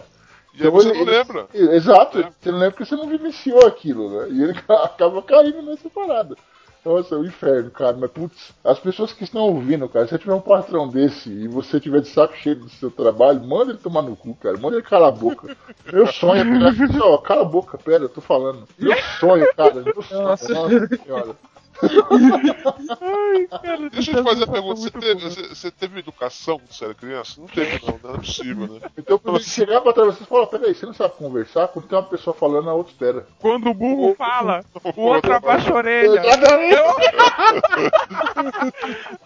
E 0.54 0.62
aí 0.64 0.70
você 0.70 0.88
ele- 0.88 0.98
não 0.98 1.04
lembra. 1.04 1.46
ele- 1.54 1.76
Exato, 1.76 2.18
É. 2.20 2.30
você 2.40 2.50
não 2.50 2.58
lembra 2.58 2.70
porque 2.72 2.84
você 2.84 2.96
não 2.96 3.08
vivenciou 3.08 3.66
aquilo, 3.66 4.10
né? 4.10 4.28
E 4.30 4.42
ele 4.42 4.52
acaba 4.68 5.22
caindo 5.22 5.62
nessa 5.62 5.88
parada. 5.90 6.36
Nossa, 6.84 7.16
é 7.16 7.18
o 7.18 7.24
inferno, 7.26 7.70
cara. 7.70 7.96
Mas, 8.00 8.10
putz, 8.10 8.52
as 8.64 8.78
pessoas 8.78 9.12
que 9.12 9.22
estão 9.24 9.42
ouvindo, 9.42 9.88
cara, 9.88 10.06
se 10.06 10.10
você 10.12 10.18
tiver 10.18 10.32
um 10.32 10.40
patrão 10.40 10.88
desse 10.88 11.28
e 11.28 11.46
você 11.48 11.78
tiver 11.78 12.00
de 12.00 12.08
saco 12.08 12.34
cheio 12.36 12.56
do 12.56 12.68
seu 12.70 12.90
trabalho, 12.90 13.42
manda 13.44 13.72
ele 13.72 13.78
tomar 13.78 14.00
no 14.00 14.16
cu, 14.16 14.34
cara. 14.36 14.56
Manda 14.56 14.76
ele 14.76 14.84
calar 14.86 15.08
a 15.08 15.12
boca. 15.12 15.54
Meu 15.92 16.06
sonho 16.06 16.66
assim, 16.66 16.98
ó, 17.02 17.18
cala 17.18 17.42
a 17.42 17.44
boca, 17.44 17.76
pera, 17.76 18.04
eu 18.04 18.08
tô 18.08 18.20
falando. 18.20 18.64
Meu 18.78 18.96
sonho, 19.20 19.46
cara. 19.54 19.74
Meu 19.82 20.02
sonho. 20.02 20.22
Nossa. 20.22 20.52
Nossa 20.54 20.96
senhora. 21.04 21.36
Ai, 21.80 23.46
cara, 23.46 23.90
Deixa 23.90 24.10
eu 24.10 24.16
te 24.16 24.22
fazer 24.22 24.42
a 24.42 24.46
tá 24.46 24.52
pergunta, 24.52 24.80
você 24.80 24.90
teve, 24.90 25.22
você, 25.22 25.48
você 25.48 25.70
teve 25.70 26.00
educação 26.00 26.58
quando 26.58 26.72
você 26.72 26.84
era 26.84 26.94
criança? 26.94 27.40
Não 27.40 27.46
teve 27.46 27.80
não, 27.86 28.00
não 28.02 28.14
é 28.14 28.18
possível, 28.18 28.66
né? 28.66 28.80
Então, 28.96 29.18
quando 29.18 29.36
ele 29.36 29.44
chegar 29.44 29.80
pra 29.80 29.92
trás, 29.92 30.16
você 30.16 30.24
fala, 30.24 30.46
peraí, 30.46 30.74
você 30.74 30.86
não 30.86 30.94
sabe 30.94 31.14
conversar? 31.14 31.68
Quando 31.68 31.86
tem 31.86 31.96
uma 31.98 32.04
pessoa 32.04 32.34
falando, 32.34 32.68
a 32.68 32.74
outra 32.74 32.92
espera. 32.92 33.26
Quando 33.38 33.70
o 33.70 33.74
burro 33.74 34.14
fala, 34.16 34.64
o 34.96 35.02
outro 35.02 35.32
abaixa 35.32 35.70
a 35.70 35.74
orelha. 35.76 36.20
Exatamente. 36.20 36.74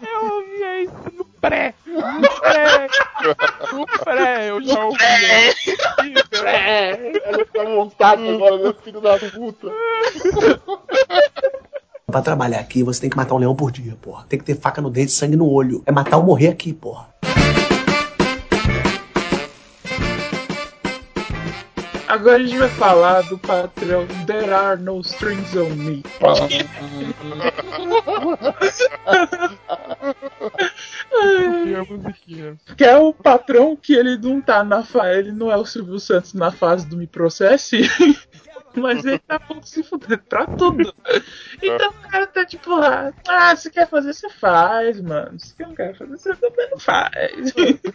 Eu 0.02 0.34
ouvia 0.34 0.82
isso 0.82 1.12
no 1.16 1.24
pré. 1.24 1.74
No 1.86 2.40
pré. 2.40 2.88
No 3.72 3.86
pré, 4.04 4.50
eu 4.50 4.62
já 4.62 4.84
ouvia. 4.84 5.54
Ela 7.24 7.44
fica 7.44 7.62
à 7.62 7.64
vontade 7.64 8.28
agora, 8.28 8.58
meu 8.58 8.74
filho 8.74 9.00
da 9.00 9.18
puta. 9.18 9.68
Pra 12.12 12.20
trabalhar 12.20 12.60
aqui, 12.60 12.82
você 12.82 13.01
tem 13.01 13.09
que 13.09 13.16
matar 13.16 13.34
um 13.34 13.39
leão 13.39 13.56
por 13.56 13.72
dia, 13.72 13.97
porra. 14.02 14.26
Tem 14.28 14.39
que 14.39 14.44
ter 14.44 14.55
faca 14.55 14.82
no 14.82 14.90
dente 14.90 15.12
e 15.12 15.14
sangue 15.14 15.34
no 15.34 15.51
olho. 15.51 15.82
É 15.86 15.90
matar 15.90 16.18
ou 16.18 16.22
morrer 16.22 16.48
aqui, 16.48 16.70
porra. 16.74 17.09
Agora 22.06 22.36
a 22.36 22.39
gente 22.39 22.59
vai 22.59 22.68
falar 22.68 23.22
do 23.22 23.39
patrão 23.39 24.06
There 24.26 24.52
Are 24.52 24.78
No 24.78 25.01
Strings 25.01 25.56
on 25.56 25.70
Me. 25.70 26.02
Que 32.76 32.84
é 32.84 32.98
o 32.98 33.14
patrão 33.14 33.74
que 33.74 33.94
ele 33.94 34.18
não 34.18 34.43
tá 34.43 34.62
na 34.62 34.82
fa... 34.82 35.10
ele 35.14 35.32
não 35.32 35.51
é 35.51 35.56
o 35.56 35.64
Silvio 35.64 35.98
Santos 35.98 36.34
na 36.34 36.52
fase 36.52 36.86
do 36.86 36.98
Me 36.98 37.06
Processe, 37.06 37.90
mas 38.74 39.05
ele 39.05 39.19
tá 39.19 39.39
pouco 39.39 39.66
se 39.66 39.82
fudendo 39.82 40.23
pra 40.28 40.47
tudo. 40.47 40.93
Então 41.62 41.90
o 41.90 42.09
cara 42.09 42.27
tá 42.27 42.44
tipo 42.44 42.74
lá, 42.74 43.12
ah, 43.28 43.55
você 43.55 43.70
quer 43.70 43.89
fazer, 43.89 44.12
você 44.12 44.28
faz, 44.31 45.01
mano. 45.01 45.39
Se 45.39 45.55
não 45.61 45.74
quer 45.74 45.97
fazer, 45.97 46.16
você 46.16 46.35
também 46.36 46.70
não 46.70 46.78
faz. 46.78 47.53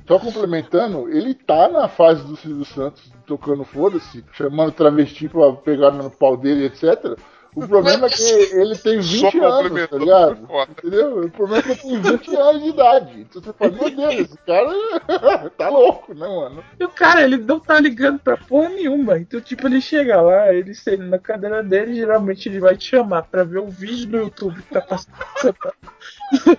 Só 0.08 0.20
complementando, 0.20 1.10
ele 1.10 1.34
tá 1.34 1.68
na 1.68 1.88
fase 1.88 2.24
do 2.26 2.36
Silvio 2.36 2.66
Santos 2.66 3.12
tocando 3.26 3.64
foda-se, 3.64 4.24
chamando 4.32 4.72
travesti 4.72 5.28
pra 5.28 5.52
pegar 5.54 5.92
no 5.92 6.10
pau 6.10 6.38
dele, 6.38 6.66
etc. 6.66 7.18
O 7.58 7.68
problema 7.68 8.06
é 8.06 8.10
que 8.10 8.24
ele 8.24 8.78
tem 8.78 9.00
20 9.00 9.32
Só 9.32 9.46
anos, 9.48 9.90
tá 9.90 9.98
ligado? 9.98 10.48
Entendeu? 10.70 11.22
O 11.22 11.32
problema 11.32 11.72
é 11.72 11.76
que 11.76 11.88
ele 11.88 12.02
tem 12.02 12.18
20 12.18 12.36
anos 12.36 12.64
de 12.64 12.70
idade. 12.70 13.22
Então 13.22 13.42
você 13.42 13.54
fala, 13.54 13.72
meu 13.72 13.90
Deus, 13.90 14.14
esse 14.14 14.38
cara 14.46 15.50
tá 15.58 15.70
louco, 15.70 16.14
né, 16.14 16.28
mano? 16.28 16.64
E 16.80 16.84
o 16.84 16.90
cara, 16.90 17.24
ele 17.24 17.38
não 17.38 17.60
tá 17.60 17.80
ligando 17.80 18.20
pra 18.20 18.38
porra 18.38 18.70
nenhuma. 18.70 19.18
Então, 19.18 19.42
tipo, 19.42 19.68
ele 19.68 19.82
chega 19.82 20.22
lá, 20.22 20.54
ele 20.54 20.76
senta 20.76 21.04
na 21.04 21.18
cadeira 21.18 21.64
dele, 21.64 21.96
geralmente 21.96 22.48
ele 22.48 22.60
vai 22.60 22.78
te 22.78 22.90
chamar 22.90 23.24
pra 23.24 23.44
ver 23.44 23.58
um 23.58 23.70
vídeo 23.70 24.08
no 24.08 24.18
YouTube 24.26 24.62
que 24.62 24.74
tá 24.76 24.82
passando. 24.82 25.16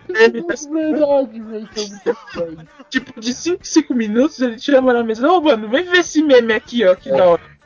ele 0.08 0.42
tá 0.42 0.54
É 0.54 0.68
verdade, 0.68 1.40
velho. 1.40 1.68
É 2.76 2.84
tipo, 2.90 3.20
de 3.20 3.32
5 3.32 3.60
5 3.62 3.94
minutos, 3.94 4.40
ele 4.40 4.56
te 4.56 4.72
chama 4.72 4.92
na 4.92 5.04
mesa. 5.04 5.30
Ô, 5.30 5.40
mano, 5.40 5.68
vem 5.68 5.84
ver 5.84 5.98
esse 5.98 6.20
meme 6.24 6.52
aqui, 6.52 6.84
ó, 6.84 6.96
que 6.96 7.08
da 7.08 7.24
hora. 7.24 7.57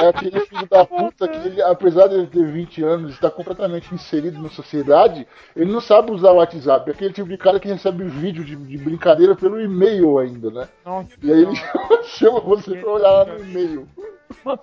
É 0.00 0.08
aquele 0.08 0.40
filho 0.40 0.68
da 0.68 0.84
puta 0.84 1.28
que, 1.28 1.36
ele, 1.36 1.62
apesar 1.62 2.08
de 2.08 2.14
ele 2.14 2.26
ter 2.26 2.44
20 2.44 2.82
anos 2.82 3.10
e 3.10 3.14
estar 3.14 3.30
completamente 3.30 3.94
inserido 3.94 4.40
na 4.42 4.48
sociedade, 4.48 5.26
ele 5.54 5.70
não 5.70 5.80
sabe 5.80 6.10
usar 6.10 6.32
o 6.32 6.36
WhatsApp. 6.36 6.90
É 6.90 6.92
aquele 6.92 7.12
tipo 7.12 7.28
de 7.28 7.36
cara 7.36 7.60
que 7.60 7.68
recebe 7.68 8.04
vídeo 8.04 8.44
de, 8.44 8.56
de 8.56 8.78
brincadeira 8.78 9.34
pelo 9.36 9.60
e-mail 9.60 10.18
ainda, 10.18 10.50
né? 10.50 10.68
Nossa, 10.84 11.08
E 11.22 11.32
aí 11.32 11.42
ele 11.42 11.54
chama 12.04 12.40
você 12.40 12.76
pra 12.76 12.90
olhar 12.90 13.10
lá 13.10 13.24
no 13.24 13.44
e-mail. 13.44 13.88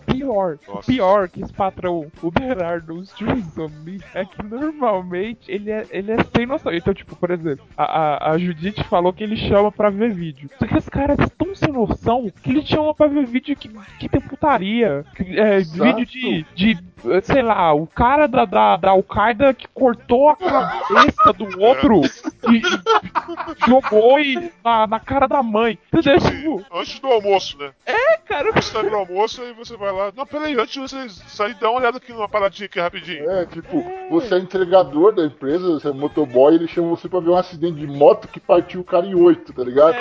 Pior, 0.05 0.57
Nossa. 0.67 0.91
pior 0.91 1.29
que 1.29 1.41
esse 1.41 1.53
patrão, 1.53 2.11
o 2.21 2.27
on 2.27 3.69
Me, 3.83 4.01
é 4.13 4.25
que 4.25 4.41
normalmente 4.43 5.51
ele 5.51 5.69
é, 5.69 5.85
ele 5.89 6.11
é 6.11 6.17
sem 6.35 6.45
noção. 6.45 6.73
Então, 6.73 6.93
tipo, 6.93 7.15
por 7.15 7.31
exemplo, 7.31 7.65
a, 7.77 7.83
a, 7.83 8.31
a 8.31 8.37
Judite 8.37 8.83
falou 8.85 9.13
que 9.13 9.23
ele 9.23 9.35
chama 9.35 9.71
pra 9.71 9.89
ver 9.89 10.13
vídeo. 10.13 10.49
Só 10.57 10.65
que 10.65 10.77
esse 10.77 10.89
cara 10.89 11.13
é 11.13 11.27
tão 11.37 11.53
sem 11.53 11.71
noção 11.71 12.31
que 12.41 12.49
ele 12.49 12.65
chama 12.65 12.93
pra 12.93 13.07
ver 13.07 13.25
vídeo 13.25 13.55
que, 13.55 13.69
que 13.99 14.09
tem 14.09 14.21
putaria. 14.21 15.05
Que, 15.15 15.39
é, 15.39 15.57
Exato. 15.57 15.83
vídeo 15.83 16.05
de, 16.05 16.45
de, 16.55 16.83
sei 17.23 17.41
lá, 17.41 17.73
o 17.73 17.87
cara 17.87 18.27
da, 18.27 18.45
da, 18.45 18.77
da 18.77 18.89
Al-Qaeda 18.91 19.53
que 19.53 19.67
cortou 19.67 20.29
a 20.29 20.35
cabeça 20.35 21.33
do 21.33 21.61
outro 21.61 22.01
e, 22.49 22.57
e 22.57 23.67
jogou 23.67 24.19
e, 24.19 24.51
na, 24.63 24.87
na 24.87 24.99
cara 24.99 25.27
da 25.27 25.41
mãe. 25.43 25.77
Entendeu? 25.93 26.19
Tipo, 26.19 26.65
Antes 26.73 26.99
do 26.99 27.07
almoço, 27.07 27.57
né? 27.57 27.71
é, 27.85 28.17
cara, 28.17 28.51
Você 28.51 28.71
sai 28.73 28.83
pro 28.85 28.97
almoço 28.97 29.41
e 29.43 29.53
você 29.53 29.75
vai 29.77 29.91
lá. 29.91 30.11
Não, 30.15 30.25
peraí, 30.25 30.53
antes 30.59 30.73
de 30.73 30.79
você 30.79 31.09
sair, 31.27 31.53
dá 31.55 31.69
uma 31.69 31.79
olhada 31.79 31.97
aqui 31.97 32.11
numa 32.11 32.27
paradinha 32.29 32.65
aqui 32.65 32.79
rapidinho. 32.79 33.29
É, 33.29 33.45
tipo, 33.45 33.83
você 34.09 34.35
é 34.35 34.39
entregador 34.39 35.13
da 35.13 35.25
empresa, 35.25 35.79
você 35.79 35.89
é 35.89 35.93
motoboy, 35.93 36.55
ele 36.55 36.67
chama 36.67 36.89
você 36.89 37.07
pra 37.07 37.19
ver 37.19 37.29
um 37.29 37.37
acidente 37.37 37.79
de 37.79 37.87
moto 37.87 38.27
que 38.27 38.39
partiu 38.39 38.81
o 38.81 38.83
cara 38.83 39.05
em 39.05 39.15
oito, 39.15 39.53
tá 39.53 39.63
ligado? 39.63 39.97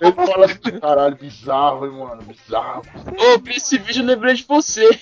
Ele 0.00 0.12
fala 0.12 0.46
assim, 0.46 0.80
caralho, 0.80 1.16
bizarro, 1.16 1.86
hein, 1.86 1.92
mano, 1.92 2.22
bizarro. 2.22 2.82
Ô, 3.06 3.38
vídeo, 3.38 4.02
eu 4.02 4.04
lembrei 4.04 4.34
de 4.34 4.44
você. 4.44 4.88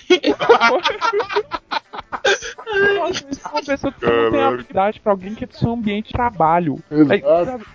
Nossa, 2.97 3.25
isso 3.29 3.47
é 3.47 3.49
uma 3.49 3.63
pessoa 3.63 3.91
que 3.91 4.05
não 4.05 4.31
tem 4.31 4.41
habilidade 4.41 4.99
pra 4.99 5.11
alguém 5.11 5.35
que 5.35 5.43
é 5.43 5.47
do 5.47 5.55
seu 5.55 5.71
ambiente 5.71 6.07
de 6.07 6.13
trabalho. 6.13 6.79
Aí, 7.09 7.21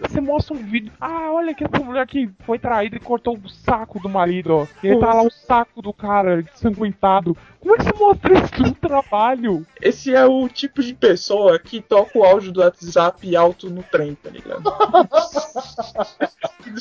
você 0.01 0.21
mostra 0.21 0.57
um 0.57 0.63
vídeo. 0.63 0.93
Ah, 1.01 1.31
olha 1.33 1.55
que 1.55 1.65
essa 1.65 1.85
mulher 1.85 2.07
que 2.07 2.31
foi 2.45 2.59
traída 2.59 2.97
e 2.97 3.01
cortou 3.01 3.37
o 3.37 3.49
saco 3.49 4.01
do 4.01 4.09
marido, 4.09 4.51
ó. 4.55 4.67
E 4.83 4.91
aí 4.91 4.99
tá 4.99 5.13
lá 5.13 5.23
o 5.23 5.31
saco 5.31 5.83
do 5.83 5.93
cara 5.93 6.41
ensanguentado. 6.41 7.37
Como 7.67 7.75
é 7.75 7.79
que 7.79 7.85
você 7.85 8.05
mostra 8.05 8.33
isso 8.39 8.63
no 8.63 8.75
trabalho? 8.77 9.67
Esse 9.83 10.15
é 10.15 10.25
o 10.25 10.49
tipo 10.49 10.81
de 10.85 10.95
pessoa 10.95 11.59
que 11.59 11.81
toca 11.81 12.17
o 12.17 12.23
áudio 12.23 12.53
do 12.53 12.61
WhatsApp 12.61 13.35
alto 13.35 13.69
no 13.69 13.83
trem, 13.83 14.15
tá 14.15 14.31
ligado? 14.31 14.63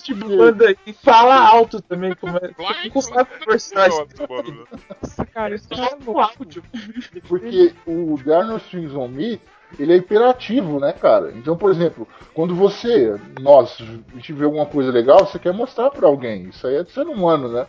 Tipo, 0.04 0.30
manda 0.30 0.76
e 0.86 0.94
fala 0.94 1.36
alto 1.36 1.82
também, 1.82 2.14
como 2.16 2.38
é. 2.38 2.52
Você 2.52 2.90
não 2.94 3.02
sabe 3.02 3.30
conversar. 3.40 3.90
mano. 3.90 4.68
Nossa, 5.02 5.26
cara, 5.26 5.56
isso 5.56 5.68
é 5.74 6.06
louco. 6.06 6.20
áudio. 6.20 6.64
Porque 7.28 7.74
o 7.86 8.16
Arnold 8.32 8.64
Strings 8.64 8.94
on 8.94 9.08
Me, 9.08 9.40
ele 9.80 9.94
é 9.94 9.98
imperativo, 9.98 10.80
né, 10.80 10.92
cara? 10.94 11.32
Então, 11.36 11.58
por 11.58 11.72
exemplo, 11.72 12.08
quando 12.34 12.56
você, 12.56 13.20
nós, 13.40 13.78
a 13.82 14.16
gente 14.16 14.34
vê 14.34 14.46
alguma 14.46 14.66
coisa 14.66 14.92
legal, 14.92 15.20
você 15.20 15.40
quer 15.40 15.54
mostrar 15.54 15.90
pra 15.92 16.08
alguém. 16.08 16.50
Isso 16.50 16.68
aí 16.68 16.76
é 16.76 16.84
de 16.84 16.92
ser 16.92 17.08
humano, 17.08 17.48
né? 17.48 17.66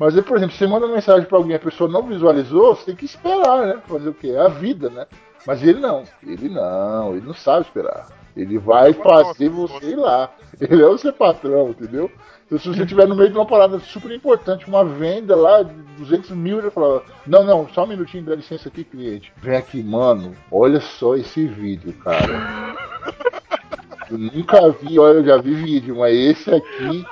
Mas 0.00 0.18
por 0.22 0.38
exemplo, 0.38 0.56
você 0.56 0.66
manda 0.66 0.88
mensagem 0.88 1.28
pra 1.28 1.36
alguém 1.36 1.52
e 1.52 1.56
a 1.56 1.60
pessoa 1.60 1.90
não 1.90 2.02
visualizou, 2.02 2.74
você 2.74 2.86
tem 2.86 2.96
que 2.96 3.04
esperar, 3.04 3.66
né? 3.66 3.82
Fazer 3.86 4.08
o 4.08 4.14
quê? 4.14 4.28
É 4.28 4.40
a 4.40 4.48
vida, 4.48 4.88
né? 4.88 5.06
Mas 5.46 5.62
ele 5.62 5.78
não. 5.78 6.04
Ele 6.26 6.48
não, 6.48 7.12
ele 7.14 7.26
não 7.26 7.34
sabe 7.34 7.66
esperar. 7.66 8.08
Ele 8.34 8.56
vai 8.56 8.94
fazer 8.94 9.50
você 9.50 9.90
ir 9.90 9.96
lá. 9.96 10.30
Ele 10.58 10.82
é 10.82 10.86
o 10.86 10.96
seu 10.96 11.12
patrão, 11.12 11.68
entendeu? 11.68 12.10
Então, 12.46 12.58
se 12.58 12.68
você 12.68 12.82
estiver 12.82 13.06
no 13.06 13.14
meio 13.14 13.28
de 13.28 13.36
uma 13.36 13.44
parada 13.44 13.78
super 13.78 14.10
importante, 14.10 14.66
uma 14.66 14.84
venda 14.84 15.36
lá 15.36 15.62
de 15.62 15.74
200 15.98 16.30
mil, 16.30 16.58
ele 16.58 16.70
fala: 16.70 17.02
Não, 17.26 17.44
não, 17.44 17.68
só 17.68 17.84
um 17.84 17.88
minutinho, 17.88 18.24
dá 18.24 18.34
licença 18.34 18.68
aqui, 18.68 18.84
cliente. 18.84 19.30
Vem 19.36 19.56
aqui, 19.56 19.82
mano, 19.82 20.34
olha 20.50 20.80
só 20.80 21.14
esse 21.14 21.46
vídeo, 21.46 21.92
cara. 22.02 22.74
Eu 24.10 24.18
nunca 24.18 24.70
vi, 24.70 24.98
olha, 24.98 25.18
eu 25.18 25.24
já 25.24 25.36
vi 25.38 25.54
vídeo, 25.54 25.96
mas 25.98 26.12
esse 26.14 26.50
aqui 26.54 27.04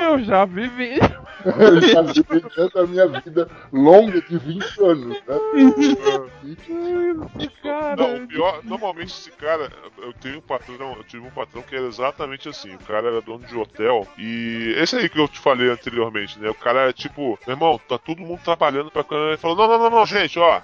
Eu 0.00 0.18
já 0.24 0.44
vivi. 0.44 0.98
eu 1.44 1.80
já 1.80 2.02
vi 2.02 2.22
tanto 2.54 2.78
a 2.78 2.86
minha 2.86 3.06
vida 3.08 3.48
longa 3.72 4.20
de 4.22 4.38
20 4.38 4.80
anos, 4.82 5.16
né? 5.26 5.38
Cara, 7.62 7.96
Não, 7.96 8.24
o 8.24 8.26
pior, 8.26 8.60
normalmente 8.64 9.12
esse 9.12 9.30
cara, 9.32 9.70
eu 9.98 10.12
tenho 10.14 10.38
um 10.38 10.40
patrão, 10.40 10.94
eu 10.96 11.04
tive 11.04 11.26
um 11.26 11.30
patrão 11.30 11.62
que 11.62 11.74
era 11.76 11.86
exatamente 11.86 12.48
assim. 12.48 12.74
O 12.74 12.78
cara 12.78 13.08
era 13.08 13.20
dono 13.20 13.44
de 13.46 13.56
hotel 13.56 14.06
e 14.18 14.74
esse 14.78 14.96
aí 14.96 15.08
que 15.08 15.18
eu 15.18 15.28
te 15.28 15.38
falei 15.38 15.68
anteriormente, 15.68 16.38
né? 16.38 16.48
O 16.48 16.54
cara 16.54 16.80
era 16.82 16.92
tipo, 16.92 17.38
meu 17.46 17.54
irmão, 17.56 17.80
tá 17.88 17.98
todo 17.98 18.20
mundo 18.22 18.40
trabalhando 18.42 18.90
pra 18.90 19.04
câmera. 19.04 19.30
Ele 19.30 19.36
falou: 19.36 19.56
não, 19.56 19.68
não, 19.68 19.78
não, 19.78 19.90
não, 19.90 20.06
gente, 20.06 20.38
ó. 20.38 20.60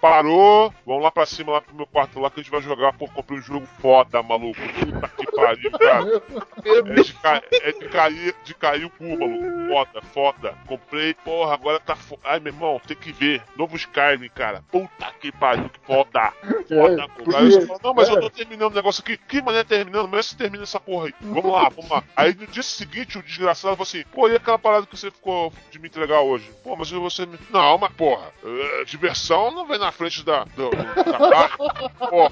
Parou, 0.00 0.72
vamos 0.86 1.02
lá 1.02 1.10
pra 1.10 1.26
cima, 1.26 1.52
lá 1.52 1.60
pro 1.60 1.74
meu 1.74 1.86
quarto 1.86 2.18
lá 2.18 2.30
que 2.30 2.40
a 2.40 2.42
gente 2.42 2.50
vai 2.50 2.62
jogar. 2.62 2.92
Pô, 2.94 3.06
comprei 3.08 3.38
um 3.38 3.42
jogo 3.42 3.66
foda, 3.80 4.22
maluco. 4.22 4.58
Puta 4.60 5.08
que 5.08 5.30
pariu, 5.30 5.70
cara. 5.72 6.22
É 6.64 7.02
de, 7.02 7.14
ca... 7.14 7.42
é 7.52 7.72
de 7.72 7.88
cair, 7.88 8.34
de 8.44 8.54
cair 8.54 8.84
o 8.86 8.90
cu, 8.90 9.04
maluco. 9.04 9.68
Foda, 9.68 10.02
foda. 10.12 10.54
Comprei, 10.66 11.14
porra, 11.14 11.54
agora 11.54 11.78
tá 11.80 11.94
fo... 11.94 12.18
Ai, 12.24 12.40
meu 12.40 12.52
irmão, 12.52 12.80
tem 12.86 12.96
que 12.96 13.12
ver. 13.12 13.42
Novo 13.56 13.76
Skyrim, 13.76 14.28
cara. 14.30 14.64
Puta 14.70 15.12
que 15.20 15.30
pariu, 15.32 15.68
que 15.68 15.80
foda. 15.80 16.32
Foda, 16.66 17.08
pô. 17.08 17.36
Aí 17.36 17.50
você 17.50 17.66
fala, 17.66 17.80
não, 17.82 17.94
mas 17.94 18.08
eu 18.08 18.20
tô 18.20 18.30
terminando 18.30 18.72
o 18.72 18.76
negócio 18.76 19.02
aqui. 19.02 19.18
Que 19.18 19.42
maneira 19.42 19.66
terminando? 19.66 20.08
Mas 20.08 20.26
você 20.26 20.36
termina 20.36 20.62
essa 20.62 20.80
porra 20.80 21.06
aí. 21.06 21.14
Vamos 21.20 21.52
lá, 21.52 21.68
vamos 21.68 21.90
lá. 21.90 22.02
Aí 22.16 22.34
no 22.34 22.46
dia 22.46 22.62
seguinte, 22.62 23.18
o 23.18 23.22
desgraçado 23.22 23.76
falou 23.76 23.82
assim: 23.82 24.02
pô, 24.12 24.28
e 24.28 24.36
aquela 24.36 24.58
parada 24.58 24.86
que 24.86 24.96
você 24.96 25.10
ficou 25.10 25.52
de 25.70 25.78
me 25.78 25.88
entregar 25.88 26.20
hoje? 26.20 26.50
Pô, 26.64 26.74
mas 26.74 26.90
você 26.90 27.26
me. 27.26 27.38
Não, 27.50 27.78
mas 27.78 27.92
porra, 27.92 28.32
eh, 28.42 28.84
diversão 28.86 29.50
não 29.50 29.66
vem 29.66 29.78
na 29.78 29.89
frente 29.90 30.24
da. 30.24 30.44
Do, 30.44 30.70
do 30.70 31.04
trabalho. 31.04 31.50
Pô. 31.98 32.30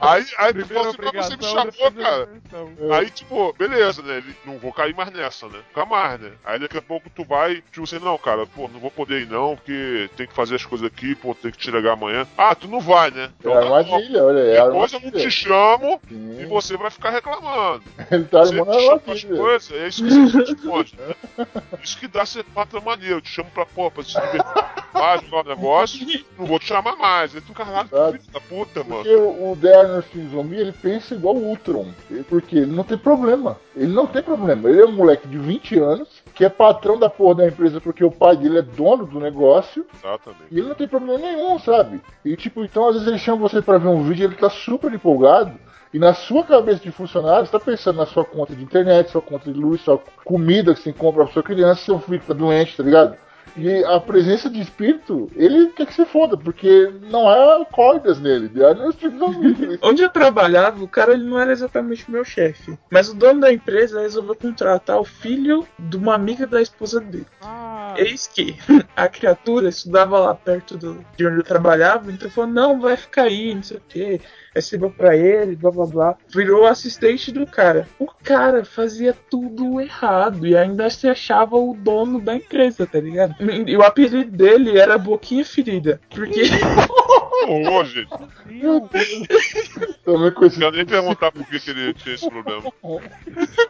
Aí, 0.00 0.24
aí 0.38 0.52
primeira 0.52 0.88
assim, 0.90 0.98
mas 1.02 1.26
você 1.26 1.36
me 1.36 1.44
chamou, 1.44 1.92
cara. 2.02 2.26
diversão. 2.26 2.72
Aí, 2.92 3.10
tipo, 3.10 3.52
beleza, 3.54 4.02
né? 4.02 4.22
Não 4.44 4.58
vou 4.58 4.72
cair 4.72 4.94
mais 4.94 5.10
nessa, 5.10 5.46
né? 5.48 5.60
Nunca 5.68 5.86
mais, 5.86 6.20
né? 6.20 6.32
Aí 6.44 6.58
daqui 6.58 6.76
a 6.78 6.82
pouco 6.82 7.08
tu 7.10 7.24
vai, 7.24 7.62
tipo 7.72 7.84
assim, 7.84 7.98
não, 7.98 8.16
cara, 8.18 8.46
pô, 8.46 8.68
não 8.68 8.80
vou 8.80 8.90
poder 8.90 9.22
ir 9.22 9.28
não, 9.28 9.56
porque 9.56 10.10
tem 10.16 10.26
que 10.26 10.34
fazer 10.34 10.56
as 10.56 10.64
coisas 10.64 10.86
aqui, 10.86 11.14
pô, 11.14 11.34
tem 11.34 11.50
que 11.50 11.58
te 11.58 11.68
entregar 11.68 11.92
amanhã. 11.92 12.26
Ah, 12.36 12.54
tu 12.54 12.68
não 12.68 12.80
vai, 12.80 13.10
né? 13.10 13.30
É 13.44 13.48
tá 13.50 13.58
armadilha, 13.58 14.24
olha, 14.24 14.40
é 14.40 14.64
Depois 14.64 14.92
eu 14.92 15.00
não 15.00 15.10
te 15.10 15.30
chamo 15.30 16.00
Sim. 16.08 16.40
e 16.40 16.44
você 16.46 16.76
vai 16.76 16.90
ficar 16.90 17.10
reclamando. 17.10 17.82
Ele 18.10 18.24
tá 18.24 18.44
Você 18.44 18.60
a 18.60 18.64
chama 18.64 19.02
as 19.08 19.24
coisas, 19.24 19.72
é 19.72 19.88
isso 19.88 20.04
que 20.04 20.10
você 20.10 20.38
responde. 20.52 20.96
né? 20.98 21.46
Isso 21.82 21.98
que 21.98 22.08
dá 22.08 22.24
ser 22.26 22.44
patrão 22.44 22.82
maneiro. 22.82 23.16
Eu 23.16 23.20
te 23.22 23.30
chamo 23.30 23.50
pra, 23.50 23.66
pô, 23.66 23.90
pra 23.90 24.02
se 24.02 24.12
divertir. 24.12 24.42
Vai 24.94 25.18
jogar 25.18 25.40
o 25.44 25.48
negócio, 25.56 26.06
não 26.38 26.46
vou 26.46 26.58
te 26.58 26.66
chamar 26.66 26.96
mais. 26.96 27.34
Aí 27.34 27.40
tu, 27.40 27.52
caralho, 27.52 27.88
que 27.88 28.18
filho 28.18 28.32
da 28.32 28.40
puta, 28.40 28.84
mano. 28.84 29.02
Porque 29.02 29.14
o 29.14 29.58
The 29.60 29.74
Arnold 29.74 30.54
ele 30.54 30.72
pensa 30.72 31.14
igual 31.14 31.34
o 31.34 31.44
Ultron. 31.48 31.88
Ele- 32.10 32.22
Porque 32.22 32.56
ele 32.56 32.72
não 32.74 32.84
tem 32.84 32.96
problema. 32.96 33.58
Ele 33.76 33.92
não 33.92 34.06
tem 34.06 34.22
problema. 34.22 34.68
Ele 34.70 34.80
é 34.80 34.86
um 34.86 34.92
moleque 34.92 35.26
de 35.26 35.36
20 35.36 35.78
anos, 35.78 36.08
que 36.34 36.44
é 36.44 36.48
patrão 36.48 36.98
da 36.98 37.10
porra 37.10 37.34
da 37.36 37.46
empresa 37.48 37.80
porque 37.80 38.04
o 38.04 38.10
pai 38.10 38.36
dele 38.36 38.58
é 38.58 38.62
dono 38.62 39.04
do 39.04 39.18
negócio. 39.18 39.84
Exatamente. 39.94 40.44
E 40.50 40.58
ele 40.58 40.68
não 40.68 40.74
tem 40.74 40.86
problema 40.88 41.18
nenhum, 41.18 41.58
sabe? 41.58 42.00
E 42.24 42.36
tipo, 42.36 42.64
então 42.64 42.86
às 42.88 42.94
vezes 42.94 43.08
ele 43.08 43.18
chama 43.18 43.38
você 43.48 43.60
pra 43.60 43.78
ver 43.78 43.88
um 43.88 44.02
vídeo 44.04 44.22
e 44.22 44.26
ele 44.26 44.36
tá 44.36 44.48
super 44.48 44.92
empolgado. 44.92 45.52
E 45.92 45.98
na 45.98 46.12
sua 46.12 46.42
cabeça 46.42 46.80
de 46.80 46.90
funcionário, 46.90 47.46
você 47.46 47.52
tá 47.52 47.60
pensando 47.60 47.96
na 47.98 48.06
sua 48.06 48.24
conta 48.24 48.52
de 48.54 48.62
internet, 48.64 49.10
sua 49.10 49.22
conta 49.22 49.52
de 49.52 49.58
luz, 49.58 49.80
sua 49.80 50.00
comida 50.24 50.74
que 50.74 50.80
você 50.80 50.92
compra 50.92 51.24
pra 51.24 51.32
sua 51.32 51.42
criança, 51.42 51.84
seu 51.84 52.00
filho 52.00 52.18
que 52.18 52.26
tá 52.26 52.34
doente, 52.34 52.76
tá 52.76 52.82
ligado? 52.82 53.16
E 53.56 53.84
a 53.84 54.00
presença 54.00 54.50
de 54.50 54.60
espírito, 54.60 55.30
ele 55.36 55.68
quer 55.68 55.86
que 55.86 55.94
se 55.94 56.04
foda, 56.04 56.36
porque 56.36 56.92
não 57.10 57.28
há 57.28 57.64
cordas 57.64 58.18
nele. 58.18 58.50
Onde 59.82 60.02
eu 60.02 60.08
trabalhava, 60.08 60.82
o 60.82 60.88
cara 60.88 61.12
ele 61.12 61.24
não 61.24 61.38
era 61.38 61.52
exatamente 61.52 62.10
meu 62.10 62.24
chefe. 62.24 62.76
Mas 62.90 63.08
o 63.08 63.14
dono 63.14 63.40
da 63.40 63.52
empresa 63.52 64.00
resolveu 64.00 64.34
contratar 64.34 64.98
o 64.98 65.04
filho 65.04 65.66
de 65.78 65.96
uma 65.96 66.14
amiga 66.14 66.46
da 66.46 66.60
esposa 66.60 67.00
dele. 67.00 67.26
Ah, 67.40 67.94
Eis 67.96 68.26
que 68.26 68.56
a 68.96 69.08
criatura 69.08 69.68
estudava 69.68 70.18
lá 70.18 70.34
perto 70.34 70.76
do, 70.76 71.04
de 71.16 71.26
onde 71.26 71.38
eu 71.38 71.44
trabalhava, 71.44 72.10
então 72.10 72.30
falou: 72.30 72.50
não, 72.50 72.80
vai 72.80 72.96
ficar 72.96 73.24
aí, 73.24 73.54
não 73.54 73.62
sei 73.62 73.76
o 73.76 73.80
que. 74.54 74.64
Recebeu 74.64 74.90
pra 74.90 75.16
ele, 75.16 75.56
blá 75.56 75.70
blá 75.70 75.86
blá. 75.86 76.16
Virou 76.28 76.66
assistente 76.66 77.32
do 77.32 77.46
cara. 77.46 77.88
O 77.98 78.06
cara 78.06 78.64
fazia 78.64 79.14
tudo 79.30 79.80
errado 79.80 80.46
e 80.46 80.56
ainda 80.56 80.88
se 80.90 81.08
achava 81.08 81.56
o 81.56 81.74
dono 81.74 82.20
da 82.20 82.34
empresa, 82.34 82.86
tá 82.86 83.00
ligado? 83.00 83.34
E 83.66 83.76
o 83.76 83.82
apelido 83.82 84.30
dele 84.30 84.78
era 84.78 84.98
Boquinha 84.98 85.44
Ferida. 85.44 86.00
Porque. 86.10 86.42
Horror, 87.46 87.84
gente. 87.86 88.08
meu 88.46 88.80
Também 90.04 90.20
Não 90.20 90.30
conhecido. 90.32 90.60
quero 90.60 90.76
nem 90.76 90.86
perguntar 90.86 91.32
por 91.32 91.46
que, 91.46 91.58
que 91.60 91.70
ele 91.70 91.94
tinha 91.94 92.14
esse 92.14 92.28
problema. 92.28 92.62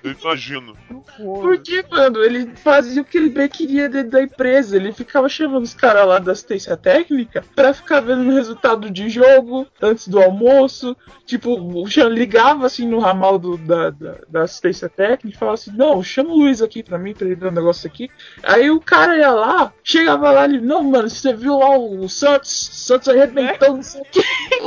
Eu 0.02 0.12
imagino. 0.20 0.76
Deus. 0.90 1.04
Porque, 1.40 1.84
mano, 1.90 2.22
ele 2.22 2.50
fazia 2.56 3.02
o 3.02 3.04
que 3.04 3.16
ele 3.18 3.30
bem 3.30 3.48
queria 3.48 3.88
dentro 3.88 4.10
da 4.10 4.22
empresa. 4.22 4.76
Ele 4.76 4.92
ficava 4.92 5.28
chamando 5.28 5.62
os 5.64 5.74
caras 5.74 6.06
lá 6.06 6.18
da 6.18 6.32
assistência 6.32 6.76
técnica 6.76 7.44
pra 7.54 7.72
ficar 7.72 8.00
vendo 8.00 8.28
o 8.28 8.34
resultado 8.34 8.90
de 8.90 9.08
jogo 9.08 9.66
antes 9.80 10.08
do 10.08 10.20
almoço. 10.20 10.96
Tipo, 11.26 11.54
o 11.60 11.86
Jean 11.86 12.08
ligava 12.08 12.66
assim 12.66 12.86
no 12.86 12.98
ramal 12.98 13.38
do- 13.38 13.56
da, 13.58 13.90
da, 13.90 14.16
da 14.28 14.42
assistência 14.42 14.88
técnica 14.88 15.36
e 15.36 15.38
falava 15.38 15.54
assim: 15.54 15.72
Não, 15.76 16.02
chama 16.02 16.30
o 16.30 16.36
Luiz 16.38 16.60
aqui 16.60 16.82
pra 16.82 16.98
mim, 16.98 17.14
pra 17.14 17.26
ele 17.26 17.36
dar 17.36 17.48
um 17.48 17.52
negócio 17.52 17.86
aqui. 17.86 18.10
Aí 18.42 18.70
o 18.70 18.80
cara 18.80 19.16
ia 19.16 19.30
lá, 19.30 19.72
chegava 19.82 20.30
lá 20.30 20.46
e 20.46 20.60
não, 20.60 20.82
mano, 20.82 21.08
você 21.08 21.32
viu 21.32 21.58
lá 21.58 21.76
o 21.78 22.08
Santos? 22.08 22.50
Santos 22.72 23.08
arrebentando, 23.54 23.76
não 23.76 23.82
sei 23.82 24.00
o 24.00 24.04
quê. 24.04 24.22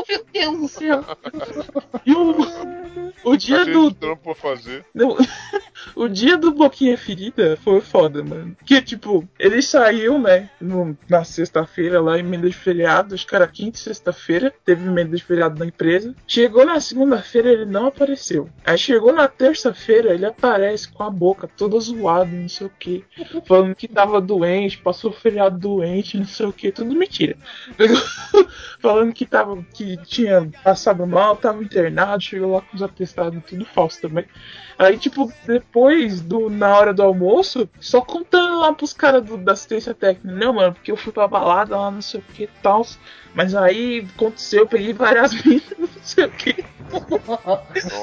Meu 0.07 0.25
Deus 0.33 0.59
do 0.59 0.67
céu. 0.67 1.03
E 2.05 2.13
o, 2.13 2.35
o 3.31 3.35
dia 3.37 3.61
Achei 3.61 3.73
do, 3.73 3.91
trampo 3.91 4.33
fazer. 4.35 4.85
não, 4.93 5.17
o 5.95 6.07
dia 6.07 6.37
do 6.37 6.51
Boquinha 6.51 6.97
Ferida 6.97 7.57
foi 7.63 7.81
foda, 7.81 8.23
mano. 8.23 8.55
Que, 8.65 8.81
tipo, 8.81 9.27
ele 9.39 9.61
saiu, 9.61 10.17
né, 10.19 10.49
no- 10.61 10.97
na 11.09 11.23
sexta-feira 11.23 11.99
lá, 12.01 12.17
emenda 12.17 12.47
de 12.49 12.55
feriado, 12.55 13.13
acho 13.15 13.25
que 13.27 13.35
era 13.35 13.47
quinta 13.47 13.77
e 13.77 13.81
sexta-feira, 13.81 14.53
teve 14.63 14.85
emenda 14.87 15.15
de 15.15 15.23
feriado 15.23 15.59
na 15.59 15.65
empresa. 15.65 16.15
Chegou 16.27 16.65
na 16.65 16.79
segunda-feira, 16.79 17.49
ele 17.51 17.65
não 17.65 17.87
apareceu. 17.87 18.49
Aí 18.65 18.77
chegou 18.77 19.11
na 19.13 19.27
terça-feira, 19.27 20.13
ele 20.13 20.25
aparece 20.25 20.87
com 20.89 21.03
a 21.03 21.09
boca 21.09 21.49
toda 21.57 21.79
zoada, 21.79 22.29
não 22.31 22.47
sei 22.49 22.67
o 22.67 22.71
que, 22.77 23.03
falando 23.45 23.75
que 23.75 23.87
tava 23.87 24.21
doente, 24.21 24.77
passou 24.77 25.11
o 25.11 25.13
feriado 25.13 25.57
doente, 25.57 26.17
não 26.17 26.25
sei 26.25 26.45
o 26.45 26.53
que, 26.53 26.71
tudo 26.71 26.95
mentira. 26.95 27.35
Falando 28.79 29.13
que 29.13 29.25
tava, 29.25 29.61
que 29.73 29.97
tinha 30.03 30.49
passado 30.63 31.05
mal, 31.05 31.35
tava 31.37 31.63
internado, 31.63 32.21
chegou 32.21 32.53
lá 32.53 32.61
com 32.61 32.75
os 32.75 32.83
atestados, 32.83 33.41
tudo 33.45 33.65
falso 33.65 34.01
também. 34.01 34.25
Aí, 34.79 34.97
tipo, 34.97 35.25
de- 35.27 35.33
depois 35.53 36.21
do 36.21 36.49
na 36.49 36.77
hora 36.77 36.93
do 36.93 37.01
almoço, 37.01 37.67
só 37.79 37.99
contando 38.01 38.59
lá 38.59 38.71
pros 38.73 38.93
caras 38.93 39.23
da 39.23 39.53
assistência 39.53 39.93
técnica, 39.93 40.31
não, 40.37 40.53
mano, 40.53 40.73
porque 40.73 40.91
eu 40.91 40.97
fui 40.97 41.11
pra 41.11 41.27
balada 41.27 41.75
lá, 41.77 41.89
não 41.89 42.01
sei 42.01 42.19
o 42.19 42.23
que 42.33 42.43
e 42.43 42.49
tal. 42.61 42.85
Mas 43.33 43.53
aí 43.55 44.07
aconteceu, 44.15 44.61
eu 44.61 44.67
peguei 44.67 44.93
várias 44.93 45.33
minas, 45.45 45.63
não 45.77 45.87
sei 46.01 46.25
o 46.25 46.31
que. 46.31 46.49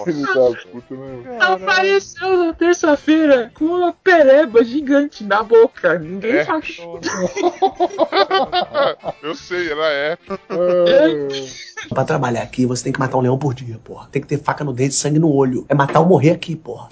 Ele 0.07 0.27
tá 0.27 0.69
puto, 0.71 0.95
né? 0.95 1.39
Apareceu 1.41 2.37
na 2.45 2.53
terça-feira 2.53 3.51
com 3.55 3.65
uma 3.65 3.93
pereba 3.93 4.63
gigante 4.63 5.25
na 5.25 5.43
boca. 5.43 5.99
Ninguém 5.99 6.33
É. 6.37 6.45
sabe. 6.45 6.77
Eu 9.23 9.35
sei, 9.35 9.71
ela 9.73 9.87
é. 9.91 10.19
É, 10.51 11.29
Pra 11.89 12.05
trabalhar 12.05 12.43
aqui, 12.43 12.65
você 12.67 12.85
tem 12.85 12.93
que 12.93 12.99
matar 13.01 13.17
um 13.19 13.21
leão 13.21 13.39
por 13.39 13.55
dia, 13.55 13.79
porra. 13.83 14.09
Tem 14.11 14.23
que 14.23 14.29
ter 14.29 14.39
faca 14.39 14.65
no 14.65 14.73
dente, 14.73 14.95
sangue 14.95 15.19
no 15.19 15.31
olho. 15.33 15.67
É 15.69 15.75
matar 15.75 16.01
ou 16.01 16.07
morrer 16.07 16.31
aqui, 16.31 16.55
porra. 16.65 16.89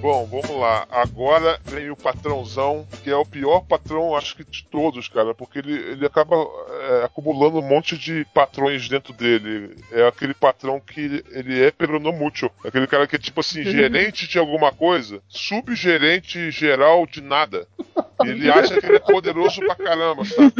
Bom, 0.00 0.26
vamos 0.26 0.50
lá. 0.50 0.86
Agora 0.90 1.58
vem 1.64 1.90
o 1.90 1.96
patrãozão, 1.96 2.86
que 3.02 3.10
é 3.10 3.16
o 3.16 3.24
pior 3.24 3.62
patrão, 3.62 4.14
acho 4.14 4.36
que 4.36 4.44
de 4.44 4.62
todos, 4.64 5.08
cara, 5.08 5.34
porque 5.34 5.58
ele, 5.58 5.72
ele 5.72 6.06
acaba 6.06 6.36
é, 6.84 7.04
acumulando 7.04 7.58
um 7.58 7.62
monte 7.62 7.96
de 7.96 8.26
patrões 8.34 8.88
dentro 8.88 9.12
dele. 9.12 9.74
É 9.90 10.06
aquele 10.06 10.34
patrão 10.34 10.78
que 10.78 11.24
ele 11.30 11.62
é 11.62 11.70
peronomútil. 11.70 12.50
Aquele 12.64 12.86
cara 12.86 13.06
que 13.06 13.16
é 13.16 13.18
tipo 13.18 13.40
assim, 13.40 13.62
gerente 13.64 14.28
de 14.28 14.38
alguma 14.38 14.70
coisa, 14.70 15.22
subgerente 15.28 16.50
geral 16.50 17.06
de 17.06 17.22
nada. 17.22 17.66
E 18.24 18.28
ele 18.28 18.50
acha 18.50 18.80
que 18.80 18.86
ele 18.86 18.96
é 18.96 19.00
poderoso 19.00 19.60
pra 19.60 19.74
caramba, 19.74 20.24
sabe? 20.24 20.54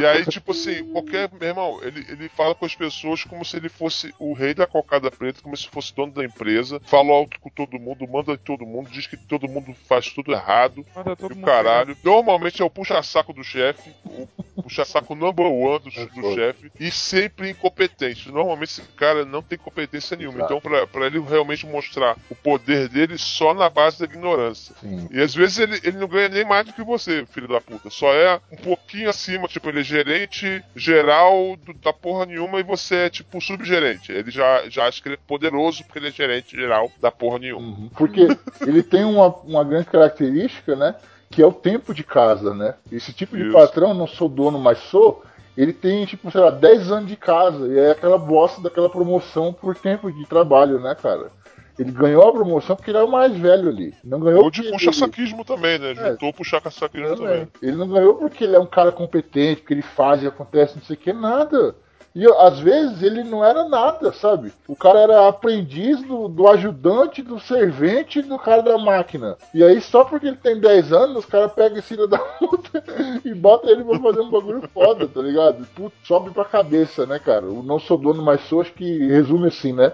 E 0.00 0.06
aí, 0.06 0.24
tipo 0.26 0.52
assim, 0.52 0.84
qualquer. 0.92 1.30
Meu 1.32 1.48
irmão, 1.48 1.80
ele, 1.82 2.04
ele 2.08 2.28
fala 2.28 2.54
com 2.54 2.64
as 2.64 2.74
pessoas 2.74 3.24
como 3.24 3.44
se 3.44 3.56
ele 3.56 3.68
fosse 3.68 4.14
o 4.18 4.32
rei 4.32 4.54
da 4.54 4.66
cocada 4.66 5.10
preta, 5.10 5.40
como 5.42 5.56
se 5.56 5.68
fosse 5.68 5.94
dono 5.94 6.12
da 6.12 6.24
empresa, 6.24 6.80
fala 6.84 7.12
alto 7.12 7.40
com 7.40 7.50
todo 7.50 7.78
mundo, 7.78 8.08
manda 8.08 8.32
em 8.32 8.38
todo 8.38 8.66
mundo, 8.66 8.90
diz 8.90 9.06
que 9.06 9.16
todo 9.16 9.48
mundo 9.48 9.74
faz 9.88 10.10
tudo 10.10 10.32
errado. 10.32 10.84
Manda 10.94 11.16
todo 11.16 11.34
E 11.34 11.38
o 11.38 11.42
caralho. 11.42 11.96
Normalmente 12.04 12.62
é 12.62 12.64
o 12.64 12.70
puxa-saco 12.70 13.32
do 13.32 13.42
chefe, 13.42 13.90
o 14.04 14.62
puxa-saco 14.62 15.14
number 15.38 15.52
one 15.52 15.78
do, 15.78 15.90
do 15.90 16.22
foda. 16.22 16.34
chefe, 16.34 16.72
e 16.78 16.90
sempre 16.90 17.50
incompetente. 17.50 18.30
Normalmente 18.30 18.70
esse 18.70 18.82
cara 18.96 19.24
não 19.24 19.42
tem 19.42 19.56
competência 19.58 20.16
nenhuma. 20.16 20.38
Exato. 20.38 20.54
Então, 20.54 20.60
pra, 20.70 20.86
pra 20.86 21.06
ele 21.06 21.20
realmente 21.20 21.66
mostrar 21.66 22.16
o 22.28 22.34
poder 22.34 22.88
dele 22.88 23.16
só 23.18 23.54
na 23.54 23.68
base 23.70 23.98
da 23.98 24.04
ignorância. 24.04 24.74
sim. 24.80 25.08
E 25.10 25.20
às 25.20 25.34
vezes 25.34 25.58
ele, 25.58 25.80
ele 25.84 25.98
não 25.98 26.08
ganha 26.08 26.28
nem 26.28 26.44
mais 26.44 26.66
do 26.66 26.72
que 26.72 26.82
você, 26.82 27.24
filho 27.26 27.48
da 27.48 27.60
puta. 27.60 27.90
Só 27.90 28.12
é 28.12 28.40
um 28.52 28.56
pouquinho 28.56 29.08
acima, 29.08 29.46
tipo, 29.48 29.68
ele 29.68 29.80
é 29.80 29.84
gerente 29.84 30.62
geral 30.74 31.56
do- 31.56 31.74
da 31.74 31.92
porra 31.92 32.26
nenhuma 32.26 32.60
e 32.60 32.62
você 32.62 32.94
é, 32.96 33.10
tipo, 33.10 33.40
subgerente. 33.40 34.10
Ele 34.12 34.30
já, 34.30 34.68
já 34.68 34.86
acha 34.86 35.00
que 35.02 35.08
ele 35.08 35.14
é 35.16 35.26
poderoso 35.26 35.84
porque 35.84 35.98
ele 35.98 36.08
é 36.08 36.12
gerente 36.12 36.56
geral 36.56 36.90
da 37.00 37.10
porra 37.10 37.38
nenhuma. 37.38 37.68
Uhum. 37.68 37.90
Porque 37.96 38.26
ele 38.66 38.82
tem 38.82 39.04
uma, 39.04 39.28
uma 39.28 39.64
grande 39.64 39.86
característica, 39.86 40.74
né? 40.74 40.94
Que 41.30 41.42
é 41.42 41.46
o 41.46 41.52
tempo 41.52 41.92
de 41.92 42.02
casa, 42.02 42.54
né? 42.54 42.74
Esse 42.90 43.12
tipo 43.12 43.36
de 43.36 43.44
Isso. 43.44 43.52
patrão, 43.52 43.92
não 43.92 44.06
sou 44.06 44.28
dono, 44.28 44.58
mas 44.58 44.78
sou, 44.78 45.22
ele 45.62 45.72
tem, 45.72 46.06
tipo, 46.06 46.30
sei 46.30 46.40
lá, 46.40 46.50
10 46.50 46.92
anos 46.92 47.08
de 47.08 47.16
casa. 47.16 47.66
E 47.66 47.78
é 47.78 47.90
aquela 47.90 48.16
bosta 48.16 48.62
daquela 48.62 48.88
promoção 48.88 49.52
por 49.52 49.76
tempo 49.76 50.10
de 50.12 50.24
trabalho, 50.26 50.78
né, 50.78 50.94
cara? 50.94 51.32
Ele 51.76 51.90
ganhou 51.90 52.28
a 52.28 52.32
promoção 52.32 52.76
porque 52.76 52.92
ele 52.92 52.98
era 52.98 53.06
o 53.06 53.10
mais 53.10 53.36
velho 53.36 53.68
ali. 53.68 53.92
Não 54.04 54.20
ganhou 54.20 54.44
Ou 54.44 54.50
de 54.50 54.62
puxa-saquismo 54.70 55.44
também, 55.44 55.78
né? 55.78 55.92
É. 55.92 56.10
Juntou 56.10 56.28
o 56.28 56.32
puxa-saquismo 56.32 57.16
Também. 57.16 57.46
também. 57.46 57.48
Ele 57.60 57.76
não 57.76 57.88
ganhou 57.88 58.14
porque 58.14 58.44
ele 58.44 58.54
é 58.54 58.58
um 58.60 58.66
cara 58.66 58.92
competente, 58.92 59.60
porque 59.60 59.74
ele 59.74 59.82
faz 59.82 60.22
e 60.22 60.28
acontece 60.28 60.76
não 60.76 60.82
sei 60.84 60.94
o 60.94 60.98
que, 60.98 61.12
nada. 61.12 61.74
E 62.14 62.26
às 62.26 62.58
vezes 62.58 63.02
ele 63.02 63.22
não 63.22 63.44
era 63.44 63.68
nada, 63.68 64.12
sabe? 64.12 64.52
O 64.66 64.74
cara 64.74 65.00
era 65.00 65.28
aprendiz 65.28 66.02
do, 66.02 66.28
do 66.28 66.48
ajudante, 66.48 67.22
do 67.22 67.38
servente 67.38 68.22
do 68.22 68.38
cara 68.38 68.62
da 68.62 68.78
máquina. 68.78 69.36
E 69.54 69.62
aí 69.62 69.80
só 69.80 70.04
porque 70.04 70.26
ele 70.26 70.36
tem 70.36 70.58
10 70.58 70.92
anos, 70.92 71.16
os 71.18 71.26
caras 71.26 71.52
pegam 71.52 71.78
esse 71.78 71.88
filho 71.88 72.06
da 72.06 72.18
puta 72.18 72.82
e 73.24 73.34
botam 73.34 73.70
ele 73.70 73.84
pra 73.84 73.98
fazer 74.00 74.20
um 74.20 74.30
bagulho 74.30 74.68
foda, 74.72 75.06
tá 75.06 75.20
ligado? 75.20 75.66
Putz, 75.74 75.94
sobe 76.04 76.30
pra 76.30 76.44
cabeça, 76.44 77.06
né, 77.06 77.18
cara? 77.18 77.46
O 77.46 77.62
não 77.62 77.78
sou 77.78 77.98
dono, 77.98 78.22
mas 78.22 78.40
sou, 78.42 78.60
acho 78.60 78.72
que 78.72 79.06
resume 79.06 79.48
assim, 79.48 79.72
né? 79.72 79.92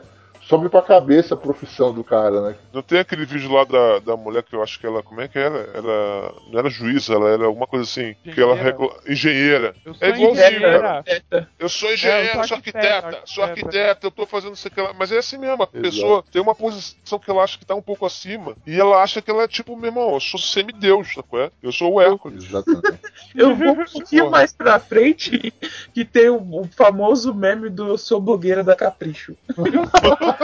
Sobe 0.48 0.68
pra 0.68 0.82
cabeça 0.82 1.34
a 1.34 1.36
profissão 1.38 1.92
do 1.92 2.04
cara, 2.04 2.40
né? 2.42 2.56
Não 2.72 2.82
tem 2.82 2.98
aquele 2.98 3.24
vídeo 3.24 3.50
lá 3.50 3.64
da, 3.64 3.98
da 4.00 4.16
mulher 4.16 4.42
que 4.42 4.54
eu 4.54 4.62
acho 4.62 4.78
que 4.78 4.86
ela. 4.86 5.02
Como 5.02 5.20
é 5.20 5.26
que 5.28 5.38
era? 5.38 5.70
Ela 5.74 6.34
não 6.50 6.58
era 6.58 6.68
juíza, 6.68 7.14
ela 7.14 7.30
era 7.30 7.44
alguma 7.46 7.66
coisa 7.66 7.84
assim. 7.84 8.14
Que 8.22 8.40
ela 8.40 8.52
Engenheira. 8.52 8.62
regula. 8.62 8.94
Engenheira. 9.08 9.74
Eu 9.84 9.94
sou 9.94 10.06
É 10.06 10.10
igualzinho, 10.10 10.60
cara. 10.60 11.04
engenheira. 11.06 11.48
Eu 11.58 11.68
sou 11.68 11.92
engenheiro, 11.92 12.26
É, 12.28 12.40
eu 12.40 12.44
sou 12.44 12.56
arquiteta, 12.56 12.88
arquiteta, 13.06 13.22
sou 13.26 13.44
arquiteta. 13.44 14.06
eu 14.06 14.10
tô 14.10 14.26
fazendo 14.26 14.54
isso 14.54 14.68
aqui. 14.68 14.80
Mas 14.98 15.10
é 15.12 15.18
assim 15.18 15.38
mesmo, 15.38 15.62
a 15.62 15.68
Exato. 15.72 15.80
pessoa 15.80 16.24
tem 16.30 16.42
uma 16.42 16.54
posição 16.54 17.18
que 17.18 17.30
ela 17.30 17.42
acha 17.42 17.58
que 17.58 17.64
tá 17.64 17.74
um 17.74 17.82
pouco 17.82 18.04
acima. 18.04 18.54
E 18.66 18.78
ela 18.78 19.02
acha 19.02 19.22
que 19.22 19.30
ela 19.30 19.44
é 19.44 19.48
tipo, 19.48 19.74
meu 19.76 19.86
irmão, 19.86 20.12
eu 20.14 20.20
sou 20.20 20.38
semideus, 20.38 21.14
qual 21.28 21.42
é? 21.42 21.50
Eu 21.62 21.72
sou 21.72 21.94
o 21.94 22.00
Hércules. 22.00 22.44
Exatamente. 22.44 23.00
Eu 23.34 23.54
vou 23.56 23.70
um 23.72 23.84
pouquinho 23.84 24.30
mais 24.30 24.52
pra 24.52 24.78
frente 24.78 25.52
que 25.92 26.04
tem 26.04 26.28
o, 26.28 26.36
o 26.36 26.68
famoso 26.76 27.34
meme 27.34 27.68
do 27.68 27.88
Eu 27.88 27.98
sou 27.98 28.20
blogueira 28.20 28.62
da 28.62 28.76
Capricho. 28.76 29.34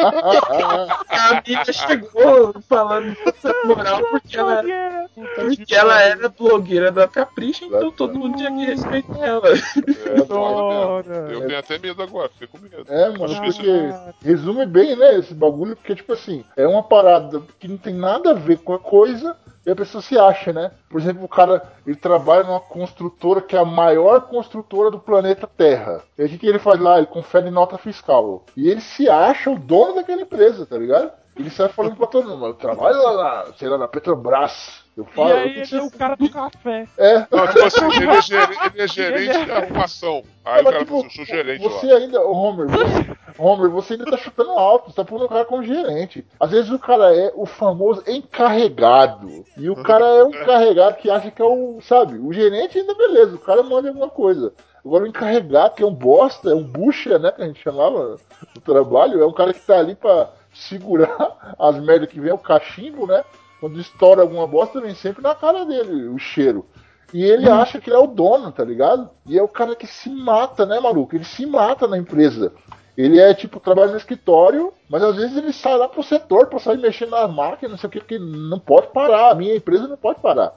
A 1.11 1.43
mina 1.47 1.65
chegou 1.73 2.55
falando 2.69 3.17
essa 3.27 3.55
moral 3.65 4.03
porque 4.11 4.37
ela, 4.39 4.59
era- 4.59 5.09
porque 5.37 5.75
ela 5.75 6.01
era 6.03 6.29
blogueira 6.29 6.91
da 6.93 7.07
Capricho, 7.09 7.65
então 7.67 7.91
todo 7.91 8.19
mundo 8.19 8.37
tinha 8.37 8.51
que 8.51 8.65
respeitar 8.65 9.19
ela. 9.19 9.49
É, 9.49 11.35
eu 11.35 11.47
tenho 11.47 11.59
até 11.59 11.79
medo 11.79 12.03
agora, 12.03 12.29
fiquei 12.31 12.47
com 12.49 12.59
medo. 12.59 12.85
É, 12.89 13.09
mano, 13.11 13.25
Acho 13.25 13.45
isso- 13.45 13.61
porque 13.61 13.95
resume 14.25 14.67
bem, 14.67 14.97
né, 14.97 15.19
esse 15.19 15.35
bagulho, 15.35 15.77
porque, 15.77 15.95
tipo 15.95 16.13
assim, 16.13 16.45
é 16.57 16.67
uma 16.67 16.83
parada 16.83 17.43
que 17.59 17.69
não 17.69 17.77
tem 17.77 17.95
nada 17.95 18.31
a 18.31 18.35
ver 18.35 18.59
com 18.59 18.73
a 18.75 18.79
coisa 18.79 19.37
e 19.71 19.73
a 19.73 19.77
pessoa 19.77 20.03
se 20.03 20.19
acha, 20.19 20.53
né? 20.53 20.73
Por 20.89 21.01
exemplo, 21.01 21.25
o 21.25 21.29
cara, 21.29 21.63
ele 21.87 21.95
trabalha 21.95 22.43
numa 22.43 22.59
construtora 22.59 23.41
que 23.41 23.55
é 23.55 23.59
a 23.61 23.65
maior 23.65 24.23
construtora 24.23 24.91
do 24.91 24.99
planeta 24.99 25.47
Terra. 25.47 26.03
E 26.19 26.25
o 26.25 26.29
que 26.29 26.47
ele 26.47 26.59
faz 26.59 26.81
lá? 26.81 26.99
Ele 26.99 27.07
confere 27.07 27.51
nota 27.51 27.79
fiscal. 27.79 28.45
E 28.57 28.69
ele 28.69 28.81
se 28.81 29.09
acha 29.09 29.49
o 29.49 29.57
dono 29.59 29.95
daquela 29.95 30.23
empresa, 30.23 30.67
tá 30.67 30.77
ligado? 30.77 31.13
Ele 31.37 31.51
sai 31.51 31.69
falando 31.69 31.95
pra 31.95 32.09
todo 32.09 32.29
mundo, 32.29 32.47
eu 32.47 32.55
trabalho 32.55 33.01
lá, 33.01 33.45
na, 33.47 33.53
sei 33.55 33.69
lá, 33.69 33.79
na 33.79 33.87
Petrobras. 33.87 34.80
Eu 34.97 35.05
E 35.05 35.15
falo, 35.15 35.33
aí 35.33 35.57
eu 35.59 35.63
ele 35.63 35.77
é 35.77 35.83
o 35.83 35.91
cara 35.91 36.17
do 36.17 36.29
café. 36.31 36.87
é, 36.99 37.19
Não, 37.31 37.47
tipo 37.47 37.65
assim, 37.65 37.85
ele 37.97 38.11
é, 38.11 38.21
ger- 38.21 38.51
ele 38.75 38.83
é 38.83 38.89
gerente 38.89 39.45
de 39.45 39.51
arrumação. 39.53 40.23
Aí 40.45 40.61
o 40.61 40.65
cara 40.65 40.79
tipo, 40.81 41.05
eu 41.05 41.11
sou 41.11 41.25
gerente 41.25 41.63
você 41.63 41.87
lá. 41.87 41.99
ainda, 41.99 42.21
ô, 42.27 42.33
Homer, 42.33 42.67
você, 42.67 43.17
Homer, 43.39 43.71
você 43.71 43.93
ainda 43.95 44.05
tá 44.11 44.17
chutando 44.17 44.51
alto, 44.51 44.91
você 44.91 44.97
tá 44.97 45.05
pondo 45.05 45.25
o 45.25 45.29
cara 45.29 45.45
como 45.45 45.63
gerente. 45.63 46.27
Às 46.39 46.51
vezes 46.51 46.71
o 46.71 46.79
cara 46.79 47.15
é 47.17 47.33
o 47.35 47.47
famoso 47.47 48.03
encarregado. 48.07 49.45
E 49.57 49.71
o 49.71 49.77
cara 49.77 50.05
é 50.05 50.25
um 50.25 50.31
encarregado 50.35 50.97
que 50.97 51.09
acha 51.11 51.31
que 51.31 51.41
é 51.41 51.45
o, 51.45 51.81
sabe, 51.81 52.19
o 52.19 52.33
gerente 52.33 52.79
ainda 52.79 52.95
beleza, 52.95 53.37
o 53.37 53.41
cara 53.41 53.63
manda 53.63 53.89
alguma 53.89 54.09
coisa. 54.09 54.53
Agora 54.85 55.05
o 55.05 55.07
encarregado, 55.07 55.75
que 55.75 55.83
é 55.83 55.87
um 55.87 55.95
bosta, 55.95 56.51
é 56.51 56.55
um 56.55 56.65
bucha, 56.65 57.19
né, 57.19 57.31
que 57.31 57.43
a 57.43 57.47
gente 57.47 57.63
chamava 57.63 58.17
no 58.55 58.61
trabalho, 58.63 59.23
é 59.23 59.27
um 59.27 59.33
cara 59.33 59.53
que 59.53 59.61
tá 59.61 59.79
ali 59.79 59.95
pra 59.95 60.31
segurar 60.55 61.37
as 61.59 61.79
merdas 61.79 62.09
que 62.09 62.19
vem, 62.19 62.33
o 62.33 62.39
cachimbo, 62.39 63.07
né? 63.07 63.23
Quando 63.61 63.79
estoura 63.79 64.23
alguma 64.23 64.47
bosta, 64.47 64.81
vem 64.81 64.95
sempre 64.95 65.23
na 65.23 65.35
cara 65.35 65.65
dele, 65.65 66.09
o 66.09 66.19
cheiro. 66.19 66.67
E 67.13 67.23
ele 67.23 67.49
acha 67.49 67.81
que 67.81 67.91
ele 67.91 67.97
é 67.97 68.01
o 68.01 68.07
dono, 68.07 68.51
tá 68.51 68.65
ligado? 68.65 69.11
E 69.27 69.39
é 69.39 69.43
o 69.43 69.49
cara 69.49 69.77
que 69.77 69.87
se 69.87 70.09
mata, 70.09 70.65
né, 70.65 70.81
maluco? 70.81 71.15
Ele 71.15 71.25
se 71.25 71.45
mata 71.45 71.87
na 71.87 71.99
empresa. 71.99 72.53
Ele 72.97 73.21
é 73.21 73.35
tipo, 73.35 73.61
trabalha 73.61 73.91
no 73.91 73.97
escritório, 73.97 74.73
mas 74.91 75.05
às 75.05 75.15
vezes 75.15 75.37
ele 75.37 75.53
sai 75.53 75.77
lá 75.77 75.89
pro 75.89 76.03
setor 76.03 76.49
pra 76.49 76.59
sair 76.59 76.77
mexendo 76.77 77.11
nas 77.11 77.33
máquinas, 77.33 77.71
não 77.71 77.79
sei 77.79 77.87
o 77.87 77.91
que, 77.91 78.01
porque 78.01 78.19
não 78.19 78.59
pode 78.59 78.89
parar. 78.89 79.31
A 79.31 79.35
minha 79.37 79.55
empresa 79.55 79.87
não 79.87 79.97
pode 79.97 80.21
parar. 80.21 80.53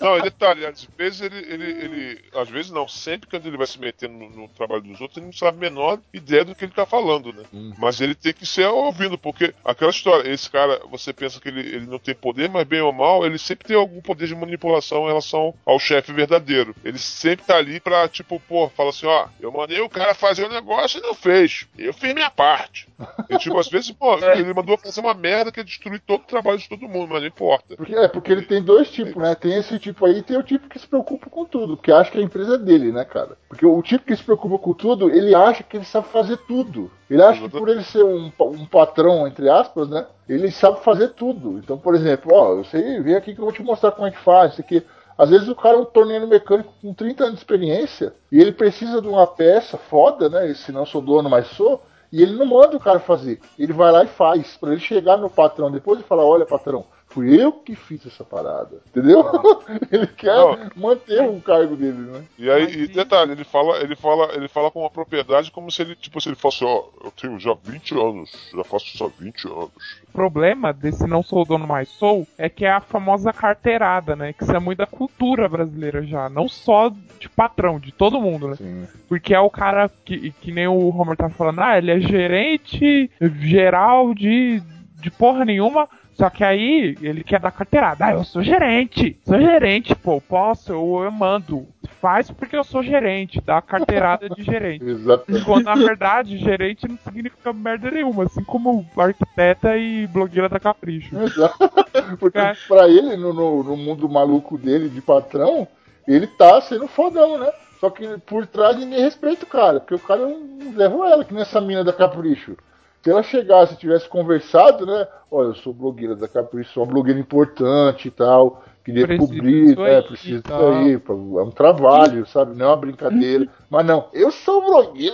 Não, 0.00 0.16
e 0.16 0.22
detalhe, 0.22 0.64
às 0.64 0.88
vezes 0.96 1.20
ele, 1.20 1.36
ele, 1.36 1.70
ele. 1.70 2.24
Às 2.34 2.48
vezes 2.48 2.70
não, 2.70 2.88
sempre 2.88 3.28
quando 3.28 3.46
ele 3.46 3.58
vai 3.58 3.66
se 3.66 3.78
metendo 3.78 4.14
no, 4.14 4.30
no 4.30 4.48
trabalho 4.48 4.80
dos 4.80 5.00
outros, 5.00 5.18
ele 5.18 5.26
não 5.26 5.32
sabe 5.34 5.58
a 5.58 5.60
menor 5.60 5.98
ideia 6.14 6.44
do 6.44 6.54
que 6.54 6.64
ele 6.64 6.72
tá 6.72 6.86
falando, 6.86 7.32
né? 7.32 7.42
Mas 7.78 8.00
ele 8.00 8.14
tem 8.14 8.32
que 8.32 8.46
ser 8.46 8.66
ouvido, 8.66 9.18
porque 9.18 9.54
aquela 9.62 9.90
história, 9.90 10.30
esse 10.30 10.48
cara, 10.48 10.80
você 10.90 11.12
pensa 11.12 11.38
que 11.38 11.48
ele, 11.48 11.60
ele 11.60 11.86
não 11.86 11.98
tem 11.98 12.14
poder, 12.14 12.48
mas 12.48 12.66
bem 12.66 12.80
ou 12.80 12.92
mal, 12.92 13.26
ele 13.26 13.36
sempre 13.36 13.68
tem 13.68 13.76
algum 13.76 14.00
poder 14.00 14.26
de 14.26 14.34
manipulação 14.34 15.04
em 15.04 15.08
relação 15.08 15.52
ao 15.66 15.78
chefe 15.78 16.12
verdadeiro. 16.12 16.74
Ele 16.82 16.98
sempre 16.98 17.44
tá 17.44 17.56
ali 17.56 17.80
pra, 17.80 18.08
tipo, 18.08 18.40
pô, 18.48 18.70
fala 18.70 18.88
assim, 18.88 19.06
ó, 19.06 19.26
eu 19.38 19.52
mandei 19.52 19.80
o 19.80 19.90
cara 19.90 20.14
fazer 20.14 20.44
o 20.44 20.48
negócio 20.48 20.98
e 20.98 21.02
não 21.02 21.14
fez. 21.14 21.49
Eu 21.78 21.92
fiz 21.92 22.14
minha 22.14 22.30
parte. 22.30 22.88
E 23.28 23.38
tipo, 23.38 23.58
às 23.58 23.68
vezes, 23.68 23.90
pô, 23.90 24.14
ele 24.32 24.54
mandou 24.54 24.78
fazer 24.78 25.00
uma 25.00 25.14
merda 25.14 25.50
que 25.50 25.60
ia 25.60 25.64
destruir 25.64 26.00
todo 26.00 26.22
o 26.22 26.26
trabalho 26.26 26.58
de 26.58 26.68
todo 26.68 26.88
mundo, 26.88 27.10
mas 27.10 27.20
não 27.20 27.28
importa. 27.28 27.76
Porque, 27.76 27.94
é, 27.94 28.08
porque 28.08 28.32
ele 28.32 28.42
tem 28.42 28.62
dois 28.62 28.90
tipos, 28.90 29.16
né? 29.16 29.34
Tem 29.34 29.54
esse 29.54 29.78
tipo 29.78 30.04
aí 30.06 30.18
e 30.18 30.22
tem 30.22 30.36
o 30.36 30.42
tipo 30.42 30.68
que 30.68 30.78
se 30.78 30.86
preocupa 30.86 31.28
com 31.28 31.44
tudo, 31.44 31.76
porque 31.76 31.92
acha 31.92 32.10
que 32.10 32.18
a 32.18 32.22
empresa 32.22 32.54
é 32.54 32.58
dele, 32.58 32.92
né, 32.92 33.04
cara? 33.04 33.36
Porque 33.48 33.66
o 33.66 33.82
tipo 33.82 34.04
que 34.04 34.16
se 34.16 34.22
preocupa 34.22 34.58
com 34.58 34.72
tudo, 34.72 35.10
ele 35.10 35.34
acha 35.34 35.62
que 35.62 35.76
ele 35.76 35.84
sabe 35.84 36.08
fazer 36.08 36.36
tudo. 36.38 36.90
Ele 37.10 37.22
acha 37.22 37.40
que 37.40 37.48
por 37.48 37.68
ele 37.68 37.82
ser 37.82 38.04
um, 38.04 38.30
um 38.40 38.66
patrão, 38.66 39.26
entre 39.26 39.48
aspas, 39.48 39.88
né? 39.88 40.06
Ele 40.28 40.48
sabe 40.50 40.80
fazer 40.84 41.08
tudo. 41.08 41.58
Então, 41.58 41.76
por 41.76 41.94
exemplo, 41.96 42.32
ó, 42.32 42.54
eu 42.54 42.64
sei, 42.64 43.00
vem 43.00 43.16
aqui 43.16 43.34
que 43.34 43.40
eu 43.40 43.44
vou 43.44 43.52
te 43.52 43.62
mostrar 43.62 43.90
como 43.90 44.06
é 44.06 44.12
que 44.12 44.20
faz, 44.20 44.52
isso 44.52 44.60
aqui. 44.60 44.86
Às 45.20 45.28
vezes 45.28 45.48
o 45.48 45.54
cara 45.54 45.76
é 45.76 45.80
um 45.80 45.84
torneiro 45.84 46.26
mecânico 46.26 46.72
com 46.80 46.94
30 46.94 47.24
anos 47.24 47.34
de 47.34 47.40
experiência 47.40 48.14
e 48.32 48.40
ele 48.40 48.52
precisa 48.52 49.02
de 49.02 49.06
uma 49.06 49.26
peça 49.26 49.76
foda, 49.76 50.30
né? 50.30 50.54
Se 50.54 50.72
não 50.72 50.86
sou 50.86 51.02
dono, 51.02 51.28
mas 51.28 51.46
sou. 51.48 51.82
E 52.10 52.22
ele 52.22 52.32
não 52.32 52.46
manda 52.46 52.74
o 52.74 52.80
cara 52.80 52.98
fazer. 52.98 53.38
Ele 53.58 53.74
vai 53.74 53.92
lá 53.92 54.02
e 54.02 54.06
faz. 54.06 54.56
Pra 54.56 54.72
ele 54.72 54.80
chegar 54.80 55.18
no 55.18 55.28
patrão 55.28 55.70
depois 55.70 56.00
e 56.00 56.04
falar: 56.04 56.24
Olha, 56.24 56.46
patrão, 56.46 56.86
fui 57.10 57.40
eu 57.40 57.52
que 57.52 57.74
fiz 57.74 58.06
essa 58.06 58.24
parada. 58.24 58.80
Entendeu? 58.88 59.24
ele 59.90 60.06
quer 60.06 60.34
Não. 60.34 60.70
manter 60.76 61.22
o 61.28 61.40
cargo 61.40 61.76
dele, 61.76 61.98
né? 61.98 62.24
E 62.38 62.50
aí, 62.50 62.84
e 62.84 62.88
detalhe, 62.88 63.32
ele 63.32 63.44
fala, 63.44 63.78
ele 63.82 63.96
fala, 63.96 64.32
ele 64.34 64.48
fala 64.48 64.70
com 64.70 64.80
uma 64.80 64.90
propriedade 64.90 65.50
como 65.50 65.70
se 65.70 65.82
ele, 65.82 65.96
tipo, 65.96 66.20
se 66.20 66.28
ele 66.28 66.36
fosse, 66.36 66.64
ó, 66.64 66.84
eu 67.04 67.10
tenho 67.10 67.38
já 67.38 67.54
20 67.62 67.94
anos, 67.94 68.50
já 68.54 68.64
faço 68.64 68.86
isso 68.86 69.04
há 69.04 69.08
20 69.08 69.46
anos. 69.48 69.70
O 70.08 70.12
problema 70.12 70.72
desse 70.72 71.06
não 71.06 71.22
sou 71.22 71.42
o 71.42 71.44
dono 71.44 71.66
mais 71.66 71.88
sou 71.88 72.26
é 72.38 72.48
que 72.48 72.64
é 72.64 72.70
a 72.70 72.80
famosa 72.80 73.32
carteirada, 73.32 74.14
né? 74.14 74.32
Que 74.32 74.44
isso 74.44 74.52
é 74.54 74.58
muito 74.58 74.78
da 74.78 74.86
cultura 74.86 75.48
brasileira 75.48 76.02
já. 76.04 76.28
Não 76.28 76.48
só 76.48 76.92
de 77.18 77.28
patrão, 77.28 77.78
de 77.78 77.92
todo 77.92 78.20
mundo, 78.20 78.48
né? 78.48 78.54
Sim. 78.56 78.86
Porque 79.08 79.34
é 79.34 79.40
o 79.40 79.50
cara 79.50 79.90
que, 80.04 80.30
que 80.40 80.52
nem 80.52 80.68
o 80.68 80.88
Homer 80.88 81.16
tá 81.16 81.28
falando, 81.28 81.60
ah, 81.60 81.76
ele 81.76 81.90
é 81.90 82.00
gerente 82.00 83.10
geral 83.40 84.14
de, 84.14 84.62
de 85.00 85.10
porra 85.10 85.44
nenhuma. 85.44 85.88
Só 86.14 86.28
que 86.28 86.44
aí 86.44 86.96
ele 87.00 87.24
quer 87.24 87.40
dar 87.40 87.50
carteirada. 87.50 88.04
Ah, 88.04 88.12
eu 88.12 88.24
sou 88.24 88.42
gerente. 88.42 89.18
Sou 89.24 89.40
gerente, 89.40 89.94
pô. 89.94 90.20
Posso, 90.20 90.72
eu, 90.72 91.02
eu 91.04 91.10
mando. 91.10 91.66
Faz 92.00 92.30
porque 92.30 92.56
eu 92.56 92.64
sou 92.64 92.82
gerente. 92.82 93.40
Dá 93.40 93.60
carteirada 93.62 94.28
de 94.28 94.42
gerente. 94.42 94.84
Exatamente. 94.88 95.44
Quando 95.44 95.64
na 95.64 95.74
verdade 95.74 96.36
gerente 96.36 96.86
não 96.88 96.98
significa 96.98 97.52
merda 97.52 97.90
nenhuma. 97.90 98.24
Assim 98.24 98.44
como 98.44 98.86
arquiteta 98.96 99.76
e 99.76 100.06
blogueira 100.08 100.48
da 100.48 100.60
Capricho. 100.60 101.18
Exato. 101.18 101.70
Porque 102.18 102.38
É. 102.38 102.52
pra 102.68 102.88
ele, 102.88 103.16
no, 103.16 103.32
no, 103.32 103.62
no 103.62 103.76
mundo 103.76 104.08
maluco 104.08 104.58
dele 104.58 104.88
de 104.88 105.00
patrão, 105.00 105.66
ele 106.06 106.26
tá 106.26 106.60
sendo 106.60 106.86
fodão, 106.86 107.38
né? 107.38 107.50
Só 107.80 107.88
que 107.88 108.06
por 108.26 108.46
trás 108.46 108.76
ninguém 108.76 109.00
respeita 109.00 109.44
o 109.44 109.48
cara, 109.48 109.80
porque 109.80 109.94
o 109.94 109.98
cara 109.98 110.20
não 110.26 110.74
levou 110.74 111.06
ela, 111.06 111.24
que 111.24 111.32
nessa 111.32 111.60
mina 111.62 111.82
da 111.82 111.94
Capricho. 111.94 112.56
Se 113.02 113.10
ela 113.10 113.22
chegasse 113.22 113.74
e 113.74 113.76
tivesse 113.78 114.08
conversado, 114.08 114.84
né? 114.84 115.06
Olha, 115.30 115.48
eu 115.48 115.54
sou 115.54 115.72
blogueira 115.72 116.14
da 116.14 116.28
Capricho, 116.28 116.72
sou 116.72 116.82
uma 116.82 116.92
blogueira 116.92 117.18
importante 117.18 118.08
e 118.08 118.10
tal. 118.10 118.62
Queria 118.84 119.06
Preciso 119.06 119.28
cobrir, 119.28 119.76
né? 119.76 119.96
aí 119.96 120.02
Preciso 120.02 120.42
disso 120.42 120.54
aí. 120.54 120.94
É 120.94 121.42
um 121.42 121.50
trabalho, 121.50 122.26
sabe? 122.26 122.56
Não 122.56 122.66
é 122.66 122.68
uma 122.68 122.76
brincadeira. 122.76 123.48
Mas 123.70 123.86
não, 123.86 124.08
eu 124.12 124.32
sou 124.32 124.60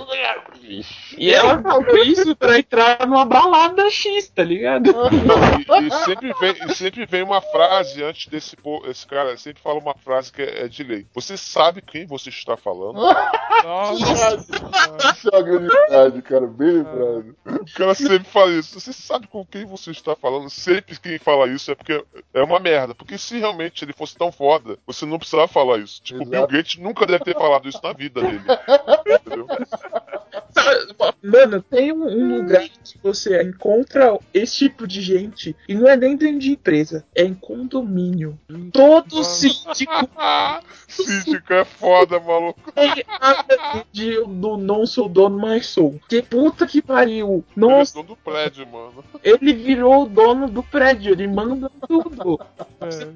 da 0.07 0.35
Capricho. 0.35 1.15
E 1.19 1.31
ela 1.33 1.61
falou 1.61 1.99
isso 1.99 2.35
pra 2.37 2.59
entrar 2.59 3.07
numa 3.07 3.27
balada 3.27 3.91
X, 3.91 4.29
tá 4.31 4.43
ligado? 4.43 4.91
E, 5.67 5.87
e 5.87 5.91
sempre 6.05 6.33
vem, 6.41 6.55
e 6.65 6.75
sempre 6.75 7.07
vem 7.07 7.23
uma 7.23 7.41
frase 7.41 8.03
antes 8.03 8.29
desse 8.29 8.57
esse 8.87 9.07
cara 9.07 9.37
sempre 9.37 9.63
fala 9.63 9.79
uma 9.79 9.95
frase 9.95 10.33
que 10.33 10.43
é, 10.43 10.65
é 10.65 10.69
de 10.69 10.83
lei. 10.83 11.07
Você 11.15 11.37
sabe 11.37 11.83
quem 11.83 12.07
você 12.07 12.31
está 12.31 12.57
falando? 12.57 12.97
Nossa, 13.65 14.37
Isso 15.15 15.29
é 15.29 15.37
uma 15.37 15.43
grande 15.43 16.23
cara. 16.23 16.47
Bem 16.47 16.71
lembrado. 16.71 17.37
O 17.45 17.75
cara 17.75 17.95
sempre 17.95 18.25
fala 18.25 18.53
isso. 18.53 18.79
Você 18.79 18.93
sabe 18.93 19.27
com 19.27 19.45
quem 19.45 19.65
você 19.65 19.91
está 19.91 20.15
falando? 20.15 20.49
Sempre 20.51 20.99
quem 20.99 21.19
fala 21.19 21.49
isso 21.49 21.71
é 21.71 21.75
porque 21.75 22.05
é 22.33 22.43
uma 22.43 22.61
merda. 22.61 22.95
Porque 22.95 23.19
se 23.19 23.39
realmente 23.39 23.56
ele 23.63 23.93
fosse 23.93 24.17
tão 24.17 24.31
foda, 24.33 24.79
você 24.87 25.05
não 25.07 25.19
precisava 25.19 25.49
falar 25.49 25.79
isso. 25.79 26.01
Tipo, 26.03 26.23
o 26.23 26.27
Bill 26.27 26.41
Exato. 26.41 26.53
Gates 26.53 26.79
nunca 26.79 27.07
deve 27.07 27.25
ter 27.25 27.35
falado 27.35 27.69
isso 27.69 27.81
na 27.83 27.93
vida 27.93 28.21
dele. 28.21 28.41
Entendeu? 29.21 29.47
Mano, 31.23 31.61
tem 31.63 31.93
um, 31.93 32.07
um 32.07 32.37
lugar 32.39 32.63
que 32.69 32.99
você 33.03 33.43
encontra 33.43 34.19
esse 34.33 34.57
tipo 34.59 34.87
de 34.87 35.01
gente 35.01 35.55
e 35.69 35.75
não 35.75 35.89
é 35.89 35.97
nem 35.97 36.17
dentro 36.17 36.39
de 36.39 36.53
empresa, 36.53 37.05
é 37.15 37.23
em 37.25 37.35
condomínio. 37.35 38.39
Todo 38.73 39.23
síndico 39.25 39.93
Síndico 40.89 41.53
é 41.53 41.65
foda, 41.65 42.19
maluco. 42.21 42.73
tem 42.73 43.05
a 43.21 43.85
de 43.93 44.25
do 44.25 44.57
não 44.57 44.87
sou 44.87 45.09
dono, 45.09 45.39
mas 45.39 45.67
sou. 45.67 45.99
Que 46.09 46.23
puta 46.23 46.67
que 46.67 46.81
pariu. 46.81 47.45
Ele 47.57 47.67
é 47.67 47.69
Nossa, 47.69 47.95
dono 47.95 48.09
do 48.09 48.17
prédio, 48.17 48.67
mano. 48.67 49.05
ele 49.23 49.53
virou 49.53 50.05
o 50.05 50.09
dono 50.09 50.49
do 50.49 50.63
prédio, 50.63 51.13
ele 51.13 51.27
manda 51.27 51.71
tudo. 51.87 52.41
é, 52.81 53.09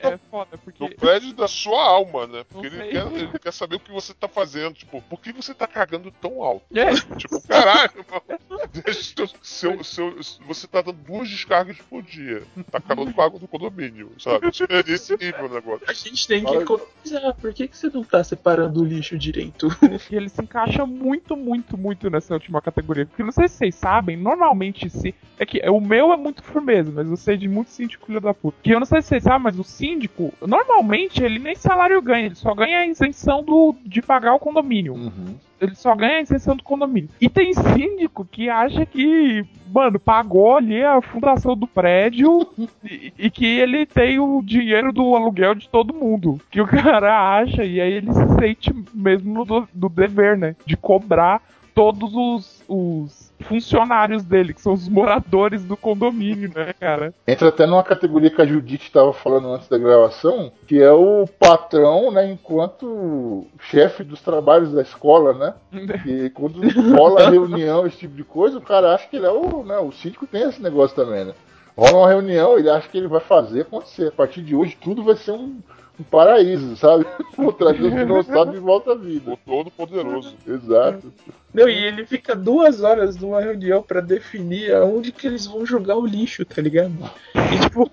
é 0.00 0.18
foda, 0.30 0.56
porque. 0.58 0.78
Do 0.88 0.94
prédio 0.96 1.32
da 1.32 1.46
sua 1.48 1.82
alma, 1.82 2.26
né? 2.26 2.44
Porque 2.48 2.66
ele 2.66 2.88
quer, 2.88 3.06
ele 3.12 3.38
quer 3.38 3.52
saber 3.52 3.76
o 3.76 3.80
que 3.80 3.92
você 3.92 4.14
tá 4.14 4.28
fazendo. 4.28 4.74
Tipo, 4.74 5.00
por 5.02 5.20
que 5.20 5.32
você 5.32 5.52
tá 5.54 5.66
cagando 5.66 6.10
tão 6.20 6.42
alto? 6.42 6.64
É, 6.74 6.90
Tipo, 7.16 7.40
caralho, 7.46 8.04
mano. 8.10 8.40
Deixa 8.84 9.14
eu- 9.18 9.28
seu, 9.42 9.84
seu, 9.84 10.16
você 10.46 10.66
tá 10.66 10.80
dando 10.82 10.98
duas 10.98 11.28
descargas 11.28 11.76
por 11.88 12.02
dia. 12.02 12.42
Tá 12.70 12.78
acabando 12.78 13.12
com 13.12 13.20
a 13.20 13.24
água 13.24 13.38
do 13.40 13.48
condomínio, 13.48 14.12
sabe? 14.18 14.50
Tipo, 14.50 14.72
É 14.72 14.82
nesse 14.82 15.16
nível 15.16 15.46
o 15.46 15.54
negócio. 15.54 15.84
A 15.88 15.92
gente 15.92 16.26
tem 16.26 16.44
que 16.44 16.54
economizar. 16.54 17.34
Por 17.40 17.52
que, 17.52 17.68
que 17.68 17.76
você 17.76 17.88
não 17.88 18.04
tá 18.04 18.22
separando 18.22 18.80
o 18.82 18.84
lixo 18.84 19.18
direito? 19.18 19.68
E 20.10 20.16
ele 20.16 20.28
se 20.28 20.42
encaixa 20.42 20.86
muito, 20.86 21.36
muito, 21.36 21.76
muito 21.76 22.08
nessa 22.10 22.34
última 22.34 22.60
categoria. 22.62 23.06
Porque 23.06 23.22
não 23.22 23.32
sei 23.32 23.48
se 23.48 23.56
vocês 23.56 23.74
sabem, 23.74 24.16
normalmente 24.16 24.88
se. 24.90 25.14
É 25.38 25.46
que 25.46 25.58
o 25.70 25.80
meu 25.80 26.12
é 26.12 26.16
muito 26.16 26.42
firmeza, 26.42 26.92
mas 26.94 27.08
eu 27.08 27.16
sei 27.16 27.36
de 27.36 27.48
muito 27.48 27.70
síndico 27.70 28.06
filho 28.06 28.20
da 28.20 28.34
puta. 28.34 28.58
Que 28.62 28.70
eu 28.72 28.78
não 28.78 28.86
sei 28.86 29.00
se 29.02 29.08
vocês 29.08 29.22
sabem, 29.22 29.40
mas 29.42 29.49
o 29.58 29.64
síndico, 29.64 30.32
normalmente, 30.46 31.22
ele 31.22 31.38
nem 31.38 31.54
salário 31.54 32.00
ganha, 32.00 32.26
ele 32.26 32.34
só 32.34 32.54
ganha 32.54 32.78
a 32.78 32.86
isenção 32.86 33.42
do, 33.42 33.74
de 33.84 34.00
pagar 34.02 34.34
o 34.34 34.38
condomínio. 34.38 34.94
Uhum. 34.94 35.34
Ele 35.60 35.74
só 35.74 35.94
ganha 35.94 36.18
a 36.18 36.22
isenção 36.22 36.56
do 36.56 36.62
condomínio. 36.62 37.10
E 37.20 37.28
tem 37.28 37.52
síndico 37.52 38.24
que 38.24 38.48
acha 38.48 38.86
que, 38.86 39.44
mano, 39.70 40.00
pagou 40.00 40.56
ali 40.56 40.82
a 40.82 41.02
fundação 41.02 41.54
do 41.54 41.66
prédio 41.66 42.46
e, 42.82 43.12
e 43.18 43.30
que 43.30 43.46
ele 43.46 43.84
tem 43.84 44.18
o 44.18 44.40
dinheiro 44.42 44.92
do 44.92 45.14
aluguel 45.14 45.54
de 45.54 45.68
todo 45.68 45.92
mundo. 45.92 46.40
Que 46.50 46.60
o 46.60 46.66
cara 46.66 47.38
acha, 47.38 47.64
e 47.64 47.80
aí 47.80 47.92
ele 47.92 48.12
se 48.12 48.28
sente 48.38 48.72
mesmo 48.94 49.34
no 49.34 49.44
do, 49.44 49.68
do 49.72 49.88
dever, 49.88 50.38
né? 50.38 50.56
De 50.64 50.76
cobrar 50.76 51.42
todos 51.74 52.14
os, 52.14 52.64
os 52.66 53.19
funcionários 53.44 54.24
dele, 54.24 54.54
que 54.54 54.60
são 54.60 54.72
os 54.72 54.88
moradores 54.88 55.64
do 55.64 55.76
condomínio, 55.76 56.50
né, 56.54 56.72
cara? 56.72 57.14
Entra 57.26 57.48
até 57.48 57.66
numa 57.66 57.82
categoria 57.82 58.30
que 58.30 58.40
a 58.40 58.46
Judite 58.46 58.86
estava 58.86 59.12
falando 59.12 59.52
antes 59.52 59.68
da 59.68 59.78
gravação, 59.78 60.52
que 60.66 60.80
é 60.80 60.92
o 60.92 61.26
patrão, 61.38 62.10
né, 62.10 62.30
enquanto 62.30 63.46
chefe 63.60 64.04
dos 64.04 64.20
trabalhos 64.20 64.72
da 64.72 64.82
escola, 64.82 65.34
né? 65.34 65.54
E 66.06 66.30
quando 66.30 66.60
rola 66.96 67.30
reunião, 67.30 67.86
esse 67.86 67.98
tipo 67.98 68.14
de 68.14 68.24
coisa, 68.24 68.58
o 68.58 68.62
cara 68.62 68.94
acha 68.94 69.06
que 69.08 69.16
ele 69.16 69.26
é 69.26 69.30
o, 69.30 69.62
né, 69.62 69.78
o 69.78 69.92
síndico 69.92 70.26
tem 70.26 70.42
esse 70.42 70.62
negócio 70.62 70.96
também, 70.96 71.24
né? 71.24 71.34
Rola 71.76 71.98
uma 71.98 72.08
reunião, 72.08 72.58
ele 72.58 72.68
acha 72.68 72.88
que 72.88 72.98
ele 72.98 73.08
vai 73.08 73.20
fazer 73.20 73.62
acontecer. 73.62 74.08
A 74.08 74.12
partir 74.12 74.42
de 74.42 74.54
hoje 74.54 74.76
tudo 74.80 75.02
vai 75.02 75.16
ser 75.16 75.32
um, 75.32 75.60
um 76.00 76.04
paraíso, 76.04 76.76
sabe? 76.76 77.06
Vou 77.36 77.52
trazer 77.52 77.82
os 77.82 77.94
dinossauros 77.94 78.54
de 78.54 78.58
volta 78.58 78.92
à 78.92 78.94
vida. 78.94 79.32
O 79.32 79.36
todo 79.36 79.70
poderoso. 79.70 80.34
Exato. 80.46 81.12
Não, 81.52 81.68
e 81.68 81.84
ele 81.84 82.06
fica 82.06 82.34
duas 82.34 82.82
horas 82.82 83.16
numa 83.16 83.40
reunião 83.40 83.82
pra 83.82 84.00
definir 84.00 84.72
aonde 84.72 85.10
que 85.10 85.26
eles 85.26 85.46
vão 85.46 85.66
jogar 85.66 85.96
o 85.96 86.06
lixo, 86.06 86.44
tá 86.44 86.62
ligado? 86.62 86.92
E 87.34 87.58
tipo, 87.58 87.90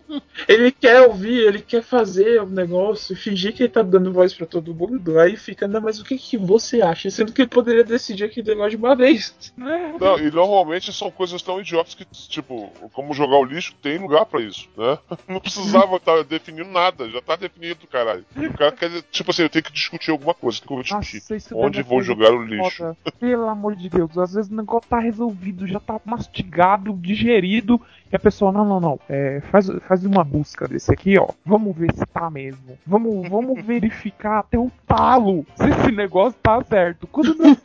ele 0.47 0.71
quer 0.71 1.01
ouvir, 1.01 1.47
ele 1.47 1.61
quer 1.61 1.81
fazer 1.81 2.41
o 2.41 2.45
negócio, 2.45 3.15
fingir 3.15 3.53
que 3.53 3.63
ele 3.63 3.69
tá 3.69 3.81
dando 3.81 4.13
voz 4.13 4.33
pra 4.33 4.45
todo 4.45 4.75
mundo, 4.75 5.19
aí 5.19 5.35
fica, 5.35 5.67
não, 5.67 5.81
mas 5.81 5.99
o 5.99 6.03
que 6.03 6.17
que 6.17 6.37
você 6.37 6.81
acha? 6.81 7.09
Sendo 7.09 7.33
que 7.33 7.41
ele 7.41 7.49
poderia 7.49 7.83
decidir 7.83 8.25
aquele 8.25 8.49
negócio 8.49 8.71
de 8.71 8.77
uma 8.77 8.95
vez. 8.95 9.33
Não, 9.57 10.19
e 10.19 10.29
normalmente 10.29 10.93
são 10.93 11.09
coisas 11.09 11.41
tão 11.41 11.59
idiotas 11.59 11.95
que, 11.95 12.05
tipo, 12.05 12.71
como 12.93 13.13
jogar 13.13 13.37
o 13.37 13.45
lixo, 13.45 13.73
tem 13.81 13.97
lugar 13.97 14.25
pra 14.27 14.39
isso, 14.39 14.69
né? 14.77 14.99
Não 15.27 15.39
precisava 15.39 15.95
estar 15.95 16.23
definindo 16.23 16.69
nada, 16.69 17.09
já 17.09 17.21
tá 17.21 17.35
definido, 17.35 17.87
caralho. 17.97 18.25
O 18.35 18.57
cara 18.57 18.71
quer, 18.71 19.01
tipo 19.11 19.31
assim, 19.31 19.43
eu 19.43 19.49
tenho 19.49 19.63
que 19.63 19.71
discutir 19.71 20.11
alguma 20.11 20.33
coisa, 20.33 20.59
o 20.59 20.61
que 20.61 20.71
eu 20.71 20.75
vou 20.75 20.83
discutir? 20.83 21.23
Nossa, 21.29 21.55
Onde 21.55 21.79
é 21.79 21.83
vou 21.83 22.01
jogar 22.01 22.31
o 22.31 22.43
lixo? 22.43 22.77
foda. 22.77 22.97
Pelo 23.19 23.47
amor 23.47 23.75
de 23.75 23.89
Deus, 23.89 24.17
às 24.17 24.33
vezes 24.33 24.51
o 24.51 24.55
negócio 24.55 24.89
tá 24.89 24.99
resolvido, 24.99 25.67
já 25.67 25.79
tá 25.79 25.99
mastigado, 26.05 26.93
digerido, 26.93 27.81
e 28.11 28.15
a 28.15 28.19
pessoa, 28.19 28.51
não, 28.51 28.63
não, 28.63 28.79
não, 28.79 28.99
é, 29.09 29.41
faz, 29.51 29.69
faz 29.87 30.05
uma 30.05 30.23
busca 30.23 30.67
desse 30.67 30.91
aqui, 30.93 31.17
ó. 31.17 31.27
Vamos 31.45 31.75
ver 31.75 31.93
se 31.93 32.05
tá 32.05 32.29
mesmo. 32.29 32.77
Vamos, 32.85 33.27
vamos 33.27 33.61
verificar 33.65 34.39
até 34.39 34.57
o 34.57 34.71
talo 34.85 35.45
se 35.55 35.69
esse 35.69 35.91
negócio 35.91 36.39
tá 36.41 36.63
certo. 36.63 37.05
Quando 37.07 37.35
não, 37.35 37.57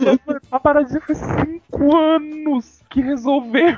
a 0.50 0.58
paradinha 0.58 1.00
foi 1.00 1.14
cinco 1.14 1.96
anos 1.96 2.81
que 2.92 3.00
resolveu. 3.00 3.76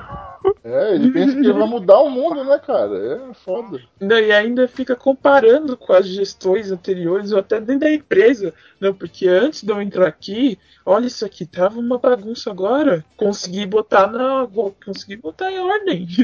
É, 0.63 0.93
ele 0.95 1.11
pensa 1.11 1.33
que 1.33 1.39
ele 1.39 1.53
vai 1.53 1.67
mudar 1.67 1.99
o 1.99 2.09
mundo, 2.09 2.43
né, 2.43 2.59
cara? 2.59 2.95
É 2.95 3.33
foda. 3.33 3.81
Não, 3.99 4.19
e 4.19 4.31
ainda 4.31 4.67
fica 4.67 4.95
comparando 4.95 5.75
com 5.75 5.93
as 5.93 6.07
gestões 6.07 6.71
anteriores 6.71 7.31
ou 7.31 7.39
até 7.39 7.59
dentro 7.59 7.81
da 7.81 7.91
empresa. 7.91 8.53
Não, 8.79 8.93
porque 8.93 9.27
antes 9.27 9.63
de 9.63 9.71
eu 9.71 9.81
entrar 9.81 10.07
aqui, 10.07 10.59
olha 10.85 11.07
isso 11.07 11.25
aqui, 11.25 11.45
tava 11.45 11.79
uma 11.79 11.97
bagunça 11.97 12.51
agora. 12.51 13.03
Consegui 13.17 13.65
botar 13.65 14.07
na. 14.07 14.47
Consegui 14.85 15.15
botar 15.15 15.51
em 15.51 15.59
ordem. 15.59 16.05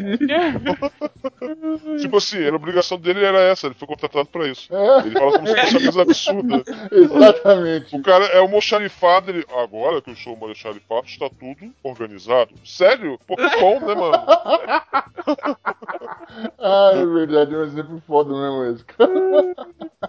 Tipo 1.99 2.17
assim, 2.17 2.45
a 2.45 2.53
obrigação 2.53 2.99
dele 2.99 3.23
era 3.23 3.39
essa, 3.39 3.67
ele 3.67 3.75
foi 3.75 3.87
contratado 3.87 4.27
pra 4.27 4.47
isso. 4.47 4.73
É, 4.73 4.99
Ele 4.99 5.11
fala 5.11 5.31
como 5.31 5.47
se 5.47 5.55
fosse 5.55 5.77
uma 5.77 5.81
coisa 5.83 6.01
absurda. 6.01 6.63
exatamente. 6.91 7.95
O 7.95 8.01
cara 8.01 8.25
é 8.25 8.39
o 8.39 8.43
almoxarifado, 8.43 9.31
ele. 9.31 9.45
Agora 9.55 10.01
que 10.01 10.11
eu 10.11 10.15
sou 10.15 10.33
o 10.33 10.35
almoxarifado, 10.35 11.07
está 11.07 11.29
tudo 11.29 11.73
organizado. 11.83 12.53
Sério? 12.81 13.19
Pô, 13.27 13.35
que 13.35 13.59
bom, 13.59 13.79
né, 13.79 13.93
mano? 13.93 14.11
Ah, 16.57 16.91
é 16.93 17.05
verdade, 17.05 17.53
é 17.53 17.57
um 17.57 17.63
exemplo 17.63 18.01
foda 18.07 18.29
mesmo 18.33 18.63
esse, 18.65 18.85
cara. 18.85 19.11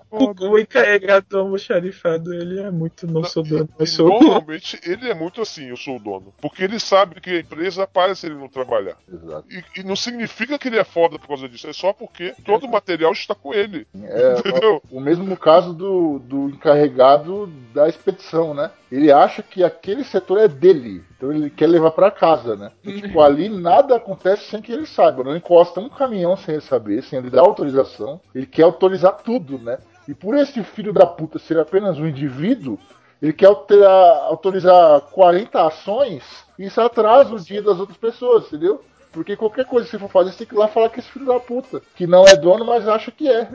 foda. 0.08 0.48
o 0.48 0.58
encarregado 0.58 1.26
do 1.28 1.38
almoxarifado, 1.38 2.32
ele 2.32 2.60
é 2.60 2.70
muito 2.70 3.06
não 3.06 3.24
sou 3.24 3.42
dono, 3.42 3.68
mas 3.78 3.90
sou 3.90 4.08
dono. 4.08 4.20
normalmente 4.20 4.78
ele 4.84 5.10
é 5.10 5.14
muito 5.14 5.40
assim, 5.42 5.68
eu 5.68 5.76
sou 5.76 5.96
o 5.96 5.98
dono. 5.98 6.32
Porque 6.40 6.62
ele 6.62 6.78
sabe 6.78 7.20
que 7.20 7.30
a 7.30 7.40
empresa 7.40 7.86
para 7.86 8.14
se 8.14 8.26
ele 8.26 8.36
não 8.36 8.48
trabalhar. 8.48 8.96
Exato. 9.12 9.46
E, 9.50 9.80
e 9.80 9.82
não 9.82 9.96
significa 9.96 10.58
que 10.58 10.68
ele 10.68 10.78
é 10.78 10.84
foda 10.84 11.18
por 11.18 11.28
causa 11.28 11.48
disso, 11.48 11.68
é 11.68 11.72
só 11.72 11.92
porque 11.92 12.34
todo 12.44 12.66
o 12.66 12.70
material 12.70 13.12
está 13.12 13.34
com 13.34 13.52
ele. 13.52 13.86
É, 14.02 14.38
Entendeu? 14.38 14.82
o 14.90 15.00
mesmo 15.00 15.36
caso 15.36 15.72
do, 15.72 16.18
do 16.20 16.50
encarregado 16.50 17.46
da 17.74 17.88
expedição, 17.88 18.54
né? 18.54 18.70
Ele 18.90 19.10
acha 19.10 19.42
que 19.42 19.64
aquele 19.64 20.04
setor 20.04 20.38
é 20.38 20.48
dele, 20.48 21.02
então 21.16 21.32
ele 21.32 21.48
quer 21.48 21.66
levar 21.66 21.92
pra 21.92 22.10
casa, 22.10 22.54
né? 22.54 22.61
E, 22.84 23.00
tipo, 23.00 23.20
ali 23.20 23.48
nada 23.48 23.96
acontece 23.96 24.44
sem 24.44 24.60
que 24.60 24.72
ele 24.72 24.86
saiba. 24.86 25.24
Não 25.24 25.36
encosta 25.36 25.80
um 25.80 25.88
caminhão 25.88 26.36
sem 26.36 26.54
ele 26.54 26.62
saber, 26.62 27.02
sem 27.02 27.18
ele 27.18 27.30
dar 27.30 27.40
autorização. 27.40 28.20
Ele 28.34 28.46
quer 28.46 28.62
autorizar 28.62 29.18
tudo, 29.24 29.58
né? 29.58 29.78
E 30.06 30.14
por 30.14 30.36
esse 30.36 30.62
filho 30.62 30.92
da 30.92 31.06
puta 31.06 31.38
ser 31.38 31.58
apenas 31.58 31.98
um 31.98 32.06
indivíduo, 32.06 32.78
ele 33.20 33.32
quer 33.32 33.46
alterar- 33.46 34.24
autorizar 34.24 35.00
40 35.12 35.66
ações 35.66 36.24
e 36.58 36.66
isso 36.66 36.80
atrasa 36.80 37.34
o 37.34 37.40
dia 37.40 37.62
das 37.62 37.78
outras 37.78 37.96
pessoas, 37.96 38.46
entendeu? 38.46 38.82
Porque 39.12 39.36
qualquer 39.36 39.64
coisa 39.66 39.84
que 39.84 39.90
você 39.92 39.98
for 39.98 40.08
fazer, 40.10 40.30
você 40.32 40.38
tem 40.38 40.46
que 40.46 40.54
ir 40.54 40.58
lá 40.58 40.68
falar 40.68 40.88
que 40.88 40.98
esse 41.00 41.08
filho 41.10 41.26
da 41.26 41.38
puta, 41.38 41.82
que 41.94 42.06
não 42.06 42.24
é 42.24 42.34
dono, 42.34 42.64
mas 42.64 42.88
acha 42.88 43.10
que 43.10 43.28
é. 43.30 43.46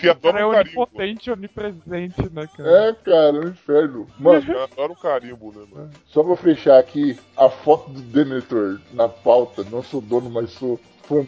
Que 0.00 0.08
adora 0.08 0.32
Cara, 0.32 0.40
é 0.40 0.46
um 0.46 0.52
carimbo. 0.52 0.80
onipotente, 0.80 1.30
onipresente, 1.30 2.30
né, 2.32 2.48
cara? 2.56 2.70
É, 2.88 2.92
cara, 2.94 3.36
é 3.36 3.40
um 3.40 3.48
inferno. 3.48 4.06
Mano, 4.18 4.44
Eu 4.52 4.62
adoro 4.64 4.92
um 4.92 4.96
carimbo, 4.96 5.52
né, 5.52 5.66
mano? 5.70 5.90
só 6.06 6.22
pra 6.22 6.36
fechar 6.36 6.78
aqui, 6.78 7.18
a 7.36 7.48
foto 7.48 7.90
do 7.90 8.00
Denethor 8.00 8.80
na 8.92 9.08
pauta, 9.08 9.64
não 9.70 9.82
sou 9.82 10.00
dono, 10.00 10.30
mas 10.30 10.50
sou 10.52 10.78
fã. 11.02 11.26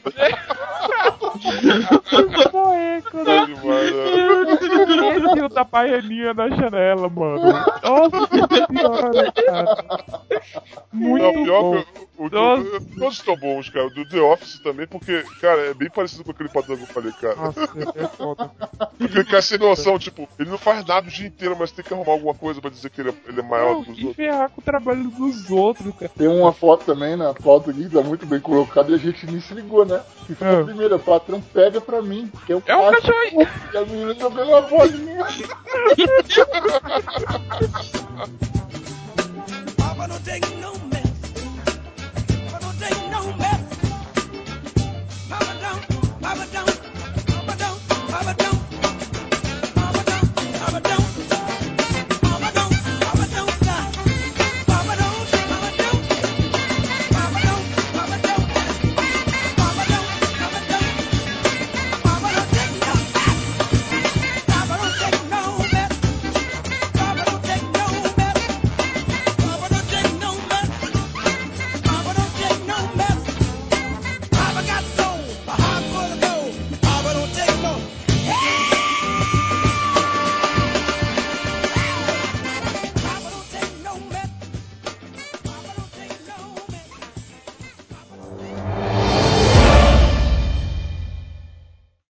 Poeco, 2.50 3.16
né? 3.24 3.46
Demais? 3.46 3.90
Esse 4.54 5.42
o 5.42 5.48
da 5.48 5.64
baianinha 5.64 6.34
na 6.34 6.48
janela, 6.48 7.08
mano. 7.08 7.42
Nossa 7.82 8.28
senhora, 8.28 9.32
cara. 9.32 9.84
Muito 10.92 11.22
Não, 11.22 11.44
pior 11.44 11.62
bom. 11.62 11.82
que 11.82 12.04
o, 12.16 12.26
o, 12.26 12.30
todos 12.30 13.16
estão 13.16 13.36
bons, 13.36 13.68
cara. 13.68 13.86
O 13.86 13.90
do 13.90 14.08
The 14.08 14.20
Office 14.20 14.58
também, 14.62 14.86
porque, 14.86 15.24
cara, 15.40 15.60
é 15.70 15.74
bem 15.74 15.90
parecido 15.90 16.24
com 16.24 16.30
aquele 16.30 16.48
padrão 16.48 16.76
que 16.76 16.82
eu 16.84 16.86
falei, 16.86 17.12
cara. 17.12 17.34
Nossa, 17.36 17.60
é 17.96 18.06
foda. 18.08 18.50
Porque 18.98 19.18
ele 19.18 19.24
quer 19.24 19.42
sem 19.42 19.58
noção, 19.58 19.98
tipo, 19.98 20.28
ele 20.38 20.50
não 20.50 20.58
faz 20.58 20.84
nada 20.84 21.06
o 21.06 21.10
dia 21.10 21.26
inteiro, 21.26 21.56
mas 21.58 21.72
tem 21.72 21.84
que 21.84 21.92
arrumar 21.92 22.12
alguma 22.12 22.34
coisa 22.34 22.60
pra 22.60 22.70
dizer 22.70 22.90
que 22.90 23.00
ele 23.00 23.10
é, 23.10 23.14
ele 23.28 23.40
é 23.40 23.42
maior 23.42 23.74
Não, 23.74 23.84
que 23.84 23.90
os 23.90 23.98
outros. 23.98 24.16
ferrar 24.16 24.50
com 24.50 24.60
o 24.60 24.64
trabalho 24.64 25.04
dos 25.10 25.50
outros, 25.50 25.92
cara. 25.96 26.12
Tem 26.16 26.28
uma 26.28 26.52
foto 26.52 26.84
também 26.84 27.16
na 27.16 27.34
pauta 27.34 27.70
aqui, 27.70 27.88
tá 27.88 28.00
muito 28.02 28.24
bem 28.26 28.40
colocada 28.40 28.90
e 28.92 28.94
a 28.94 28.98
gente 28.98 29.26
nem 29.26 29.40
se 29.40 29.54
xingou, 29.64 29.84
né? 29.84 30.00
Que 30.26 30.32
é. 30.32 30.36
Ah. 30.40 30.64
primeira, 30.64 30.98
falou, 30.98 31.42
pega 31.52 31.80
pra 31.80 32.02
mim, 32.02 32.30
que 32.46 32.52
eu 32.52 32.62
é 32.66 32.76
um 32.76 32.92
cachorro. 32.92 33.48
E 33.72 33.76
a 33.76 33.80
menina 33.82 34.14
jogando 34.14 34.54
a 34.54 34.60
voz. 34.60 34.92
Papa 45.28 45.54
não. 45.54 45.80
Papa 46.20 46.46
não. 46.52 46.64
Papa 47.34 47.56
não, 47.58 47.78
Papa 48.06 48.36
não, 48.42 48.53